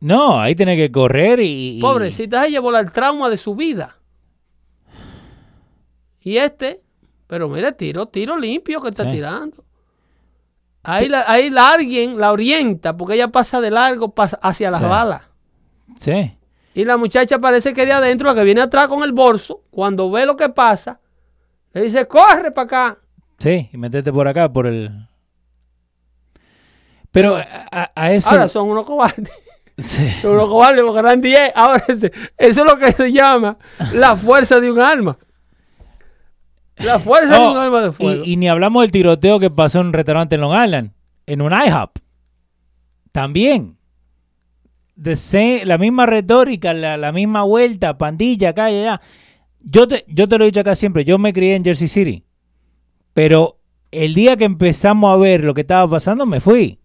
No, 0.00 0.40
ahí 0.40 0.54
tiene 0.54 0.76
que 0.76 0.90
correr 0.90 1.38
y... 1.42 1.78
Pobrecita, 1.80 2.40
ella 2.46 2.48
llevó 2.60 2.76
el 2.76 2.90
trauma 2.92 3.28
de 3.28 3.36
su 3.36 3.54
vida. 3.54 3.98
Y 6.20 6.38
este, 6.38 6.82
pero 7.26 7.48
mire, 7.48 7.72
tiro, 7.72 8.06
tiro 8.06 8.36
limpio 8.38 8.80
que 8.80 8.88
está 8.88 9.04
Sí. 9.04 9.10
tirando. 9.12 9.64
Ahí, 10.86 11.08
la, 11.08 11.24
ahí 11.30 11.50
la 11.50 11.70
alguien 11.70 12.18
la 12.18 12.32
orienta 12.32 12.96
porque 12.96 13.14
ella 13.14 13.28
pasa 13.28 13.60
de 13.60 13.70
largo 13.70 14.14
pas- 14.14 14.38
hacia 14.42 14.70
las 14.70 14.80
Sí. 14.80 14.86
balas. 14.86 15.22
Sí. 15.98 16.36
Y 16.74 16.84
la 16.84 16.96
muchacha 16.96 17.38
parece 17.38 17.72
que 17.72 17.86
de 17.86 17.92
adentro, 17.92 18.28
la 18.28 18.34
que 18.34 18.44
viene 18.44 18.60
atrás 18.60 18.86
con 18.88 19.02
el 19.02 19.12
bolso, 19.12 19.62
cuando 19.70 20.10
ve 20.10 20.26
lo 20.26 20.36
que 20.36 20.48
pasa, 20.50 21.00
le 21.72 21.82
dice, 21.82 22.06
corre 22.06 22.50
para 22.52 22.64
acá. 22.64 22.98
Sí, 23.38 23.68
y 23.72 23.76
metete 23.78 24.12
por 24.12 24.28
acá, 24.28 24.52
por 24.52 24.66
el... 24.66 24.90
Pero 27.10 27.36
a, 27.36 27.90
a- 27.94 28.12
eso... 28.12 28.28
Ahora 28.30 28.48
son 28.48 28.68
unos 28.68 28.84
cobardes. 28.86 29.30
Sí. 29.78 30.08
Son 30.22 30.30
unos 30.32 30.48
cobardes 30.48 30.80
porque 30.82 31.00
eran 31.00 31.20
10. 31.20 31.52
Ahora 31.54 31.84
eso 31.86 32.06
es 32.38 32.56
lo 32.56 32.78
que 32.78 32.92
se 32.92 33.12
llama 33.12 33.58
la 33.92 34.16
fuerza 34.16 34.58
de 34.58 34.72
un 34.72 34.80
arma. 34.80 35.18
La 36.78 36.98
fuerza 36.98 37.40
Oh, 37.40 37.52
un 37.52 37.56
arma 37.58 37.80
de 37.82 37.92
fuego. 37.92 38.22
y, 38.24 38.32
y 38.32 38.36
ni 38.36 38.48
hablamos 38.48 38.82
del 38.82 38.92
tiroteo 38.92 39.38
que 39.40 39.50
pasó 39.50 39.80
en 39.80 39.86
un 39.88 39.92
restaurante 39.92 40.34
en 40.34 40.40
Long 40.42 40.64
Island, 40.64 40.90
en 41.26 41.40
un 41.42 41.52
IHOP. 41.52 41.98
También. 43.12 43.76
The 45.02 45.16
same- 45.16 45.64
la 45.64 45.78
misma 45.78 46.06
retórica, 46.06 46.72
la, 46.74 46.96
la 46.96 47.12
misma 47.12 47.42
vuelta, 47.42 47.96
pandilla, 47.98 48.50
acá 48.50 48.70
y 48.70 48.80
allá. 48.80 49.00
Yo 49.60 49.88
te, 49.88 50.04
yo 50.08 50.28
te 50.28 50.38
lo 50.38 50.44
he 50.44 50.48
dicho 50.48 50.60
acá 50.60 50.74
siempre, 50.74 51.04
yo 51.04 51.18
me 51.18 51.32
crié 51.32 51.56
en 51.56 51.64
Jersey 51.64 51.88
City. 51.88 52.24
Pero 53.12 53.58
el 53.90 54.14
día 54.14 54.36
que 54.36 54.44
empezamos 54.44 55.12
a 55.12 55.16
ver 55.16 55.44
lo 55.44 55.54
que 55.54 55.62
estaba 55.62 55.88
pasando, 55.90 56.26
me 56.26 56.40
fui. 56.40 56.78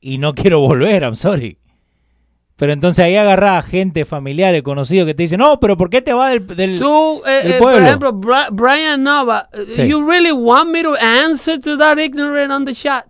Y 0.00 0.18
no 0.18 0.34
quiero 0.36 0.60
volver, 0.60 1.02
I'm 1.02 1.16
sorry. 1.16 1.58
Pero 2.58 2.72
entonces 2.72 3.04
ahí 3.04 3.16
agarraba 3.16 3.60
gente, 3.60 4.06
familiares, 4.06 4.62
conocidos 4.62 5.06
que 5.06 5.14
te 5.14 5.24
dicen, 5.24 5.40
no, 5.40 5.60
pero 5.60 5.76
¿por 5.76 5.90
qué 5.90 6.00
te 6.00 6.14
vas 6.14 6.32
del, 6.32 6.46
del- 6.46 6.78
Tú, 6.78 7.20
eh, 7.26 7.42
del 7.42 7.52
eh, 7.52 7.58
por 7.58 7.72
pueblo? 7.72 7.86
ejemplo, 7.86 8.12
Bri- 8.14 8.48
Brian 8.50 9.02
Nova, 9.02 9.48
eh, 9.52 9.66
Sí. 9.74 9.86
you 9.86 10.02
really 10.08 10.32
want 10.32 10.70
me 10.70 10.82
to 10.82 10.94
answer 10.96 11.60
to 11.60 11.76
that 11.76 11.98
ignorant 11.98 12.50
on 12.50 12.64
the 12.64 12.72
shot? 12.72 13.04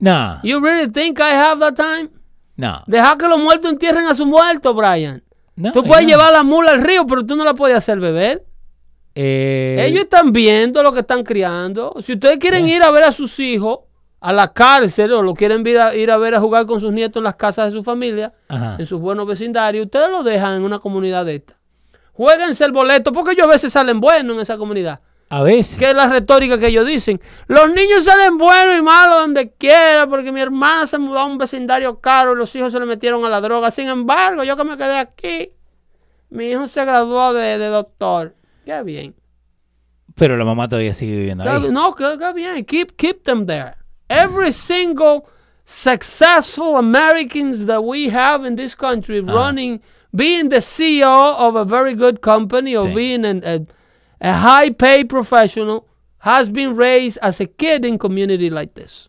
No, 0.00 0.38
You 0.42 0.60
really 0.60 0.90
think 0.90 1.18
I 1.18 1.32
have 1.34 1.60
that 1.60 1.74
time? 1.76 2.10
no. 2.56 2.82
Deja 2.86 3.16
que 3.16 3.26
los 3.26 3.40
muertos 3.40 3.70
entierren 3.72 4.06
a 4.06 4.14
sus 4.14 4.26
muertos, 4.26 4.76
Brian. 4.76 5.22
no, 5.56 5.72
Tú 5.72 5.82
puedes 5.82 6.02
no. 6.04 6.10
llevar 6.10 6.32
la 6.32 6.42
mula 6.42 6.72
al 6.72 6.82
río, 6.82 7.06
pero 7.06 7.24
tú 7.24 7.36
no 7.36 7.44
la 7.44 7.54
puedes 7.54 7.76
hacer 7.78 7.98
beber. 8.00 8.44
Eh, 9.14 9.82
Ellos 9.86 10.02
están 10.04 10.32
viendo 10.32 10.82
lo 10.82 10.92
que 10.92 11.00
están 11.00 11.22
criando. 11.22 11.94
Si 12.02 12.12
ustedes 12.14 12.38
quieren 12.38 12.66
Sí. 12.66 12.72
ir 12.74 12.82
a 12.82 12.90
ver 12.90 13.04
a 13.04 13.12
sus 13.12 13.38
hijos 13.40 13.78
a 14.24 14.32
la 14.32 14.54
cárcel 14.54 15.12
o 15.12 15.20
lo 15.22 15.34
quieren 15.34 15.66
ir 15.66 15.78
a, 15.78 15.94
ir 15.94 16.10
a 16.10 16.16
ver 16.16 16.34
a 16.34 16.40
jugar 16.40 16.64
con 16.64 16.80
sus 16.80 16.90
nietos 16.94 17.20
en 17.20 17.24
las 17.24 17.36
casas 17.36 17.66
de 17.66 17.72
su 17.78 17.84
familia, 17.84 18.32
Ajá. 18.48 18.76
en 18.78 18.86
sus 18.86 18.98
buenos 18.98 19.26
vecindarios, 19.26 19.84
ustedes 19.84 20.08
lo 20.08 20.22
dejan 20.22 20.54
en 20.54 20.62
una 20.62 20.78
comunidad 20.78 21.26
de 21.26 21.34
esta. 21.34 21.58
Jueguense 22.14 22.64
el 22.64 22.72
boleto, 22.72 23.12
porque 23.12 23.32
ellos 23.32 23.46
a 23.46 23.50
veces 23.50 23.70
salen 23.70 24.00
buenos 24.00 24.36
en 24.36 24.40
esa 24.40 24.56
comunidad. 24.56 25.00
A 25.28 25.42
veces. 25.42 25.76
Que 25.76 25.90
es 25.90 25.94
la 25.94 26.06
retórica 26.06 26.58
que 26.58 26.68
ellos 26.68 26.86
dicen. 26.86 27.20
Los 27.48 27.68
niños 27.68 28.06
salen 28.06 28.38
buenos 28.38 28.78
y 28.78 28.82
malos 28.82 29.16
donde 29.16 29.52
quiera, 29.52 30.06
porque 30.06 30.32
mi 30.32 30.40
hermana 30.40 30.86
se 30.86 30.96
mudó 30.96 31.18
a 31.18 31.26
un 31.26 31.36
vecindario 31.36 32.00
caro 32.00 32.32
y 32.32 32.36
los 32.36 32.54
hijos 32.56 32.72
se 32.72 32.80
le 32.80 32.86
metieron 32.86 33.22
a 33.26 33.28
la 33.28 33.42
droga. 33.42 33.70
Sin 33.70 33.88
embargo, 33.88 34.42
yo 34.42 34.56
que 34.56 34.64
me 34.64 34.78
quedé 34.78 34.96
aquí, 34.96 35.50
mi 36.30 36.46
hijo 36.46 36.66
se 36.66 36.82
graduó 36.82 37.34
de, 37.34 37.58
de 37.58 37.66
doctor. 37.66 38.34
Qué 38.64 38.82
bien. 38.82 39.14
Pero 40.14 40.38
la 40.38 40.46
mamá 40.46 40.66
todavía 40.66 40.94
sigue 40.94 41.14
viviendo 41.14 41.44
ahí. 41.44 41.68
no, 41.70 41.94
qué, 41.94 42.16
qué 42.18 42.32
bien. 42.32 42.64
Keep, 42.64 42.92
keep 42.96 43.22
them 43.22 43.44
there. 43.44 43.83
Every 44.22 44.52
single 44.52 45.28
successful 45.64 46.76
Americans 46.76 47.66
that 47.66 47.82
we 47.84 48.10
have 48.10 48.44
in 48.44 48.56
this 48.56 48.74
country 48.74 49.20
running, 49.20 49.80
being 50.14 50.48
the 50.50 50.60
CEO 50.60 51.34
of 51.36 51.56
a 51.56 51.64
very 51.64 51.94
good 51.94 52.20
company 52.20 52.76
or 52.76 52.82
Sí. 52.86 52.94
being 52.94 53.24
an- 53.24 53.42
a, 53.44 53.66
a 54.20 54.32
high 54.32 54.70
paid 54.70 55.08
professional 55.08 55.86
has 56.18 56.48
been 56.50 56.76
raised 56.76 57.18
as 57.22 57.40
a 57.40 57.46
kid 57.46 57.84
in 57.84 57.98
community 57.98 58.48
like 58.50 58.74
this. 58.74 59.08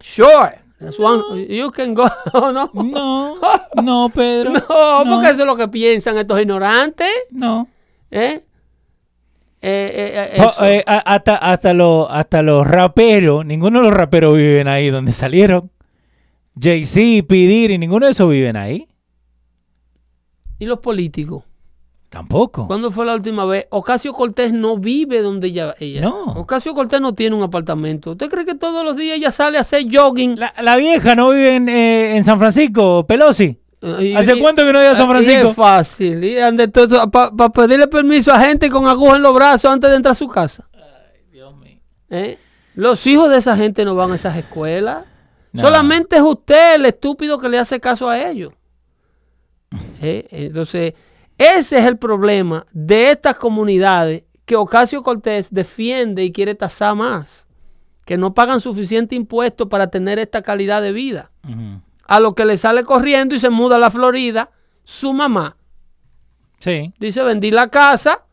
Sure. 0.00 0.54
That's 0.80 0.98
one. 0.98 1.22
You 1.48 1.70
can 1.70 1.94
go. 1.94 2.06
no. 2.34 2.68
No, 2.74 3.38
no, 3.82 4.08
Pedro. 4.10 4.52
No, 4.52 5.04
porque 5.04 5.30
eso 5.32 5.42
es 5.42 5.46
lo 5.46 5.56
que 5.56 5.68
piensan 5.68 6.16
estos 6.18 6.38
ignorantes. 6.40 7.08
No. 7.30 7.66
¿eh? 8.10 8.40
Eh, 9.62 9.90
eh, 9.94 10.30
eh, 10.36 10.48
eh, 10.62 10.84
a- 10.86 10.98
hasta, 10.98 11.36
hasta, 11.36 11.72
los, 11.74 12.06
hasta 12.10 12.42
los 12.42 12.66
raperos, 12.66 13.44
ninguno 13.44 13.80
de 13.80 13.86
los 13.86 13.94
raperos 13.94 14.34
viven 14.34 14.68
ahí 14.68 14.90
donde 14.90 15.12
salieron. 15.12 15.70
Jay-Z, 16.60 17.26
P. 17.26 17.34
Diddy, 17.34 17.78
ninguno 17.78 18.06
de 18.06 18.12
esos 18.12 18.28
viven 18.30 18.56
ahí. 18.56 18.86
¿Y 20.58 20.66
los 20.66 20.78
políticos? 20.78 21.44
Tampoco. 22.08 22.66
¿Cuándo 22.66 22.90
fue 22.90 23.04
la 23.04 23.14
última 23.14 23.44
vez? 23.44 23.66
Ocasio 23.70 24.12
Cortés 24.14 24.52
no 24.52 24.78
vive 24.78 25.20
donde 25.20 25.48
ella. 25.48 25.74
ella. 25.80 26.00
No. 26.00 26.24
Ocasio 26.34 26.72
Cortés 26.72 27.00
no 27.00 27.14
tiene 27.14 27.36
un 27.36 27.42
apartamento. 27.42 28.12
¿Usted 28.12 28.28
cree 28.30 28.44
que 28.46 28.54
todos 28.54 28.84
los 28.84 28.96
días 28.96 29.18
ella 29.18 29.32
sale 29.32 29.58
a 29.58 29.62
hacer 29.62 29.84
jogging? 29.92 30.38
La, 30.38 30.54
la 30.62 30.76
vieja 30.76 31.14
no 31.14 31.30
vive 31.30 31.56
en, 31.56 31.68
eh, 31.68 32.16
en 32.16 32.24
San 32.24 32.38
Francisco, 32.38 33.06
Pelosi. 33.06 33.58
Y- 34.00 34.14
¿Hace 34.16 34.36
y- 34.36 34.40
cuánto 34.40 34.64
que 34.64 34.72
no 34.72 34.82
iba 34.82 34.92
a 34.92 34.96
San 34.96 35.06
y 35.06 35.10
Francisco? 35.10 35.48
es 35.50 35.56
fácil. 35.56 36.36
Para 37.12 37.48
pedirle 37.50 37.86
permiso 37.86 38.32
a 38.32 38.40
gente 38.40 38.68
con 38.68 38.86
aguja 38.86 39.16
en 39.16 39.22
los 39.22 39.34
brazos 39.34 39.70
antes 39.70 39.88
de 39.90 39.96
entrar 39.96 40.12
a 40.12 40.16
su 40.16 40.28
casa. 40.28 40.68
¿Eh? 42.10 42.38
Los 42.74 43.06
hijos 43.06 43.30
de 43.30 43.38
esa 43.38 43.56
gente 43.56 43.84
no 43.84 43.94
van 43.94 44.12
a 44.12 44.14
esas 44.16 44.36
escuelas. 44.36 45.04
No. 45.52 45.62
Solamente 45.62 46.16
es 46.16 46.22
usted 46.22 46.74
el 46.76 46.86
estúpido 46.86 47.38
que 47.38 47.48
le 47.48 47.58
hace 47.58 47.80
caso 47.80 48.08
a 48.08 48.28
ellos. 48.28 48.52
¿Eh? 50.00 50.26
Entonces, 50.30 50.94
ese 51.38 51.78
es 51.78 51.84
el 51.86 51.96
problema 51.96 52.66
de 52.72 53.10
estas 53.10 53.36
comunidades 53.36 54.24
que 54.44 54.56
Ocasio 54.56 55.02
Cortés 55.02 55.48
defiende 55.52 56.22
y 56.24 56.32
quiere 56.32 56.54
tasar 56.54 56.94
más. 56.94 57.46
Que 58.04 58.16
no 58.16 58.34
pagan 58.34 58.60
suficiente 58.60 59.16
impuesto 59.16 59.68
para 59.68 59.88
tener 59.88 60.18
esta 60.20 60.42
calidad 60.42 60.80
de 60.80 60.92
vida. 60.92 61.32
Ujú. 61.42 61.80
A 62.06 62.20
lo 62.20 62.34
que 62.34 62.44
le 62.44 62.58
sale 62.58 62.84
corriendo 62.84 63.34
y 63.34 63.38
se 63.38 63.50
muda 63.50 63.76
a 63.76 63.78
la 63.78 63.90
Florida, 63.90 64.50
su 64.84 65.12
mamá. 65.12 65.56
Sí. 66.60 66.92
Dice, 66.98 67.22
vendí 67.22 67.50
la 67.50 67.68
casa. 67.68 68.24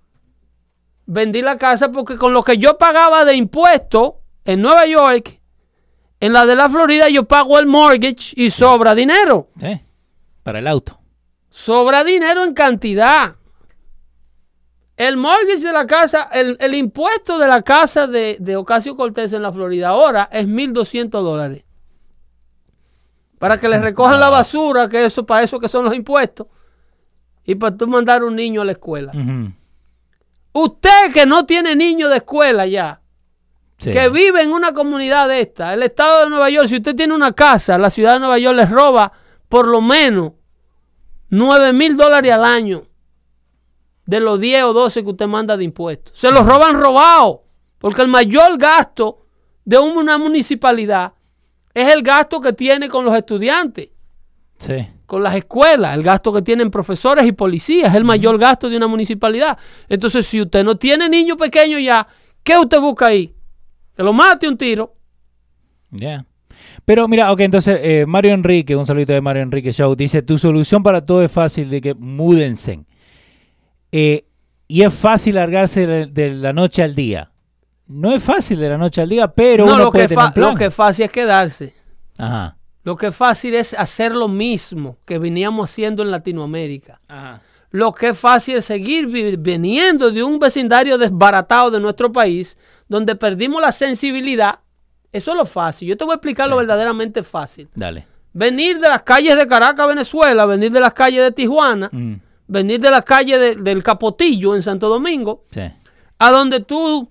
Vendí 1.06 1.42
la 1.42 1.58
casa 1.58 1.92
porque 1.92 2.18
con 2.18 2.34
lo 2.34 2.44
que 2.44 2.58
yo 2.58 2.78
pagaba 2.78 3.26
de 3.26 3.36
impuestos 3.36 4.14
en 4.46 4.62
Nueva 4.62 4.86
York, 4.86 5.42
en 6.20 6.34
la 6.34 6.46
de 6.46 6.56
la 6.56 6.70
Florida 6.70 7.10
yo 7.10 7.26
pago 7.26 7.60
el 7.60 7.66
mortgage 7.66 8.34
y 8.36 8.50
sobra 8.50 8.96
dinero. 8.96 9.50
sí. 9.60 9.82
Para 10.44 10.60
el 10.60 10.68
auto. 10.68 11.00
Sobra 11.50 12.04
dinero 12.04 12.44
en 12.44 12.54
cantidad. 12.54 13.36
El 14.98 15.16
mortgage 15.18 15.60
de 15.62 15.72
la 15.72 15.88
casa, 15.88 16.30
el, 16.34 16.58
el 16.60 16.74
impuesto 16.76 17.40
de 17.40 17.48
la 17.48 17.62
casa 17.62 18.08
de, 18.08 18.38
de 18.40 18.56
Ocasio 18.58 18.96
Cortés 18.98 19.32
en 19.34 19.42
la 19.42 19.54
Florida 19.54 19.90
ahora 19.90 20.28
es 20.32 20.46
1.200 20.46 21.10
dólares. 21.10 21.64
Para 23.44 23.60
que 23.60 23.68
les 23.68 23.82
recojan 23.82 24.22
la 24.22 24.30
basura, 24.30 24.88
que 24.88 25.04
eso 25.04 25.26
para 25.26 25.44
eso 25.44 25.60
que 25.60 25.68
son 25.68 25.84
los 25.84 25.94
impuestos. 25.94 26.48
Y 27.44 27.56
para 27.56 27.76
tú 27.76 27.86
mandar 27.88 28.24
un 28.24 28.38
niño 28.38 28.62
a 28.62 28.66
la 28.66 28.72
escuela. 28.72 29.12
Usted 30.54 31.12
que 31.14 31.26
no 31.26 31.46
tiene 31.46 31.76
niño 31.76 32.08
de 32.08 32.16
escuela 32.16 32.66
ya, 32.66 33.02
Sí. 33.78 33.92
que 33.92 34.08
vive 34.08 34.44
en 34.44 34.54
una 34.54 34.72
comunidad 34.72 35.28
de 35.28 35.42
esta, 35.42 35.74
el 35.74 35.84
estado 35.84 36.24
de 36.24 36.30
Nueva 36.30 36.50
York, 36.50 36.68
si 36.68 36.78
usted 36.78 36.96
tiene 36.96 37.14
una 37.14 37.34
casa, 37.34 37.78
la 37.78 37.90
ciudad 37.90 38.14
de 38.14 38.20
Nueva 38.20 38.40
York 38.40 38.56
les 38.56 38.72
roba 38.72 39.12
por 39.50 39.68
lo 39.68 39.82
menos 39.82 40.32
9 41.28 41.74
mil 41.74 41.98
dólares 41.98 42.32
al 42.32 42.46
año 42.46 42.84
de 44.06 44.22
los 44.22 44.40
10 44.40 44.64
o 44.64 44.72
12 44.72 45.04
que 45.04 45.10
usted 45.10 45.28
manda 45.28 45.58
de 45.58 45.66
impuestos. 45.66 46.18
Se 46.18 46.32
los 46.32 46.46
roban 46.46 46.80
robados, 46.80 47.40
porque 47.78 48.04
el 48.04 48.08
mayor 48.08 48.58
gasto 48.58 49.26
de 49.66 49.80
una 49.80 50.18
municipalidad 50.18 51.12
es 51.74 51.88
el 51.94 52.02
gasto 52.04 52.40
que 52.40 52.54
tiene 52.54 52.88
con 52.90 53.06
los 53.06 53.16
estudiantes 53.16 53.90
Sí. 54.60 54.88
con 55.06 55.22
las 55.24 55.36
escuelas, 55.36 55.96
el 55.96 56.04
gasto 56.04 56.32
que 56.32 56.42
tienen 56.42 56.72
profesores 56.72 57.26
y 57.26 57.34
policías, 57.34 57.90
es 57.90 57.96
el 57.96 58.04
mayor 58.06 58.38
gasto 58.38 58.70
de 58.70 58.78
una 58.78 58.88
municipalidad. 58.88 59.58
Entonces, 59.90 60.26
si 60.26 60.42
usted 60.42 60.64
no 60.64 60.78
tiene 60.78 61.10
niños 61.10 61.38
pequeños 61.38 61.82
ya, 61.84 62.08
¿qué 62.44 62.58
usted 62.58 62.80
busca 62.80 63.08
ahí? 63.08 63.34
Que 63.96 64.04
lo 64.04 64.14
mate 64.14 64.48
un 64.48 64.58
tiro. 64.58 64.96
Ya. 65.92 66.26
Pero 66.86 67.08
mira, 67.08 67.32
ok, 67.32 67.42
entonces 67.42 67.78
eh, 67.82 68.06
Mario 68.08 68.34
Enrique, 68.34 68.76
un 68.76 68.86
saludito 68.86 69.12
de 69.12 69.22
Mario 69.22 69.44
Enrique 69.44 69.74
Show, 69.74 69.96
dice, 69.96 70.22
tu 70.22 70.38
solución 70.38 70.82
para 70.82 71.06
todo 71.06 71.22
es 71.22 71.32
fácil, 71.32 71.70
de 71.70 71.82
que 71.82 71.94
múdense. 71.94 72.80
Eh, 73.92 74.26
y 74.68 74.84
es 74.84 74.94
fácil 74.94 75.36
largarse 75.36 75.86
de 75.86 76.32
la 76.32 76.54
noche 76.54 76.82
al 76.84 76.96
día. 76.96 77.33
No 77.94 78.12
es 78.14 78.24
fácil 78.24 78.60
de 78.60 78.70
la 78.70 78.78
noche 78.78 79.02
al 79.02 79.10
día, 79.10 79.28
pero 79.28 79.66
no, 79.66 79.74
uno 79.76 79.84
lo 79.86 79.92
puede 79.92 80.06
que, 80.06 80.10
tener 80.10 80.22
fa- 80.22 80.28
un 80.30 80.34
plan. 80.34 80.50
lo 80.52 80.56
que 80.58 80.66
es 80.66 80.74
fácil 80.74 81.06
es 81.06 81.12
quedarse. 81.12 81.74
Ajá. 82.18 82.58
Lo 82.84 82.96
que 82.98 83.08
es 83.08 83.16
fácil 83.16 83.54
es 83.56 83.74
hacer 83.74 84.14
lo 84.14 84.28
mismo 84.28 84.98
que 85.06 85.18
veníamos 85.20 85.70
haciendo 85.70 86.04
en 86.04 86.12
Latinoamérica. 86.12 87.00
Lo 87.72 87.92
que 87.94 88.10
es 88.10 88.20
fácil 88.20 88.58
es 88.58 88.66
seguir 88.66 89.08
vi- 89.08 89.36
viniendo 89.38 90.12
de 90.12 90.22
un 90.24 90.38
vecindario 90.40 90.98
desbaratado 90.98 91.72
de 91.72 91.80
nuestro 91.80 92.12
país, 92.12 92.58
donde 92.88 93.16
perdimos 93.16 93.62
la 93.62 93.72
sensibilidad. 93.72 94.60
Eso 95.12 95.32
es 95.32 95.38
lo 95.38 95.46
fácil. 95.46 95.88
Yo 95.88 95.96
te 95.98 96.04
voy 96.04 96.14
a 96.14 96.16
explicar 96.16 96.50
lo 96.50 96.58
verdaderamente 96.58 97.24
fácil. 97.24 97.70
Dale. 97.76 98.06
Venir 98.34 98.80
de 98.80 98.90
las 98.90 99.04
calles 99.04 99.38
de 99.38 99.48
Caracas, 99.48 99.88
Venezuela, 99.88 100.46
venir 100.46 100.72
de 100.72 100.80
las 100.80 100.94
calles 100.94 101.22
de 101.24 101.32
Tijuana, 101.32 101.90
Mm, 101.92 102.16
venir 102.48 102.82
de 102.82 102.90
las 102.92 103.04
calles 103.04 103.40
de- 103.40 103.56
del 103.56 103.82
Capotillo 103.84 104.56
en 104.56 104.62
Santo 104.64 104.90
Domingo, 104.90 105.46
sí. 105.52 105.62
a 106.20 106.32
donde 106.32 106.60
tú 106.60 107.08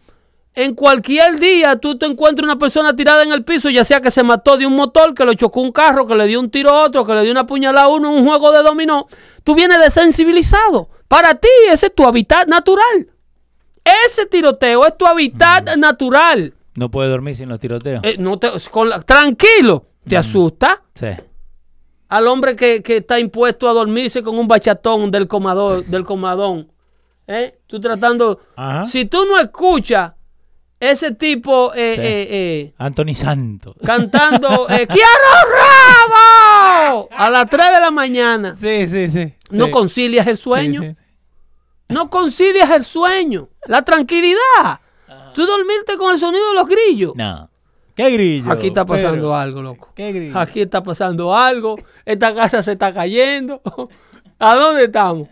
en 0.54 0.74
cualquier 0.74 1.38
día 1.38 1.76
tú 1.76 1.96
te 1.96 2.06
encuentras 2.06 2.44
una 2.44 2.58
persona 2.58 2.94
tirada 2.94 3.22
en 3.22 3.32
el 3.32 3.44
piso, 3.44 3.70
ya 3.70 3.84
sea 3.84 4.00
que 4.00 4.10
se 4.10 4.22
mató 4.22 4.56
de 4.56 4.66
un 4.66 4.76
motor, 4.76 5.14
que 5.14 5.24
lo 5.24 5.32
chocó 5.34 5.60
un 5.62 5.72
carro, 5.72 6.06
que 6.06 6.14
le 6.14 6.26
dio 6.26 6.40
un 6.40 6.50
tiro 6.50 6.70
a 6.70 6.84
otro, 6.84 7.06
que 7.06 7.14
le 7.14 7.22
dio 7.22 7.32
una 7.32 7.46
puñalada 7.46 7.86
a 7.86 7.88
uno 7.88 8.10
en 8.10 8.18
un 8.22 8.26
juego 8.28 8.52
de 8.52 8.62
dominó, 8.62 9.06
tú 9.44 9.54
vienes 9.54 9.78
desensibilizado. 9.80 10.90
Para 11.08 11.34
ti 11.34 11.48
ese 11.70 11.86
es 11.86 11.94
tu 11.94 12.04
hábitat 12.06 12.46
natural. 12.48 13.08
Ese 14.06 14.26
tiroteo 14.26 14.86
es 14.86 14.96
tu 14.96 15.06
hábitat 15.06 15.76
natural. 15.76 16.54
No 16.74 16.90
puede 16.90 17.08
dormir 17.10 17.36
sin 17.36 17.48
los 17.48 17.58
tiroteos. 17.58 18.02
Eh, 18.04 18.16
no 18.18 18.38
te, 18.38 18.48
con 18.70 18.88
la- 18.88 19.00
tranquilo, 19.00 19.86
te 20.08 20.16
asusta 20.16 20.82
sí. 20.94 21.08
al 22.08 22.26
hombre 22.28 22.56
que, 22.56 22.82
que 22.82 22.98
está 22.98 23.18
impuesto 23.18 23.68
a 23.68 23.72
dormirse 23.72 24.22
con 24.22 24.38
un 24.38 24.48
bachatón 24.48 25.10
del 25.10 25.26
comador, 25.28 25.84
del 25.84 26.04
comadón. 26.04 26.70
¿Eh? 27.26 27.58
Tú 27.66 27.80
tratando. 27.80 28.40
Ajá. 28.56 28.84
Si 28.86 29.04
tú 29.06 29.24
no 29.26 29.38
escuchas 29.38 30.12
ese 30.90 31.12
tipo 31.12 31.72
eh, 31.74 31.94
Sí. 31.94 32.00
eh, 32.02 32.26
eh, 32.30 32.74
Anthony 32.78 33.14
Santos. 33.14 33.76
cantando 33.84 34.68
eh, 34.68 34.86
¡Quiero 34.88 35.28
rabo! 35.56 37.08
A 37.12 37.30
las 37.30 37.48
3 37.48 37.72
de 37.74 37.80
la 37.80 37.90
mañana. 37.90 38.54
Sí, 38.56 38.86
sí, 38.88 39.08
sí. 39.08 39.32
No 39.50 39.66
Sí. 39.66 39.70
concilias 39.70 40.26
el 40.26 40.36
sueño. 40.36 40.80
Sí. 40.82 40.92
No 41.88 42.10
concilias 42.10 42.70
el 42.70 42.84
sueño. 42.84 43.48
La 43.66 43.82
tranquilidad. 43.82 44.80
Tú 45.34 45.46
dormirte 45.46 45.96
con 45.96 46.12
el 46.14 46.18
sonido 46.20 46.48
de 46.50 46.54
los 46.54 46.68
grillos. 46.68 47.12
No. 47.14 47.48
¿Qué 47.94 48.10
grillo? 48.10 48.50
Aquí 48.50 48.68
está 48.68 48.84
pasando 48.84 49.16
Pedro? 49.18 49.36
algo, 49.36 49.62
loco. 49.62 49.92
¿Qué 49.94 50.10
grillo? 50.12 50.38
Aquí 50.38 50.62
está 50.62 50.82
pasando 50.82 51.34
algo. 51.34 51.76
Esta 52.04 52.34
casa 52.34 52.62
se 52.62 52.72
está 52.72 52.92
cayendo. 52.92 53.60
¿A 54.38 54.56
dónde 54.56 54.84
estamos? 54.84 55.28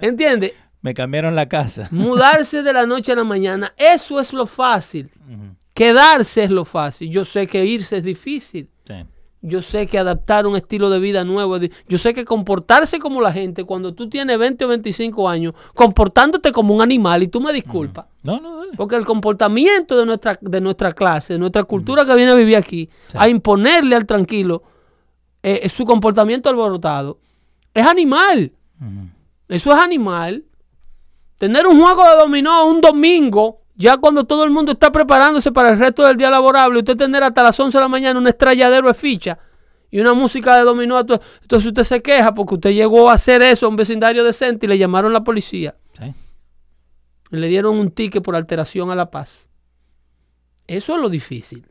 ¿Entiendes? 0.00 0.52
Me 0.84 0.92
cambiaron 0.92 1.34
la 1.34 1.48
casa. 1.48 1.88
Mudarse 1.92 2.62
de 2.62 2.70
la 2.74 2.84
noche 2.86 3.12
a 3.12 3.16
la 3.16 3.24
mañana, 3.24 3.72
eso 3.78 4.20
es 4.20 4.34
lo 4.34 4.44
fácil. 4.44 5.10
Quedarse 5.72 6.44
es 6.44 6.50
lo 6.50 6.66
fácil. 6.66 7.10
Yo 7.10 7.24
sé 7.24 7.46
que 7.46 7.64
irse 7.64 7.96
es 7.96 8.04
difícil. 8.04 8.68
Sí. 8.86 8.94
Yo 9.40 9.62
sé 9.62 9.86
que 9.86 9.98
adaptar 9.98 10.46
un 10.46 10.56
estilo 10.56 10.90
de 10.90 10.98
vida 10.98 11.24
nuevo. 11.24 11.58
Yo 11.88 11.96
sé 11.98 12.12
que 12.12 12.26
comportarse 12.26 12.98
como 12.98 13.22
la 13.22 13.32
gente 13.32 13.64
cuando 13.64 13.94
tú 13.94 14.10
tienes 14.10 14.38
20 14.38 14.62
o 14.64 14.68
25 14.68 15.26
años, 15.26 15.54
comportándote 15.74 16.52
como 16.52 16.74
un 16.74 16.82
animal, 16.82 17.22
y 17.22 17.28
tú 17.28 17.40
me 17.40 17.52
disculpas. 17.54 18.04
No, 18.22 18.38
no, 18.40 18.58
dale. 18.58 18.72
Porque 18.76 18.96
el 18.96 19.06
comportamiento 19.06 19.96
de 19.98 20.04
nuestra, 20.04 20.38
de 20.40 20.60
nuestra 20.60 20.92
clase, 20.92 21.32
de 21.32 21.38
nuestra 21.38 21.64
cultura 21.64 22.04
que 22.04 22.14
viene 22.14 22.32
a 22.32 22.36
vivir 22.36 22.56
aquí, 22.56 22.90
Sí. 23.08 23.16
a 23.18 23.26
imponerle 23.28 23.96
al 23.96 24.04
tranquilo 24.06 24.62
eh, 25.42 25.66
su 25.70 25.84
comportamiento 25.86 26.48
alborotado, 26.50 27.18
es 27.72 27.86
animal. 27.86 28.52
Eso 29.48 29.72
es 29.72 29.78
animal. 29.78 30.44
Tener 31.44 31.66
un 31.66 31.78
juego 31.78 32.02
de 32.08 32.16
dominó 32.16 32.66
un 32.66 32.80
domingo, 32.80 33.60
ya 33.74 33.98
cuando 33.98 34.24
todo 34.24 34.44
el 34.44 34.50
mundo 34.50 34.72
está 34.72 34.90
preparándose 34.90 35.52
para 35.52 35.68
el 35.68 35.78
resto 35.78 36.02
del 36.02 36.16
día 36.16 36.30
laborable, 36.30 36.78
usted 36.78 36.96
tener 36.96 37.22
hasta 37.22 37.42
las 37.42 37.60
11 37.60 37.76
de 37.76 37.82
la 37.82 37.88
mañana 37.88 38.18
un 38.18 38.26
estrelladero 38.26 38.88
de 38.88 38.94
ficha 38.94 39.38
y 39.90 40.00
una 40.00 40.14
música 40.14 40.56
de 40.56 40.64
dominó. 40.64 40.98
Entonces 40.98 41.66
usted 41.66 41.84
se 41.84 42.00
queja 42.00 42.34
porque 42.34 42.54
usted 42.54 42.70
llegó 42.70 43.10
a 43.10 43.12
hacer 43.12 43.42
eso 43.42 43.66
a 43.66 43.68
un 43.68 43.76
vecindario 43.76 44.24
decente 44.24 44.64
y 44.64 44.70
le 44.70 44.78
llamaron 44.78 45.12
la 45.12 45.22
policía. 45.22 45.76
Sí. 45.98 46.14
Y 47.30 47.36
le 47.36 47.46
dieron 47.48 47.76
un 47.76 47.90
ticket 47.90 48.22
por 48.22 48.36
alteración 48.36 48.90
a 48.90 48.94
la 48.94 49.10
paz. 49.10 49.46
Eso 50.66 50.94
es 50.94 50.98
lo 51.02 51.10
difícil. 51.10 51.66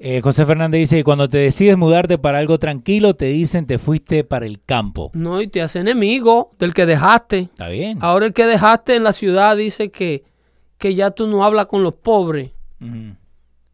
Eh, 0.00 0.20
José 0.22 0.46
Fernández 0.46 0.78
dice 0.82 1.02
cuando 1.02 1.28
te 1.28 1.38
decides 1.38 1.76
mudarte 1.76 2.18
para 2.18 2.38
algo 2.38 2.58
tranquilo, 2.58 3.14
te 3.14 3.26
dicen 3.26 3.66
te 3.66 3.78
fuiste 3.78 4.22
para 4.22 4.46
el 4.46 4.60
campo. 4.64 5.10
No, 5.12 5.40
y 5.42 5.48
te 5.48 5.60
hace 5.60 5.80
enemigo 5.80 6.52
del 6.58 6.72
que 6.72 6.86
dejaste. 6.86 7.38
Está 7.40 7.68
bien. 7.68 7.98
Ahora 8.00 8.26
el 8.26 8.32
que 8.32 8.46
dejaste 8.46 8.94
en 8.94 9.02
la 9.02 9.12
ciudad 9.12 9.56
dice 9.56 9.90
que, 9.90 10.22
que 10.78 10.94
ya 10.94 11.10
tú 11.10 11.26
no 11.26 11.42
hablas 11.44 11.66
con 11.66 11.82
los 11.82 11.94
pobres, 11.94 12.52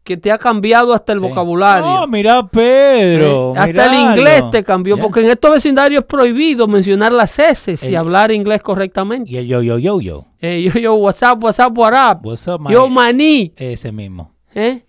que 0.03 0.17
te 0.17 0.31
ha 0.31 0.39
cambiado 0.39 0.93
hasta 0.95 1.13
el 1.13 1.19
Sí. 1.19 1.25
vocabulario. 1.27 1.85
No, 1.85 2.07
mira 2.07 2.47
Pedro. 2.47 3.53
Eh, 3.55 3.59
hasta 3.59 3.85
el 3.93 4.17
inglés 4.17 4.43
te 4.51 4.63
cambió, 4.63 4.97
Ya. 4.97 5.03
porque 5.03 5.19
en 5.19 5.27
estos 5.27 5.51
vecindarios 5.51 6.01
es 6.01 6.07
prohibido 6.07 6.67
mencionar 6.67 7.11
las 7.11 7.37
S 7.37 7.75
y 7.87 7.93
hablar 7.95 8.31
inglés 8.31 8.61
correctamente. 8.63 9.31
Y 9.31 9.37
el 9.37 9.45
yo, 9.47 9.61
yo, 9.61 9.77
yo, 9.77 9.99
yo. 10.01 10.25
Eh, 10.41 10.61
yo, 10.73 10.79
yo, 10.79 10.93
WhatsApp, 10.95 11.43
WhatsApp, 11.43 11.77
WhatsApp. 11.77 12.25
What's 12.25 12.47
up, 12.47 12.67
Yo, 12.71 12.87
man? 12.87 13.15
maní. 13.15 13.53
Ese 13.55 13.91
mismo. 13.91 14.31
Eh. 14.55 14.84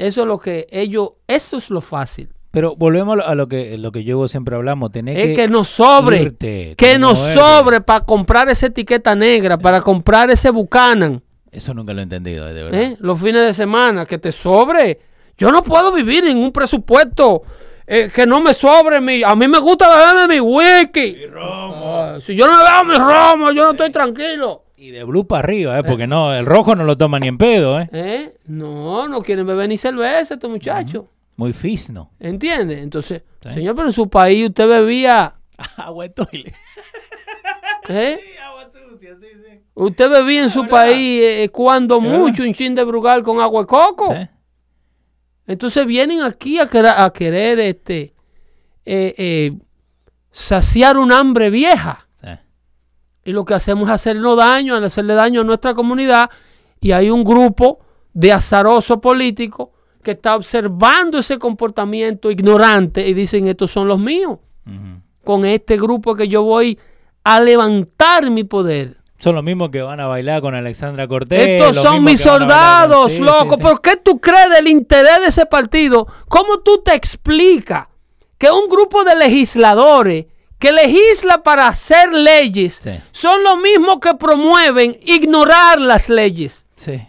Eso 0.00 0.22
es 0.22 0.26
lo 0.26 0.38
que 0.38 0.66
ellos, 0.70 1.10
eso 1.26 1.58
es 1.58 1.70
lo 1.70 1.80
fácil. 1.80 2.28
Pero 2.50 2.74
volvemos 2.74 3.18
a 3.24 3.34
lo- 3.34 3.46
que, 3.48 3.78
lo 3.78 3.92
que 3.92 4.02
yo 4.02 4.26
siempre 4.26 4.56
hablamos. 4.56 4.90
Tenés 4.90 5.16
Es 5.16 5.26
que, 5.28 5.34
que 5.36 5.48
nos 5.48 5.68
sobre, 5.68 6.22
irte, 6.22 6.74
que 6.76 6.98
nos 6.98 7.18
sobre 7.18 7.80
para 7.80 8.00
comprar 8.00 8.48
esa 8.48 8.66
etiqueta 8.66 9.14
negra, 9.14 9.56
para 9.58 9.80
comprar 9.80 10.30
ese 10.30 10.50
Buchanan. 10.50 11.22
Eso 11.52 11.74
nunca 11.74 11.92
lo 11.92 12.00
he 12.00 12.02
entendido, 12.04 12.46
de 12.46 12.62
verdad. 12.62 12.80
¿eh? 12.80 12.96
los 13.00 13.20
fines 13.20 13.42
de 13.44 13.54
semana, 13.54 14.06
que 14.06 14.18
te 14.18 14.32
sobre. 14.32 14.98
Yo 15.36 15.52
no 15.52 15.62
puedo 15.62 15.92
vivir 15.92 16.24
en 16.26 16.38
un 16.38 16.50
presupuesto 16.52 17.42
eh, 17.86 18.10
que 18.14 18.26
no 18.26 18.40
me 18.40 18.52
sobre. 18.54 19.00
Mi, 19.00 19.22
a 19.22 19.34
mí 19.36 19.46
me 19.48 19.58
gusta 19.58 19.88
beberme 19.88 20.34
mi 20.34 20.40
whisky. 20.40 21.16
Ah, 21.36 22.16
si 22.20 22.34
yo 22.34 22.46
no 22.46 22.52
me 22.56 22.64
bebo 22.64 22.84
mi 22.84 23.12
romo, 23.12 23.52
yo 23.52 23.64
no 23.64 23.70
estoy 23.72 23.90
tranquilo. 23.90 24.64
Y 24.80 24.92
de 24.92 25.04
blue 25.04 25.26
para 25.26 25.40
arriba, 25.40 25.78
¿eh? 25.78 25.84
Porque 25.84 26.06
no, 26.06 26.32
el 26.32 26.46
rojo 26.46 26.74
no 26.74 26.84
lo 26.84 26.96
toma 26.96 27.18
ni 27.20 27.28
en 27.28 27.36
pedo, 27.36 27.78
¿eh? 27.78 27.90
¿Eh? 27.92 28.34
No, 28.46 29.06
no 29.08 29.20
quieren 29.20 29.46
beber 29.46 29.68
ni 29.68 29.76
cerveza 29.76 30.32
estos 30.32 30.50
muchachos. 30.50 31.04
Muy 31.36 31.52
fisno. 31.52 32.10
¿Entiende? 32.18 32.80
Entonces, 32.80 33.22
Sí. 33.42 33.50
señor, 33.50 33.74
pero 33.76 33.88
en 33.88 33.92
su 33.92 34.08
país 34.08 34.48
usted 34.48 34.66
bebía. 34.66 35.34
Agua 35.76 36.04
de 36.04 36.10
toile. 36.10 36.54
¿eh? 37.90 38.18
Agua 38.42 38.70
sucia, 38.70 39.14
sí, 39.16 39.26
sí. 39.34 39.60
Usted 39.74 40.08
bebía 40.08 40.44
en 40.44 40.50
su 40.50 40.66
país 40.66 41.22
eh, 41.24 41.50
cuando 41.52 42.00
mucho 42.00 42.42
un 42.42 42.54
chin 42.54 42.74
de 42.74 42.82
brugal 42.84 43.22
con 43.22 43.38
agua 43.38 43.60
de 43.60 43.66
coco. 43.66 44.14
¿Sí? 44.14 44.28
Entonces 45.46 45.84
vienen 45.86 46.22
aquí 46.22 46.58
a 46.58 46.66
querer, 46.66 46.94
a 46.96 47.10
querer 47.12 47.58
este, 47.60 48.14
eh, 48.86 49.14
eh, 49.18 49.52
saciar 50.30 50.96
un 50.96 51.12
hambre 51.12 51.50
vieja. 51.50 52.06
Y 53.24 53.32
lo 53.32 53.44
que 53.44 53.54
hacemos 53.54 53.88
es 53.88 53.94
hacernos 53.94 54.36
daño, 54.36 54.76
hacerle 54.76 55.14
daño 55.14 55.42
a 55.42 55.44
nuestra 55.44 55.74
comunidad. 55.74 56.30
Y 56.80 56.92
hay 56.92 57.10
un 57.10 57.22
grupo 57.24 57.80
de 58.12 58.32
azaroso 58.32 59.00
político 59.00 59.72
que 60.02 60.12
está 60.12 60.34
observando 60.34 61.18
ese 61.18 61.38
comportamiento 61.38 62.30
ignorante 62.30 63.06
y 63.06 63.12
dicen, 63.14 63.46
estos 63.46 63.70
son 63.70 63.86
los 63.88 63.98
míos. 63.98 64.38
Con 65.24 65.44
este 65.44 65.76
grupo 65.76 66.14
que 66.14 66.28
yo 66.28 66.42
voy 66.42 66.78
a 67.24 67.40
levantar 67.40 68.30
mi 68.30 68.44
poder. 68.44 68.96
Son 69.18 69.34
los 69.34 69.44
mismos 69.44 69.68
que 69.68 69.82
van 69.82 70.00
a 70.00 70.06
bailar 70.06 70.40
con 70.40 70.54
Alexandra 70.54 71.06
Cortés. 71.06 71.46
Estos 71.60 71.76
son 71.84 72.02
mis 72.02 72.22
soldados, 72.22 73.12
Sí, 73.12 73.20
loco. 73.20 73.56
sí, 73.56 73.56
sí. 73.56 73.62
¿Por 73.62 73.82
qué 73.82 73.96
tú 73.96 74.18
crees 74.18 74.48
del 74.48 74.66
interés 74.68 75.20
de 75.20 75.26
ese 75.26 75.44
partido? 75.44 76.06
¿Cómo 76.28 76.60
tú 76.60 76.80
te 76.82 76.94
explicas 76.94 77.88
que 78.38 78.50
un 78.50 78.66
grupo 78.70 79.04
de 79.04 79.14
legisladores 79.16 80.24
que 80.60 80.70
legisla 80.72 81.42
para 81.42 81.66
hacer 81.66 82.12
leyes 82.12 82.80
Sí. 82.84 82.90
son 83.10 83.42
los 83.42 83.56
mismos 83.58 83.98
que 84.00 84.14
promueven 84.14 84.96
ignorar 85.04 85.80
las 85.80 86.08
leyes? 86.08 86.64
Sí. 86.76 87.02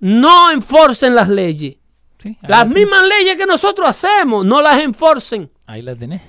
No 0.00 0.50
enforcen 0.50 1.14
las 1.14 1.28
leyes. 1.28 1.76
sí. 2.18 2.36
Las 2.42 2.68
la- 2.68 2.74
mismas 2.74 3.02
leyes 3.06 3.36
que 3.36 3.46
nosotros 3.46 3.88
hacemos, 3.88 4.44
no 4.44 4.60
las 4.60 4.78
enforcen. 4.78 5.50
Ahí 5.66 5.80
la 5.80 5.94
tenés. 5.96 6.20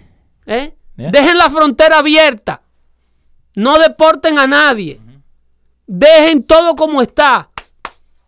¿eh? 0.45 0.73
Dejen 0.95 1.37
la 1.37 1.49
frontera 1.49 1.97
abierta. 1.97 2.61
No 3.55 3.77
deporten 3.79 4.37
a 4.39 4.45
nadie. 4.47 5.01
Dejen 5.87 6.43
todo 6.43 6.75
como 6.75 7.01
está. 7.01 7.49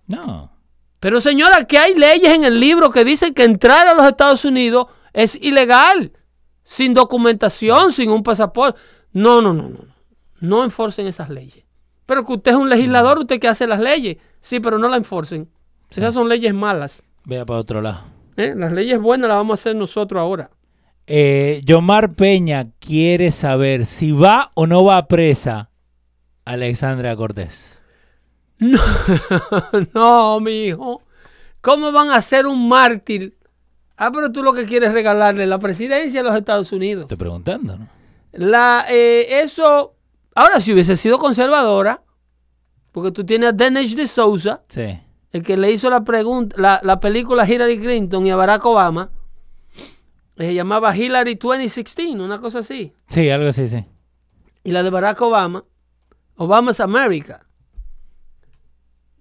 No. 0.07 0.51
Pero 0.99 1.21
señora, 1.21 1.65
que 1.65 1.77
hay 1.77 1.93
leyes 1.95 2.33
en 2.33 2.43
el 2.43 2.59
libro 2.59 2.89
que 2.89 3.05
dicen 3.05 3.33
que 3.33 3.43
entrar 3.43 3.87
a 3.87 3.93
los 3.93 4.05
Estados 4.07 4.43
Unidos 4.45 4.87
es 5.13 5.35
ilegal, 5.41 6.11
sin 6.63 6.93
documentación, 6.93 7.91
sin 7.91 8.09
un 8.09 8.23
pasaporte. 8.23 8.79
No, 9.11 9.41
no, 9.41 9.53
no, 9.53 9.69
no. 9.69 9.79
No 10.39 10.63
enforcen 10.63 11.07
esas 11.07 11.29
leyes. 11.29 11.63
Pero 12.05 12.25
que 12.25 12.33
usted 12.33 12.51
es 12.51 12.57
un 12.57 12.69
legislador, 12.69 13.19
usted 13.19 13.39
que 13.39 13.47
hace 13.47 13.67
las 13.67 13.79
leyes. 13.79 14.17
Sí, 14.41 14.59
pero 14.59 14.77
no 14.77 14.89
las 14.89 14.97
enforcen. 14.97 15.49
Esas 15.89 16.13
son 16.13 16.27
leyes 16.27 16.53
malas. 16.53 17.03
Vea 17.25 17.45
para 17.45 17.59
otro 17.59 17.81
lado. 17.81 18.01
¿eh? 18.35 18.53
Las 18.57 18.73
leyes 18.73 18.99
buenas 18.99 19.27
las 19.27 19.37
vamos 19.37 19.59
a 19.59 19.61
hacer 19.61 19.75
nosotros 19.75 20.19
ahora. 20.19 20.49
Eh, 21.05 21.61
Yomar 21.65 22.13
Peña 22.13 22.71
quiere 22.79 23.31
saber 23.31 23.85
si 23.85 24.11
va 24.11 24.51
o 24.53 24.67
no 24.67 24.83
va 24.85 25.07
presa 25.07 25.69
Alexandra 26.45 27.15
Cortés. 27.15 27.81
No, 28.59 28.79
no, 29.93 30.39
mi 30.39 30.65
hijo. 30.65 31.01
¿Cómo 31.61 31.91
van 31.91 32.09
a 32.09 32.21
ser 32.21 32.47
un 32.47 32.67
mártir? 32.67 33.37
Ah, 33.97 34.11
pero 34.11 34.31
tú 34.31 34.43
lo 34.43 34.53
que 34.53 34.65
quieres 34.65 34.89
es 34.89 34.93
regalarle 34.93 35.45
la 35.45 35.59
presidencia 35.59 36.23
de 36.23 36.29
los 36.29 36.37
Estados 36.37 36.71
Unidos. 36.71 37.03
Estoy 37.03 37.17
preguntando, 37.17 37.77
¿no? 37.77 37.87
La, 38.31 38.85
eh, 38.89 39.41
eso, 39.41 39.93
ahora 40.33 40.59
si 40.59 40.73
hubiese 40.73 40.95
sido 40.97 41.19
conservadora, 41.19 42.01
porque 42.91 43.11
tú 43.11 43.23
tienes 43.25 43.49
a 43.49 43.51
Dinesh 43.51 43.95
de 43.95 44.07
Souza, 44.07 44.61
Sí. 44.67 44.99
el 45.31 45.43
que 45.43 45.55
le 45.57 45.71
hizo 45.71 45.89
la 45.89 46.03
pregunta, 46.03 46.55
la, 46.59 46.79
la 46.83 46.99
película 46.99 47.43
a 47.43 47.49
Hillary 47.49 47.79
Clinton 47.79 48.25
y 48.25 48.31
a 48.31 48.35
Barack 48.35 48.65
Obama, 48.65 49.11
eh, 50.37 50.45
se 50.47 50.53
llamaba 50.55 50.95
Hillary 50.97 51.35
2016, 51.35 52.15
una 52.15 52.39
cosa 52.41 52.59
así. 52.59 52.91
Sí, 53.07 53.29
algo 53.29 53.49
así, 53.49 53.67
sí. 53.67 53.85
Y 54.63 54.71
la 54.71 54.81
de 54.81 54.89
Barack 54.89 55.21
Obama, 55.21 55.63
Obama's 56.35 56.79
America. 56.79 57.45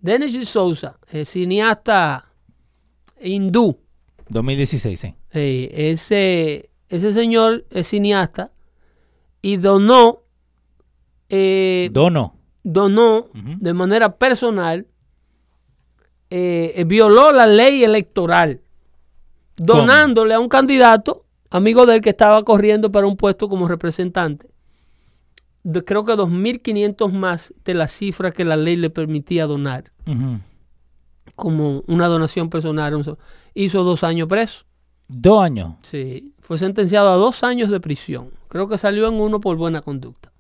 Dinesh 0.01 0.39
de 0.39 0.47
Souza, 0.47 0.97
el 1.11 1.27
cineasta 1.27 2.27
hindú, 3.21 3.79
2016, 4.33 5.01
sí. 5.01 5.15
eh, 5.33 5.71
ese, 5.91 6.71
ese 6.89 7.13
señor 7.13 7.65
es 7.71 7.89
cineasta 7.89 8.51
y 9.41 9.57
donó 9.57 10.23
eh, 11.35 11.91
donó 12.63 13.31
Ujú. 13.35 13.57
de 13.59 13.73
manera 13.73 14.17
personal, 14.17 14.87
eh, 16.29 16.75
eh, 16.77 16.85
violó 16.85 17.33
la 17.33 17.47
ley 17.47 17.83
electoral, 17.85 18.61
donándole 19.57 20.35
a 20.35 20.41
un 20.41 20.49
candidato, 20.49 21.25
amigo 21.51 21.87
del 21.87 22.01
que 22.03 22.11
estaba 22.11 22.43
corriendo 22.43 22.93
para 22.93 23.07
un 23.07 23.17
puesto 23.17 23.49
como 23.49 23.67
representante, 23.67 24.49
de, 25.63 25.85
creo 25.85 26.05
que 26.05 26.13
2.500 26.13 27.11
más 27.13 27.55
de 27.65 27.75
la 27.75 27.89
cifra 27.89 28.31
que 28.31 28.45
la 28.45 28.57
ley 28.57 28.77
le 28.77 28.91
permitía 28.91 29.47
donar, 29.47 29.91
como 31.35 31.83
una 31.87 32.09
donación 32.09 32.51
personal. 32.51 32.95
un 32.95 33.17
Hizo 33.55 33.85
dos 33.85 34.03
años 34.05 34.29
preso. 34.29 34.65
Dos 35.09 35.43
años. 35.43 35.75
Sí, 35.83 36.33
fue 36.41 36.59
sentenciado 36.59 37.11
a 37.13 37.17
dos 37.17 37.45
años 37.45 37.71
de 37.71 37.81
prisión. 37.81 38.31
Creo 38.49 38.69
que 38.69 38.79
salió 38.79 39.09
en 39.09 39.15
uno 39.15 39.41
por 39.41 39.57
buena 39.57 39.83
conducta. 39.83 40.33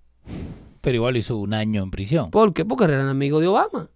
Pero 0.80 0.97
igual 0.97 1.16
hizo 1.16 1.36
un 1.36 1.55
año 1.55 1.82
en 1.82 1.90
prisión. 1.90 2.30
¿Por 2.30 2.52
qué? 2.55 2.64
Porque 2.64 2.84
eran 2.84 3.09
amigos 3.09 3.40
de 3.40 3.48
Obama. 3.48 3.89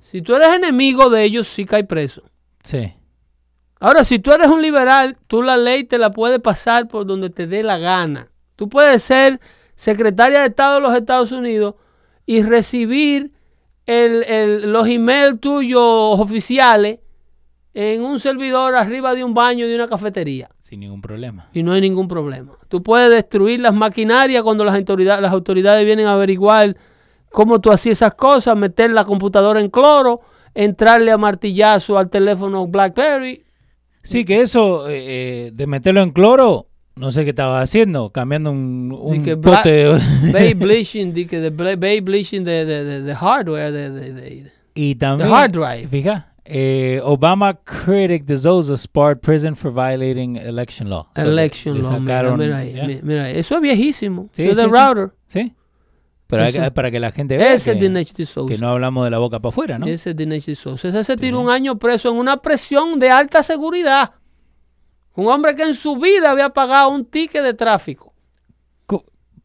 Si 0.00 0.22
tú 0.22 0.34
eres 0.34 0.54
enemigo 0.54 1.10
de 1.10 1.24
ellos, 1.24 1.48
sí 1.48 1.64
cae 1.64 1.84
preso. 1.84 2.22
Sí. 2.62 2.94
Ahora, 3.80 4.04
si 4.04 4.18
tú 4.18 4.32
eres 4.32 4.46
un 4.48 4.62
liberal, 4.62 5.16
tú 5.26 5.42
la 5.42 5.56
ley 5.56 5.84
te 5.84 5.98
la 5.98 6.10
puedes 6.10 6.40
pasar 6.40 6.88
por 6.88 7.04
donde 7.06 7.30
te 7.30 7.46
dé 7.46 7.62
la 7.62 7.78
gana. 7.78 8.30
Tú 8.54 8.68
puedes 8.68 9.02
ser 9.02 9.40
secretaria 9.74 10.40
de 10.40 10.46
Estado 10.46 10.76
de 10.76 10.80
los 10.80 10.94
Estados 10.96 11.32
Unidos 11.32 11.74
y 12.24 12.42
recibir 12.42 13.32
el- 13.84 14.22
el- 14.24 14.72
los 14.72 14.88
emails 14.88 15.40
tuyos 15.40 15.80
oficiales 16.18 17.00
en 17.78 18.02
un 18.02 18.18
servidor 18.18 18.74
arriba 18.74 19.14
de 19.14 19.22
un 19.22 19.34
baño 19.34 19.66
de 19.68 19.74
una 19.74 19.86
cafetería. 19.86 20.48
Sin 20.60 20.80
ningún 20.80 21.02
problema. 21.02 21.48
y 21.52 21.62
no 21.62 21.72
hay 21.72 21.80
ningún 21.82 22.08
problema. 22.08 22.52
Tú 22.68 22.82
puedes 22.82 23.10
destruir 23.10 23.60
las 23.60 23.74
maquinarias 23.74 24.42
cuando 24.42 24.64
las 24.64 24.74
autoridades, 24.74 25.20
las 25.20 25.30
autoridades 25.32 25.84
vienen 25.84 26.06
a 26.06 26.14
averiguar 26.14 26.74
cómo 27.30 27.60
tú 27.60 27.70
hacías 27.70 27.98
esas 27.98 28.14
cosas, 28.14 28.56
meter 28.56 28.90
la 28.90 29.04
computadora 29.04 29.60
en 29.60 29.68
cloro, 29.68 30.20
entrarle 30.54 31.10
a 31.12 31.18
martillazo 31.18 31.98
al 31.98 32.08
teléfono 32.08 32.66
BlackBerry. 32.66 33.44
Sí, 34.02 34.24
que 34.24 34.40
eso 34.40 34.88
eh, 34.88 34.94
eh, 35.48 35.50
de 35.54 35.66
meterlo 35.66 36.00
en 36.00 36.12
cloro 36.12 36.68
No 36.94 37.10
sé 37.10 37.24
qué 37.24 37.30
estaba 37.30 37.60
haciendo, 37.60 38.10
cambiando 38.10 38.50
un, 38.52 38.96
un 38.98 39.22
que 39.22 39.36
pote 39.36 39.98
Bay 40.32 40.54
bleaching, 40.54 41.12
de 41.12 41.50
bla- 41.52 41.76
Bay 41.78 42.00
bleaching 42.00 42.42
de, 42.42 42.64
de, 42.64 43.02
de, 43.02 43.14
hardware, 43.14 43.70
de, 43.72 43.90
hard 45.24 45.52
drive. 45.52 45.88
Eh, 46.48 47.00
Obama 47.02 47.54
critic 47.64 48.24
de 48.24 48.38
Zosa 48.38 48.76
sparred 48.76 49.20
prison 49.20 49.54
for 49.56 49.72
violating 49.72 50.36
election 50.36 50.88
law. 50.88 51.08
So, 51.14 51.22
election 51.22 51.74
le 51.74 51.82
law. 51.82 51.92
Sacaron- 51.92 52.38
mira 52.38 53.00
mira. 53.02 53.30
Eso 53.30 53.56
es 53.56 53.60
viejísimo. 53.60 54.28
Sí, 54.32 54.44
Eso 54.44 54.62
es 54.62 54.66
sí, 54.66 54.72
router. 54.72 55.12
Sí. 55.26 55.52
Que- 56.28 56.70
para 56.72 56.90
que 56.90 56.98
la 56.98 57.12
gente 57.12 57.36
vea 57.36 57.54
Ese 57.54 57.70
es 57.72 57.78
que, 57.78 58.46
que 58.48 58.58
no 58.58 58.68
hablamos 58.68 59.04
de 59.04 59.10
la 59.10 59.18
boca 59.18 59.38
para 59.38 59.50
afuera, 59.50 59.78
¿no? 59.78 59.86
Ese 59.86 60.10
es 60.10 60.16
Dinesh. 60.16 60.48
Ese 60.48 61.04
se 61.04 61.16
tiró 61.16 61.40
un 61.40 61.50
año 61.50 61.78
preso 61.78 62.10
en 62.10 62.16
una 62.16 62.38
presión 62.38 62.98
de 62.98 63.10
alta 63.10 63.44
seguridad. 63.44 64.12
Un 65.14 65.28
hombre 65.28 65.54
que 65.54 65.62
en 65.62 65.74
su 65.74 65.96
vida 65.96 66.30
había 66.30 66.50
pagado 66.50 66.90
un 66.90 67.04
ticket 67.04 67.42
de 67.44 67.54
tráfico. 67.54 68.12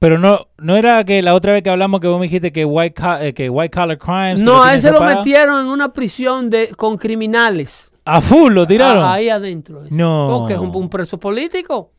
Pero 0.02 0.18
no, 0.18 0.48
no 0.57 0.76
era 0.78 1.03
que 1.03 1.22
la 1.22 1.36
otra 1.36 1.53
vez 1.53 1.61
que 1.61 1.69
hablamos 1.69 2.02
que 2.02 2.07
vos 2.07 2.19
me 2.19 2.26
dijiste 2.26 2.52
que 2.52 2.65
white, 2.65 2.99
eh, 3.19 3.34
que 3.36 3.52
white 3.52 3.69
collar 3.69 3.99
crimes. 3.99 4.41
No, 4.41 4.64
a 4.64 4.73
ese 4.73 4.91
lo 4.91 4.99
metieron 4.99 5.61
en 5.61 5.68
una 5.68 5.94
prisión 5.94 6.49
de, 6.49 6.69
con 6.76 6.98
criminales. 6.98 7.91
A 8.03 8.19
full 8.19 8.52
lo 8.52 8.65
tiraron. 8.65 9.03
Ah, 9.03 9.14
ahí 9.14 9.30
adentro. 9.30 9.84
No. 9.91 10.28
Porque 10.40 10.53
es 10.53 10.60
un, 10.60 10.76
un 10.76 10.90
preso 10.90 11.19
político. 11.19 11.91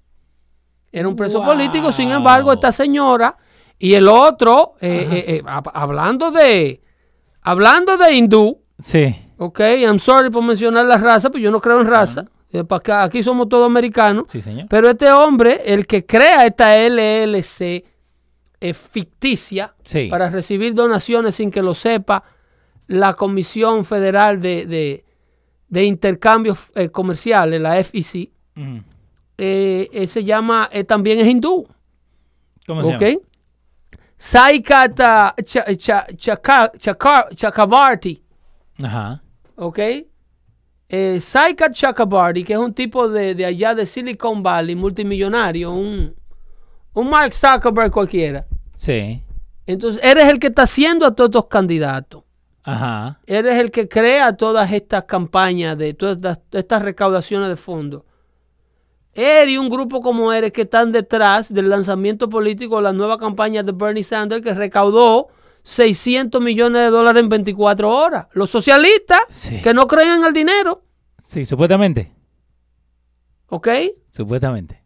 Era 0.91 1.07
un 1.07 1.15
preso 1.15 1.39
Wow. 1.39 1.47
político. 1.53 1.93
Sin 1.93 2.11
embargo, 2.11 2.53
esta 2.53 2.73
señora 2.73 3.37
y 3.79 3.95
el 3.95 4.09
otro, 4.09 4.73
eh, 4.81 5.25
eh, 5.29 5.43
hab- 5.45 5.71
hablando 5.73 6.33
de 6.33 6.83
hablando 7.43 7.97
de 7.97 8.15
hindú, 8.15 8.63
Sí. 8.81 9.15
ok, 9.39 9.61
I'm 9.79 10.01
sorry 10.01 10.29
por 10.29 10.43
mencionar 10.43 10.87
la 10.87 10.99
raza, 10.99 11.31
pero 11.31 11.41
yo 11.41 11.53
no 11.53 11.61
creo 11.61 11.81
en 11.81 11.87
raza. 11.87 12.25
Acá- 12.69 13.05
aquí 13.05 13.23
somos 13.23 13.49
todos 13.49 13.65
americanos. 13.65 14.25
Sí, 14.27 14.41
señor. 14.41 14.67
Pero 14.69 14.91
este 14.91 15.09
hombre, 15.09 15.63
el 15.65 15.87
que 15.87 16.05
crea 16.05 16.45
esta 16.47 16.77
LLC 16.77 17.85
eh, 18.63 18.75
ficticia 18.75 19.75
Sí. 19.83 20.09
para 20.09 20.31
recibir 20.31 20.73
donaciones 20.75 21.35
sin 21.35 21.51
que 21.51 21.63
lo 21.63 21.75
sepa 21.75 22.23
la 22.87 23.15
Comisión 23.15 23.85
Federal 23.85 24.41
de, 24.41 24.67
de- 24.67 25.05
de 25.69 25.85
Intercambios 25.85 26.59
eh, 26.75 26.91
Comerciales, 26.91 27.61
la 27.61 27.83
FEC, 27.83 28.31
Ujú. 28.57 28.83
eh, 29.39 30.05
se 30.09 30.23
llama, 30.25 30.69
también 30.87 31.19
es 31.21 31.27
hindú. 31.29 31.67
¿Cómo 32.67 32.85
se 32.85 32.95
¿Ok? 32.95 33.01
llama? 33.01 33.21
Saikata 34.17 35.35
Chakrabarti. 37.37 38.23
Ajá. 38.83 39.23
¿ok? 39.57 39.79
Eh, 40.89 41.21
Saikat 41.21 41.73
Chakrabarti, 41.73 42.45
que 42.45 42.53
es 42.53 42.59
un 42.59 42.75
tipo 42.75 43.09
de, 43.09 43.35
de 43.35 43.47
allá 43.47 43.75
de 43.75 43.87
Silicon 43.87 44.43
Valley, 44.43 44.75
multimillonario, 44.77 45.73
un, 45.73 46.15
un 46.93 47.09
Mark 47.11 47.33
Zuckerberg 47.35 47.91
cualquiera. 47.91 48.45
Sí. 48.83 49.23
Entonces, 49.65 50.03
eres 50.03 50.25
el 50.25 50.41
que 50.41 50.49
está 50.49 50.63
haciendo 50.65 51.07
a 51.07 51.15
todos 51.15 51.29
estos 51.29 51.47
candidatos. 51.47 52.25
Ajá. 52.65 53.21
Eres 53.27 53.57
el 53.59 53.71
que 53.71 53.89
crea 53.89 54.33
todas 54.37 54.73
estas 54.73 55.05
campañas, 55.05 55.79
de 55.79 55.95
todas 55.95 56.17
estas, 56.17 56.41
estas 56.51 56.83
recaudaciones 56.83 57.49
de 57.49 57.57
fondos. 57.57 58.03
Él 59.15 59.51
y 59.51 59.57
un 59.59 59.69
grupo 59.69 60.01
como 60.01 60.33
eres 60.33 60.51
que 60.53 60.63
están 60.63 60.91
detrás 60.91 61.55
del 61.55 61.69
lanzamiento 61.71 62.29
político 62.29 62.77
de 62.79 62.83
la 62.83 62.93
nueva 62.93 63.19
campaña 63.19 63.63
de 63.63 63.71
Bernie 63.71 64.03
Sanders 64.03 64.43
que 64.43 64.53
recaudó 64.53 65.29
600 65.63 66.43
millones 66.43 66.83
de 66.83 66.91
dólares 66.91 67.23
en 67.23 67.29
24 67.29 67.89
horas. 67.89 68.27
Los 68.33 68.51
socialistas 68.51 69.21
Sí. 69.29 69.63
que 69.63 69.73
no 69.73 69.87
creen 69.87 70.09
en 70.09 70.25
el 70.25 70.33
dinero, 70.33 70.83
Sí, 71.23 71.45
supuestamente. 71.47 72.13
¿ok? 73.49 73.69
Supuestamente. 74.11 74.82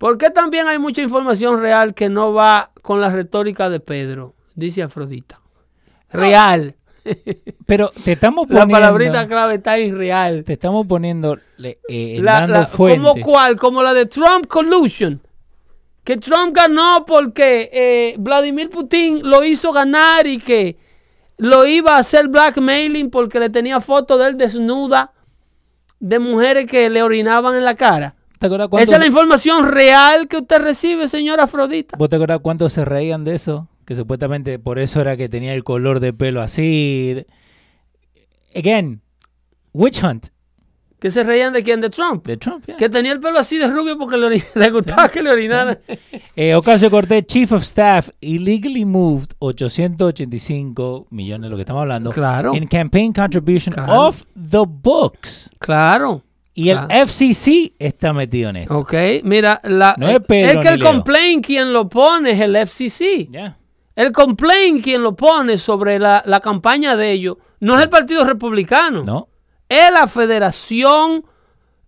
Porque 0.00 0.30
también 0.30 0.66
hay 0.66 0.78
mucha 0.78 1.02
información 1.02 1.60
real 1.60 1.92
que 1.92 2.08
no 2.08 2.32
va 2.32 2.70
con 2.80 3.02
la 3.02 3.10
retórica 3.10 3.68
de 3.68 3.80
Pedro, 3.80 4.34
dice 4.54 4.82
Afrodita. 4.82 5.42
Real. 6.10 6.74
Pero 7.66 7.90
te 8.02 8.12
estamos 8.12 8.48
La 8.48 8.60
poniendo. 8.60 8.72
palabrita 8.72 9.28
clave 9.28 9.56
está 9.56 9.76
en 9.76 9.98
real. 9.98 10.42
Te 10.44 10.54
estamos 10.54 10.86
poniendo. 10.86 11.36
le- 11.58 11.80
eh, 11.86 12.18
La- 12.22 12.46
la- 12.46 12.66
¿Como 12.66 13.14
cuál? 13.20 13.56
Como 13.56 13.82
la 13.82 13.92
de 13.92 14.06
Trump 14.06 14.46
Collusion. 14.46 15.20
Que 16.02 16.16
Trump 16.16 16.56
ganó 16.56 17.04
porque 17.06 17.68
eh, 17.70 18.14
Vladimir 18.18 18.70
Putin 18.70 19.20
lo 19.28 19.44
hizo 19.44 19.70
ganar 19.70 20.26
y 20.26 20.38
que 20.38 20.78
lo 21.36 21.66
iba 21.66 21.96
a 21.96 21.98
hacer 21.98 22.28
blackmailing 22.28 23.10
porque 23.10 23.38
le 23.38 23.50
tenía 23.50 23.82
fotos 23.82 24.18
de 24.18 24.28
él 24.28 24.38
desnuda 24.38 25.12
de 26.00 26.18
mujeres 26.18 26.64
que 26.66 26.88
le 26.88 27.02
orinaban 27.02 27.54
en 27.54 27.66
la 27.66 27.74
cara. 27.74 28.14
¿Te 28.40 28.46
acuerdas 28.46 28.68
cuánto, 28.68 28.84
Esa 28.84 28.94
es 28.94 29.00
la 29.00 29.06
información 29.06 29.68
real 29.68 30.26
que 30.26 30.38
usted 30.38 30.62
recibe, 30.62 31.10
señora 31.10 31.44
Afrodita. 31.44 31.98
¿Vos 31.98 32.08
te 32.08 32.16
acuerdas 32.16 32.38
cuánto 32.42 32.70
se 32.70 32.86
reían 32.86 33.22
de 33.22 33.34
eso? 33.34 33.68
Que 33.84 33.94
supuestamente 33.94 34.58
por 34.58 34.78
eso 34.78 34.98
era 35.02 35.14
que 35.18 35.28
tenía 35.28 35.52
el 35.52 35.62
color 35.62 36.00
de 36.00 36.14
pelo 36.14 36.40
así. 36.40 37.26
Again, 38.56 39.02
witch 39.74 40.02
hunt 40.02 40.28
Que 41.00 41.10
se 41.10 41.22
reían 41.22 41.52
de 41.52 41.62
quién? 41.62 41.82
De 41.82 41.90
Trump. 41.90 42.26
de 42.26 42.38
Trump. 42.38 42.64
yeah. 42.66 42.76
Que 42.78 42.88
tenía 42.88 43.12
el 43.12 43.20
pelo 43.20 43.38
así 43.38 43.58
de 43.58 43.66
rubio 43.68 43.98
porque 43.98 44.16
le, 44.16 44.42
le 44.54 44.70
gustaba 44.70 45.10
que 45.10 45.22
le 45.22 45.28
orinaran. 45.30 45.78
Eh, 46.34 46.54
Ocasio 46.54 46.90
Cortés, 46.90 47.26
Chief 47.26 47.52
of 47.52 47.62
Staff, 47.62 48.08
illegally 48.22 48.86
moved 48.86 49.32
885 49.40 51.08
millones, 51.10 51.50
lo 51.50 51.56
que 51.56 51.62
estamos 51.62 51.82
hablando, 51.82 52.10
Claro. 52.10 52.54
in 52.54 52.66
campaign 52.66 53.12
contribution 53.12 53.74
Claro. 53.74 53.92
off 54.08 54.22
the 54.34 54.64
books. 54.66 55.50
Claro. 55.58 56.22
Y 56.60 56.70
el 56.70 56.78
Claro. 56.78 57.06
FCC 57.06 57.72
está 57.78 58.12
metido 58.12 58.50
en 58.50 58.56
esto. 58.56 58.78
Ok, 58.78 58.94
mira, 59.24 59.60
la, 59.64 59.94
No 59.98 60.08
es 60.08 60.20
Pedro 60.20 60.50
el 60.52 60.60
que 60.60 60.68
el 60.68 60.82
complaint 60.82 61.44
quien 61.46 61.72
lo 61.72 61.88
pone 61.88 62.32
es 62.32 62.40
el 62.40 62.54
FCC. 62.56 63.28
Ya. 63.30 63.56
El 63.96 64.12
complaint 64.12 64.82
quien 64.82 65.02
lo 65.02 65.14
pone 65.14 65.58
sobre 65.58 65.98
la, 65.98 66.22
la 66.26 66.40
campaña 66.40 66.96
de 66.96 67.10
ellos 67.12 67.36
no 67.60 67.76
es 67.76 67.82
el 67.82 67.88
Partido 67.88 68.24
Republicano. 68.24 69.04
¿No? 69.04 69.28
Es 69.68 69.90
la 69.92 70.08
federación, 70.08 71.24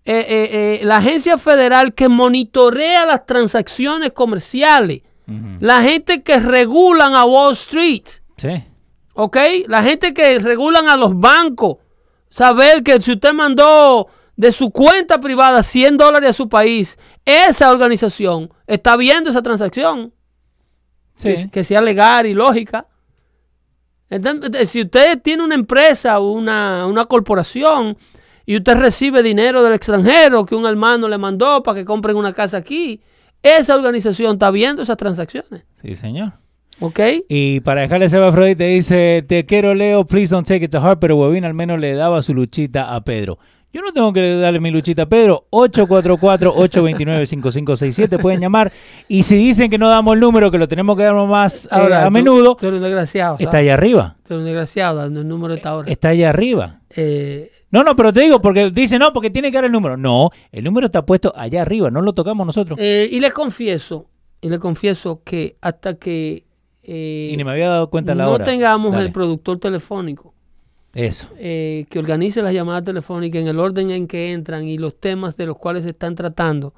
eh, 0.05 0.27
eh, 0.29 0.81
eh, 0.81 0.85
la 0.85 0.99
agencia 0.99 1.37
federal 1.39 1.95
que 1.95 2.09
monitorea 2.09 3.07
las 3.07 3.27
transacciones 3.27 4.13
comerciales. 4.13 5.03
La 5.61 5.81
gente 5.81 6.23
que 6.23 6.41
regulan 6.41 7.15
a 7.15 7.25
Wall 7.25 7.55
Street. 7.55 8.05
Sí. 8.37 8.65
¿Ok? 9.15 9.37
La 9.67 9.83
gente 9.83 10.13
que 10.13 10.39
regulan 10.39 10.89
a 10.89 10.97
los 10.97 11.19
bancos. 11.19 11.79
Saber 12.29 12.83
que 12.83 13.01
si 13.01 13.13
usted 13.13 13.33
mandó 13.33 14.09
de 14.43 14.51
su 14.51 14.73
cuenta 14.73 15.21
privada 15.21 15.63
100 15.63 15.97
dólares 15.97 16.31
a 16.31 16.33
su 16.33 16.49
país, 16.49 16.99
esa 17.25 17.71
organización 17.71 18.53
está 18.67 18.97
viendo 18.97 19.31
esa 19.31 19.41
transacción. 19.41 20.13
Sí. 21.15 21.35
Que, 21.35 21.51
que 21.51 21.63
sea 21.63 21.81
legal 21.81 22.27
y 22.27 22.35
lógica. 22.35 22.89
Entonces, 24.11 24.69
si 24.69 24.81
usted 24.81 25.23
tiene 25.23 25.45
una 25.45 25.55
empresa 25.55 26.19
o 26.19 26.33
una, 26.33 26.89
una 26.89 27.05
corporación 27.05 27.97
y 28.45 28.57
usted 28.57 28.75
recibe 28.75 29.23
dinero 29.23 29.63
del 29.63 29.75
extranjero 29.75 30.45
que 30.45 30.57
un 30.57 30.67
hermano 30.67 31.07
le 31.07 31.19
mandó 31.19 31.63
para 31.63 31.79
que 31.79 31.85
compren 31.85 32.17
una 32.17 32.33
casa 32.33 32.57
aquí, 32.57 33.01
esa 33.45 33.77
organización 33.77 34.33
está 34.33 34.51
viendo 34.51 34.83
esas 34.83 34.97
transacciones. 34.97 35.63
Sí, 35.81 35.95
señor. 35.95 36.33
¿Ok? 36.81 36.99
Y 37.29 37.61
para 37.61 37.83
dejarle 37.83 38.07
ese 38.07 38.17
Afrodita 38.17 38.65
dice, 38.65 39.25
te 39.29 39.47
quiero 39.47 39.73
Leo, 39.73 40.05
please 40.05 40.35
don't 40.35 40.49
take 40.49 40.65
it 40.65 40.73
to 40.73 40.81
heart, 40.81 40.99
pero 40.99 41.17
Huevín 41.17 41.45
al 41.45 41.55
menos 41.55 41.79
le 41.79 41.95
daba 41.95 42.23
su 42.23 42.35
luchita 42.35 42.93
a 42.93 43.05
Pedro. 43.05 43.39
Yo 43.73 43.81
no 43.81 43.93
tengo 43.93 44.13
que 44.13 44.37
darle 44.37 44.61
mi 44.61 44.71
luchita 44.71 45.03
a 45.03 45.07
Pedro. 45.07 45.47
844-829-5567. 45.51 48.21
Pueden 48.21 48.41
llamar. 48.41 48.71
Y 49.09 49.23
si 49.23 49.37
dicen 49.37 49.71
que 49.71 49.79
no 49.79 49.89
damos 49.89 50.13
el 50.15 50.21
número, 50.21 50.51
que 50.51 50.59
lo 50.59 50.69
tenemos 50.69 50.95
que 50.97 51.05
dar 51.05 51.15
más 51.27 51.65
eh, 51.65 51.69
Ahora, 51.71 52.05
a 52.05 52.11
menudo, 52.11 52.57
Tú 52.57 52.67
eres 52.67 52.79
un 52.79 52.85
desgraciado. 52.85 53.37
está 53.39 53.59
allá 53.59 53.75
arriba. 53.75 54.17
Tú 54.27 54.35
eres 54.35 54.41
un 54.43 54.47
desgraciado 54.47 54.99
dando 54.99 55.21
el 55.23 55.29
número 55.29 55.55
de 55.55 55.59
esta 55.59 55.75
hora. 55.77 55.91
Está 55.91 56.11
allá 56.11 56.29
arriba. 56.31 56.81
Eh, 56.95 57.51
No, 57.71 57.83
no, 57.83 57.97
pero 57.97 58.13
te 58.13 58.21
digo, 58.21 58.41
porque 58.43 58.71
dice 58.71 58.99
no, 58.99 59.13
porque 59.13 59.31
tiene 59.31 59.51
que 59.51 59.57
dar 59.57 59.65
el 59.65 59.73
número. 59.73 59.97
No, 59.97 60.31
el 60.51 60.65
número 60.65 60.87
está 60.87 61.07
puesto 61.07 61.33
allá 61.35 61.63
arriba, 61.63 61.91
no 61.91 62.03
lo 62.03 62.13
tocamos 62.13 62.47
nosotros. 62.47 62.79
eh, 62.81 63.09
y 63.11 63.21
le 63.21 63.31
confieso, 63.33 64.07
y 64.43 64.49
le 64.51 64.59
confieso 64.59 65.23
que 65.25 65.57
hasta 65.63 65.95
que 65.95 66.45
eh, 66.83 67.31
y 67.33 67.37
ni 67.37 67.45
me 67.45 67.53
había 67.53 67.69
dado 67.71 67.89
cuenta 67.91 68.15
la 68.15 68.25
no 68.25 68.33
hora. 68.33 68.45
tengamos 68.45 68.93
Dale. 68.93 69.07
el 69.07 69.13
productor 69.13 69.59
telefónico 69.59 70.35
Eso. 70.95 71.29
eh, 71.39 71.87
que 71.91 71.99
organice 71.99 72.43
las 72.43 72.53
llamadas 72.53 72.85
telefónicas 72.85 73.41
en 73.41 73.49
el 73.49 73.59
orden 73.59 73.91
en 73.91 74.07
que 74.07 74.33
entran 74.33 74.69
y 74.69 74.77
los 74.79 74.99
temas 75.01 75.37
de 75.37 75.47
los 75.47 75.57
cuales 75.57 75.85
se 75.85 75.91
están 75.91 76.15
tratando, 76.15 76.75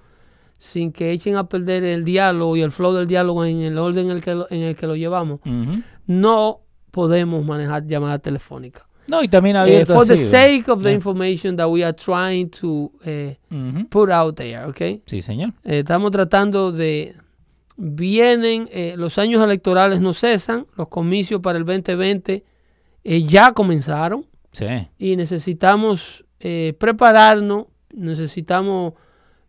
sin 0.59 0.93
que 0.93 1.11
echen 1.11 1.37
a 1.37 1.49
perder 1.49 1.83
el 1.85 2.05
diálogo 2.05 2.57
y 2.57 2.63
el 2.63 2.71
flow 2.71 2.93
del 2.95 3.07
diálogo 3.09 3.45
en 3.45 3.59
el 3.61 3.77
orden 3.77 4.07
en 4.07 4.13
el 4.13 4.21
que 4.23 4.35
lo, 4.35 4.47
en 4.51 4.63
el 4.63 4.77
que 4.77 4.87
lo 4.87 4.95
llevamos, 4.97 5.41
no 6.07 6.61
podemos 6.91 7.45
manejar 7.45 7.87
llamadas 7.87 8.23
telefónicas. 8.23 8.85
No, 9.09 9.23
y 9.23 9.29
también 9.29 9.57
Eh, 9.57 9.59
abierto 9.59 9.95
for 9.95 10.07
the 10.07 10.17
sake 10.17 10.69
of 10.69 10.79
the 10.83 10.89
Yeah. 10.89 10.95
information 10.95 11.57
that 11.57 11.69
we 11.69 11.85
are 11.85 11.93
trying 11.93 12.49
to 12.51 12.91
eh, 13.05 13.37
put 13.91 14.11
out 14.11 14.35
there, 14.37 14.65
okay? 14.65 15.03
Sí, 15.07 15.21
señor. 15.21 15.51
Eh, 15.65 15.81
estamos 15.81 16.11
tratando 16.11 16.73
de... 16.73 17.15
Vienen, 17.77 18.69
eh, 18.73 18.95
los 18.97 19.19
años 19.19 19.43
electorales 19.45 20.01
no 20.01 20.15
cesan, 20.15 20.67
los 20.77 20.89
comicios 20.89 21.41
para 21.41 21.59
el 21.59 21.65
2020 21.65 22.45
eh, 23.05 23.23
ya 23.23 23.53
comenzaron 23.53 24.27
Sí. 24.53 24.67
y 24.99 25.17
necesitamos 25.17 26.25
eh, 26.41 26.75
prepararnos, 26.79 27.67
necesitamos 27.93 28.95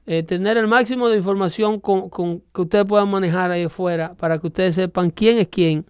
eh, 0.07 0.23
tener 0.23 0.57
el 0.57 0.67
máximo 0.67 1.09
de 1.09 1.17
información 1.17 1.79
con, 1.79 2.09
con- 2.09 2.41
que 2.53 2.61
ustedes 2.61 2.85
puedan 2.85 3.09
manejar 3.09 3.51
ahí 3.51 3.63
afuera 3.63 4.13
para 4.15 4.37
que 4.39 4.47
ustedes 4.47 4.75
sepan 4.75 5.09
quién 5.11 5.37
es 5.39 5.47
quién 5.47 5.85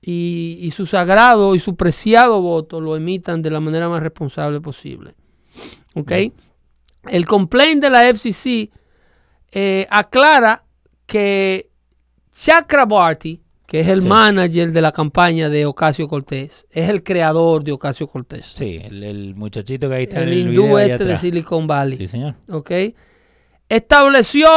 y, 0.00 0.58
y 0.60 0.70
su 0.72 0.84
sagrado 0.86 1.54
y 1.54 1.60
su 1.60 1.76
preciado 1.76 2.40
voto 2.40 2.80
lo 2.80 2.96
emitan 2.96 3.40
de 3.42 3.50
la 3.50 3.60
manera 3.60 3.88
más 3.88 4.02
responsable 4.02 4.60
posible. 4.60 5.14
¿Ok? 5.94 6.12
El 7.10 7.26
complaint 7.26 7.82
de 7.82 7.90
la 7.90 8.08
FCC 8.14 8.70
aclara 9.90 10.64
que 11.06 11.68
Chakrabarty, 12.34 13.41
que 13.72 13.80
es 13.80 13.88
el 13.88 14.02
Sí. 14.02 14.06
manager 14.06 14.70
de 14.70 14.82
la 14.82 14.92
campaña 14.92 15.48
de 15.48 15.64
Ocasio 15.64 16.06
Cortés, 16.06 16.66
es 16.70 16.90
el 16.90 17.02
creador 17.02 17.64
de 17.64 17.72
Ocasio 17.72 18.06
Cortés. 18.06 18.52
Sí, 18.54 18.78
el, 18.84 19.02
el 19.02 19.34
muchachito 19.34 19.88
que 19.88 19.94
ahí 19.94 20.02
está 20.02 20.18
el 20.20 20.28
en 20.28 20.28
el 20.34 20.38
hindú 20.50 20.64
video 20.64 20.78
este 20.78 21.04
de. 21.06 21.16
Silicon 21.16 21.66
Valley. 21.66 21.96
Sí, 21.96 22.06
señor. 22.06 22.34
¿ok? 22.50 22.70
Estableció 23.70 24.48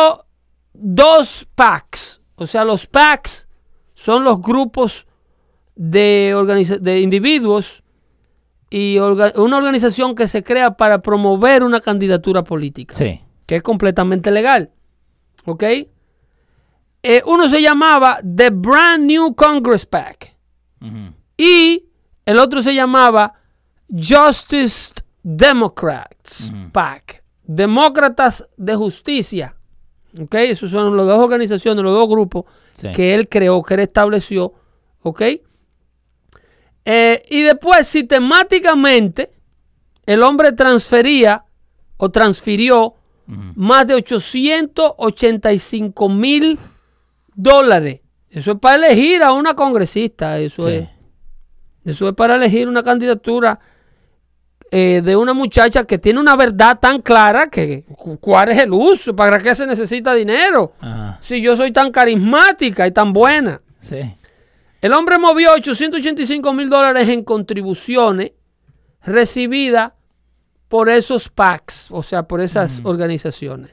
dos 0.74 1.48
PACs. 1.56 2.22
O 2.36 2.46
sea, 2.46 2.66
los 2.66 2.86
PACs 2.88 3.48
son 3.94 4.26
los 4.26 4.42
grupos 4.42 5.08
de, 5.76 6.78
de 6.82 7.00
individuos 7.00 7.84
y 8.70 8.98
orga- 8.98 9.38
una 9.40 9.58
organización 9.58 10.16
que 10.16 10.28
se 10.28 10.44
crea 10.44 10.72
para 10.72 11.02
promover 11.02 11.64
una 11.64 11.80
candidatura 11.80 12.44
política, 12.44 12.94
Sí. 12.94 13.22
que 13.46 13.56
es 13.58 13.64
completamente 13.64 14.32
legal. 14.32 14.72
¿Ok? 15.46 15.64
Eh, 17.08 17.22
uno 17.26 17.48
se 17.48 17.62
llamaba 17.62 18.18
The 18.24 18.50
Brand 18.50 19.06
New 19.06 19.36
Congress 19.36 19.86
PAC. 19.86 20.36
Ujú. 20.82 21.14
Y 21.38 21.86
el 22.26 22.40
otro 22.40 22.62
se 22.64 22.74
llamaba 22.74 23.34
Justice 23.90 24.94
Democrats 25.22 26.50
Ujú. 26.52 26.72
PAC. 26.72 27.24
Demócratas 27.44 28.50
de 28.58 28.74
Justicia. 28.76 29.56
¿Ok? 30.20 30.34
Esos 30.36 30.72
son 30.72 30.96
las 30.98 31.06
dos 31.06 31.20
organizaciones, 31.24 31.84
los 31.84 31.94
dos 31.94 32.10
grupos 32.10 32.46
Sí. 32.76 32.88
que 32.94 33.14
él 33.14 33.30
creó, 33.30 33.62
que 33.62 33.76
él 33.76 33.82
estableció. 33.82 34.54
¿Ok? 35.04 35.22
Eh, 36.86 37.24
y 37.30 37.42
después, 37.42 37.86
sistemáticamente, 37.88 39.32
el 40.06 40.24
hombre 40.24 40.52
transfería 40.54 41.44
o 41.98 42.10
transfirió 42.10 42.96
Ujú. 43.28 43.42
más 43.56 43.86
de 43.88 43.96
885 43.96 46.10
mil 46.10 46.58
dólares. 47.36 48.02
Eso 48.30 48.54
es 48.54 48.60
para 48.60 48.76
elegir 48.88 49.22
a 49.24 49.32
una 49.34 49.54
congresista. 49.54 50.40
Eso 50.40 50.68
Sí. 50.68 50.76
es. 50.76 50.90
Eso 51.86 52.10
es 52.10 52.16
para 52.16 52.36
elegir 52.36 52.68
una 52.68 52.82
candidatura 52.84 53.60
eh, 54.72 55.02
de 55.06 55.16
una 55.16 55.34
muchacha 55.34 55.84
que 55.86 56.00
tiene 56.00 56.20
una 56.20 56.36
verdad 56.36 56.80
tan 56.80 57.02
clara 57.02 57.48
que 57.48 57.84
cu- 57.96 58.18
cuál 58.20 58.50
es 58.50 58.58
el 58.58 58.74
uso, 58.74 59.16
para 59.16 59.40
qué 59.40 59.54
se 59.54 59.66
necesita 59.68 60.14
dinero. 60.16 60.74
Ajá. 60.82 61.20
Si 61.22 61.40
yo 61.40 61.56
soy 61.56 61.72
tan 61.72 61.92
carismática 61.92 62.86
y 62.88 62.92
tan 62.92 63.14
buena. 63.14 63.62
Sí. 63.80 64.00
El 64.82 64.94
hombre 64.94 65.18
movió 65.20 65.54
885 65.54 66.52
mil 66.52 66.70
dólares 66.70 67.08
en 67.10 67.24
contribuciones 67.24 68.32
recibidas 69.04 69.94
por 70.68 70.90
esos 70.90 71.30
PACs, 71.30 71.88
o 71.92 72.02
sea, 72.02 72.24
por 72.24 72.42
esas 72.42 72.82
organizaciones. 72.84 73.72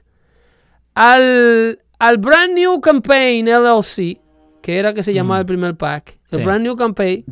Al, 0.95 1.81
al 2.03 2.19
Brand 2.19 2.55
New 2.55 2.81
Campaign 2.81 3.47
LLC, 3.47 4.19
que 4.61 4.77
era 4.77 4.93
que 4.93 5.05
se 5.05 5.15
llamaba 5.15 5.39
el 5.39 5.47
primer 5.47 5.77
PAC, 5.77 6.19
el 6.33 6.39
Sí. 6.41 6.45
Brand 6.45 6.63
New 6.65 6.75
Campaign, 6.75 7.25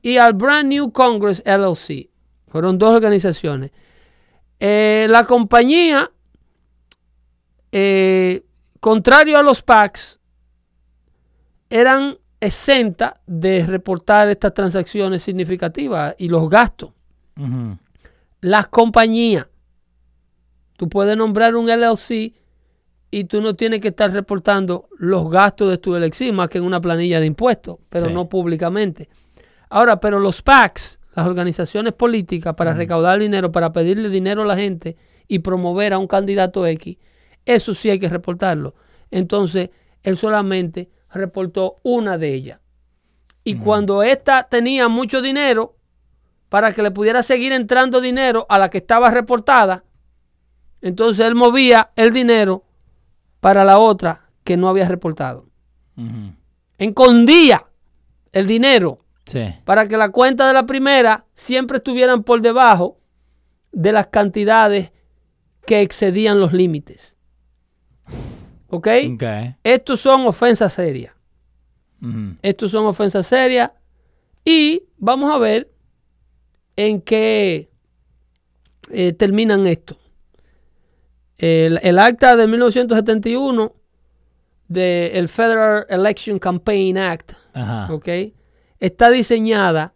y 0.00 0.16
al 0.16 0.32
Brand 0.32 0.70
New 0.70 0.90
Congress 0.90 1.42
LLC. 1.44 2.08
Fueron 2.46 2.78
dos 2.78 2.94
organizaciones. 2.96 3.72
Eh, 4.58 5.06
la 5.10 5.24
compañía, 5.24 6.10
eh, 7.72 8.42
contrario 8.80 9.36
a 9.38 9.42
los 9.42 9.60
PACs, 9.60 10.18
eran 11.68 12.16
exentas 12.40 13.12
de 13.26 13.66
reportar 13.66 14.28
estas 14.28 14.54
transacciones 14.54 15.22
significativas 15.22 16.14
y 16.16 16.30
los 16.30 16.48
gastos. 16.48 16.92
Las 18.40 18.68
compañías, 18.68 19.46
tú 20.78 20.88
puedes 20.88 21.18
nombrar 21.18 21.54
un 21.54 21.68
LLC 21.68 22.32
y 23.16 23.24
tú 23.24 23.40
no 23.40 23.56
tienes 23.56 23.80
que 23.80 23.88
estar 23.88 24.12
reportando 24.12 24.90
los 24.98 25.30
gastos 25.30 25.70
de 25.70 25.78
tu 25.78 25.96
LLC 25.96 26.34
más 26.34 26.50
que 26.50 26.58
en 26.58 26.64
una 26.64 26.82
planilla 26.82 27.18
de 27.18 27.24
impuestos, 27.24 27.78
pero 27.88 28.08
Sí. 28.08 28.12
no 28.12 28.28
públicamente. 28.28 29.08
Ahora, 29.70 30.00
pero 30.00 30.20
los 30.20 30.42
PACs, 30.42 31.00
las 31.14 31.26
organizaciones 31.26 31.94
políticas 31.94 32.52
para 32.52 32.74
recaudar 32.74 33.18
dinero, 33.18 33.50
para 33.50 33.72
pedirle 33.72 34.10
dinero 34.10 34.42
a 34.42 34.44
la 34.44 34.54
gente 34.54 34.98
y 35.28 35.38
promover 35.38 35.94
a 35.94 35.98
un 35.98 36.06
candidato 36.06 36.66
X, 36.66 36.98
eso 37.46 37.72
sí 37.72 37.88
hay 37.88 37.98
que 37.98 38.10
reportarlo. 38.10 38.74
Entonces, 39.10 39.70
él 40.02 40.18
solamente 40.18 40.90
reportó 41.10 41.76
una 41.84 42.18
de 42.18 42.34
ellas. 42.34 42.60
Y 43.44 43.56
cuando 43.56 44.02
esta 44.02 44.42
tenía 44.42 44.88
mucho 44.88 45.22
dinero, 45.22 45.74
para 46.50 46.74
que 46.74 46.82
le 46.82 46.90
pudiera 46.90 47.22
seguir 47.22 47.52
entrando 47.52 48.02
dinero 48.02 48.44
a 48.50 48.58
la 48.58 48.68
que 48.68 48.76
estaba 48.76 49.10
reportada, 49.10 49.84
entonces 50.82 51.24
él 51.24 51.34
movía 51.34 51.92
el 51.96 52.12
dinero 52.12 52.65
para 53.46 53.62
la 53.64 53.78
otra 53.78 54.22
que 54.42 54.56
no 54.56 54.68
había 54.68 54.88
reportado. 54.88 55.46
Ujú. 55.96 56.32
Escondía 56.78 57.64
el 58.32 58.48
dinero 58.48 59.04
Sí. 59.24 59.54
para 59.64 59.86
que 59.86 59.96
la 59.96 60.08
cuenta 60.08 60.48
de 60.48 60.52
la 60.52 60.66
primera 60.66 61.26
siempre 61.34 61.76
estuvieran 61.76 62.24
por 62.24 62.40
debajo 62.42 62.98
de 63.70 63.92
las 63.92 64.08
cantidades 64.08 64.90
que 65.64 65.80
excedían 65.80 66.40
los 66.40 66.52
límites. 66.52 67.16
¿Ok? 68.68 68.88
Estos 69.62 70.00
son 70.00 70.26
ofensas 70.26 70.72
serias. 70.72 71.14
Estos 72.42 72.72
son 72.72 72.86
ofensas 72.86 73.28
serias. 73.28 73.70
Y 74.44 74.82
vamos 74.96 75.32
a 75.32 75.38
ver 75.38 75.70
en 76.74 77.00
qué 77.00 77.70
eh, 78.90 79.12
terminan 79.12 79.68
esto. 79.68 79.96
El, 81.38 81.78
el 81.82 81.98
acta 81.98 82.36
de 82.36 82.46
1971 82.46 83.72
del 84.68 85.28
Federal 85.28 85.86
Election 85.88 86.38
Campaign 86.38 86.98
Act, 86.98 87.32
Ajá. 87.52 87.92
¿ok? 87.92 88.08
Está 88.80 89.10
diseñada 89.10 89.92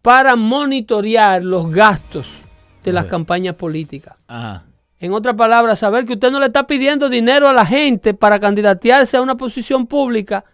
para 0.00 0.34
monitorear 0.34 1.44
los 1.44 1.70
gastos 1.70 2.42
de 2.82 2.92
las 2.92 3.06
campañas 3.06 3.54
políticas. 3.54 4.16
Ajá. 4.26 4.64
En 4.98 5.12
otras 5.12 5.34
palabras, 5.34 5.80
saber 5.80 6.04
que 6.04 6.12
usted 6.12 6.30
no 6.30 6.38
le 6.38 6.46
está 6.46 6.64
pidiendo 6.66 7.08
dinero 7.08 7.48
a 7.48 7.52
la 7.52 7.66
gente 7.66 8.14
para 8.14 8.38
candidatearse 8.38 9.16
a 9.16 9.22
una 9.22 9.36
posición 9.36 9.84
pública 9.84 10.44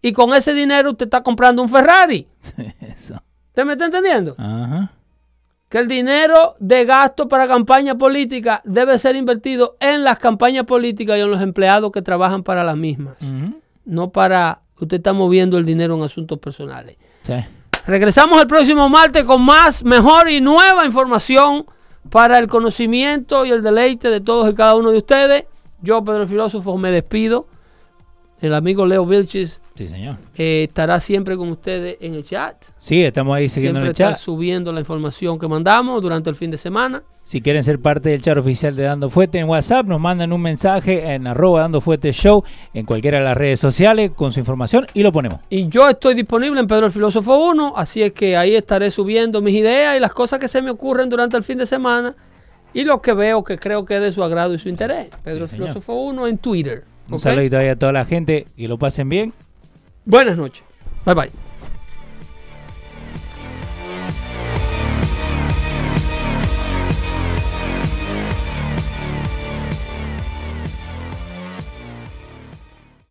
y 0.00 0.12
con 0.12 0.34
ese 0.34 0.52
dinero 0.54 0.90
usted 0.90 1.06
está 1.06 1.22
comprando 1.22 1.62
un 1.62 1.68
Ferrari. 1.68 2.26
Eso. 2.80 3.22
¿Usted 3.46 3.64
me 3.64 3.74
está 3.74 3.84
entendiendo? 3.84 4.34
Ajá. 4.38 4.90
Que 5.72 5.78
el 5.78 5.88
dinero 5.88 6.54
de 6.58 6.84
gasto 6.84 7.28
para 7.28 7.48
campaña 7.48 7.94
política 7.94 8.60
debe 8.62 8.98
ser 8.98 9.16
invertido 9.16 9.78
en 9.80 10.04
las 10.04 10.18
campañas 10.18 10.66
políticas 10.66 11.16
y 11.16 11.22
en 11.22 11.30
los 11.30 11.40
empleados 11.40 11.90
que 11.90 12.02
trabajan 12.02 12.42
para 12.42 12.62
las 12.62 12.76
mismas. 12.76 13.16
No 13.86 14.10
para 14.10 14.60
usted 14.78 14.98
está 14.98 15.14
moviendo 15.14 15.56
el 15.56 15.64
dinero 15.64 15.94
en 15.94 16.02
asuntos 16.02 16.38
personales. 16.40 16.98
Sí. 17.22 17.36
Regresamos 17.86 18.38
el 18.42 18.46
próximo 18.46 18.86
martes 18.90 19.24
con 19.24 19.40
más, 19.40 19.82
mejor 19.82 20.28
y 20.28 20.42
nueva 20.42 20.84
información 20.84 21.64
para 22.10 22.36
el 22.36 22.48
conocimiento 22.48 23.46
y 23.46 23.50
el 23.50 23.62
deleite 23.62 24.10
de 24.10 24.20
todos 24.20 24.52
y 24.52 24.54
cada 24.54 24.76
uno 24.76 24.90
de 24.90 24.98
ustedes. 24.98 25.46
Yo, 25.80 26.04
Pedro 26.04 26.24
el 26.24 26.28
Filósofo, 26.28 26.76
me 26.76 26.90
despido. 26.90 27.46
El 28.42 28.52
amigo 28.52 28.84
Leo 28.84 29.06
Vilchis 29.06 29.61
Sí, 29.74 29.88
señor. 29.88 30.16
eh, 30.36 30.64
estará 30.68 31.00
siempre 31.00 31.36
con 31.36 31.48
ustedes 31.48 31.96
en 32.00 32.14
el 32.14 32.24
chat. 32.24 32.56
Sí, 32.78 33.02
estamos 33.02 33.34
ahí 33.36 33.48
siguiendo 33.48 33.80
Siempre 33.80 33.86
en 33.86 33.86
el 33.86 33.92
está 33.92 34.18
chat. 34.18 34.24
subiendo 34.24 34.72
la 34.72 34.80
información 34.80 35.38
que 35.38 35.48
mandamos 35.48 36.02
durante 36.02 36.28
el 36.30 36.36
fin 36.36 36.50
de 36.50 36.58
semana. 36.58 37.02
Si 37.24 37.40
quieren 37.40 37.62
ser 37.62 37.78
parte 37.78 38.08
del 38.10 38.20
chat 38.20 38.36
oficial 38.36 38.74
de 38.74 38.82
Dando 38.82 39.08
Fuete 39.08 39.38
en 39.38 39.48
WhatsApp, 39.48 39.86
nos 39.86 40.00
mandan 40.00 40.32
un 40.32 40.42
mensaje 40.42 41.14
en 41.14 41.26
arroba 41.28 41.60
Dando 41.60 41.80
Fuete 41.80 42.12
Show 42.12 42.42
en 42.74 42.84
cualquiera 42.84 43.18
de 43.18 43.24
las 43.24 43.36
redes 43.36 43.60
sociales 43.60 44.10
con 44.14 44.32
su 44.32 44.40
información 44.40 44.86
y 44.92 45.02
lo 45.04 45.12
ponemos. 45.12 45.38
Y 45.48 45.68
yo 45.68 45.88
estoy 45.88 46.14
disponible 46.14 46.58
en 46.60 46.66
Pedro 46.66 46.86
el 46.86 46.92
Filósofo 46.92 47.36
1, 47.50 47.74
así 47.76 48.02
es 48.02 48.12
que 48.12 48.36
ahí 48.36 48.56
estaré 48.56 48.90
subiendo 48.90 49.40
mis 49.40 49.54
ideas 49.54 49.96
y 49.96 50.00
las 50.00 50.12
cosas 50.12 50.38
que 50.40 50.48
se 50.48 50.60
me 50.62 50.70
ocurren 50.70 51.08
durante 51.08 51.36
el 51.36 51.44
fin 51.44 51.58
de 51.58 51.66
semana 51.66 52.14
y 52.74 52.82
lo 52.84 53.00
que 53.00 53.12
veo 53.12 53.44
que 53.44 53.56
creo 53.56 53.84
que 53.84 53.96
es 53.96 54.02
de 54.02 54.12
su 54.12 54.24
agrado 54.24 54.52
y 54.52 54.58
su 54.58 54.68
interés. 54.68 55.08
Pedro 55.22 55.44
el 55.44 55.48
Sí. 55.50 55.56
Filósofo 55.56 55.94
1 55.94 56.26
en 56.26 56.38
Twitter. 56.38 56.84
Un 57.08 57.14
¿ok? 57.14 57.20
saludito 57.20 57.56
ahí 57.56 57.68
a 57.68 57.76
toda 57.76 57.92
la 57.92 58.04
gente 58.04 58.46
y 58.56 58.66
lo 58.66 58.78
pasen 58.78 59.08
bien. 59.08 59.32
Buenas 60.04 60.36
noches. 60.36 60.64
Bye 61.04 61.14
bye. 61.14 61.51